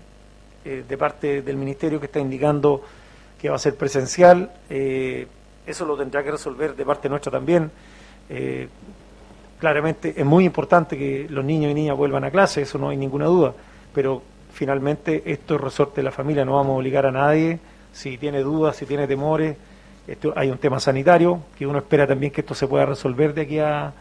de 0.65 0.97
parte 0.97 1.43
del 1.43 1.57
Ministerio 1.57 1.99
que 1.99 2.07
está 2.07 2.21
indicando 2.21 2.83
que 3.39 3.51
va 3.51 3.57
a 3.57 3.59
ser 3.59 3.75
presencial, 3.75 4.51
eso 4.71 5.85
lo 5.85 5.97
tendrá 5.97 6.23
que 6.23 6.31
resolver 6.31 6.75
de 6.77 6.85
parte 6.87 7.09
nuestra 7.09 7.33
también. 7.33 7.71
Claramente 9.61 10.15
es 10.17 10.25
muy 10.25 10.45
importante 10.45 10.99
que 10.99 11.27
los 11.29 11.45
niños 11.45 11.71
y 11.71 11.75
niñas 11.75 11.97
vuelvan 11.97 12.25
a 12.25 12.31
clase, 12.31 12.63
eso 12.63 12.79
no 12.79 12.89
hay 12.89 12.97
ninguna 12.97 13.27
duda, 13.27 13.53
pero 13.95 14.23
finalmente 14.53 15.23
esto 15.27 15.55
es 15.55 15.61
resorte 15.61 15.97
de 15.97 16.05
la 16.05 16.11
familia, 16.11 16.45
no 16.45 16.55
vamos 16.55 16.75
a 16.75 16.79
obligar 16.79 17.07
a 17.07 17.13
nadie, 17.13 17.61
si 17.93 18.19
tiene 18.19 18.41
dudas, 18.41 18.77
si 18.77 18.87
tiene 18.87 19.07
temores, 19.07 19.57
esto, 20.09 20.33
hay 20.35 20.51
un 20.51 20.59
tema 20.59 20.81
sanitario, 20.81 21.41
que 21.57 21.67
uno 21.67 21.79
espera 21.79 22.07
también 22.07 22.33
que 22.33 22.41
esto 22.41 22.55
se 22.55 22.67
pueda 22.67 22.87
resolver 22.87 23.35
de 23.35 23.43
aquí 23.43 23.59
a, 23.59 23.93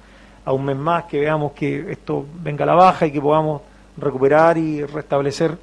a 0.45 0.53
un 0.53 0.65
mes 0.65 0.77
más, 0.77 1.03
que 1.03 1.19
veamos 1.19 1.51
que 1.51 1.91
esto 1.91 2.25
venga 2.41 2.63
a 2.63 2.67
la 2.67 2.75
baja 2.75 3.05
y 3.05 3.11
que 3.11 3.21
podamos 3.21 3.61
recuperar 3.97 4.57
y 4.57 4.83
restablecer 4.83 5.57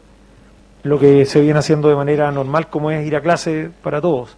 lo 0.83 0.99
que 1.01 1.25
se 1.25 1.41
viene 1.41 1.59
haciendo 1.59 1.89
de 1.89 1.97
manera 1.97 2.31
normal, 2.31 2.69
como 2.69 2.91
es 2.91 3.05
ir 3.05 3.17
a 3.17 3.21
clase 3.21 3.71
para 3.83 4.01
todos. 4.01 4.37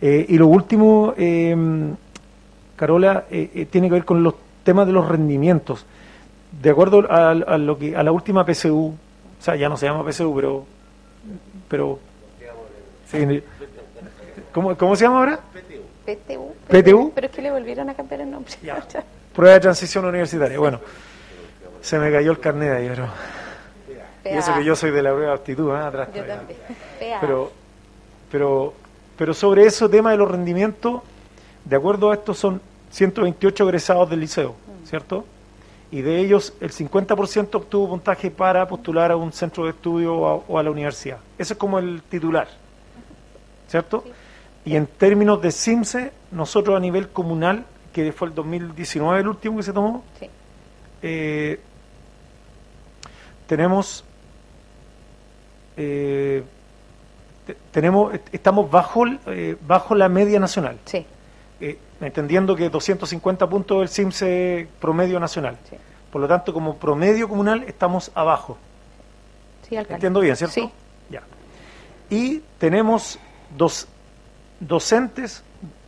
Eh, 0.00 0.24
y 0.28 0.38
lo 0.38 0.46
último, 0.46 1.12
eh, 1.18 1.54
Carola, 2.80 3.26
eh, 3.30 3.50
eh, 3.54 3.66
tiene 3.66 3.88
que 3.88 3.92
ver 3.92 4.04
con 4.06 4.22
los 4.22 4.32
temas 4.70 4.86
de 4.86 4.92
los 4.92 5.08
rendimientos. 5.08 5.84
De 6.62 6.70
acuerdo 6.70 7.04
a, 7.10 7.30
a 7.30 7.58
lo 7.58 7.76
que 7.76 7.96
a 7.96 8.04
la 8.04 8.12
última 8.12 8.44
PSU, 8.44 8.86
o 8.86 9.42
sea, 9.42 9.56
ya 9.56 9.68
no 9.68 9.76
se 9.76 9.86
llama 9.86 10.08
PSU, 10.08 10.32
pero 10.32 10.64
pero 11.68 11.98
sí, 13.10 13.42
¿cómo, 14.52 14.76
¿cómo 14.76 14.94
se 14.94 15.04
llama 15.04 15.18
ahora? 15.18 15.40
PTU. 16.06 16.54
PTU. 16.68 17.12
Pero 17.14 17.26
es 17.26 17.32
que 17.32 17.42
le 17.42 17.50
volvieron 17.50 17.90
a 17.90 17.94
cambiar 17.94 18.20
el 18.20 18.30
nombre. 18.30 18.52
Ya. 18.62 18.80
Prueba 19.34 19.54
de 19.54 19.60
transición 19.60 20.04
universitaria. 20.04 20.56
Bueno, 20.58 20.80
se 21.80 21.98
me 21.98 22.12
cayó 22.12 22.30
el 22.30 22.38
carnet 22.38 22.72
ahí, 22.72 22.88
pero 22.88 23.08
y 24.24 24.36
eso 24.36 24.54
que 24.54 24.64
yo 24.64 24.76
soy 24.76 24.92
de 24.92 25.02
la 25.02 25.10
prueba 25.10 25.32
de 25.32 25.34
aptitud, 25.34 25.74
¿eh? 25.74 25.78
atrás. 25.78 26.08
Yo 26.14 26.22
también. 26.24 26.58
Pero 27.20 27.52
pero 28.30 28.74
pero 29.16 29.34
sobre 29.34 29.66
eso 29.66 29.90
tema 29.90 30.12
de 30.12 30.16
los 30.16 30.30
rendimientos 30.30 31.02
de 31.64 31.76
acuerdo 31.76 32.12
a 32.12 32.14
esto 32.14 32.34
son 32.34 32.60
128 32.90 33.64
egresados 33.64 34.10
del 34.10 34.20
liceo 34.20 34.54
cierto 34.84 35.24
y 35.92 36.02
de 36.02 36.18
ellos 36.20 36.54
el 36.60 36.70
50% 36.72 37.54
obtuvo 37.54 37.88
puntaje 37.88 38.30
para 38.30 38.66
postular 38.68 39.10
a 39.10 39.16
un 39.16 39.32
centro 39.32 39.64
de 39.64 39.70
estudio 39.70 40.14
o 40.14 40.26
a, 40.28 40.34
o 40.48 40.58
a 40.58 40.62
la 40.62 40.70
universidad. 40.70 41.18
Ese 41.38 41.52
es 41.54 41.58
como 41.58 41.78
el 41.78 42.02
titular 42.02 42.48
cierto 43.68 44.04
y 44.64 44.76
en 44.76 44.86
términos 44.86 45.40
de 45.42 45.50
CIMSE 45.52 46.12
nosotros 46.32 46.76
a 46.76 46.80
nivel 46.80 47.08
comunal 47.10 47.64
que 47.92 48.12
fue 48.12 48.28
el 48.28 48.34
2019 48.34 49.20
el 49.20 49.28
último 49.28 49.56
que 49.56 49.62
se 49.62 49.72
tomó 49.72 50.04
Sí. 50.18 50.28
eh, 51.02 51.60
tenemos 53.46 54.04
eh, 55.76 56.42
te- 57.46 57.56
tenemos 57.72 58.14
est- 58.14 58.34
estamos 58.34 58.70
bajo 58.70 59.04
eh, 59.26 59.56
bajo 59.66 59.94
la 59.94 60.08
media 60.08 60.38
nacional. 60.40 60.78
Sí, 60.84 61.04
eh, 61.60 61.78
entendiendo 62.00 62.56
que 62.56 62.68
250 62.70 63.48
puntos 63.48 63.78
del 63.80 63.88
CIMSE 63.88 64.68
promedio 64.80 65.20
nacional 65.20 65.58
sí. 65.68 65.76
por 66.10 66.20
lo 66.22 66.28
tanto 66.28 66.52
como 66.52 66.76
promedio 66.76 67.28
comunal 67.28 67.64
estamos 67.66 68.10
abajo 68.14 68.56
Sí, 69.68 69.76
alcalde. 69.76 69.94
entiendo 69.96 70.20
bien 70.20 70.36
cierto 70.36 70.54
Sí. 70.54 70.70
ya 71.10 71.22
y 72.08 72.42
tenemos 72.58 73.18
dos 73.56 73.86
docentes 74.60 75.42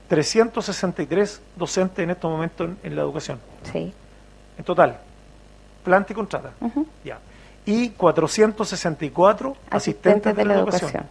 363 0.09 1.41
docentes 1.57 2.03
en 2.03 2.11
estos 2.11 2.31
momentos 2.31 2.69
en, 2.69 2.79
en 2.83 2.97
la 2.97 3.03
educación 3.03 3.39
Sí. 3.73 3.93
en 4.59 4.65
total 4.65 4.99
planta 5.85 6.13
y 6.13 6.15
contrata 6.15 6.53
Ujú. 6.61 6.87
Ya. 7.05 7.19
Y 7.65 7.91
464 7.91 9.57
asistentes, 9.71 10.35
de 10.35 10.45
la 10.45 10.55
educación. 10.55 11.05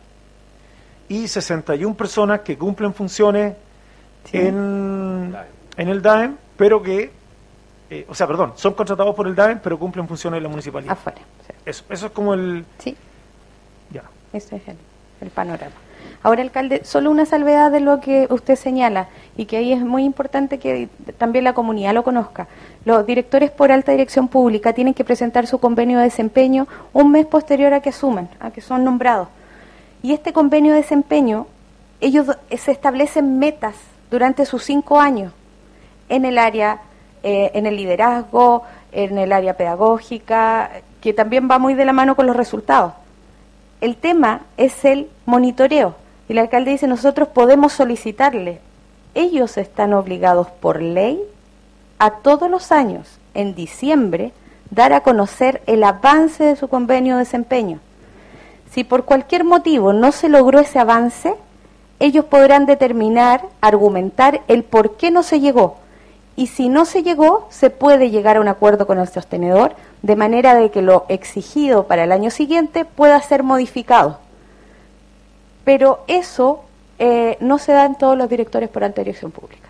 Y 1.07 1.27
61 1.29 1.95
personas 1.95 2.41
que 2.41 2.57
cumplen 2.57 2.93
funciones 2.93 3.55
Sí. 4.25 4.37
en, 4.37 5.35
en 5.77 5.87
el 5.89 6.01
DAEM, 6.01 6.35
pero 6.57 6.81
que, 6.81 7.11
eh, 7.89 8.05
o 8.09 8.15
sea, 8.15 8.27
perdón, 8.27 8.53
son 8.55 8.73
contratados 8.73 9.15
por 9.15 9.27
el 9.27 9.35
DAEM, 9.35 9.59
pero 9.63 9.77
cumplen 9.79 10.07
funciones 10.07 10.37
en 10.37 10.43
la 10.43 10.49
municipalidad. 10.49 10.93
Afuera. 10.93 11.19
sí. 11.47 11.53
Eso, 11.65 11.83
eso 11.89 12.05
es 12.07 12.11
como 12.11 12.33
el... 12.33 12.65
Sí, 12.79 12.95
Ya. 13.91 14.03
ese 14.33 14.55
es 14.57 14.67
el, 14.67 14.77
el 15.21 15.29
panorama. 15.29 15.73
Ahora, 16.23 16.41
alcalde, 16.43 16.81
solo 16.85 17.09
una 17.09 17.25
salvedad 17.25 17.71
de 17.71 17.79
lo 17.79 17.99
que 17.99 18.27
usted 18.29 18.55
señala 18.55 19.07
y 19.35 19.45
que 19.45 19.57
ahí 19.57 19.73
es 19.73 19.81
muy 19.81 20.03
importante 20.03 20.59
que 20.59 20.87
también 21.17 21.43
la 21.43 21.53
comunidad 21.53 21.93
lo 21.95 22.03
conozca. 22.03 22.47
Los 22.85 23.05
directores 23.07 23.49
por 23.49 23.71
alta 23.71 23.91
dirección 23.91 24.27
pública 24.27 24.73
tienen 24.73 24.93
que 24.93 25.03
presentar 25.03 25.47
su 25.47 25.59
convenio 25.59 25.97
de 25.97 26.05
desempeño 26.05 26.67
un 26.93 27.11
mes 27.11 27.25
posterior 27.25 27.73
a 27.73 27.81
que 27.81 27.89
asumen, 27.89 28.29
a 28.39 28.51
que 28.51 28.61
son 28.61 28.83
nombrados. 28.83 29.29
Y 30.03 30.13
este 30.13 30.31
convenio 30.31 30.73
de 30.73 30.81
desempeño, 30.81 31.47
ellos 31.99 32.27
se 32.55 32.71
establecen 32.71 33.39
metas 33.39 33.75
durante 34.11 34.45
sus 34.45 34.63
cinco 34.63 34.99
años 34.99 35.33
en 36.09 36.25
el 36.25 36.37
área, 36.37 36.81
eh, 37.23 37.51
en 37.55 37.65
el 37.65 37.77
liderazgo, 37.77 38.63
en 38.91 39.17
el 39.17 39.31
área 39.31 39.55
pedagógica, 39.55 40.69
que 40.99 41.13
también 41.13 41.49
va 41.49 41.57
muy 41.57 41.73
de 41.73 41.85
la 41.85 41.93
mano 41.93 42.15
con 42.15 42.27
los 42.27 42.35
resultados. 42.35 42.93
El 43.79 43.95
tema 43.95 44.41
es 44.57 44.85
el 44.85 45.09
monitoreo. 45.25 45.95
Y 46.27 46.33
el 46.33 46.39
alcalde 46.39 46.71
dice, 46.71 46.87
nosotros 46.87 47.29
podemos 47.29 47.73
solicitarle. 47.73 48.59
Ellos 49.15 49.57
están 49.57 49.93
obligados 49.93 50.47
por 50.49 50.81
ley 50.81 51.19
a 51.97 52.11
todos 52.11 52.49
los 52.49 52.71
años, 52.71 53.19
en 53.33 53.55
diciembre, 53.55 54.33
dar 54.69 54.93
a 54.93 55.01
conocer 55.01 55.61
el 55.67 55.83
avance 55.83 56.43
de 56.43 56.55
su 56.55 56.67
convenio 56.67 57.15
de 57.15 57.19
desempeño. 57.19 57.79
Si 58.71 58.83
por 58.83 59.05
cualquier 59.05 59.43
motivo 59.43 59.93
no 59.93 60.11
se 60.11 60.29
logró 60.29 60.59
ese 60.59 60.79
avance, 60.79 61.35
ellos 62.01 62.25
podrán 62.25 62.65
determinar, 62.65 63.43
argumentar 63.61 64.41
el 64.47 64.63
por 64.63 64.97
qué 64.97 65.11
no 65.11 65.21
se 65.21 65.39
llegó. 65.39 65.77
Y 66.35 66.47
si 66.47 66.67
no 66.67 66.85
se 66.85 67.03
llegó, 67.03 67.47
se 67.51 67.69
puede 67.69 68.09
llegar 68.09 68.37
a 68.37 68.41
un 68.41 68.47
acuerdo 68.47 68.87
con 68.87 68.97
el 68.97 69.07
sostenedor, 69.07 69.75
de 70.01 70.15
manera 70.15 70.55
de 70.55 70.71
que 70.71 70.81
lo 70.81 71.05
exigido 71.09 71.85
para 71.85 72.03
el 72.03 72.11
año 72.11 72.31
siguiente 72.31 72.85
pueda 72.85 73.21
ser 73.21 73.43
modificado. 73.43 74.17
Pero 75.63 76.03
eso 76.07 76.63
eh, 76.97 77.37
no 77.39 77.59
se 77.59 77.71
da 77.71 77.85
en 77.85 77.93
todos 77.93 78.17
los 78.17 78.27
directores 78.27 78.67
por 78.69 78.83
alta 78.83 79.01
dirección 79.01 79.29
pública. 79.29 79.69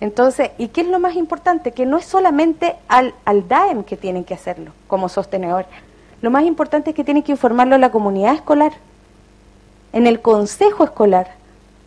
Entonces, 0.00 0.52
¿y 0.56 0.68
qué 0.68 0.80
es 0.80 0.86
lo 0.86 1.00
más 1.00 1.16
importante? 1.16 1.72
Que 1.72 1.84
no 1.84 1.98
es 1.98 2.06
solamente 2.06 2.76
al, 2.88 3.12
al 3.26 3.46
DAEM 3.46 3.84
que 3.84 3.98
tienen 3.98 4.24
que 4.24 4.32
hacerlo 4.32 4.72
como 4.86 5.10
sostenedor. 5.10 5.66
Lo 6.22 6.30
más 6.30 6.44
importante 6.44 6.90
es 6.90 6.96
que 6.96 7.04
tienen 7.04 7.22
que 7.22 7.32
informarlo 7.32 7.74
a 7.74 7.78
la 7.78 7.90
comunidad 7.90 8.34
escolar 8.34 8.72
en 9.92 10.06
el 10.06 10.20
consejo 10.20 10.84
escolar, 10.84 11.34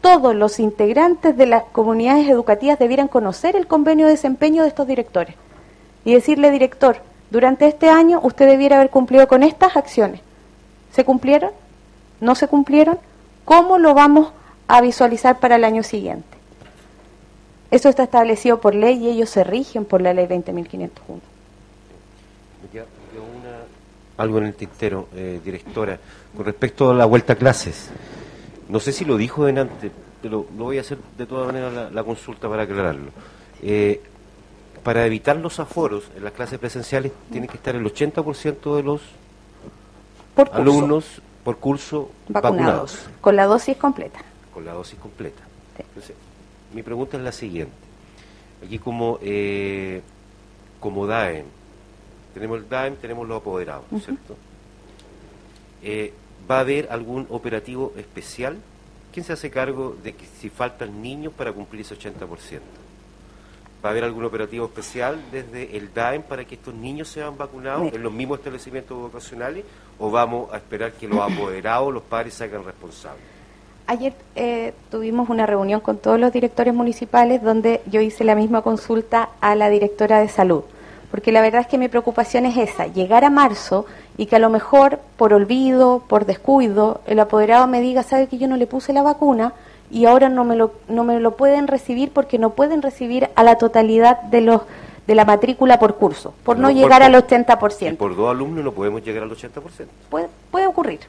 todos 0.01 0.33
los 0.33 0.59
integrantes 0.59 1.35
de 1.35 1.45
las 1.45 1.63
comunidades 1.63 2.27
educativas 2.29 2.79
debieran 2.79 3.07
conocer 3.07 3.55
el 3.55 3.67
convenio 3.67 4.05
de 4.05 4.13
desempeño 4.13 4.63
de 4.63 4.69
estos 4.69 4.87
directores 4.87 5.35
y 6.05 6.13
decirle, 6.13 6.51
director, 6.51 7.01
durante 7.29 7.67
este 7.67 7.89
año 7.89 8.19
usted 8.23 8.47
debiera 8.47 8.77
haber 8.77 8.89
cumplido 8.89 9.27
con 9.27 9.43
estas 9.43 9.75
acciones. 9.75 10.21
¿Se 10.91 11.05
cumplieron? 11.05 11.51
¿No 12.21 12.35
se 12.35 12.47
cumplieron? 12.47 12.97
¿Cómo 13.45 13.77
lo 13.77 13.93
vamos 13.93 14.31
a 14.67 14.81
visualizar 14.81 15.39
para 15.39 15.57
el 15.57 15.63
año 15.63 15.83
siguiente? 15.83 16.37
Eso 17.71 17.89
está 17.89 18.03
establecido 18.03 18.59
por 18.61 18.73
ley 18.73 18.97
y 18.97 19.09
ellos 19.09 19.29
se 19.29 19.43
rigen 19.43 19.85
por 19.85 20.01
la 20.01 20.13
ley 20.13 20.25
20.501. 20.25 20.89
Algo 24.19 24.37
en 24.37 24.45
el 24.45 24.53
tintero, 24.53 25.07
eh, 25.15 25.39
directora, 25.43 25.97
con 26.35 26.45
respecto 26.45 26.91
a 26.91 26.93
la 26.93 27.05
vuelta 27.05 27.33
a 27.33 27.35
clases. 27.35 27.89
No 28.67 28.79
sé 28.79 28.91
si 28.91 29.05
lo 29.05 29.17
dijo 29.17 29.45
delante, 29.45 29.91
pero 30.21 30.45
lo 30.57 30.65
voy 30.65 30.77
a 30.77 30.81
hacer 30.81 30.97
de 31.17 31.25
todas 31.25 31.47
maneras 31.47 31.91
la, 31.91 32.03
consulta 32.03 32.47
para 32.47 32.63
aclararlo. 32.63 33.11
Eh, 33.63 34.01
para 34.83 35.05
evitar 35.05 35.37
los 35.37 35.59
aforos 35.59 36.03
en 36.15 36.23
las 36.23 36.33
clases 36.33 36.59
presenciales 36.59 37.11
tiene 37.31 37.47
que 37.47 37.57
estar 37.57 37.75
el 37.75 37.83
80% 37.83 38.75
de 38.75 38.83
los 38.83 39.01
alumnos 40.51 41.21
por 41.43 41.57
curso 41.57 42.11
vacunados. 42.27 43.07
Con 43.21 43.35
la 43.35 43.45
dosis 43.45 43.77
completa. 43.77 44.19
Con 44.53 44.65
la 44.65 44.73
dosis 44.73 44.99
completa. 44.99 45.41
Entonces, 45.77 46.15
mi 46.73 46.83
pregunta 46.83 47.17
es 47.17 47.23
la 47.23 47.31
siguiente. 47.31 47.73
Aquí 48.65 48.79
como, 48.79 49.17
eh, 49.21 50.01
como 50.79 51.07
DAEM, 51.07 51.45
tenemos 52.33 52.59
el 52.59 52.69
DAEM, 52.69 52.95
tenemos 52.95 53.27
los 53.27 53.41
apoderados, 53.41 53.85
¿cierto? 54.03 54.35
Eh, 55.83 56.13
¿Va 56.49 56.57
a 56.57 56.59
haber 56.61 56.87
algún 56.91 57.27
operativo 57.29 57.93
especial? 57.97 58.57
¿Quién 59.13 59.25
se 59.25 59.33
hace 59.33 59.49
cargo 59.49 59.95
de 60.03 60.13
que 60.13 60.25
si 60.25 60.49
faltan 60.49 61.01
niños 61.01 61.33
para 61.33 61.51
cumplir 61.51 61.81
ese 61.81 61.95
80%? 61.95 62.19
¿Va 63.83 63.89
a 63.89 63.91
haber 63.91 64.03
algún 64.03 64.25
operativo 64.25 64.65
especial 64.65 65.19
desde 65.31 65.77
el 65.77 65.93
DAEM 65.93 66.23
para 66.23 66.43
que 66.45 66.55
estos 66.55 66.73
niños 66.73 67.07
sean 67.07 67.37
vacunados 67.37 67.93
en 67.93 68.03
los 68.03 68.11
mismos 68.11 68.39
establecimientos 68.39 68.97
vocacionales 68.97 69.63
o 69.97 70.11
vamos 70.11 70.51
a 70.53 70.57
esperar 70.57 70.91
que 70.93 71.07
los 71.07 71.19
apoderados, 71.19 71.93
los 71.93 72.03
padres 72.03 72.33
se 72.33 72.43
hagan 72.43 72.65
responsables? 72.65 73.23
Ayer 73.87 74.13
eh, 74.35 74.73
tuvimos 74.91 75.29
una 75.29 75.45
reunión 75.45 75.79
con 75.79 75.97
todos 75.97 76.19
los 76.19 76.31
directores 76.31 76.73
municipales 76.73 77.41
donde 77.41 77.81
yo 77.89 78.01
hice 78.01 78.23
la 78.23 78.35
misma 78.35 78.61
consulta 78.61 79.29
a 79.41 79.55
la 79.55 79.69
directora 79.69 80.19
de 80.19 80.29
salud 80.29 80.63
porque 81.11 81.31
la 81.31 81.41
verdad 81.41 81.61
es 81.61 81.67
que 81.67 81.77
mi 81.77 81.87
preocupación 81.87 82.45
es 82.45 82.57
esa, 82.57 82.87
llegar 82.87 83.25
a 83.25 83.29
marzo 83.29 83.85
y 84.17 84.27
que 84.27 84.35
a 84.35 84.39
lo 84.39 84.49
mejor 84.49 84.99
por 85.17 85.33
olvido, 85.33 86.03
por 86.07 86.25
descuido, 86.25 87.01
el 87.07 87.19
apoderado 87.19 87.67
me 87.67 87.81
diga, 87.81 88.03
sabe 88.03 88.27
que 88.27 88.37
yo 88.37 88.47
no 88.47 88.57
le 88.57 88.67
puse 88.67 88.93
la 88.93 89.01
vacuna 89.01 89.53
y 89.91 90.05
ahora 90.05 90.29
no 90.29 90.43
me 90.43 90.55
lo, 90.55 90.73
no 90.87 91.03
me 91.03 91.19
lo 91.19 91.35
pueden 91.35 91.67
recibir 91.67 92.11
porque 92.11 92.37
no 92.37 92.51
pueden 92.51 92.81
recibir 92.81 93.29
a 93.35 93.43
la 93.43 93.57
totalidad 93.57 94.21
de 94.23 94.41
los 94.41 94.61
de 95.07 95.15
la 95.15 95.25
matrícula 95.25 95.79
por 95.79 95.95
curso, 95.95 96.35
por 96.43 96.59
no, 96.59 96.69
llegar 96.69 97.01
al 97.01 97.15
80%. 97.15 97.93
Y 97.93 97.95
por 97.95 98.15
dos 98.15 98.29
alumnos 98.29 98.63
no 98.63 98.71
podemos 98.73 99.03
llegar 99.03 99.23
al 99.23 99.31
80%. 99.31 99.49
Puede, 100.07 100.27
puede 100.51 100.67
ocurrir. 100.67 100.99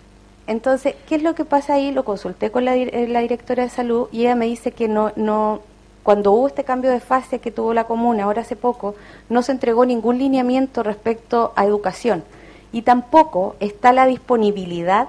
Entonces, 0.47 0.95
¿qué 1.07 1.17
es 1.17 1.23
lo 1.23 1.35
que 1.35 1.45
pasa 1.45 1.75
ahí? 1.75 1.93
Lo 1.93 2.03
consulté 2.03 2.51
con 2.51 2.65
la, 2.65 2.75
la 2.77 3.21
directora 3.21 3.63
de 3.63 3.69
salud 3.69 4.09
y 4.11 4.23
ella 4.23 4.37
me 4.37 4.47
dice 4.47 4.73
que 4.73 4.89
no, 4.89 5.13
no, 5.17 5.61
cuando 6.03 6.33
hubo 6.33 6.49
este 6.49 6.65
cambio 6.65 6.91
de 6.91 7.01
fase 7.01 7.41
que 7.41 7.51
tuvo 7.51 7.75
la 7.75 7.85
comuna 7.85 8.25
ahora 8.25 8.43
hace 8.43 8.57
poco, 8.57 8.95
no 9.29 9.43
se 9.43 9.53
entregó 9.53 9.85
ningún 9.85 10.19
lineamiento 10.19 10.83
respecto 10.83 11.53
a 11.57 11.65
educación 11.65 12.25
y 12.73 12.83
tampoco 12.83 13.57
está 13.61 13.93
la 13.93 14.07
disponibilidad 14.07 15.09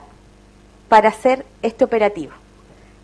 para 0.89 1.09
hacer 1.09 1.45
este 1.61 1.85
operativo. 1.85 2.33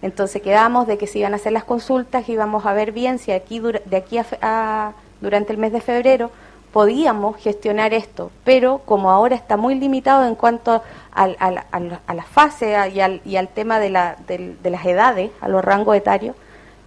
Entonces 0.01 0.41
quedamos 0.41 0.87
de 0.87 0.97
que 0.97 1.07
se 1.07 1.19
iban 1.19 1.33
a 1.33 1.37
hacer 1.37 1.53
las 1.53 1.63
consultas, 1.63 2.27
íbamos 2.29 2.65
a 2.65 2.73
ver 2.73 2.91
bien 2.91 3.17
si 3.19 3.31
aquí 3.31 3.59
de 3.59 3.97
aquí 3.97 4.19
a, 4.41 4.91
durante 5.21 5.53
el 5.53 5.57
mes 5.57 5.71
de 5.71 5.81
febrero 5.81 6.29
podíamos 6.73 7.37
gestionar 7.37 7.93
esto, 7.93 8.29
pero 8.43 8.79
como 8.85 9.09
ahora 9.09 9.35
está 9.35 9.57
muy 9.57 9.75
limitado 9.75 10.27
en 10.27 10.35
cuanto 10.35 10.83
a 11.13 11.27
la 11.27 12.23
fase 12.23 12.75
y 12.93 12.99
al, 12.99 13.21
y 13.25 13.37
al 13.37 13.47
tema 13.47 13.79
de, 13.79 13.89
la, 13.89 14.17
de 14.27 14.69
las 14.69 14.85
edades, 14.85 15.31
a 15.41 15.47
los 15.47 15.63
rangos 15.63 15.95
etarios, 15.95 16.35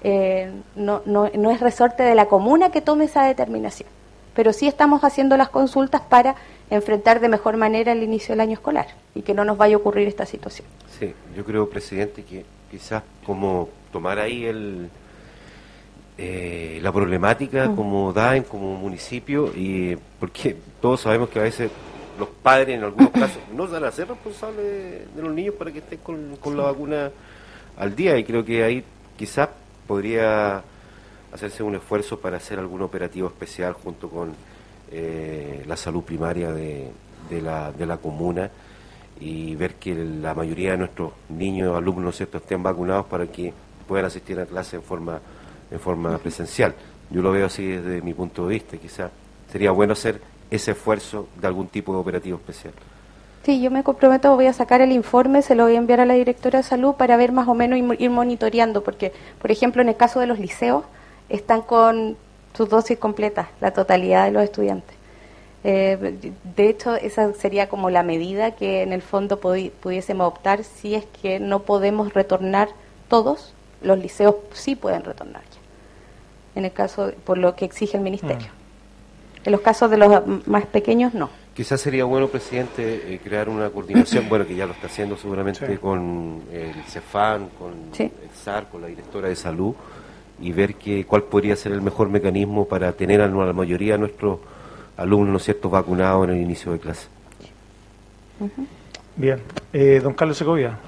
eh, 0.02 0.50
no, 0.76 1.02
no, 1.04 1.30
no 1.34 1.50
es 1.50 1.60
resorte 1.60 2.02
de 2.02 2.14
la 2.14 2.26
comuna 2.26 2.70
que 2.70 2.80
tome 2.80 3.04
esa 3.04 3.24
determinación. 3.24 3.88
Pero 4.34 4.52
sí 4.52 4.66
estamos 4.66 5.02
haciendo 5.04 5.36
las 5.36 5.48
consultas 5.48 6.00
para 6.02 6.36
enfrentar 6.70 7.20
de 7.20 7.28
mejor 7.28 7.56
manera 7.56 7.92
el 7.92 8.02
inicio 8.02 8.32
del 8.32 8.40
año 8.40 8.54
escolar 8.54 8.86
y 9.14 9.22
que 9.22 9.34
no 9.34 9.44
nos 9.44 9.58
vaya 9.58 9.74
a 9.74 9.78
ocurrir 9.78 10.06
esta 10.08 10.24
situación. 10.24 10.66
Sí, 10.98 11.12
yo 11.36 11.44
creo, 11.44 11.68
presidente, 11.68 12.22
que 12.22 12.44
quizás 12.70 13.02
como 13.26 13.68
tomar 13.92 14.18
ahí 14.18 14.44
el, 14.44 14.88
eh, 16.16 16.78
la 16.80 16.92
problemática 16.92 17.74
como 17.74 18.12
DAEN, 18.12 18.44
como 18.44 18.76
municipio, 18.76 19.52
y 19.54 19.98
porque 20.18 20.56
todos 20.80 21.00
sabemos 21.00 21.28
que 21.28 21.40
a 21.40 21.42
veces 21.42 21.70
los 22.18 22.28
padres 22.28 22.76
en 22.76 22.84
algunos 22.84 23.10
casos 23.12 23.42
no 23.52 23.66
van 23.66 23.84
a 23.84 23.90
ser 23.90 24.08
responsables 24.08 25.14
de 25.14 25.22
los 25.22 25.34
niños 25.34 25.56
para 25.56 25.72
que 25.72 25.78
estén 25.78 25.98
con, 25.98 26.36
con 26.36 26.56
la 26.56 26.64
vacuna 26.64 27.10
al 27.76 27.96
día 27.96 28.16
y 28.16 28.24
creo 28.24 28.44
que 28.44 28.62
ahí 28.62 28.84
quizás 29.16 29.48
podría 29.90 30.62
hacerse 31.32 31.64
un 31.64 31.74
esfuerzo 31.74 32.20
para 32.20 32.36
hacer 32.36 32.60
algún 32.60 32.80
operativo 32.80 33.26
especial 33.26 33.72
junto 33.72 34.08
con 34.08 34.32
eh, 34.92 35.64
la 35.66 35.76
salud 35.76 36.04
primaria 36.04 36.52
de, 36.52 36.92
la, 37.42 37.72
de 37.72 37.86
la 37.86 37.96
comuna 37.96 38.48
y 39.18 39.56
ver 39.56 39.74
que 39.74 39.92
la 39.96 40.32
mayoría 40.32 40.70
de 40.70 40.78
nuestros 40.78 41.10
niños, 41.28 41.76
alumnos, 41.76 42.14
¿cierto? 42.16 42.38
estén 42.38 42.62
vacunados 42.62 43.06
para 43.06 43.26
que 43.26 43.52
puedan 43.88 44.06
asistir 44.06 44.38
a 44.38 44.46
clase 44.46 44.76
en 44.76 44.84
forma, 44.84 45.18
en 45.72 45.80
forma 45.80 46.16
presencial. 46.18 46.72
Yo 47.10 47.20
lo 47.20 47.32
veo 47.32 47.46
así 47.46 47.66
desde 47.66 48.00
mi 48.00 48.14
punto 48.14 48.46
de 48.46 48.54
vista, 48.54 48.76
quizás 48.76 49.10
sería 49.50 49.72
bueno 49.72 49.94
hacer 49.94 50.20
ese 50.52 50.70
esfuerzo 50.70 51.26
de 51.40 51.48
algún 51.48 51.66
tipo 51.66 51.92
de 51.92 51.98
operativo 51.98 52.38
especial. 52.38 52.74
Sí, 53.42 53.62
yo 53.62 53.70
me 53.70 53.82
comprometo, 53.82 54.34
voy 54.34 54.46
a 54.46 54.52
sacar 54.52 54.82
el 54.82 54.92
informe, 54.92 55.40
se 55.40 55.54
lo 55.54 55.64
voy 55.64 55.74
a 55.74 55.78
enviar 55.78 56.00
a 56.00 56.04
la 56.04 56.12
directora 56.14 56.58
de 56.58 56.62
salud 56.62 56.94
para 56.94 57.16
ver 57.16 57.32
más 57.32 57.48
o 57.48 57.54
menos 57.54 57.78
ir 57.98 58.10
monitoreando, 58.10 58.84
porque, 58.84 59.12
por 59.40 59.50
ejemplo, 59.50 59.80
en 59.80 59.88
el 59.88 59.96
caso 59.96 60.20
de 60.20 60.26
los 60.26 60.38
liceos, 60.38 60.84
están 61.30 61.62
con 61.62 62.16
sus 62.54 62.68
dosis 62.68 62.98
completas, 62.98 63.48
la 63.60 63.72
totalidad 63.72 64.26
de 64.26 64.32
los 64.32 64.42
estudiantes. 64.42 64.94
Eh, 65.64 66.18
de 66.56 66.68
hecho, 66.68 66.94
esa 66.96 67.32
sería 67.32 67.68
como 67.68 67.88
la 67.88 68.02
medida 68.02 68.50
que 68.52 68.82
en 68.82 68.92
el 68.92 69.00
fondo 69.00 69.40
pudiésemos 69.40 70.26
optar 70.26 70.62
si 70.64 70.94
es 70.94 71.06
que 71.22 71.40
no 71.40 71.62
podemos 71.62 72.12
retornar 72.12 72.68
todos, 73.08 73.54
los 73.80 73.98
liceos 73.98 74.36
sí 74.52 74.76
pueden 74.76 75.02
retornar 75.02 75.42
ya, 75.42 76.58
en 76.58 76.66
el 76.66 76.72
caso, 76.72 77.12
por 77.24 77.38
lo 77.38 77.56
que 77.56 77.64
exige 77.64 77.96
el 77.96 78.02
Ministerio. 78.02 78.48
Mm. 78.48 79.46
En 79.46 79.52
los 79.52 79.62
casos 79.62 79.90
de 79.90 79.96
los 79.96 80.46
más 80.46 80.66
pequeños, 80.66 81.14
no. 81.14 81.30
Quizás 81.60 81.78
sería 81.78 82.04
bueno, 82.04 82.26
presidente, 82.28 83.12
eh, 83.12 83.20
crear 83.22 83.50
una 83.50 83.68
coordinación, 83.68 84.26
bueno, 84.30 84.46
que 84.46 84.54
ya 84.54 84.64
lo 84.64 84.72
está 84.72 84.86
haciendo 84.86 85.18
seguramente 85.18 85.76
con 85.76 86.40
el 86.50 86.82
CEFAN, 86.84 87.50
con 87.50 87.74
el 87.98 88.30
SAR, 88.34 88.70
con 88.70 88.80
la 88.80 88.86
directora 88.86 89.28
de 89.28 89.36
salud, 89.36 89.74
y 90.40 90.52
ver 90.52 90.76
que, 90.76 91.04
cuál 91.04 91.24
podría 91.24 91.54
ser 91.56 91.72
el 91.72 91.82
mejor 91.82 92.08
mecanismo 92.08 92.66
para 92.66 92.90
tener 92.92 93.20
a 93.20 93.28
la 93.28 93.52
mayoría 93.52 93.92
de 93.92 93.98
nuestros 93.98 94.38
alumnos, 94.96 95.28
¿no 95.28 95.36
es 95.36 95.42
cierto?, 95.42 95.68
vacunados 95.68 96.26
en 96.28 96.36
el 96.36 96.40
inicio 96.40 96.72
de 96.72 96.78
clase. 96.78 97.08
Bien. 99.16 99.42
Eh, 99.74 100.00
don 100.02 100.14
Carlos 100.14 100.38
Segovia. 100.38 100.78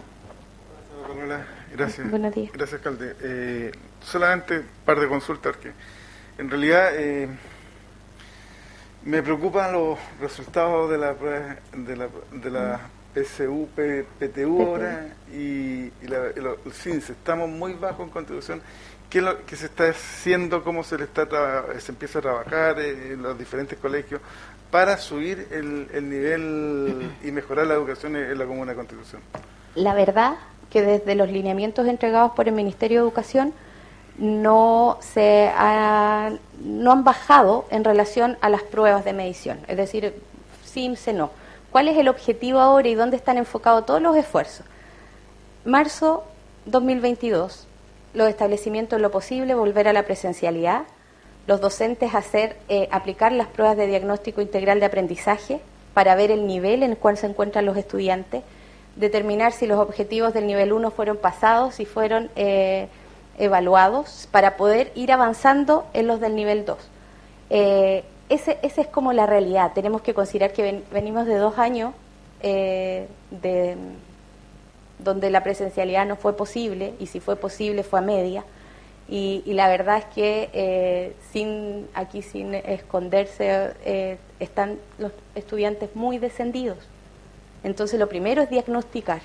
Gracias. 1.76 2.10
Buenos 2.10 2.34
días. 2.34 2.50
Gracias, 2.50 2.80
alcalde. 2.80 3.14
Eh, 3.20 3.72
solamente 4.02 4.60
un 4.60 4.64
par 4.86 4.98
de 4.98 5.06
consultas 5.06 5.54
que, 5.58 5.70
en 6.38 6.48
realidad, 6.48 6.92
eh, 6.96 7.28
me 9.04 9.22
preocupan 9.22 9.72
los 9.72 9.98
resultados 10.20 10.90
de 10.90 10.98
la, 10.98 11.14
de 11.14 11.96
la, 11.96 12.08
de 12.32 12.50
la 12.50 12.80
PSU, 13.14 13.68
P- 13.74 14.04
PTU 14.18 14.62
ahora 14.62 15.08
y, 15.32 15.36
y 16.02 16.06
la- 16.08 16.30
y 16.36 16.40
lo- 16.40 16.58
el 16.64 16.72
CINSE. 16.72 17.12
Estamos 17.12 17.48
muy 17.48 17.74
bajo 17.74 18.02
en 18.02 18.10
contribución. 18.10 18.62
¿Qué 19.10 19.20
lo 19.20 19.44
que 19.44 19.56
se 19.56 19.66
está 19.66 19.90
haciendo? 19.90 20.64
¿Cómo 20.64 20.82
se 20.84 20.96
le 20.96 21.04
está 21.04 21.26
se 21.78 21.92
empieza 21.92 22.20
a 22.20 22.22
trabajar 22.22 22.80
eh, 22.80 23.12
en 23.12 23.22
los 23.22 23.38
diferentes 23.38 23.78
colegios 23.78 24.20
para 24.70 24.96
subir 24.96 25.48
el, 25.50 25.88
el 25.92 26.08
nivel 26.08 27.10
y 27.22 27.30
mejorar 27.30 27.66
la 27.66 27.74
educación 27.74 28.16
en 28.16 28.30
en 28.30 28.38
la 28.38 28.46
comuna 28.46 28.70
de 28.72 28.76
Constitución? 28.76 29.20
La 29.74 29.92
verdad 29.94 30.36
que 30.70 30.80
desde 30.80 31.14
los 31.14 31.28
lineamientos 31.30 31.86
entregados 31.86 32.32
por 32.32 32.48
el 32.48 32.54
Ministerio 32.54 33.00
de 33.02 33.06
Educación 33.08 33.52
no 34.18 34.98
se 35.00 35.50
ha- 35.56 36.30
no 36.62 36.92
han 36.92 37.04
bajado 37.04 37.64
en 37.70 37.84
relación 37.84 38.36
a 38.40 38.48
las 38.48 38.62
pruebas 38.62 39.04
de 39.04 39.12
medición, 39.12 39.58
es 39.68 39.76
decir, 39.76 40.14
SIMSE 40.64 41.12
no. 41.12 41.30
¿Cuál 41.70 41.88
es 41.88 41.96
el 41.96 42.08
objetivo 42.08 42.60
ahora 42.60 42.86
y 42.88 42.94
dónde 42.94 43.16
están 43.16 43.38
enfocados 43.38 43.86
todos 43.86 44.02
los 44.02 44.14
esfuerzos? 44.16 44.66
Marzo 45.64 46.24
2022, 46.66 47.66
los 48.14 48.28
establecimientos 48.28 48.96
en 48.96 49.02
lo 49.02 49.10
posible 49.10 49.54
volver 49.54 49.88
a 49.88 49.92
la 49.92 50.02
presencialidad, 50.04 50.82
los 51.46 51.60
docentes 51.60 52.14
hacer 52.14 52.56
eh, 52.68 52.88
aplicar 52.92 53.32
las 53.32 53.46
pruebas 53.48 53.76
de 53.76 53.86
diagnóstico 53.86 54.40
integral 54.42 54.80
de 54.80 54.86
aprendizaje 54.86 55.60
para 55.94 56.14
ver 56.14 56.30
el 56.30 56.46
nivel 56.46 56.82
en 56.82 56.90
el 56.92 56.96
cual 56.98 57.16
se 57.16 57.26
encuentran 57.26 57.64
los 57.66 57.76
estudiantes, 57.76 58.42
determinar 58.96 59.52
si 59.52 59.66
los 59.66 59.78
objetivos 59.78 60.34
del 60.34 60.46
nivel 60.46 60.72
1 60.72 60.90
fueron 60.90 61.16
pasados, 61.16 61.74
si 61.76 61.86
fueron 61.86 62.30
eh, 62.36 62.88
evaluados, 63.38 64.28
para 64.30 64.56
poder 64.56 64.92
ir 64.94 65.12
avanzando 65.12 65.86
en 65.94 66.06
los 66.06 66.20
del 66.20 66.34
nivel 66.36 66.64
2. 66.64 66.78
Eh, 67.50 68.04
ese, 68.28 68.58
es 68.62 68.86
como 68.88 69.12
la 69.12 69.26
realidad. 69.26 69.72
Tenemos 69.74 70.00
que 70.02 70.14
considerar 70.14 70.52
que 70.52 70.62
ven- 70.62 70.84
venimos 70.92 71.26
de 71.26 71.36
dos 71.36 71.58
años 71.58 71.92
eh, 72.42 73.06
de, 73.30 73.76
donde 74.98 75.30
la 75.30 75.42
presencialidad 75.42 76.06
no 76.06 76.16
fue 76.16 76.36
posible 76.36 76.94
y 76.98 77.06
si 77.06 77.20
fue 77.20 77.36
posible 77.36 77.82
fue 77.82 77.98
a 77.98 78.02
media. 78.02 78.44
Y, 79.08 79.42
y 79.44 79.52
la 79.54 79.68
verdad 79.68 79.98
es 79.98 80.04
que 80.14 80.48
eh, 80.52 81.16
sin 81.32 81.88
aquí 81.92 82.22
sin 82.22 82.54
esconderse 82.54 83.72
eh, 83.84 84.16
están 84.40 84.78
los 84.98 85.12
estudiantes 85.34 85.94
muy 85.94 86.18
descendidos. 86.18 86.78
Entonces 87.64 87.98
lo 88.00 88.08
primero 88.08 88.42
es 88.42 88.48
diagnosticar. 88.48 89.20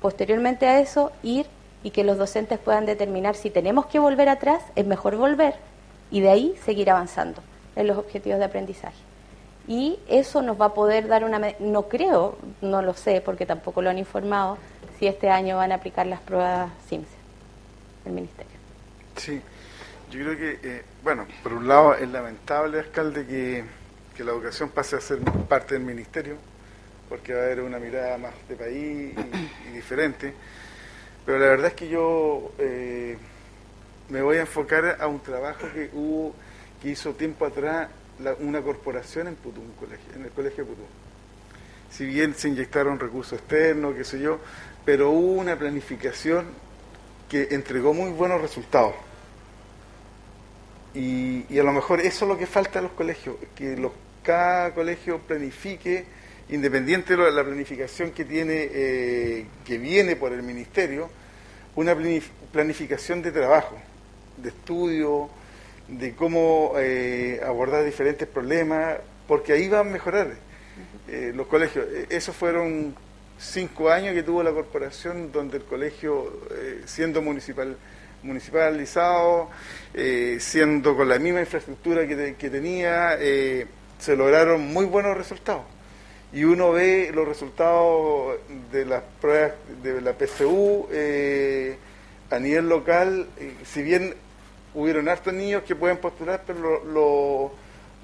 Posteriormente 0.00 0.66
a 0.66 0.80
eso 0.80 1.12
ir 1.22 1.46
y 1.84 1.90
que 1.90 2.02
los 2.02 2.18
docentes 2.18 2.58
puedan 2.58 2.86
determinar 2.86 3.36
si 3.36 3.50
tenemos 3.50 3.86
que 3.86 4.00
volver 4.00 4.28
atrás, 4.28 4.62
es 4.74 4.86
mejor 4.86 5.16
volver 5.16 5.54
y 6.10 6.20
de 6.20 6.30
ahí 6.30 6.54
seguir 6.64 6.90
avanzando 6.90 7.42
en 7.76 7.86
los 7.86 7.98
objetivos 7.98 8.38
de 8.38 8.46
aprendizaje. 8.46 8.96
Y 9.68 9.98
eso 10.08 10.42
nos 10.42 10.60
va 10.60 10.66
a 10.66 10.74
poder 10.74 11.06
dar 11.08 11.24
una... 11.24 11.40
No 11.58 11.88
creo, 11.88 12.36
no 12.62 12.82
lo 12.82 12.94
sé 12.94 13.20
porque 13.20 13.46
tampoco 13.46 13.82
lo 13.82 13.90
han 13.90 13.98
informado, 13.98 14.58
si 14.98 15.06
este 15.06 15.28
año 15.28 15.58
van 15.58 15.72
a 15.72 15.76
aplicar 15.76 16.06
las 16.06 16.20
pruebas 16.20 16.70
CIMSE, 16.88 17.16
el 18.06 18.12
Ministerio. 18.12 18.52
Sí, 19.16 19.40
yo 20.10 20.20
creo 20.20 20.36
que, 20.36 20.58
eh, 20.62 20.82
bueno, 21.02 21.26
por 21.42 21.52
un 21.52 21.68
lado 21.68 21.94
es 21.94 22.08
lamentable, 22.08 22.78
alcalde, 22.78 23.26
que, 23.26 23.64
que 24.16 24.24
la 24.24 24.32
educación 24.32 24.70
pase 24.70 24.96
a 24.96 25.00
ser 25.00 25.18
parte 25.48 25.74
del 25.74 25.84
ministerio, 25.84 26.36
porque 27.08 27.34
va 27.34 27.40
a 27.40 27.44
haber 27.44 27.60
una 27.60 27.78
mirada 27.78 28.16
más 28.18 28.32
de 28.48 28.56
país 28.56 29.14
y 29.68 29.74
diferente, 29.74 30.34
pero 31.24 31.38
la 31.38 31.46
verdad 31.46 31.68
es 31.68 31.74
que 31.74 31.88
yo 31.88 32.52
eh, 32.58 33.16
me 34.10 34.22
voy 34.22 34.36
a 34.36 34.40
enfocar 34.42 34.98
a 35.00 35.06
un 35.06 35.20
trabajo 35.20 35.66
que 35.72 35.90
hubo, 35.92 36.34
que 36.82 36.90
hizo 36.90 37.12
tiempo 37.14 37.46
atrás 37.46 37.88
la- 38.22 38.34
una 38.34 38.60
corporación 38.62 39.28
en 39.28 39.34
Putú, 39.36 39.60
un 39.60 39.72
colegio, 39.72 40.14
en 40.14 40.24
el 40.24 40.30
colegio 40.30 40.64
de 40.64 40.70
Putú. 40.70 40.82
Si 41.90 42.04
bien 42.06 42.34
se 42.34 42.48
inyectaron 42.48 42.98
recursos 42.98 43.38
externos, 43.38 43.94
qué 43.94 44.04
sé 44.04 44.20
yo, 44.20 44.38
pero 44.84 45.10
hubo 45.10 45.32
una 45.40 45.56
planificación 45.56 46.46
que 47.28 47.48
entregó 47.52 47.94
muy 47.94 48.10
buenos 48.10 48.40
resultados. 48.40 48.94
Y, 50.94 51.44
y 51.48 51.58
a 51.58 51.62
lo 51.64 51.72
mejor 51.72 52.00
eso 52.00 52.24
es 52.24 52.28
lo 52.28 52.38
que 52.38 52.46
falta 52.46 52.78
a 52.78 52.82
los 52.82 52.92
colegios, 52.92 53.36
que 53.56 53.76
los, 53.76 53.92
cada 54.22 54.72
colegio 54.74 55.18
planifique, 55.18 56.04
independiente 56.48 57.16
de 57.16 57.30
la 57.32 57.42
planificación 57.44 58.10
que 58.12 58.24
tiene, 58.24 58.68
eh, 58.70 59.46
que 59.64 59.78
viene 59.78 60.16
por 60.16 60.32
el 60.32 60.42
ministerio, 60.42 61.08
una 61.76 61.94
planif- 61.94 62.30
planificación 62.52 63.22
de 63.22 63.32
trabajo, 63.32 63.76
de 64.36 64.48
estudio, 64.50 65.28
de 65.88 66.14
cómo 66.14 66.74
eh, 66.76 67.40
abordar 67.44 67.84
diferentes 67.84 68.28
problemas, 68.28 68.96
porque 69.26 69.52
ahí 69.52 69.68
van 69.68 69.88
a 69.88 69.90
mejorar 69.90 70.34
eh, 71.08 71.32
los 71.34 71.46
colegios. 71.46 71.86
Eh, 71.90 72.06
Esos 72.10 72.34
fueron 72.36 72.94
cinco 73.38 73.90
años 73.90 74.14
que 74.14 74.22
tuvo 74.22 74.42
la 74.42 74.52
corporación 74.52 75.32
donde 75.32 75.56
el 75.58 75.64
colegio, 75.64 76.40
eh, 76.52 76.82
siendo 76.86 77.20
municipal 77.22 77.76
municipalizado, 78.22 79.50
eh, 79.92 80.38
siendo 80.40 80.96
con 80.96 81.08
la 81.08 81.18
misma 81.18 81.40
infraestructura 81.40 82.06
que, 82.06 82.16
te- 82.16 82.34
que 82.36 82.48
tenía, 82.48 83.18
se 83.98 84.16
lograron 84.16 84.62
muy 84.62 84.86
buenos 84.86 85.14
resultados. 85.16 85.64
Y 86.34 86.44
uno 86.44 86.72
ve 86.72 87.10
los 87.14 87.26
resultados 87.28 88.36
de 88.72 88.84
las 88.84 89.02
pruebas 89.20 89.52
de 89.82 90.00
la 90.00 90.12
PSU 90.18 90.88
eh, 90.90 91.76
a 92.30 92.38
nivel 92.38 92.68
local, 92.68 93.28
eh, 93.38 93.54
si 93.64 93.82
bien 93.82 94.14
hubieron 94.74 95.08
hartos 95.08 95.32
niños 95.32 95.62
que 95.62 95.76
pueden 95.76 95.98
postular, 95.98 96.42
pero 96.46 96.58
lo- 96.58 96.84
lo- 96.84 97.52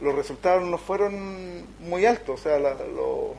los 0.01 0.15
resultados 0.15 0.63
no 0.65 0.79
fueron 0.79 1.67
muy 1.81 2.07
altos, 2.07 2.41
o 2.41 2.43
sea, 2.43 2.59
la- 2.61 2.75
lo- 2.75 3.35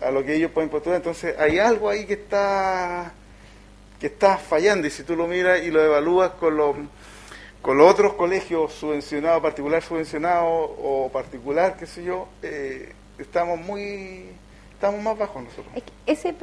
a 0.00 0.10
lo 0.10 0.24
que 0.24 0.34
ellos 0.36 0.50
pueden 0.52 0.70
postular. 0.70 0.96
Entonces 0.96 1.38
hay 1.38 1.58
algo 1.58 1.88
ahí 1.88 2.06
que 2.06 2.14
está 2.14 3.12
que 4.00 4.06
está 4.06 4.38
fallando 4.38 4.86
y 4.86 4.90
si 4.90 5.02
tú 5.02 5.16
lo 5.16 5.26
miras 5.26 5.60
y 5.64 5.72
lo 5.72 5.82
evalúas 5.84 6.30
con 6.32 6.56
los 6.56 6.76
con 7.60 7.76
los 7.76 7.90
otros 7.90 8.14
colegios 8.14 8.72
subvencionados, 8.72 9.42
particular 9.42 9.82
subvencionado 9.82 10.46
o 10.46 11.10
particular, 11.12 11.76
qué 11.76 11.86
sé 11.86 12.04
yo, 12.04 12.28
eh, 12.42 12.92
estamos 13.18 13.58
muy 13.60 14.30
estamos 14.72 15.02
más 15.02 15.18
bajos 15.18 15.42
nosotros. 15.42 15.66
Ese 16.06 16.34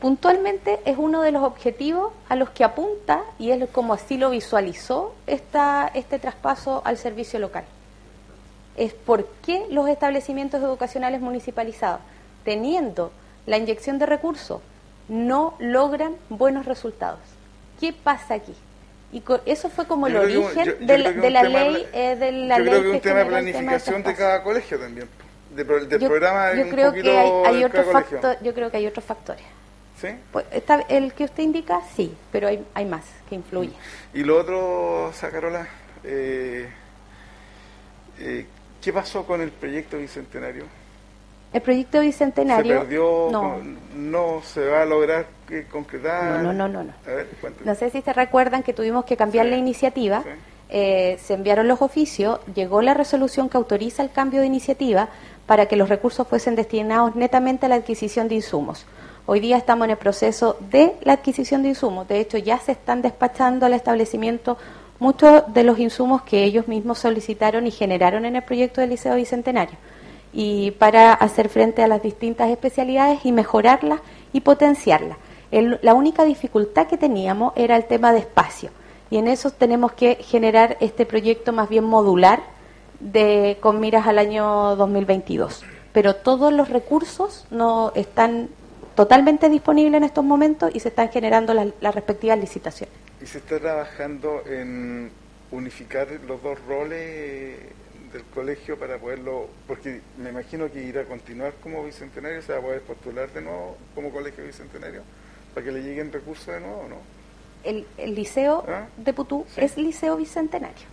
puntualmente 0.00 0.80
es 0.84 0.96
uno 0.98 1.22
de 1.22 1.32
los 1.32 1.42
objetivos 1.42 2.12
a 2.28 2.36
los 2.36 2.50
que 2.50 2.64
apunta 2.64 3.22
y 3.38 3.50
es 3.50 3.68
como 3.70 3.94
así 3.94 4.16
lo 4.18 4.30
visualizó 4.30 5.14
esta, 5.26 5.90
este 5.94 6.18
traspaso 6.18 6.82
al 6.84 6.98
servicio 6.98 7.38
local. 7.38 7.64
Es 8.76 8.92
por 8.92 9.26
qué 9.44 9.64
los 9.70 9.88
establecimientos 9.88 10.62
educacionales 10.62 11.20
municipalizados, 11.20 12.00
teniendo 12.44 13.10
la 13.46 13.56
inyección 13.56 13.98
de 13.98 14.06
recursos, 14.06 14.60
no 15.08 15.54
logran 15.58 16.14
buenos 16.28 16.66
resultados. 16.66 17.20
¿Qué 17.80 17.92
pasa 17.92 18.34
aquí? 18.34 18.54
Y 19.12 19.22
eso 19.46 19.70
fue 19.70 19.86
como 19.86 20.08
el 20.08 20.14
que- 20.14 20.18
origen 20.18 20.64
yo- 20.64 20.78
yo 20.80 20.86
de 20.86 20.98
la, 20.98 21.12
que 21.12 21.20
de 21.20 21.30
la 21.30 21.42
de 21.42 21.48
ley, 21.48 21.86
pla- 21.90 22.00
eh, 22.12 22.16
de 22.16 22.32
la 22.32 22.58
Yo 22.58 22.64
ley 22.64 22.70
creo 22.72 22.82
que 22.82 22.90
un 22.90 23.00
tema 23.00 23.18
de 23.20 23.24
tema 23.24 23.36
planificación 23.38 24.02
de 24.02 24.14
cada 24.14 24.42
colegio 24.42 24.78
también, 24.78 25.08
de, 25.56 25.64
del 25.64 26.00
yo, 26.00 26.08
programa 26.08 26.54
yo 26.54 26.62
un 26.64 26.70
creo 26.70 26.90
poquito 26.90 27.10
que 27.10 27.18
hay, 27.18 27.30
hay 27.46 27.64
otros 27.64 27.86
factores 27.86 28.38
yo 28.42 28.54
creo 28.54 28.70
que 28.70 28.76
hay 28.76 28.86
otros 28.86 29.04
factores 29.04 29.44
¿Sí? 30.00 30.08
Pues, 30.30 30.44
está- 30.50 30.82
el 30.88 31.14
que 31.14 31.24
usted 31.24 31.42
indica 31.42 31.80
sí 31.96 32.14
pero 32.30 32.48
hay, 32.48 32.64
hay 32.74 32.84
más 32.84 33.04
que 33.28 33.34
influyen 33.34 33.74
Y 34.12 34.22
lo 34.24 34.38
otro, 34.38 35.10
Sacarola, 35.14 35.66
eh, 36.04 36.68
eh, 38.18 38.46
¿qué 38.82 38.92
pasó 38.92 39.24
con 39.26 39.40
el 39.40 39.50
proyecto 39.50 39.98
Bicentenario? 39.98 40.64
el 41.52 41.62
proyecto 41.62 42.00
bicentenario 42.00 42.74
¿Se 42.74 42.80
perdió? 42.80 43.28
no 43.30 43.40
con- 43.40 44.10
¿No 44.10 44.42
se 44.42 44.66
va 44.66 44.82
a 44.82 44.84
lograr 44.84 45.26
eh, 45.48 45.66
concretar? 45.70 46.42
No, 46.42 46.52
no, 46.52 46.52
no, 46.52 46.68
no, 46.68 46.84
no. 46.84 46.92
A 47.06 47.14
ver, 47.14 47.28
no 47.64 47.74
sé 47.74 47.88
si 47.88 48.02
se 48.02 48.12
recuerdan 48.12 48.62
que 48.62 48.74
tuvimos 48.74 49.06
que 49.06 49.16
cambiar 49.16 49.46
Sí, 49.46 49.50
la 49.52 49.56
iniciativa 49.56 50.22
sí. 50.22 50.28
Eh, 50.68 51.18
se 51.22 51.34
enviaron 51.34 51.68
los 51.68 51.82
oficios 51.82 52.40
llegó 52.54 52.82
la 52.82 52.94
resolución 52.94 53.48
que 53.48 53.56
autoriza 53.56 54.02
el 54.02 54.10
cambio 54.10 54.40
de 54.40 54.46
iniciativa 54.46 55.08
para 55.46 55.66
que 55.66 55.76
los 55.76 55.88
recursos 55.88 56.26
fuesen 56.26 56.56
destinados 56.56 57.14
netamente 57.14 57.66
a 57.66 57.68
la 57.68 57.76
adquisición 57.76 58.28
de 58.28 58.36
insumos 58.36 58.86
Hoy 59.28 59.40
día 59.40 59.56
estamos 59.56 59.86
en 59.86 59.90
el 59.90 59.96
proceso 59.96 60.56
de 60.70 60.94
la 61.02 61.14
adquisición 61.14 61.60
de 61.64 61.70
insumos. 61.70 62.06
De 62.06 62.20
hecho, 62.20 62.38
ya 62.38 62.60
se 62.60 62.70
están 62.70 63.02
despachando 63.02 63.66
al 63.66 63.72
establecimiento 63.72 64.56
muchos 65.00 65.52
de 65.52 65.64
los 65.64 65.80
insumos 65.80 66.22
que 66.22 66.44
ellos 66.44 66.68
mismos 66.68 67.00
solicitaron 67.00 67.66
y 67.66 67.72
generaron 67.72 68.24
en 68.24 68.36
el 68.36 68.44
proyecto 68.44 68.80
del 68.80 68.90
Liceo 68.90 69.16
Bicentenario. 69.16 69.76
Y 70.32 70.70
para 70.72 71.12
hacer 71.12 71.48
frente 71.48 71.82
a 71.82 71.88
las 71.88 72.04
distintas 72.04 72.50
especialidades 72.50 73.26
y 73.26 73.32
mejorarlas 73.32 73.98
y 74.32 74.42
potenciarlas. 74.42 75.18
La 75.50 75.94
única 75.94 76.22
dificultad 76.22 76.86
que 76.86 76.96
teníamos 76.96 77.52
era 77.56 77.76
el 77.76 77.86
tema 77.86 78.12
de 78.12 78.20
espacio. 78.20 78.70
Y 79.10 79.18
en 79.18 79.28
eso 79.28 79.50
tenemos 79.50 79.92
que 79.92 80.16
generar 80.16 80.76
este 80.80 81.06
proyecto 81.06 81.52
más 81.52 81.68
bien 81.68 81.84
modular 81.84 82.42
de 83.00 83.58
con 83.60 83.80
miras 83.80 84.06
al 84.06 84.18
año 84.18 84.76
2022. 84.76 85.64
Pero 85.92 86.16
todos 86.16 86.52
los 86.52 86.68
recursos 86.68 87.46
no 87.50 87.92
están 87.94 88.48
totalmente 88.94 89.48
disponibles 89.48 89.98
en 89.98 90.04
estos 90.04 90.24
momentos 90.24 90.70
y 90.74 90.80
se 90.80 90.88
están 90.88 91.10
generando 91.10 91.54
las, 91.54 91.68
las 91.80 91.94
respectivas 91.94 92.38
licitaciones. 92.38 92.94
¿Y 93.22 93.26
se 93.26 93.38
está 93.38 93.58
trabajando 93.58 94.42
en 94.46 95.10
unificar 95.50 96.08
los 96.26 96.42
dos 96.42 96.58
roles 96.66 97.58
del 98.12 98.24
colegio 98.34 98.78
para 98.78 98.98
poderlo, 98.98 99.48
porque 99.66 100.00
me 100.18 100.30
imagino 100.30 100.70
que 100.70 100.82
irá 100.82 101.02
a 101.02 101.04
continuar 101.04 101.54
como 101.62 101.84
bicentenario, 101.84 102.42
se 102.42 102.52
va 102.52 102.58
a 102.58 102.62
poder 102.62 102.80
postular 102.82 103.30
de 103.32 103.42
nuevo 103.42 103.76
como 103.94 104.10
colegio 104.10 104.44
bicentenario, 104.44 105.02
para 105.54 105.64
que 105.64 105.72
le 105.72 105.82
lleguen 105.82 106.12
recursos 106.12 106.46
de 106.46 106.60
nuevo, 106.60 106.86
¿no? 106.88 106.96
El, 107.66 107.86
el 107.98 108.14
liceo 108.14 108.64
¿Ah? 108.68 108.86
de 108.96 109.12
Putú 109.12 109.44
Sí. 109.54 109.60
es 109.60 109.76
liceo 109.76 110.16
bicentenario. 110.16 110.86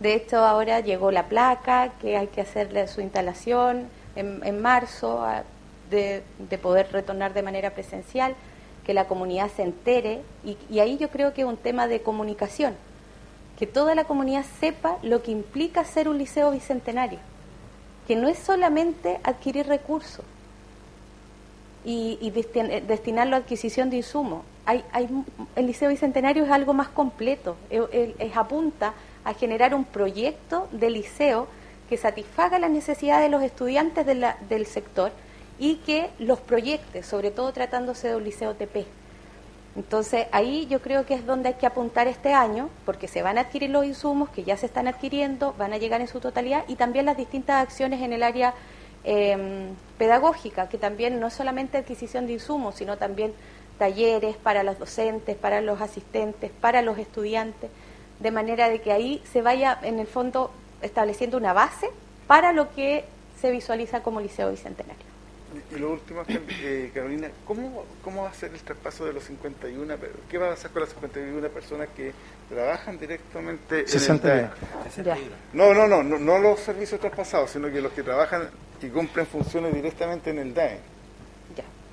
De 0.00 0.14
hecho, 0.14 0.38
ahora 0.38 0.80
llegó 0.80 1.10
la 1.10 1.26
placa, 1.28 1.92
que 2.00 2.16
hay 2.16 2.28
que 2.28 2.40
hacerle 2.40 2.88
su 2.88 3.00
instalación 3.00 3.88
en, 4.16 4.40
en 4.44 4.62
marzo, 4.62 5.22
a- 5.24 5.44
de, 5.90 6.22
de 6.38 6.58
poder 6.58 6.90
retornar 6.92 7.34
de 7.34 7.42
manera 7.42 7.70
presencial, 7.70 8.34
que 8.84 8.94
la 8.94 9.06
comunidad 9.06 9.50
se 9.54 9.62
entere, 9.62 10.22
y, 10.44 10.56
y 10.70 10.80
ahí 10.80 10.98
yo 10.98 11.08
creo 11.10 11.32
que 11.34 11.42
es 11.42 11.46
un 11.46 11.56
tema 11.56 11.86
de 11.86 12.00
comunicación, 12.02 12.74
que 13.58 13.66
toda 13.66 13.94
la 13.94 14.04
comunidad 14.04 14.44
sepa 14.60 14.98
lo 15.02 15.22
que 15.22 15.30
implica 15.30 15.84
ser 15.84 16.08
un 16.08 16.18
liceo 16.18 16.50
bicentenario, 16.50 17.18
que 18.06 18.16
no 18.16 18.28
es 18.28 18.38
solamente 18.38 19.20
adquirir 19.22 19.66
recursos, 19.66 20.24
y, 21.84 22.18
y 22.20 22.32
eh, 22.36 22.82
destinarlo 22.86 23.36
a 23.36 23.40
adquisición 23.40 23.90
de 23.90 23.96
insumos. 23.98 24.42
Hay, 24.66 24.82
hay, 24.92 25.08
el 25.56 25.66
Liceo 25.66 25.90
Bicentenario 25.90 26.44
es 26.44 26.50
algo 26.50 26.72
más 26.72 26.88
completo, 26.88 27.56
es, 27.70 28.36
apunta 28.36 28.94
a 29.24 29.34
generar 29.34 29.74
un 29.74 29.84
proyecto 29.84 30.68
de 30.72 30.90
liceo 30.90 31.48
que 31.88 31.96
satisfaga 31.98 32.58
las 32.58 32.70
necesidades 32.70 33.24
de 33.24 33.28
los 33.28 33.42
estudiantes 33.42 34.06
de 34.06 34.14
la- 34.14 34.36
del 34.48 34.64
sector 34.66 35.12
y 35.58 35.76
que 35.76 36.08
los 36.18 36.40
proyecte, 36.40 37.02
sobre 37.02 37.30
todo 37.30 37.52
tratándose 37.52 38.08
de 38.08 38.16
un 38.16 38.24
liceo 38.24 38.54
TP. 38.54 38.86
Entonces 39.76 40.26
ahí 40.32 40.66
yo 40.70 40.80
creo 40.80 41.04
que 41.04 41.14
es 41.14 41.26
donde 41.26 41.48
hay 41.50 41.54
que 41.54 41.66
apuntar 41.66 42.06
este 42.06 42.32
año, 42.32 42.70
porque 42.86 43.06
se 43.08 43.22
van 43.22 43.36
a 43.38 43.42
adquirir 43.42 43.70
los 43.70 43.84
insumos 43.84 44.30
que 44.30 44.44
ya 44.44 44.56
se 44.56 44.66
están 44.66 44.88
adquiriendo, 44.88 45.52
van 45.58 45.72
a 45.72 45.78
llegar 45.78 46.00
en 46.00 46.08
su 46.08 46.20
totalidad 46.20 46.64
y 46.68 46.76
también 46.76 47.04
las 47.06 47.16
distintas 47.16 47.62
acciones 47.62 48.00
en 48.00 48.12
el 48.12 48.22
área 48.22 48.54
eh, 49.06 49.68
pedagógica, 49.98 50.68
que 50.70 50.78
también 50.78 51.20
no 51.20 51.26
es 51.26 51.34
solamente 51.34 51.76
adquisición 51.76 52.26
de 52.26 52.34
insumos, 52.34 52.76
sino 52.76 52.96
también 52.96 53.34
talleres 53.78 54.36
para 54.36 54.62
los 54.62 54.78
docentes, 54.78 55.36
para 55.36 55.60
los 55.60 55.80
asistentes, 55.80 56.50
para 56.60 56.82
los 56.82 56.98
estudiantes, 56.98 57.70
de 58.20 58.30
manera 58.30 58.68
de 58.68 58.80
que 58.80 58.92
ahí 58.92 59.22
se 59.32 59.42
vaya 59.42 59.78
en 59.82 59.98
el 59.98 60.06
fondo 60.06 60.50
estableciendo 60.82 61.36
una 61.36 61.52
base 61.52 61.88
para 62.26 62.52
lo 62.52 62.72
que 62.74 63.04
se 63.40 63.50
visualiza 63.50 64.02
como 64.02 64.20
Liceo 64.20 64.50
Bicentenario. 64.50 65.02
Y, 65.70 65.78
lo 65.78 65.92
último, 65.92 66.22
eh, 66.28 66.90
Carolina, 66.92 67.28
¿cómo, 67.46 67.84
¿cómo 68.02 68.24
va 68.24 68.30
a 68.30 68.34
ser 68.34 68.52
el 68.52 68.60
traspaso 68.60 69.04
de 69.04 69.12
los 69.12 69.22
51? 69.24 69.96
per- 69.96 70.10
¿Qué 70.28 70.36
va 70.36 70.48
a 70.48 70.50
pasar 70.50 70.72
con 70.72 70.80
las 70.82 70.90
51 70.90 71.48
personas 71.48 71.88
que 71.96 72.12
trabajan 72.48 72.98
directamente 72.98 73.80
en 73.80 73.88
60 73.88 74.34
el. 74.96 75.04
DAE? 75.04 75.18
No, 75.52 75.72
no, 75.72 75.86
no, 75.86 76.02
no, 76.02 76.18
no 76.18 76.38
los 76.38 76.58
servicios 76.60 77.00
traspasados, 77.00 77.50
sino 77.50 77.70
que 77.70 77.80
los 77.80 77.92
que 77.92 78.02
trabajan 78.02 78.48
y 78.82 78.88
cumplen 78.88 79.26
funciones 79.26 79.72
directamente 79.74 80.30
en 80.30 80.38
el 80.40 80.54
DAE. 80.54 80.80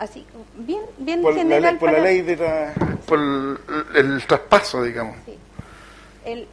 Así, 0.01 0.25
bien, 0.55 0.81
bien 0.97 1.21
Por, 1.21 1.33
la, 1.35 1.41
general 1.43 1.73
ley- 1.73 1.79
por 1.79 1.91
la 1.91 1.99
ley 1.99 2.21
de 2.23 2.35
la, 2.35 2.73
por 3.05 3.19
el, 3.19 3.57
el 3.95 4.25
traspaso, 4.25 4.81
digamos. 4.81 5.15
Sí. 5.27 5.37
El, 6.25 6.47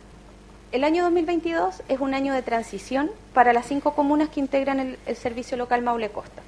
el 0.70 0.84
año 0.84 1.02
2022 1.04 1.82
es 1.88 1.98
un 1.98 2.12
año 2.12 2.34
de 2.34 2.42
transición 2.42 3.10
para 3.32 3.54
las 3.54 3.64
cinco 3.66 3.94
comunas 3.94 4.28
que 4.28 4.40
integran 4.40 4.80
el, 4.80 4.98
el 5.06 5.16
servicio 5.16 5.56
local 5.56 5.80
Maule 5.80 6.10
Costa. 6.10 6.42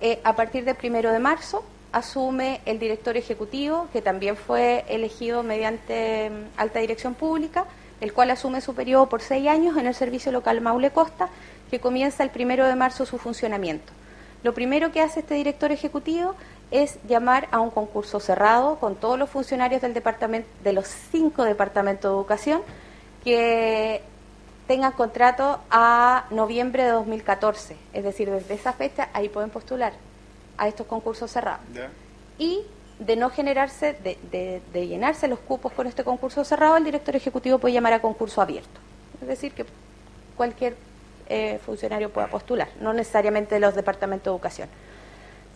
Eh, 0.00 0.20
a 0.22 0.36
partir 0.36 0.64
del 0.64 0.76
primero 0.76 1.10
de 1.10 1.18
marzo 1.18 1.64
asume 1.90 2.60
el 2.66 2.78
director 2.78 3.16
ejecutivo, 3.16 3.88
que 3.92 4.00
también 4.00 4.36
fue 4.36 4.84
elegido 4.88 5.42
mediante 5.42 6.30
mm, 6.30 6.60
alta 6.60 6.78
dirección 6.78 7.14
pública, 7.14 7.64
el 8.00 8.12
cual 8.12 8.30
asume 8.30 8.60
su 8.60 8.76
periodo 8.76 9.08
por 9.08 9.22
seis 9.22 9.48
años 9.48 9.76
en 9.76 9.88
el 9.88 9.94
servicio 9.96 10.30
local 10.30 10.60
Maule 10.60 10.92
Costa, 10.92 11.30
que 11.68 11.80
comienza 11.80 12.22
el 12.22 12.30
primero 12.30 12.64
de 12.68 12.76
marzo 12.76 13.06
su 13.06 13.18
funcionamiento. 13.18 13.92
Lo 14.42 14.54
primero 14.54 14.92
que 14.92 15.00
hace 15.00 15.20
este 15.20 15.34
director 15.34 15.72
ejecutivo 15.72 16.34
es 16.70 16.98
llamar 17.08 17.48
a 17.50 17.60
un 17.60 17.70
concurso 17.70 18.20
cerrado 18.20 18.76
con 18.78 18.94
todos 18.94 19.18
los 19.18 19.30
funcionarios 19.30 19.80
del 19.82 19.94
departamento, 19.94 20.48
de 20.62 20.72
los 20.72 20.86
cinco 20.86 21.44
departamentos 21.44 22.10
de 22.10 22.16
educación 22.16 22.62
que 23.24 24.02
tengan 24.66 24.92
contrato 24.92 25.60
a 25.70 26.26
noviembre 26.30 26.84
de 26.84 26.90
2014. 26.90 27.76
Es 27.92 28.04
decir, 28.04 28.30
desde 28.30 28.54
esa 28.54 28.72
fecha 28.74 29.08
ahí 29.14 29.28
pueden 29.28 29.50
postular 29.50 29.92
a 30.58 30.68
estos 30.68 30.86
concursos 30.86 31.30
cerrados. 31.30 31.64
Y 32.38 32.62
de 32.98 33.16
no 33.16 33.30
generarse, 33.30 33.94
de, 33.94 34.18
de- 34.30 34.60
de 34.72 34.86
llenarse 34.88 35.26
los 35.28 35.38
cupos 35.38 35.72
con 35.72 35.86
este 35.86 36.04
concurso 36.04 36.44
cerrado, 36.44 36.76
el 36.76 36.84
director 36.84 37.16
ejecutivo 37.16 37.58
puede 37.58 37.74
llamar 37.74 37.92
a 37.94 38.00
concurso 38.02 38.42
abierto. 38.42 38.78
Es 39.22 39.28
decir, 39.28 39.52
que 39.52 39.64
cualquier 40.36 40.76
eh, 41.28 41.58
funcionario 41.64 42.10
pueda 42.10 42.28
postular, 42.28 42.68
no 42.80 42.92
necesariamente 42.92 43.58
los 43.60 43.74
departamentos 43.74 44.24
de 44.24 44.30
educación. 44.30 44.68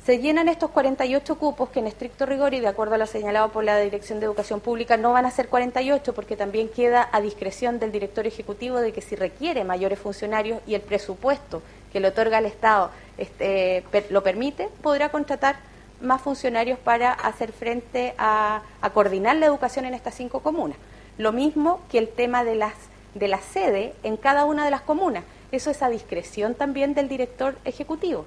Se 0.05 0.19
llenan 0.19 0.49
estos 0.49 0.71
48 0.71 1.39
cupos 1.39 1.69
que 1.71 1.79
en 1.79 1.87
estricto 1.87 2.27
rigor 2.27 2.55
y 2.55 2.61
de 2.61 2.67
acuerdo 2.67 2.97
a 2.97 2.99
lo 2.99 3.07
señalado 3.07 3.51
por 3.51 3.63
la 3.63 3.79
Dirección 3.79 4.19
de 4.19 4.27
Educación 4.27 4.59
Pública 4.59 4.97
no 4.97 5.13
van 5.13 5.27
a 5.27 5.31
ser 5.31 5.49
48 5.49 6.13
porque 6.13 6.37
también 6.37 6.69
queda 6.69 7.09
a 7.13 7.21
discreción 7.21 7.79
del 7.79 7.93
director 7.93 8.27
ejecutivo 8.27 8.81
de 8.81 8.93
que 8.93 9.01
si 9.01 9.15
requiere 9.15 9.63
mayores 9.63 10.01
funcionarios 10.01 10.61
y 10.67 10.75
el 10.75 10.81
presupuesto 10.81 11.63
que 11.93 12.01
le 12.01 12.09
otorga 12.09 12.39
el 12.39 12.47
Estado 12.47 12.91
este, 13.17 13.85
lo 14.11 14.25
permite, 14.25 14.69
podrá 14.83 15.11
contratar 15.11 15.57
más 16.01 16.21
funcionarios 16.21 16.81
para 16.81 17.13
hacer 17.13 17.53
frente 17.53 18.15
a, 18.19 18.63
a 18.81 18.91
coordinar 18.91 19.37
la 19.37 19.47
educación 19.47 19.85
en 19.85 19.95
estas 19.95 20.17
cinco 20.17 20.41
comunas. 20.41 20.79
Lo 21.17 21.31
mismo 21.31 21.81
que 21.91 21.99
el 21.99 22.09
tema 22.09 22.43
de 22.43 22.57
las 22.57 22.75
de 23.15 23.29
la 23.29 23.41
sede 23.41 23.95
en 24.03 24.17
cada 24.17 24.45
una 24.45 24.65
de 24.65 24.71
las 24.71 24.81
comunas. 24.81 25.25
Eso 25.53 25.71
es 25.71 25.83
a 25.83 25.89
discreción 25.89 26.55
también 26.55 26.95
del 26.95 27.09
director 27.09 27.57
ejecutivo 27.65 28.25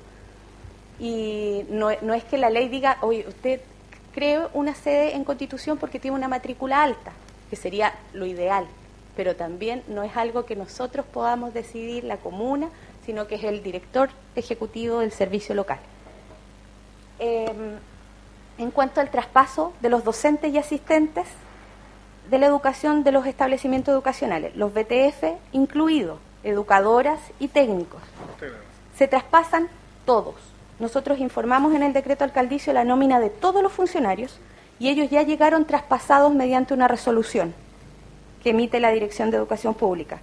y 1.00 1.66
no, 1.70 1.90
no 2.02 2.14
es 2.14 2.24
que 2.24 2.38
la 2.38 2.50
ley 2.50 2.70
diga, 2.70 2.98
oye, 3.02 3.26
usted 3.28 3.62
cree 4.14 4.48
una 4.54 4.74
sede 4.76 5.16
en 5.16 5.26
constitución 5.26 5.78
porque 5.78 6.00
tiene 6.00 6.16
una 6.16 6.28
matrícula 6.28 6.84
alta, 6.84 7.12
que 7.50 7.56
sería 7.56 7.94
lo 8.14 8.26
ideal, 8.26 8.66
pero 9.16 9.36
también 9.36 9.84
no 9.88 10.04
es 10.04 10.16
algo 10.16 10.46
que 10.46 10.56
nosotros 10.56 11.06
podamos 11.06 11.54
decidir 11.54 12.04
la 12.06 12.18
comuna, 12.18 12.70
sino 13.06 13.28
que 13.28 13.36
es 13.36 13.44
el 13.44 13.62
director 13.62 14.10
ejecutivo 14.36 15.00
del 15.00 15.12
servicio 15.12 15.54
local. 15.54 15.80
Eh, 17.20 17.52
en 18.58 18.72
cuanto 18.72 19.02
al 19.02 19.10
traspaso 19.10 19.74
de 19.82 19.90
los 19.90 20.04
docentes 20.06 20.54
y 20.54 20.58
asistentes 20.58 21.28
de 22.30 22.40
la 22.40 22.46
educación 22.46 23.04
de 23.04 23.12
los 23.12 23.26
establecimientos 23.28 23.94
educacionales, 23.94 24.56
los 24.56 24.74
BTF 24.74 25.24
incluidos, 25.52 26.20
educadoras 26.46 27.20
y 27.40 27.50
técnicos, 27.50 28.02
se 28.98 29.08
traspasan 29.08 29.68
todos. 30.06 30.36
Nosotros 30.80 31.20
informamos 31.20 31.74
en 31.74 31.84
el 31.84 31.94
decreto 31.94 32.24
alcaldicio 32.24 32.72
la 32.74 32.86
nómina 32.86 33.20
de 33.20 33.30
todos 33.30 33.62
los 33.62 33.72
funcionarios 33.72 34.40
y 34.80 34.90
ellos 34.90 35.10
ya 35.10 35.24
llegaron 35.24 35.66
traspasados 35.66 36.34
mediante 36.34 36.74
una 36.74 36.88
resolución 36.88 37.54
que 38.44 38.52
emite 38.52 38.80
la 38.80 38.92
Dirección 38.92 39.32
de 39.32 39.38
Educación 39.38 39.74
Pública. 39.74 40.20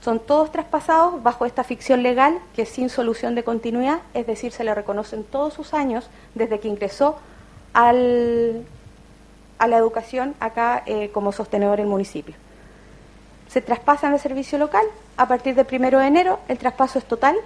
Son 0.00 0.20
todos 0.20 0.52
traspasados 0.52 1.22
bajo 1.22 1.44
esta 1.44 1.64
ficción 1.64 2.02
legal 2.02 2.38
que 2.54 2.64
sin 2.64 2.88
solución 2.88 3.34
de 3.34 3.42
continuidad, 3.42 4.00
es 4.14 4.26
decir, 4.26 4.52
se 4.52 4.64
le 4.64 4.74
reconocen 4.74 5.24
todos 5.24 5.54
sus 5.54 5.74
años 5.74 6.08
desde 6.34 6.60
que 6.60 6.68
ingresó 6.68 7.18
al, 7.72 8.64
a 9.58 9.66
la 9.66 9.76
educación 9.76 10.34
acá 10.40 10.82
eh, 10.86 11.10
como 11.12 11.32
sostenedor 11.32 11.80
el 11.80 11.86
municipio. 11.86 12.34
Se 13.48 13.60
traspasan 13.60 14.12
al 14.12 14.20
servicio 14.20 14.58
local, 14.58 14.84
a 15.18 15.26
partir 15.26 15.56
del 15.56 15.66
primero 15.66 15.98
de 15.98 16.06
enero 16.06 16.38
el 16.48 16.58
traspaso 16.58 16.98
es 16.98 17.04
total, 17.04 17.36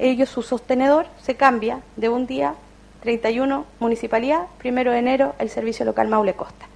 ellos 0.00 0.28
su 0.28 0.42
sostenedor 0.42 1.06
se 1.22 1.36
cambia 1.36 1.80
de 1.96 2.08
un 2.08 2.26
día 2.26 2.54
31 3.02 3.64
municipalidad, 3.78 4.46
primero 4.58 4.90
de 4.90 4.98
enero 4.98 5.34
el 5.38 5.48
servicio 5.48 5.84
local 5.84 6.08
Maule 6.08 6.34
Costa. 6.34 6.66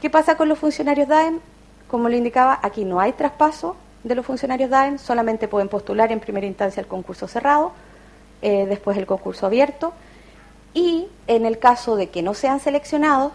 ¿Qué 0.00 0.08
pasa 0.08 0.36
con 0.36 0.48
los 0.48 0.58
funcionarios 0.58 1.08
DAEM? 1.08 1.40
Como 1.88 2.08
lo 2.08 2.16
indicaba, 2.16 2.60
aquí 2.62 2.84
no 2.84 3.00
hay 3.00 3.12
traspaso 3.12 3.76
de 4.04 4.14
los 4.14 4.24
funcionarios 4.24 4.70
DAEM, 4.70 4.98
solamente 4.98 5.48
pueden 5.48 5.68
postular 5.68 6.12
en 6.12 6.20
primera 6.20 6.46
instancia 6.46 6.80
el 6.80 6.86
concurso 6.86 7.26
cerrado, 7.26 7.72
eh, 8.42 8.66
después 8.66 8.96
el 8.96 9.06
concurso 9.06 9.46
abierto, 9.46 9.92
y 10.74 11.08
en 11.26 11.44
el 11.44 11.58
caso 11.58 11.96
de 11.96 12.08
que 12.08 12.22
no 12.22 12.34
sean 12.34 12.60
seleccionados, 12.60 13.32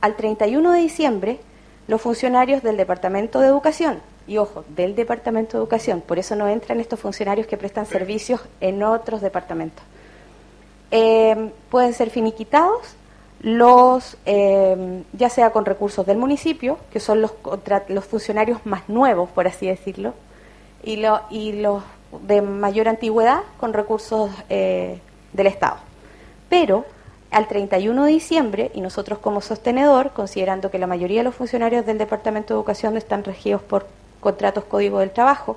al 0.00 0.16
31 0.16 0.72
de 0.72 0.80
diciembre, 0.80 1.40
los 1.86 2.02
funcionarios 2.02 2.64
del 2.64 2.76
Departamento 2.76 3.38
de 3.38 3.46
Educación, 3.46 4.00
y 4.26 4.38
ojo, 4.38 4.64
del 4.68 4.94
Departamento 4.94 5.56
de 5.56 5.62
Educación, 5.62 6.00
por 6.00 6.18
eso 6.18 6.34
no 6.36 6.48
entran 6.48 6.80
estos 6.80 6.98
funcionarios 7.00 7.46
que 7.46 7.56
prestan 7.56 7.86
servicios 7.86 8.40
en 8.60 8.82
otros 8.82 9.20
departamentos, 9.20 9.84
eh, 10.90 11.50
pueden 11.70 11.92
ser 11.94 12.10
finiquitados 12.10 12.94
los 13.40 14.16
eh, 14.24 15.02
ya 15.12 15.28
sea 15.28 15.50
con 15.50 15.64
recursos 15.66 16.06
del 16.06 16.16
municipio, 16.16 16.78
que 16.92 17.00
son 17.00 17.20
los, 17.20 17.32
los 17.88 18.04
funcionarios 18.04 18.64
más 18.64 18.88
nuevos, 18.88 19.28
por 19.30 19.46
así 19.46 19.66
decirlo, 19.66 20.14
y, 20.82 20.96
lo- 20.96 21.20
y 21.30 21.52
los 21.52 21.82
de 22.22 22.40
mayor 22.40 22.88
antigüedad 22.88 23.40
con 23.58 23.72
recursos 23.74 24.30
eh, 24.48 25.00
del 25.32 25.46
Estado. 25.48 25.76
Pero 26.48 26.86
al 27.30 27.46
31 27.46 28.04
de 28.04 28.10
diciembre, 28.12 28.70
y 28.74 28.80
nosotros 28.80 29.18
como 29.18 29.40
sostenedor, 29.42 30.12
considerando 30.12 30.70
que 30.70 30.78
la 30.78 30.86
mayoría 30.86 31.18
de 31.20 31.24
los 31.24 31.34
funcionarios 31.34 31.84
del 31.84 31.98
Departamento 31.98 32.54
de 32.54 32.58
Educación 32.58 32.96
están 32.96 33.22
regidos 33.22 33.60
por 33.62 33.86
contratos 34.26 34.64
Código 34.64 34.98
del 34.98 35.12
Trabajo, 35.12 35.56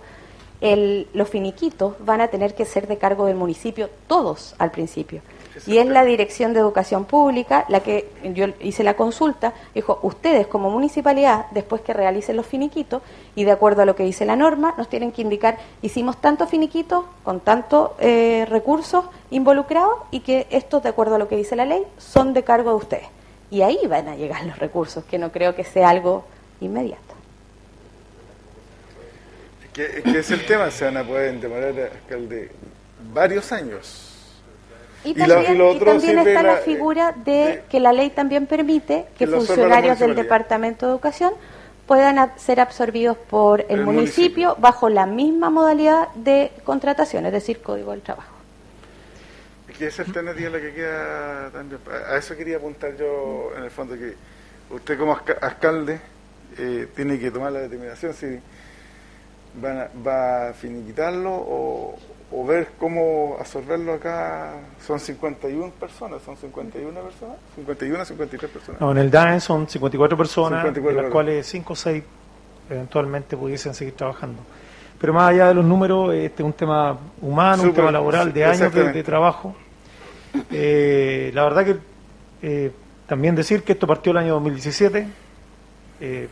el, 0.61 1.07
los 1.13 1.27
finiquitos 1.27 1.95
van 2.05 2.21
a 2.21 2.27
tener 2.27 2.53
que 2.53 2.65
ser 2.65 2.85
de 2.85 2.99
cargo 2.99 3.25
del 3.25 3.35
municipio, 3.35 3.89
todos 4.05 4.53
al 4.59 4.69
principio. 4.69 5.21
Y 5.65 5.79
es 5.79 5.87
la 5.87 6.05
Dirección 6.05 6.53
de 6.53 6.59
Educación 6.59 7.05
Pública 7.05 7.65
la 7.67 7.79
que 7.79 8.11
yo 8.35 8.45
hice 8.61 8.83
la 8.83 8.93
consulta, 8.93 9.53
dijo, 9.73 9.97
ustedes 10.03 10.45
como 10.45 10.69
municipalidad, 10.69 11.47
después 11.49 11.81
que 11.81 11.93
realicen 11.93 12.35
los 12.35 12.45
finiquitos, 12.45 13.01
y 13.35 13.43
de 13.43 13.51
acuerdo 13.51 13.81
a 13.81 13.85
lo 13.85 13.95
que 13.95 14.03
dice 14.03 14.23
la 14.23 14.35
norma, 14.35 14.75
nos 14.77 14.87
tienen 14.87 15.11
que 15.11 15.23
indicar, 15.23 15.57
hicimos 15.81 16.17
tantos 16.17 16.47
finiquitos 16.47 17.05
con 17.23 17.39
tantos 17.39 17.91
eh, 17.97 18.45
recursos 18.47 19.05
involucrados 19.31 19.95
y 20.11 20.19
que 20.19 20.45
estos, 20.51 20.83
de 20.83 20.89
acuerdo 20.89 21.15
a 21.15 21.17
lo 21.17 21.27
que 21.27 21.37
dice 21.37 21.55
la 21.55 21.65
ley, 21.65 21.83
son 21.97 22.33
de 22.33 22.43
cargo 22.43 22.69
de 22.69 22.75
ustedes. 22.75 23.07
Y 23.49 23.63
ahí 23.63 23.79
van 23.89 24.07
a 24.07 24.15
llegar 24.15 24.45
los 24.45 24.59
recursos, 24.59 25.03
que 25.05 25.17
no 25.17 25.31
creo 25.31 25.55
que 25.55 25.63
sea 25.63 25.89
algo 25.89 26.23
inmediato. 26.61 27.08
Es 29.79 30.03
que, 30.03 30.19
es 30.19 30.31
el 30.31 30.45
tema, 30.45 30.69
se 30.71 30.85
van 30.85 30.97
a 30.97 31.03
poder 31.03 31.39
demorar, 31.39 31.73
alcalde, 31.93 32.51
varios 33.13 33.51
años. 33.51 34.05
Y 35.03 35.13
también, 35.13 35.61
está 35.61 36.43
la, 36.43 36.57
figura 36.57 37.13
de, 37.13 37.63
que 37.69 37.79
la 37.79 37.93
ley 37.93 38.09
también 38.09 38.47
permite 38.47 39.05
que, 39.17 39.27
funcionarios 39.27 39.97
del 39.99 40.13
Departamento 40.13 40.85
de 40.85 40.91
Educación 40.91 41.33
puedan 41.87 42.37
ser 42.37 42.59
absorbidos 42.59 43.17
por 43.17 43.65
el, 43.69 43.83
municipio, 43.83 44.57
bajo 44.59 44.89
la 44.89 45.05
misma 45.05 45.49
modalidad 45.49 46.09
de 46.15 46.51
contratación, 46.65 47.25
es 47.25 47.31
decir, 47.31 47.61
código 47.61 47.91
del 47.91 48.01
trabajo. 48.01 48.35
Es 49.69 49.77
que 49.77 49.87
esa 49.87 50.03
alternativa 50.03 50.49
la 50.49 50.59
que 50.59 50.73
queda 50.73 51.49
también. 51.51 51.79
A 52.07 52.17
eso 52.17 52.35
quería 52.35 52.57
apuntar 52.57 52.97
yo, 52.97 53.51
en 53.57 53.63
el 53.63 53.71
fondo, 53.71 53.95
que 53.95 54.13
usted 54.69 54.99
como 54.99 55.17
alcalde 55.41 56.01
eh, 56.57 56.87
tiene 56.95 57.17
que 57.17 57.31
tomar 57.31 57.53
la 57.53 57.61
determinación 57.61 58.13
si 58.13 58.39
va 59.55 60.49
a 60.49 60.53
finiquitarlo 60.53 61.31
o, 61.31 61.95
o 62.31 62.45
ver 62.45 62.69
cómo 62.77 63.37
absorberlo 63.39 63.93
acá. 63.93 64.53
Son 64.85 64.99
51 64.99 65.71
personas, 65.71 66.21
son 66.21 66.37
51 66.37 66.99
personas, 67.01 67.37
51, 67.55 68.05
53 68.05 68.51
personas. 68.51 68.81
No, 68.81 68.91
en 68.91 68.97
el 68.97 69.11
DAE 69.11 69.39
son 69.39 69.67
54 69.67 70.17
personas, 70.17 70.73
de 70.73 70.93
las 70.93 71.11
cuales 71.11 71.45
5 71.47 71.73
o 71.73 71.75
6 71.75 72.03
eventualmente 72.69 73.35
pudiesen 73.35 73.73
seguir 73.73 73.95
trabajando. 73.95 74.41
Pero 74.99 75.13
más 75.13 75.29
allá 75.29 75.47
de 75.47 75.53
los 75.55 75.65
números, 75.65 76.13
este 76.13 76.43
es 76.43 76.45
un 76.45 76.53
tema 76.53 76.97
humano, 77.21 77.63
un 77.63 77.73
tema 77.73 77.91
laboral, 77.91 78.33
de 78.33 78.45
años 78.45 78.73
de, 78.73 79.03
trabajo. 79.03 79.55
Eh, 80.51 81.31
la 81.33 81.43
verdad 81.43 81.65
que 81.65 81.77
eh, 82.41 82.71
también 83.07 83.33
decir 83.33 83.63
que 83.63 83.71
esto 83.71 83.87
partió 83.87 84.11
el 84.11 84.17
año 84.17 84.33
2017. 84.33 85.07
Eh, 86.01 86.27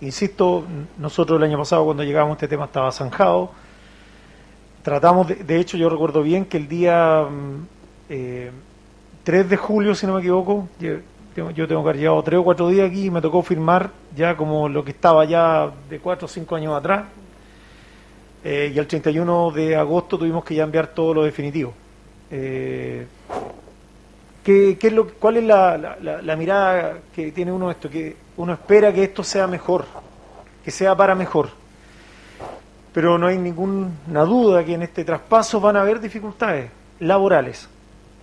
insisto, 0.00 0.64
nosotros 0.98 1.38
el 1.38 1.44
año 1.44 1.58
pasado 1.58 1.84
cuando 1.84 2.04
llegamos 2.04 2.36
este 2.36 2.48
tema 2.48 2.66
estaba 2.66 2.92
zanjado 2.92 3.50
tratamos, 4.88 5.28
de, 5.28 5.60
hecho 5.60 5.76
yo 5.76 5.90
recuerdo 5.90 6.22
bien 6.22 6.46
que 6.46 6.56
el 6.56 6.66
día 6.66 7.26
3 7.26 7.30
mm, 7.30 7.66
eh, 8.08 8.50
de 9.44 9.56
julio, 9.58 9.94
si 9.94 10.06
no 10.06 10.14
me 10.14 10.20
equivoco, 10.20 10.66
yo, 10.80 10.96
tengo 11.34 11.52
que 11.54 11.90
haber 11.90 11.98
llevado 11.98 12.22
3 12.22 12.40
o 12.40 12.44
4 12.44 12.68
días 12.68 12.88
aquí 12.88 13.04
y 13.04 13.10
me 13.10 13.20
tocó 13.20 13.42
firmar 13.42 13.90
ya 14.16 14.34
como 14.34 14.66
lo 14.66 14.82
que 14.82 14.92
estaba 14.92 15.26
ya 15.26 15.70
de 15.90 15.98
4 15.98 16.24
o 16.24 16.28
5 16.28 16.56
años 16.56 16.74
atrás. 16.74 17.04
Eh, 18.42 18.72
y 18.74 18.78
el 18.78 18.86
31 18.86 19.50
de 19.50 19.76
agosto 19.76 20.16
tuvimos 20.16 20.42
que 20.42 20.54
ya 20.54 20.64
enviar 20.64 20.86
todo 20.88 21.12
lo 21.12 21.24
definitivo. 21.24 21.74
Eh, 22.30 23.06
¿qué, 24.42 24.78
es 24.80 24.92
lo, 24.92 25.06
¿Cuál 25.06 25.36
es 25.36 25.44
la, 25.44 25.76
la, 25.76 26.36
mirada 26.36 26.98
que 27.14 27.30
tiene 27.32 27.52
uno 27.52 27.70
esto? 27.70 27.90
Que 27.90 28.16
uno 28.38 28.54
espera 28.54 28.92
que 28.92 29.04
esto 29.04 29.22
sea 29.22 29.46
mejor, 29.46 29.84
que 30.64 30.70
sea 30.70 30.96
para 30.96 31.14
mejor 31.14 31.50
pero 32.98 33.16
no 33.16 33.28
hay 33.28 33.38
ninguna 33.38 34.24
duda 34.24 34.64
que 34.64 34.74
en 34.74 34.82
este 34.82 35.04
traspaso 35.04 35.60
van 35.60 35.76
a 35.76 35.82
haber 35.82 36.00
dificultades 36.00 36.68
laborales, 36.98 37.68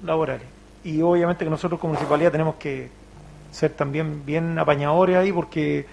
laborales. 0.04 0.46
Y 0.84 1.02
obviamente 1.02 1.46
que 1.46 1.50
nosotros 1.50 1.80
como 1.80 1.94
municipalidad 1.94 2.34
tenemos 2.34 2.56
que 2.56 2.90
ser 3.52 3.72
también 3.72 4.26
bien 4.26 4.60
apañadores 4.60 5.16
ahí 5.16 5.32
porque 5.32 5.86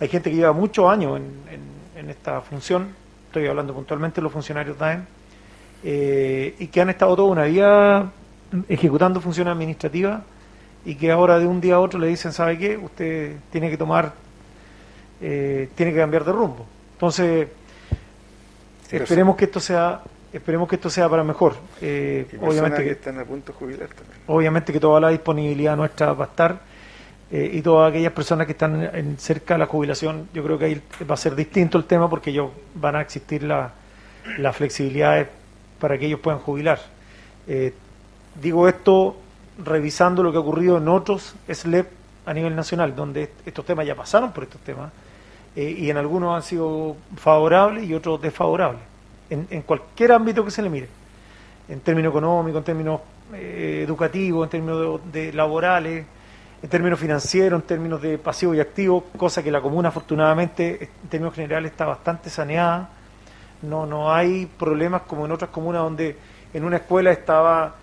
hay 0.00 0.08
gente 0.08 0.30
que 0.30 0.36
lleva 0.36 0.54
muchos 0.54 0.88
años 0.88 1.20
en, 1.20 2.08
esta 2.08 2.40
función, 2.40 2.88
estoy 3.26 3.46
hablando 3.46 3.74
puntualmente 3.74 4.16
de 4.16 4.22
los 4.22 4.32
funcionarios 4.32 4.78
DAEM, 4.78 5.04
eh, 5.84 6.54
y 6.58 6.68
que 6.68 6.80
han 6.80 6.88
estado 6.88 7.14
toda 7.14 7.28
una 7.28 7.44
vida 7.44 8.10
ejecutando 8.70 9.20
funciones 9.20 9.52
administrativas 9.52 10.22
y 10.84 10.94
que 10.94 11.10
ahora 11.10 11.38
de 11.38 11.46
un 11.46 11.60
día 11.60 11.74
a 11.74 11.80
otro 11.80 11.98
le 11.98 12.06
dicen, 12.06 12.32
¿sabe 12.32 12.58
qué? 12.58 12.76
Usted 12.76 13.36
tiene 13.50 13.70
que 13.70 13.76
tomar, 13.76 14.12
eh, 15.20 15.68
tiene 15.74 15.92
que 15.92 15.98
cambiar 15.98 16.24
de 16.24 16.32
rumbo. 16.32 16.66
Entonces, 16.94 17.48
esperemos 18.90 19.36
que 19.36 19.44
esto 19.44 19.60
sea 19.60 20.00
esperemos 20.32 20.68
que 20.68 20.76
esto 20.76 20.90
sea 20.90 21.08
para 21.08 21.24
mejor 21.24 21.56
eh, 21.80 22.26
obviamente 22.40 22.84
que, 22.84 22.90
están 22.92 23.18
a 23.18 23.24
punto 23.24 23.52
de 23.52 23.58
jubilar 23.58 23.88
también 23.88 24.18
obviamente 24.26 24.72
que 24.72 24.80
toda 24.80 25.00
la 25.00 25.08
disponibilidad 25.08 25.76
nuestra 25.76 26.12
va 26.12 26.26
a 26.26 26.28
estar 26.28 26.60
eh, 27.32 27.50
y 27.52 27.62
todas 27.62 27.90
aquellas 27.90 28.12
personas 28.12 28.46
que 28.46 28.52
están 28.52 28.90
en, 28.94 29.18
cerca 29.18 29.54
de 29.54 29.58
la 29.58 29.66
jubilación 29.66 30.28
yo 30.32 30.42
creo 30.44 30.58
que 30.58 30.64
ahí 30.66 30.82
va 31.08 31.14
a 31.14 31.18
ser 31.18 31.34
distinto 31.34 31.78
el 31.78 31.84
tema 31.84 32.08
porque 32.08 32.30
ellos 32.30 32.50
van 32.74 32.96
a 32.96 33.00
existir 33.00 33.42
la, 33.42 33.72
la 34.38 34.52
flexibilidad 34.52 35.26
para 35.80 35.98
que 35.98 36.06
ellos 36.06 36.20
puedan 36.20 36.40
jubilar 36.40 36.78
eh, 37.48 37.72
digo 38.40 38.68
esto 38.68 39.16
revisando 39.64 40.22
lo 40.22 40.30
que 40.30 40.38
ha 40.38 40.40
ocurrido 40.40 40.78
en 40.78 40.88
otros 40.88 41.34
SLEP 41.48 41.88
a 42.26 42.34
nivel 42.34 42.54
nacional 42.54 42.94
donde 42.94 43.32
estos 43.44 43.64
temas 43.64 43.86
ya 43.86 43.94
pasaron 43.94 44.32
por 44.32 44.44
estos 44.44 44.60
temas 44.60 44.90
eh, 45.56 45.74
y 45.78 45.90
en 45.90 45.96
algunos 45.96 46.36
han 46.36 46.42
sido 46.42 46.96
favorables 47.16 47.84
y 47.84 47.94
otros 47.94 48.20
desfavorables, 48.22 48.82
en, 49.28 49.48
en, 49.50 49.62
cualquier 49.62 50.12
ámbito 50.12 50.44
que 50.44 50.50
se 50.52 50.62
le 50.62 50.70
mire, 50.70 50.88
en 51.68 51.80
términos 51.80 52.10
económicos, 52.10 52.58
en 52.58 52.64
términos 52.64 53.00
eh, 53.32 53.82
educativos, 53.84 54.46
en 54.46 54.50
términos 54.50 55.00
de, 55.12 55.32
laborales, 55.32 56.06
en 56.62 56.68
términos 56.68 57.00
financieros, 57.00 57.60
en 57.60 57.66
términos 57.66 58.00
de 58.00 58.18
pasivo 58.18 58.54
y 58.54 58.60
activo, 58.60 59.06
cosa 59.16 59.42
que 59.42 59.50
la 59.50 59.60
comuna 59.60 59.88
afortunadamente 59.88 60.84
en 61.02 61.08
términos 61.08 61.34
generales 61.34 61.72
está 61.72 61.86
bastante 61.86 62.30
saneada, 62.30 62.90
no, 63.62 63.86
no 63.86 64.12
hay 64.12 64.46
problemas 64.46 65.02
como 65.02 65.26
en 65.26 65.32
otras 65.32 65.50
comunas 65.50 65.82
donde 65.82 66.16
en 66.54 66.64
una 66.64 66.76
escuela 66.76 67.10
estaba 67.10 67.74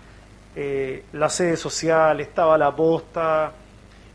eh, 0.60 1.04
la 1.12 1.28
sede 1.28 1.56
social, 1.56 2.18
estaba 2.18 2.58
la 2.58 2.74
posta, 2.74 3.52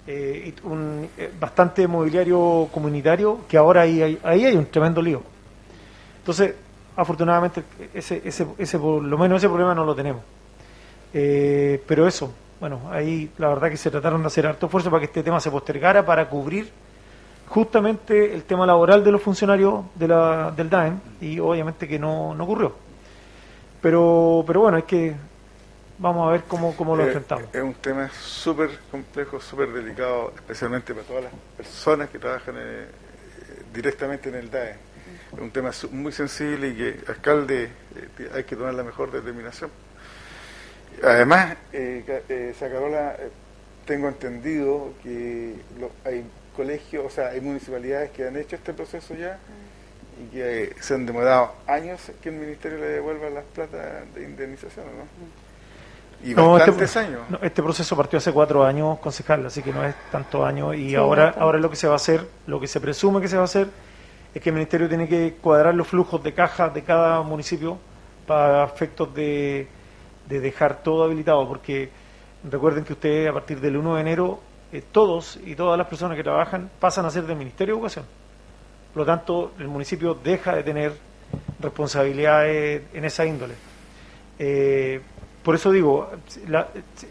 eh, 0.06 0.54
un, 0.64 1.08
eh, 1.18 1.32
bastante 1.40 1.88
mobiliario 1.88 2.68
comunitario 2.70 3.46
que 3.48 3.56
ahora 3.56 3.84
ahí 3.84 4.02
hay, 4.02 4.20
ahí 4.22 4.44
hay 4.44 4.58
un 4.58 4.66
tremendo 4.66 5.02
lío. 5.02 5.22
Entonces, 6.18 6.54
afortunadamente, 6.98 7.64
ese, 7.94 8.22
ese, 8.26 8.46
ese, 8.58 8.78
por 8.78 9.02
lo 9.02 9.18
menos 9.18 9.38
ese 9.38 9.48
problema 9.48 9.74
no 9.74 9.86
lo 9.86 9.96
tenemos. 9.96 10.22
Pero 11.14 12.08
eso, 12.10 12.34
bueno, 12.60 12.90
ahí 12.92 13.32
la 13.38 13.48
verdad 13.48 13.70
que 13.70 13.78
se 13.78 13.90
trataron 13.90 14.20
de 14.20 14.28
hacer 14.28 14.46
harto 14.46 14.66
esfuerzo 14.66 14.90
para 14.90 15.00
que 15.00 15.06
este 15.06 15.24
tema 15.24 15.40
se 15.40 15.50
postergara 15.50 16.06
para 16.06 16.28
cubrir 16.28 16.70
justamente 17.48 18.34
el 18.34 18.44
tema 18.44 18.66
laboral 18.66 19.02
de 19.02 19.14
los 19.14 19.22
funcionarios 19.22 19.86
de 19.96 20.10
la, 20.10 20.52
del 20.52 20.70
DAEM 20.70 21.00
y 21.22 21.40
obviamente 21.40 21.88
que 21.88 21.98
no, 21.98 22.36
no 22.36 22.44
ocurrió. 22.44 22.74
Pero, 23.82 24.44
pero 24.46 24.60
bueno, 24.60 24.78
es 24.80 24.84
que 24.84 25.16
vamos 26.04 26.28
a 26.28 26.32
ver 26.32 26.44
cómo, 26.44 26.76
cómo 26.76 26.96
lo 26.98 27.04
eh, 27.04 27.08
enfrentamos. 27.08 27.46
Es 27.54 27.62
un 27.62 27.74
tema 27.76 28.10
súper 28.10 28.70
complejo, 28.92 29.40
súper 29.40 29.72
delicado, 29.72 30.34
especialmente 30.36 30.94
para 30.94 31.08
todas 31.08 31.24
las 31.24 31.34
personas 31.56 32.10
que 32.10 32.20
trabajan 32.20 32.56
eh, 32.58 32.86
directamente 33.74 34.28
en 34.30 34.36
el 34.36 34.52
DAE. 34.52 34.76
Es 35.34 35.40
un 35.40 35.50
tema 35.50 35.72
muy 35.92 36.12
sensible 36.12 36.68
y 36.68 36.76
que, 36.76 37.00
alcalde, 37.08 37.64
eh, 37.64 38.30
hay 38.36 38.44
que 38.44 38.56
tomar 38.56 38.74
la 38.74 38.84
mejor 38.84 39.12
determinación. 39.12 39.72
Además, 41.02 41.56
eh, 41.72 42.54
Sacarola, 42.60 43.16
tengo 43.86 44.10
entendido 44.10 44.94
que 45.02 45.56
hay 46.06 46.26
colegios, 46.56 47.06
o 47.06 47.10
sea, 47.10 47.30
hay 47.30 47.42
municipalidades 47.42 48.12
que 48.12 48.28
han 48.28 48.36
hecho 48.36 48.58
este 48.58 48.74
proceso 48.74 49.16
ya 49.16 49.40
y 50.22 50.34
que 50.34 50.76
se 50.80 50.94
han 50.94 51.06
demorado 51.06 51.54
años 51.66 52.12
que 52.22 52.30
el 52.30 52.36
ministerio 52.36 52.78
le 52.78 52.88
devuelva 52.88 53.30
las 53.30 53.46
plata 53.46 54.04
de 54.14 54.24
indemnización, 54.24 54.86
¿no? 54.86 55.43
Y 56.24 56.34
no, 56.34 56.58
este, 56.58 57.00
años. 57.00 57.22
este 57.42 57.62
proceso 57.62 57.98
partió 57.98 58.18
hace 58.18 58.32
cuatro 58.32 58.64
años, 58.64 59.00
concejal, 59.00 59.46
así 59.46 59.62
que 59.62 59.74
no 59.74 59.84
es 59.84 59.94
tanto 60.10 60.46
años. 60.46 60.76
Y 60.76 60.96
ahora, 60.96 61.36
ahora 61.38 61.60
lo 61.60 61.70
que 61.70 61.76
se 61.76 61.88
va 61.88 61.94
a 61.94 61.96
hacer, 61.98 62.26
lo 62.48 62.60
que 62.60 62.68
se 62.68 62.80
presume 62.80 63.20
que 63.20 63.28
se 63.28 63.36
va 63.36 63.42
a 63.42 63.46
hacer, 63.46 63.68
es 64.34 64.42
que 64.42 64.50
el 64.50 64.56
Ministerio 64.56 64.88
tiene 64.88 65.08
que 65.08 65.36
cuadrar 65.42 65.76
los 65.76 65.88
flujos 65.88 66.24
de 66.24 66.34
cajas 66.34 66.74
de 66.74 66.84
cada 66.84 67.22
municipio 67.24 67.78
para 68.26 68.64
efectos 68.64 69.14
de, 69.14 69.68
de 70.28 70.40
dejar 70.40 70.82
todo 70.82 71.04
habilitado, 71.04 71.48
porque 71.48 71.90
recuerden 72.50 72.86
que 72.86 72.94
ustedes 72.94 73.30
a 73.30 73.34
partir 73.34 73.60
del 73.60 73.76
1 73.76 73.96
de 73.96 74.02
enero, 74.02 74.40
eh, 74.72 74.82
todos 74.92 75.40
y 75.46 75.56
todas 75.56 75.78
las 75.78 75.88
personas 75.88 76.16
que 76.16 76.24
trabajan 76.24 76.70
pasan 76.80 77.06
a 77.06 77.10
ser 77.10 77.24
del 77.24 77.38
Ministerio 77.38 77.76
de 77.76 77.80
Educación. 77.80 78.06
Por 78.94 79.02
lo 79.02 79.06
tanto, 79.06 79.52
el 79.60 79.68
municipio 79.68 80.14
deja 80.16 80.56
de 80.56 80.64
tener 80.64 80.94
responsabilidades 81.60 82.84
en 82.94 83.06
esa 83.06 83.26
índole. 83.26 83.56
Eh, 84.40 85.02
por 85.44 85.56
eso 85.56 85.72
digo, 85.72 86.10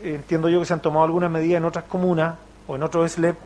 entiendo 0.03 0.49
yo 0.49 0.61
que 0.61 0.67
se 0.67 0.73
han 0.73 0.81
tomado 0.81 1.05
algunas 1.05 1.31
medidas 1.31 1.59
en 1.59 1.65
otras 1.65 1.85
comunas 1.85 2.37
o 2.67 2.77
en 2.77 2.83
otros 2.83 3.13
SLEP 3.13 3.37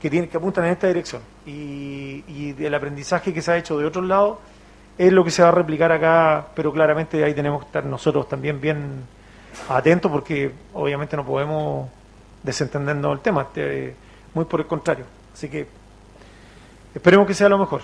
que, 0.00 0.10
tienen, 0.10 0.28
que 0.28 0.36
apuntan 0.36 0.64
en 0.64 0.72
esta 0.72 0.88
dirección. 0.88 1.22
Y, 1.46 2.24
y 2.26 2.56
el 2.58 2.74
aprendizaje 2.74 3.32
que 3.32 3.40
se 3.40 3.52
ha 3.52 3.56
hecho 3.56 3.78
de 3.78 3.86
otros 3.86 4.04
lados 4.04 4.38
es 4.98 5.12
lo 5.12 5.24
que 5.24 5.30
se 5.30 5.42
va 5.42 5.48
a 5.48 5.52
replicar 5.52 5.92
acá, 5.92 6.48
pero 6.54 6.72
claramente 6.72 7.22
ahí 7.22 7.34
tenemos 7.34 7.60
que 7.60 7.66
estar 7.66 7.84
nosotros 7.84 8.28
también 8.28 8.60
bien 8.60 9.04
atentos 9.68 10.10
porque 10.10 10.52
obviamente 10.74 11.16
no 11.16 11.24
podemos 11.24 11.88
desentendernos 12.42 13.12
del 13.12 13.20
tema, 13.20 13.42
este, 13.42 13.94
muy 14.34 14.44
por 14.44 14.60
el 14.60 14.66
contrario. 14.66 15.04
Así 15.32 15.48
que 15.48 15.66
esperemos 16.94 17.26
que 17.26 17.34
sea 17.34 17.48
lo 17.48 17.58
mejor. 17.58 17.82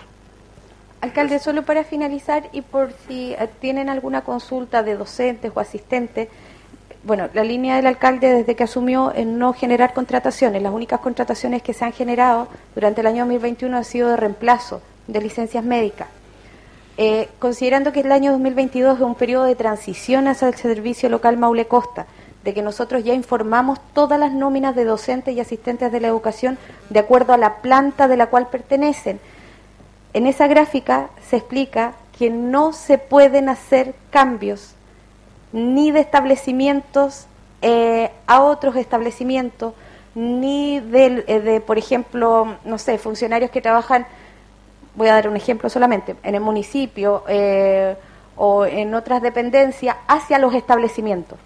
Alcalde, 1.02 1.40
solo 1.40 1.64
para 1.64 1.82
finalizar 1.82 2.48
y 2.52 2.62
por 2.62 2.92
si 3.08 3.32
eh, 3.32 3.48
tienen 3.60 3.88
alguna 3.88 4.20
consulta 4.20 4.84
de 4.84 4.96
docentes 4.96 5.50
o 5.52 5.58
asistentes, 5.58 6.28
bueno, 7.02 7.28
la 7.34 7.42
línea 7.42 7.74
del 7.74 7.88
alcalde 7.88 8.32
desde 8.32 8.54
que 8.54 8.62
asumió 8.62 9.12
en 9.12 9.36
no 9.36 9.52
generar 9.52 9.94
contrataciones, 9.94 10.62
las 10.62 10.72
únicas 10.72 11.00
contrataciones 11.00 11.60
que 11.60 11.74
se 11.74 11.84
han 11.84 11.92
generado 11.92 12.46
durante 12.76 13.00
el 13.00 13.08
año 13.08 13.24
2021 13.24 13.78
han 13.78 13.84
sido 13.84 14.10
de 14.10 14.16
reemplazo 14.16 14.80
de 15.08 15.20
licencias 15.20 15.64
médicas. 15.64 16.06
Eh, 16.96 17.28
considerando 17.40 17.90
que 17.90 18.02
el 18.02 18.12
año 18.12 18.30
2022 18.30 18.98
es 18.98 19.02
un 19.02 19.16
periodo 19.16 19.46
de 19.46 19.56
transición 19.56 20.28
hacia 20.28 20.46
el 20.46 20.54
servicio 20.54 21.08
local 21.08 21.36
Maule 21.36 21.66
Costa, 21.66 22.06
de 22.44 22.54
que 22.54 22.62
nosotros 22.62 23.02
ya 23.02 23.12
informamos 23.12 23.80
todas 23.92 24.20
las 24.20 24.32
nóminas 24.32 24.76
de 24.76 24.84
docentes 24.84 25.34
y 25.34 25.40
asistentes 25.40 25.90
de 25.90 25.98
la 25.98 26.06
educación 26.06 26.58
de 26.90 27.00
acuerdo 27.00 27.32
a 27.32 27.38
la 27.38 27.56
planta 27.56 28.06
de 28.06 28.16
la 28.16 28.28
cual 28.28 28.46
pertenecen. 28.50 29.18
En 30.14 30.26
esa 30.26 30.46
gráfica 30.46 31.08
se 31.28 31.36
explica 31.36 31.94
que 32.18 32.28
no 32.30 32.72
se 32.72 32.98
pueden 32.98 33.48
hacer 33.48 33.94
cambios 34.10 34.74
ni 35.52 35.90
de 35.90 36.00
establecimientos 36.00 37.26
eh, 37.62 38.10
a 38.26 38.42
otros 38.42 38.76
establecimientos, 38.76 39.74
ni 40.14 40.80
de, 40.80 41.24
eh, 41.26 41.40
de, 41.40 41.60
por 41.60 41.78
ejemplo, 41.78 42.56
no 42.64 42.78
sé, 42.78 42.98
funcionarios 42.98 43.50
que 43.50 43.62
trabajan, 43.62 44.06
voy 44.94 45.08
a 45.08 45.14
dar 45.14 45.28
un 45.28 45.36
ejemplo 45.36 45.70
solamente, 45.70 46.16
en 46.22 46.34
el 46.34 46.40
municipio 46.40 47.24
eh, 47.28 47.96
o 48.36 48.66
en 48.66 48.94
otras 48.94 49.22
dependencias, 49.22 49.96
hacia 50.08 50.38
los 50.38 50.54
establecimientos. 50.54 51.38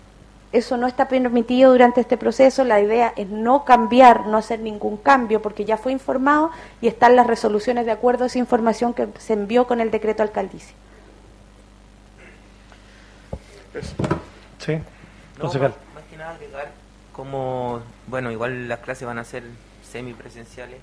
Eso 0.57 0.79
no 0.79 0.87
está 0.87 1.07
permitido 1.07 1.71
durante 1.71 2.01
este 2.01 2.17
proceso. 2.17 2.65
La 2.65 2.81
idea 2.81 3.13
es 3.15 3.29
no 3.29 3.67
cambiar, 3.67 4.27
no 4.27 4.39
hacer 4.39 4.61
ningún 4.61 4.97
cambio, 4.97 5.43
porque 5.43 5.67
ya 5.67 5.77
fue 5.77 5.93
informado 5.93 6.51
y 6.81 6.89
están 6.89 7.15
las 7.15 7.27
resoluciones 7.27 7.85
de 7.85 7.93
acuerdo 7.93 8.25
a 8.25 8.29
esa 8.29 8.39
información 8.39 8.95
que 8.95 9.07
se 9.19 9.35
envió 9.35 9.67
con 9.67 9.83
el 9.83 9.91
decreto 9.91 10.23
alcaldicio. 10.23 10.75
Sí, 14.59 14.79
No, 15.39 15.45
más, 15.45 15.55
más 15.55 15.73
que 16.11 16.17
nada 16.17 16.31
agregar 16.31 16.73
como, 17.13 17.83
bueno, 18.07 18.33
igual 18.33 18.67
las 18.67 18.79
clases 18.79 19.07
van 19.07 19.19
a 19.19 19.25
ser 19.25 19.43
semipresenciales. 19.93 20.79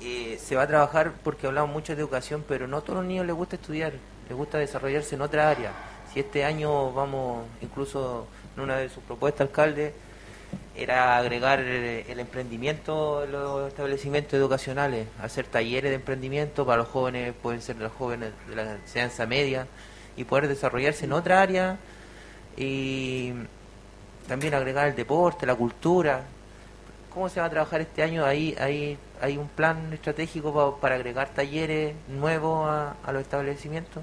Eh, 0.00 0.40
se 0.42 0.56
va 0.56 0.62
a 0.62 0.66
trabajar 0.66 1.12
porque 1.22 1.46
hablamos 1.46 1.70
mucho 1.70 1.94
de 1.94 2.00
educación, 2.00 2.42
pero 2.48 2.66
no 2.66 2.78
a 2.78 2.80
todos 2.80 3.00
los 3.00 3.04
niños 3.04 3.26
les 3.26 3.36
gusta 3.36 3.56
estudiar, 3.56 3.92
les 4.26 4.38
gusta 4.38 4.56
desarrollarse 4.56 5.16
en 5.16 5.20
otra 5.20 5.50
área. 5.50 5.72
Si 6.14 6.20
este 6.20 6.46
año 6.46 6.94
vamos, 6.94 7.44
incluso 7.60 8.26
una 8.58 8.78
de 8.78 8.88
sus 8.88 9.02
propuestas, 9.04 9.48
alcalde, 9.48 9.92
era 10.76 11.16
agregar 11.16 11.60
el 11.60 12.20
emprendimiento 12.20 13.24
en 13.24 13.32
los 13.32 13.68
establecimientos 13.68 14.34
educacionales, 14.34 15.08
hacer 15.20 15.46
talleres 15.46 15.90
de 15.90 15.96
emprendimiento 15.96 16.66
para 16.66 16.78
los 16.78 16.88
jóvenes, 16.88 17.34
pueden 17.42 17.62
ser 17.62 17.76
los 17.76 17.92
jóvenes 17.92 18.32
de 18.48 18.56
la 18.56 18.72
enseñanza 18.74 19.26
media, 19.26 19.66
y 20.16 20.24
poder 20.24 20.48
desarrollarse 20.48 21.04
en 21.04 21.12
otra 21.12 21.40
área 21.40 21.78
y 22.56 23.32
también 24.28 24.54
agregar 24.54 24.88
el 24.88 24.96
deporte, 24.96 25.46
la 25.46 25.54
cultura. 25.54 26.22
¿Cómo 27.12 27.28
se 27.28 27.40
va 27.40 27.46
a 27.46 27.50
trabajar 27.50 27.80
este 27.80 28.02
año? 28.02 28.24
¿Hay, 28.24 28.54
hay, 28.58 28.98
hay 29.20 29.36
un 29.36 29.48
plan 29.48 29.92
estratégico 29.92 30.78
para, 30.80 30.94
agregar 30.94 31.28
talleres 31.30 31.94
nuevos 32.08 32.68
a 32.68 33.12
los 33.12 33.22
establecimientos? 33.22 34.02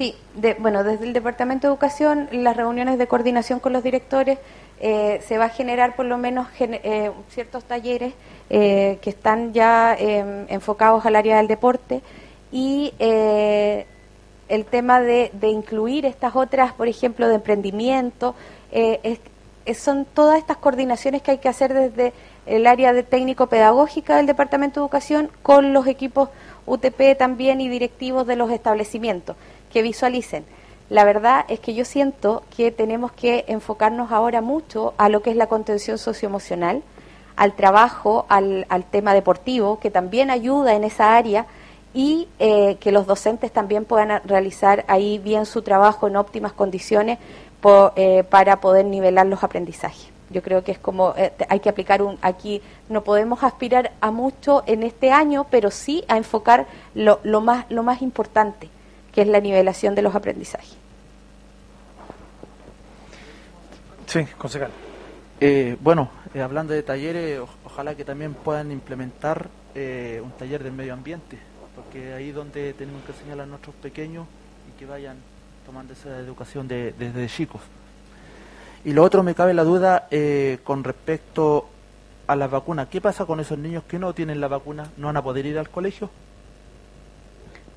Sí, 0.00 0.14
de, 0.34 0.54
bueno, 0.54 0.82
desde 0.82 1.04
el 1.04 1.12
Departamento 1.12 1.66
de 1.66 1.74
Educación, 1.74 2.26
las 2.32 2.56
reuniones 2.56 2.96
de 2.96 3.06
coordinación 3.06 3.60
con 3.60 3.74
los 3.74 3.82
directores, 3.82 4.38
eh, 4.80 5.20
se 5.28 5.36
va 5.36 5.44
a 5.44 5.48
generar 5.50 5.94
por 5.94 6.06
lo 6.06 6.16
menos 6.16 6.48
eh, 6.58 7.10
ciertos 7.28 7.64
talleres 7.64 8.14
eh, 8.48 8.98
que 9.02 9.10
están 9.10 9.52
ya 9.52 9.94
em, 9.98 10.46
enfocados 10.48 11.04
al 11.04 11.16
área 11.16 11.36
del 11.36 11.48
deporte 11.48 12.00
y 12.50 12.94
el 12.98 14.64
tema 14.70 15.02
de, 15.02 15.32
incluir 15.42 16.06
estas 16.06 16.34
otras, 16.34 16.72
por 16.72 16.88
ejemplo, 16.88 17.28
de 17.28 17.34
emprendimiento, 17.34 18.34
son 19.74 20.06
todas 20.06 20.38
estas 20.38 20.56
coordinaciones 20.56 21.20
que 21.20 21.32
hay 21.32 21.38
que 21.38 21.50
hacer 21.50 21.74
desde 21.74 22.14
el 22.46 22.66
área 22.66 22.94
de 22.94 23.02
técnico-pedagógica 23.02 24.16
del 24.16 24.24
Departamento 24.24 24.80
de 24.80 24.84
Educación 24.84 25.30
con 25.42 25.74
los 25.74 25.86
equipos 25.86 26.30
UTP 26.64 27.18
también 27.18 27.60
y 27.60 27.68
directivos 27.68 28.26
de 28.26 28.36
los 28.36 28.50
establecimientos 28.50 29.36
que 29.72 29.82
visualicen. 29.82 30.44
La 30.88 31.04
verdad 31.04 31.44
es 31.48 31.60
que 31.60 31.74
yo 31.74 31.84
siento 31.84 32.42
que 32.56 32.72
tenemos 32.72 33.12
que 33.12 33.44
enfocarnos 33.48 34.10
ahora 34.10 34.40
mucho 34.40 34.94
a 34.98 35.08
lo 35.08 35.22
que 35.22 35.30
es 35.30 35.36
la 35.36 35.46
contención 35.46 35.98
socioemocional, 35.98 36.82
al 37.36 37.54
trabajo, 37.54 38.26
al, 38.28 38.66
al 38.68 38.84
tema 38.84 39.14
deportivo, 39.14 39.78
que 39.78 39.90
también 39.90 40.30
ayuda 40.30 40.74
en 40.74 40.84
esa 40.84 41.16
área, 41.16 41.46
y 41.92 42.28
eh, 42.38 42.76
que 42.76 42.92
los 42.92 43.06
docentes 43.06 43.52
también 43.52 43.84
puedan 43.84 44.22
realizar 44.24 44.84
ahí 44.88 45.18
bien 45.18 45.46
su 45.46 45.62
trabajo 45.62 46.06
en 46.06 46.16
óptimas 46.16 46.52
condiciones 46.52 47.18
eh, 47.96 48.24
para 48.28 48.60
poder 48.60 48.84
nivelar 48.84 49.26
los 49.26 49.42
aprendizajes. 49.42 50.08
Yo 50.30 50.42
creo 50.42 50.62
que 50.62 50.70
es 50.72 50.78
como 50.78 51.14
eh, 51.16 51.32
hay 51.48 51.58
que 51.58 51.68
aplicar 51.68 52.02
un 52.02 52.16
aquí 52.22 52.62
no 52.88 53.02
podemos 53.02 53.42
aspirar 53.42 53.90
a 54.00 54.12
mucho 54.12 54.62
en 54.66 54.84
este 54.84 55.10
año, 55.10 55.46
pero 55.50 55.72
sí 55.72 56.04
a 56.06 56.16
enfocar 56.16 56.66
lo, 56.94 57.18
lo 57.24 57.40
más 57.40 57.66
lo 57.68 57.82
más 57.82 58.00
importante, 58.00 58.68
que 59.12 59.22
es 59.22 59.28
la 59.28 59.40
nivelación 59.40 59.94
de 59.94 60.02
los 60.02 60.14
aprendizajes. 60.14 60.76
Sí, 64.06 64.24
concejal. 64.38 64.70
Eh, 65.40 65.76
bueno, 65.80 66.10
eh, 66.34 66.40
hablando 66.40 66.74
de 66.74 66.82
talleres, 66.82 67.38
o, 67.38 67.48
ojalá 67.64 67.94
que 67.94 68.04
también 68.04 68.34
puedan 68.34 68.70
implementar 68.72 69.48
eh, 69.74 70.20
un 70.22 70.32
taller 70.32 70.62
del 70.62 70.72
medio 70.72 70.92
ambiente, 70.92 71.38
porque 71.76 72.12
ahí 72.12 72.30
es 72.30 72.34
donde 72.34 72.72
tenemos 72.74 73.04
que 73.04 73.12
enseñar 73.12 73.40
a 73.40 73.46
nuestros 73.46 73.74
pequeños 73.76 74.26
y 74.68 74.78
que 74.78 74.86
vayan 74.86 75.16
tomando 75.64 75.92
esa 75.92 76.18
educación 76.18 76.66
de, 76.66 76.92
desde 76.92 77.26
chicos. 77.28 77.60
Y 78.84 78.92
lo 78.92 79.04
otro 79.04 79.22
me 79.22 79.34
cabe 79.34 79.54
la 79.54 79.64
duda 79.64 80.08
eh, 80.10 80.58
con 80.64 80.82
respecto 80.84 81.68
a 82.26 82.34
las 82.34 82.50
vacunas. 82.50 82.88
¿Qué 82.88 83.00
pasa 83.00 83.26
con 83.26 83.38
esos 83.40 83.58
niños 83.58 83.84
que 83.84 83.98
no 83.98 84.14
tienen 84.14 84.40
la 84.40 84.48
vacuna? 84.48 84.90
¿No 84.96 85.08
van 85.08 85.16
a 85.16 85.22
poder 85.22 85.46
ir 85.46 85.58
al 85.58 85.68
colegio? 85.68 86.10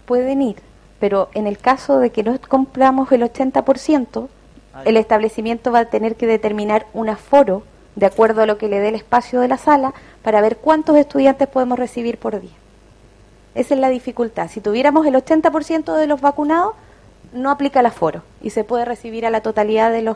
Pueden 0.05 0.41
ir, 0.41 0.55
pero 1.03 1.27
en 1.33 1.47
el 1.47 1.57
caso 1.57 1.99
de 1.99 2.11
que 2.11 2.23
no 2.23 2.39
compramos 2.47 3.11
el 3.11 3.23
80%, 3.23 4.29
Ay. 4.73 4.83
el 4.85 4.95
establecimiento 4.95 5.69
va 5.69 5.79
a 5.79 5.85
tener 5.89 6.15
que 6.15 6.27
determinar 6.27 6.87
un 6.93 7.09
aforo 7.09 7.63
de 7.97 8.05
acuerdo 8.05 8.41
a 8.41 8.45
lo 8.45 8.57
que 8.57 8.69
le 8.69 8.79
dé 8.79 8.87
el 8.87 8.95
espacio 8.95 9.41
de 9.41 9.49
la 9.49 9.57
sala 9.57 9.93
para 10.21 10.39
ver 10.39 10.55
cuántos 10.55 10.95
estudiantes 10.95 11.49
podemos 11.49 11.77
recibir 11.77 12.17
por 12.17 12.39
día. 12.39 12.55
Esa 13.53 13.73
es 13.73 13.81
la 13.81 13.89
dificultad. 13.89 14.49
Si 14.49 14.61
tuviéramos 14.61 15.05
el 15.05 15.15
80% 15.15 15.93
de 15.97 16.07
los 16.07 16.21
vacunados, 16.21 16.73
no 17.33 17.51
aplica 17.51 17.81
el 17.81 17.87
aforo 17.87 18.23
y 18.41 18.51
se 18.51 18.63
puede 18.63 18.85
recibir 18.85 19.25
a 19.25 19.29
la 19.29 19.41
totalidad 19.41 19.91
de 19.91 20.03
los 20.03 20.15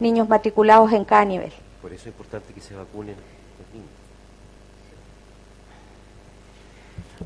niños 0.00 0.28
matriculados 0.28 0.92
en 0.92 1.06
cada 1.06 1.24
nivel. 1.24 1.52
Por 1.80 1.94
eso 1.94 2.02
es 2.02 2.08
importante 2.08 2.52
que 2.52 2.60
se 2.60 2.74
vacunen 2.74 3.14
los 3.16 3.72
niños. 3.72 3.88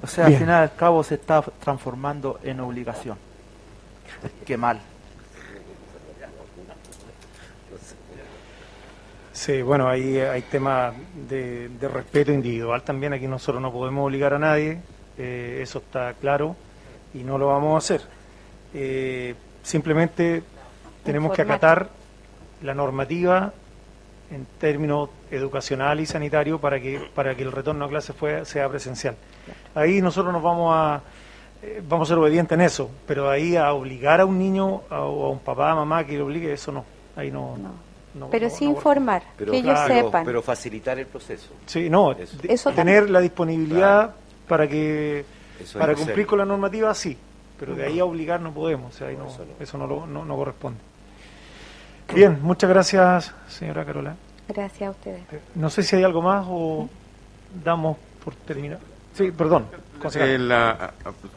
O 0.03 0.07
sea, 0.07 0.27
Bien. 0.27 0.37
al 0.37 0.45
final 0.45 0.63
al 0.63 0.77
cabo 0.77 1.03
se 1.03 1.17
está 1.17 1.43
transformando 1.43 2.41
en 2.43 2.61
obligación. 2.61 3.19
Qué 4.45 4.57
mal. 4.57 4.81
Sí, 9.33 9.63
bueno, 9.63 9.89
ahí 9.89 10.19
hay 10.19 10.43
temas 10.43 10.93
de, 11.29 11.71
de, 11.71 11.89
respeto 11.89 12.31
individual 12.31 12.83
también. 12.83 13.15
Aquí 13.15 13.27
nosotros 13.27 13.63
no 13.63 13.73
podemos 13.73 14.05
obligar 14.05 14.35
a 14.35 14.39
nadie, 14.39 14.81
eh, 15.17 15.61
eso 15.63 15.79
está 15.79 16.13
claro 16.15 16.57
y 17.15 17.19
no 17.19 17.39
lo 17.39 17.47
vamos 17.49 17.75
a 17.75 17.79
hacer. 17.79 18.07
Eh, 18.75 19.35
simplemente 19.63 20.43
tenemos 21.05 21.35
que 21.35 21.43
acatar 21.43 21.89
la 22.63 22.75
normativa 22.75 23.53
en 24.31 24.47
términos 24.59 25.09
educacional 25.31 26.01
y 26.01 26.07
sanitario 26.07 26.61
para 26.61 26.81
que 26.81 27.01
para 27.15 27.35
que 27.35 27.43
el 27.43 27.53
retorno 27.53 27.85
a 27.85 27.89
clase 27.89 28.13
fue, 28.13 28.45
sea 28.45 28.69
presencial. 28.69 29.17
Ahí 29.75 30.01
nosotros 30.01 30.33
nos 30.33 30.43
vamos 30.43 30.73
a 30.75 31.01
eh, 31.63 31.83
vamos 31.87 32.09
a 32.09 32.15
ser 32.15 32.19
obedientes 32.19 32.55
en 32.57 32.63
eso, 32.63 32.91
pero 33.07 33.29
ahí 33.29 33.57
a 33.57 33.73
obligar 33.73 34.21
a 34.21 34.25
un 34.25 34.39
niño 34.39 34.83
a, 34.89 35.01
o 35.03 35.27
a 35.27 35.31
un 35.31 35.41
papá, 35.41 35.75
mamá 35.75 36.05
que 36.07 36.17
lo 36.17 36.25
obligue, 36.27 36.53
eso 36.53 36.73
no. 36.73 36.85
Ahí 37.17 37.31
no. 37.31 37.57
no. 37.59 37.91
No, 38.13 38.29
pero 38.29 38.49
no, 38.49 38.55
sí 38.55 38.65
no, 38.65 38.73
informar, 38.73 39.23
pero, 39.37 39.53
que 39.53 39.59
ellos 39.59 39.73
claro, 39.73 39.95
sepan. 40.07 40.25
Pero 40.25 40.43
facilitar 40.43 40.99
el 40.99 41.07
proceso. 41.07 41.51
Sí, 41.67 41.89
no, 41.89 42.11
Eso. 42.11 42.37
de- 42.39 42.53
Eso 42.53 42.73
tener 42.73 43.09
la 43.09 43.21
disponibilidad 43.21 43.99
Claro. 43.99 44.13
para 44.49 44.67
que 44.69 45.25
Eso 45.61 45.79
para 45.79 45.95
cumplir 45.95 46.27
con 46.27 46.39
la 46.41 46.45
normativa 46.45 46.93
sí, 46.93 47.17
pero 47.57 47.73
de 47.77 47.85
ahí 47.87 48.01
a 48.01 48.05
obligar 48.05 48.41
no 48.41 48.53
podemos, 48.53 48.93
o 48.93 48.99
sea, 48.99 49.07
ahí 49.09 49.17
No, 49.17 49.25
no, 49.25 49.31
eso 49.31 49.45
eso 49.61 49.79
no. 49.79 49.87
no, 49.87 49.95
lo- 50.01 50.07
no- 50.09 50.25
no 50.25 50.37
corresponde. 50.37 50.81
Bien, 52.15 52.39
muchas 52.43 52.69
gracias, 52.71 53.35
señora 53.49 53.85
Carola. 53.85 54.17
Gracias 54.49 54.89
a 54.89 54.91
ustedes. 54.91 55.21
Eh, 55.33 55.41
No 55.55 55.71
sé 55.71 55.83
si 55.83 55.97
hay 55.97 56.03
algo 56.03 56.23
más 56.23 56.45
o 56.49 56.89
damos 57.65 57.97
por 58.25 58.35
terminar. 58.35 58.79
Sí, 59.15 59.31
perdón. 59.31 59.67
Eh, 60.15 60.39
la- 60.39 60.93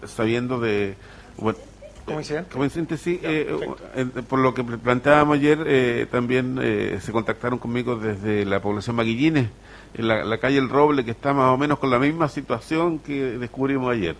sabiendo 0.05 0.59
de 0.59 0.95
bueno, 1.37 1.59
como 2.05 2.19
incidente. 2.19 2.57
Incidente, 2.57 2.97
sí. 2.97 3.19
Ya, 3.21 3.29
eh, 3.29 3.57
eh, 3.95 4.05
por 4.27 4.39
lo 4.39 4.53
que 4.53 4.63
planteábamos 4.63 5.35
ayer, 5.37 5.59
eh, 5.65 6.07
también 6.11 6.57
eh, 6.61 6.99
se 7.01 7.11
contactaron 7.11 7.59
conmigo 7.59 7.95
desde 7.97 8.45
la 8.45 8.59
población 8.61 8.95
Maguillines, 8.95 9.49
en 9.93 10.07
la, 10.07 10.23
la 10.23 10.37
calle 10.39 10.57
El 10.57 10.69
Roble, 10.69 11.05
que 11.05 11.11
está 11.11 11.33
más 11.33 11.53
o 11.53 11.57
menos 11.57 11.77
con 11.79 11.89
la 11.91 11.99
misma 11.99 12.27
situación 12.29 12.99
que 12.99 13.37
descubrimos 13.37 13.91
ayer. 13.91 14.15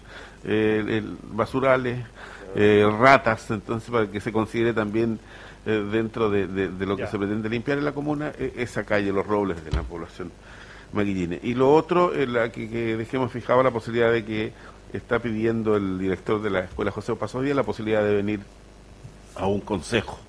Eh, 0.45 0.83
el- 0.87 1.17
basurales, 1.31 1.99
eh, 2.55 2.87
ratas, 2.99 3.49
entonces 3.49 3.89
para 3.89 4.07
que 4.07 4.19
se 4.19 4.31
considere 4.31 4.73
también 4.73 5.19
eh, 5.65 5.85
dentro 5.91 6.29
de, 6.29 6.47
de- 6.47 6.69
de 6.69 6.85
lo 6.85 6.95
que 6.95 7.03
Ya. 7.03 7.07
se 7.11 7.17
pretende 7.17 7.49
limpiar 7.49 7.77
en 7.77 7.85
la 7.85 7.91
comuna, 7.93 8.31
eh, 8.37 8.53
esa 8.57 8.83
calle, 8.83 9.11
Los 9.11 9.25
Robles, 9.25 9.63
de 9.63 9.71
la 9.71 9.83
población 9.83 10.31
Maguillines. 10.91 11.39
Y 11.43 11.53
lo 11.53 11.73
otro, 11.73 12.13
eh, 12.13 12.27
la 12.27 12.51
que, 12.51 12.69
que 12.69 12.95
dejemos 12.97 13.31
fijado 13.31 13.63
la 13.63 13.71
posibilidad 13.71 14.11
de 14.11 14.23
que 14.25 14.53
está 14.93 15.19
pidiendo 15.19 15.75
el 15.75 15.97
director 15.97 16.41
de 16.41 16.49
la 16.51 16.59
escuela 16.61 16.91
José 16.91 17.15
Pasodía 17.15 17.55
la 17.55 17.63
posibilidad 17.63 18.03
de 18.03 18.13
venir 18.15 18.41
a 19.35 19.47
un 19.47 19.61
consejo 19.61 20.19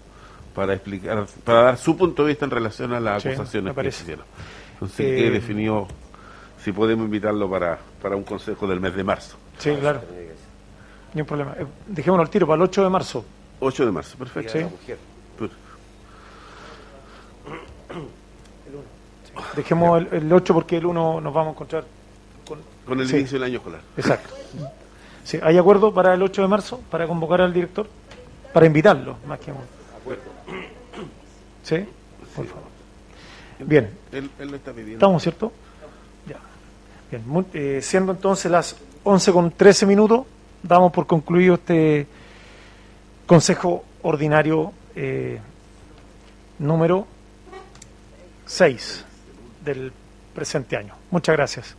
para 0.55 0.73
explicar, 0.74 1.27
para 1.44 1.62
dar 1.65 1.77
su 1.77 1.97
punto 1.97 2.23
de 2.23 2.28
vista 2.28 2.44
en 2.47 2.51
relación 2.52 2.93
a 2.94 3.01
las 3.01 3.23
Sí, 3.23 3.28
acusaciones 3.28 3.74
que 3.74 3.90
se 3.93 4.02
hicieron. 4.02 4.24
Entonces, 4.74 5.01
Eh, 5.01 5.16
que 5.16 5.31
definió 5.31 5.86
si 6.62 6.73
podemos 6.73 7.05
invitarlo 7.05 7.51
para, 7.51 7.78
para 8.01 8.16
un 8.16 8.23
consejo 8.24 8.66
del 8.66 8.81
mes 8.81 8.94
de 8.94 9.05
marzo. 9.05 9.36
Sí, 9.59 9.74
claro. 9.78 10.01
Ni 11.12 11.20
un 11.20 11.27
problema. 11.27 11.55
Eh, 11.59 11.66
dejémoslo 11.89 12.23
al 12.23 12.31
tiro 12.31 12.47
para 12.47 12.56
el 12.56 12.62
8 12.62 12.82
de 12.85 12.89
marzo. 12.90 13.24
8 13.61 13.85
de 13.86 13.93
marzo, 13.93 14.16
perfecto. 14.16 14.52
Sí. 14.52 14.94
Dejemos 19.56 20.01
el, 20.01 20.09
el 20.12 20.32
8 20.32 20.55
porque 20.55 20.77
el 20.77 20.86
1 20.86 21.20
nos 21.20 21.35
vamos 21.35 21.48
a 21.48 21.52
encontrar 21.52 21.85
con... 22.47 22.61
Con 22.86 23.01
el 23.01 23.09
Sí. 23.09 23.16
inicio 23.16 23.39
del 23.39 23.44
año 23.48 23.59
escolar. 23.59 23.81
Exacto. 23.97 24.35
Sí, 25.24 25.39
¿Hay 25.43 25.56
acuerdo 25.56 25.93
para 25.94 26.12
el 26.15 26.23
8 26.23 26.43
de 26.43 26.48
marzo? 26.48 26.81
¿Para 26.90 27.06
convocar 27.06 27.40
al 27.40 27.52
director? 27.52 27.89
Para 28.52 28.66
invitarlo, 28.66 29.16
más 29.27 29.39
que... 29.40 29.52
¿Sí? 31.62 31.77
Por 32.36 32.47
favor. 32.47 32.62
Bien. 33.61 33.90
Él, 34.12 34.31
él 34.39 34.48
lo 34.51 34.56
está 34.56 34.73
pidiendo. 34.73 34.94
¿Estamos, 34.97 35.23
cierto? 35.23 35.52
Ya. 36.27 36.39
Bien. 37.11 37.47
eh, 37.55 37.81
siendo 37.82 38.12
entonces 38.12 38.51
las 38.51 38.77
11 39.05 39.32
con 39.32 39.51
13 39.51 39.86
minutos, 39.86 40.27
damos 40.62 40.93
por 40.93 41.06
concluido 41.06 41.55
este 41.55 42.06
Consejo 43.27 43.85
Ordinario 44.02 44.73
eh, 44.94 45.40
número 46.59 47.06
6 48.47 49.05
del 49.65 49.93
presente 50.35 50.77
año. 50.77 50.95
Muchas 51.11 51.36
gracias. 51.36 51.77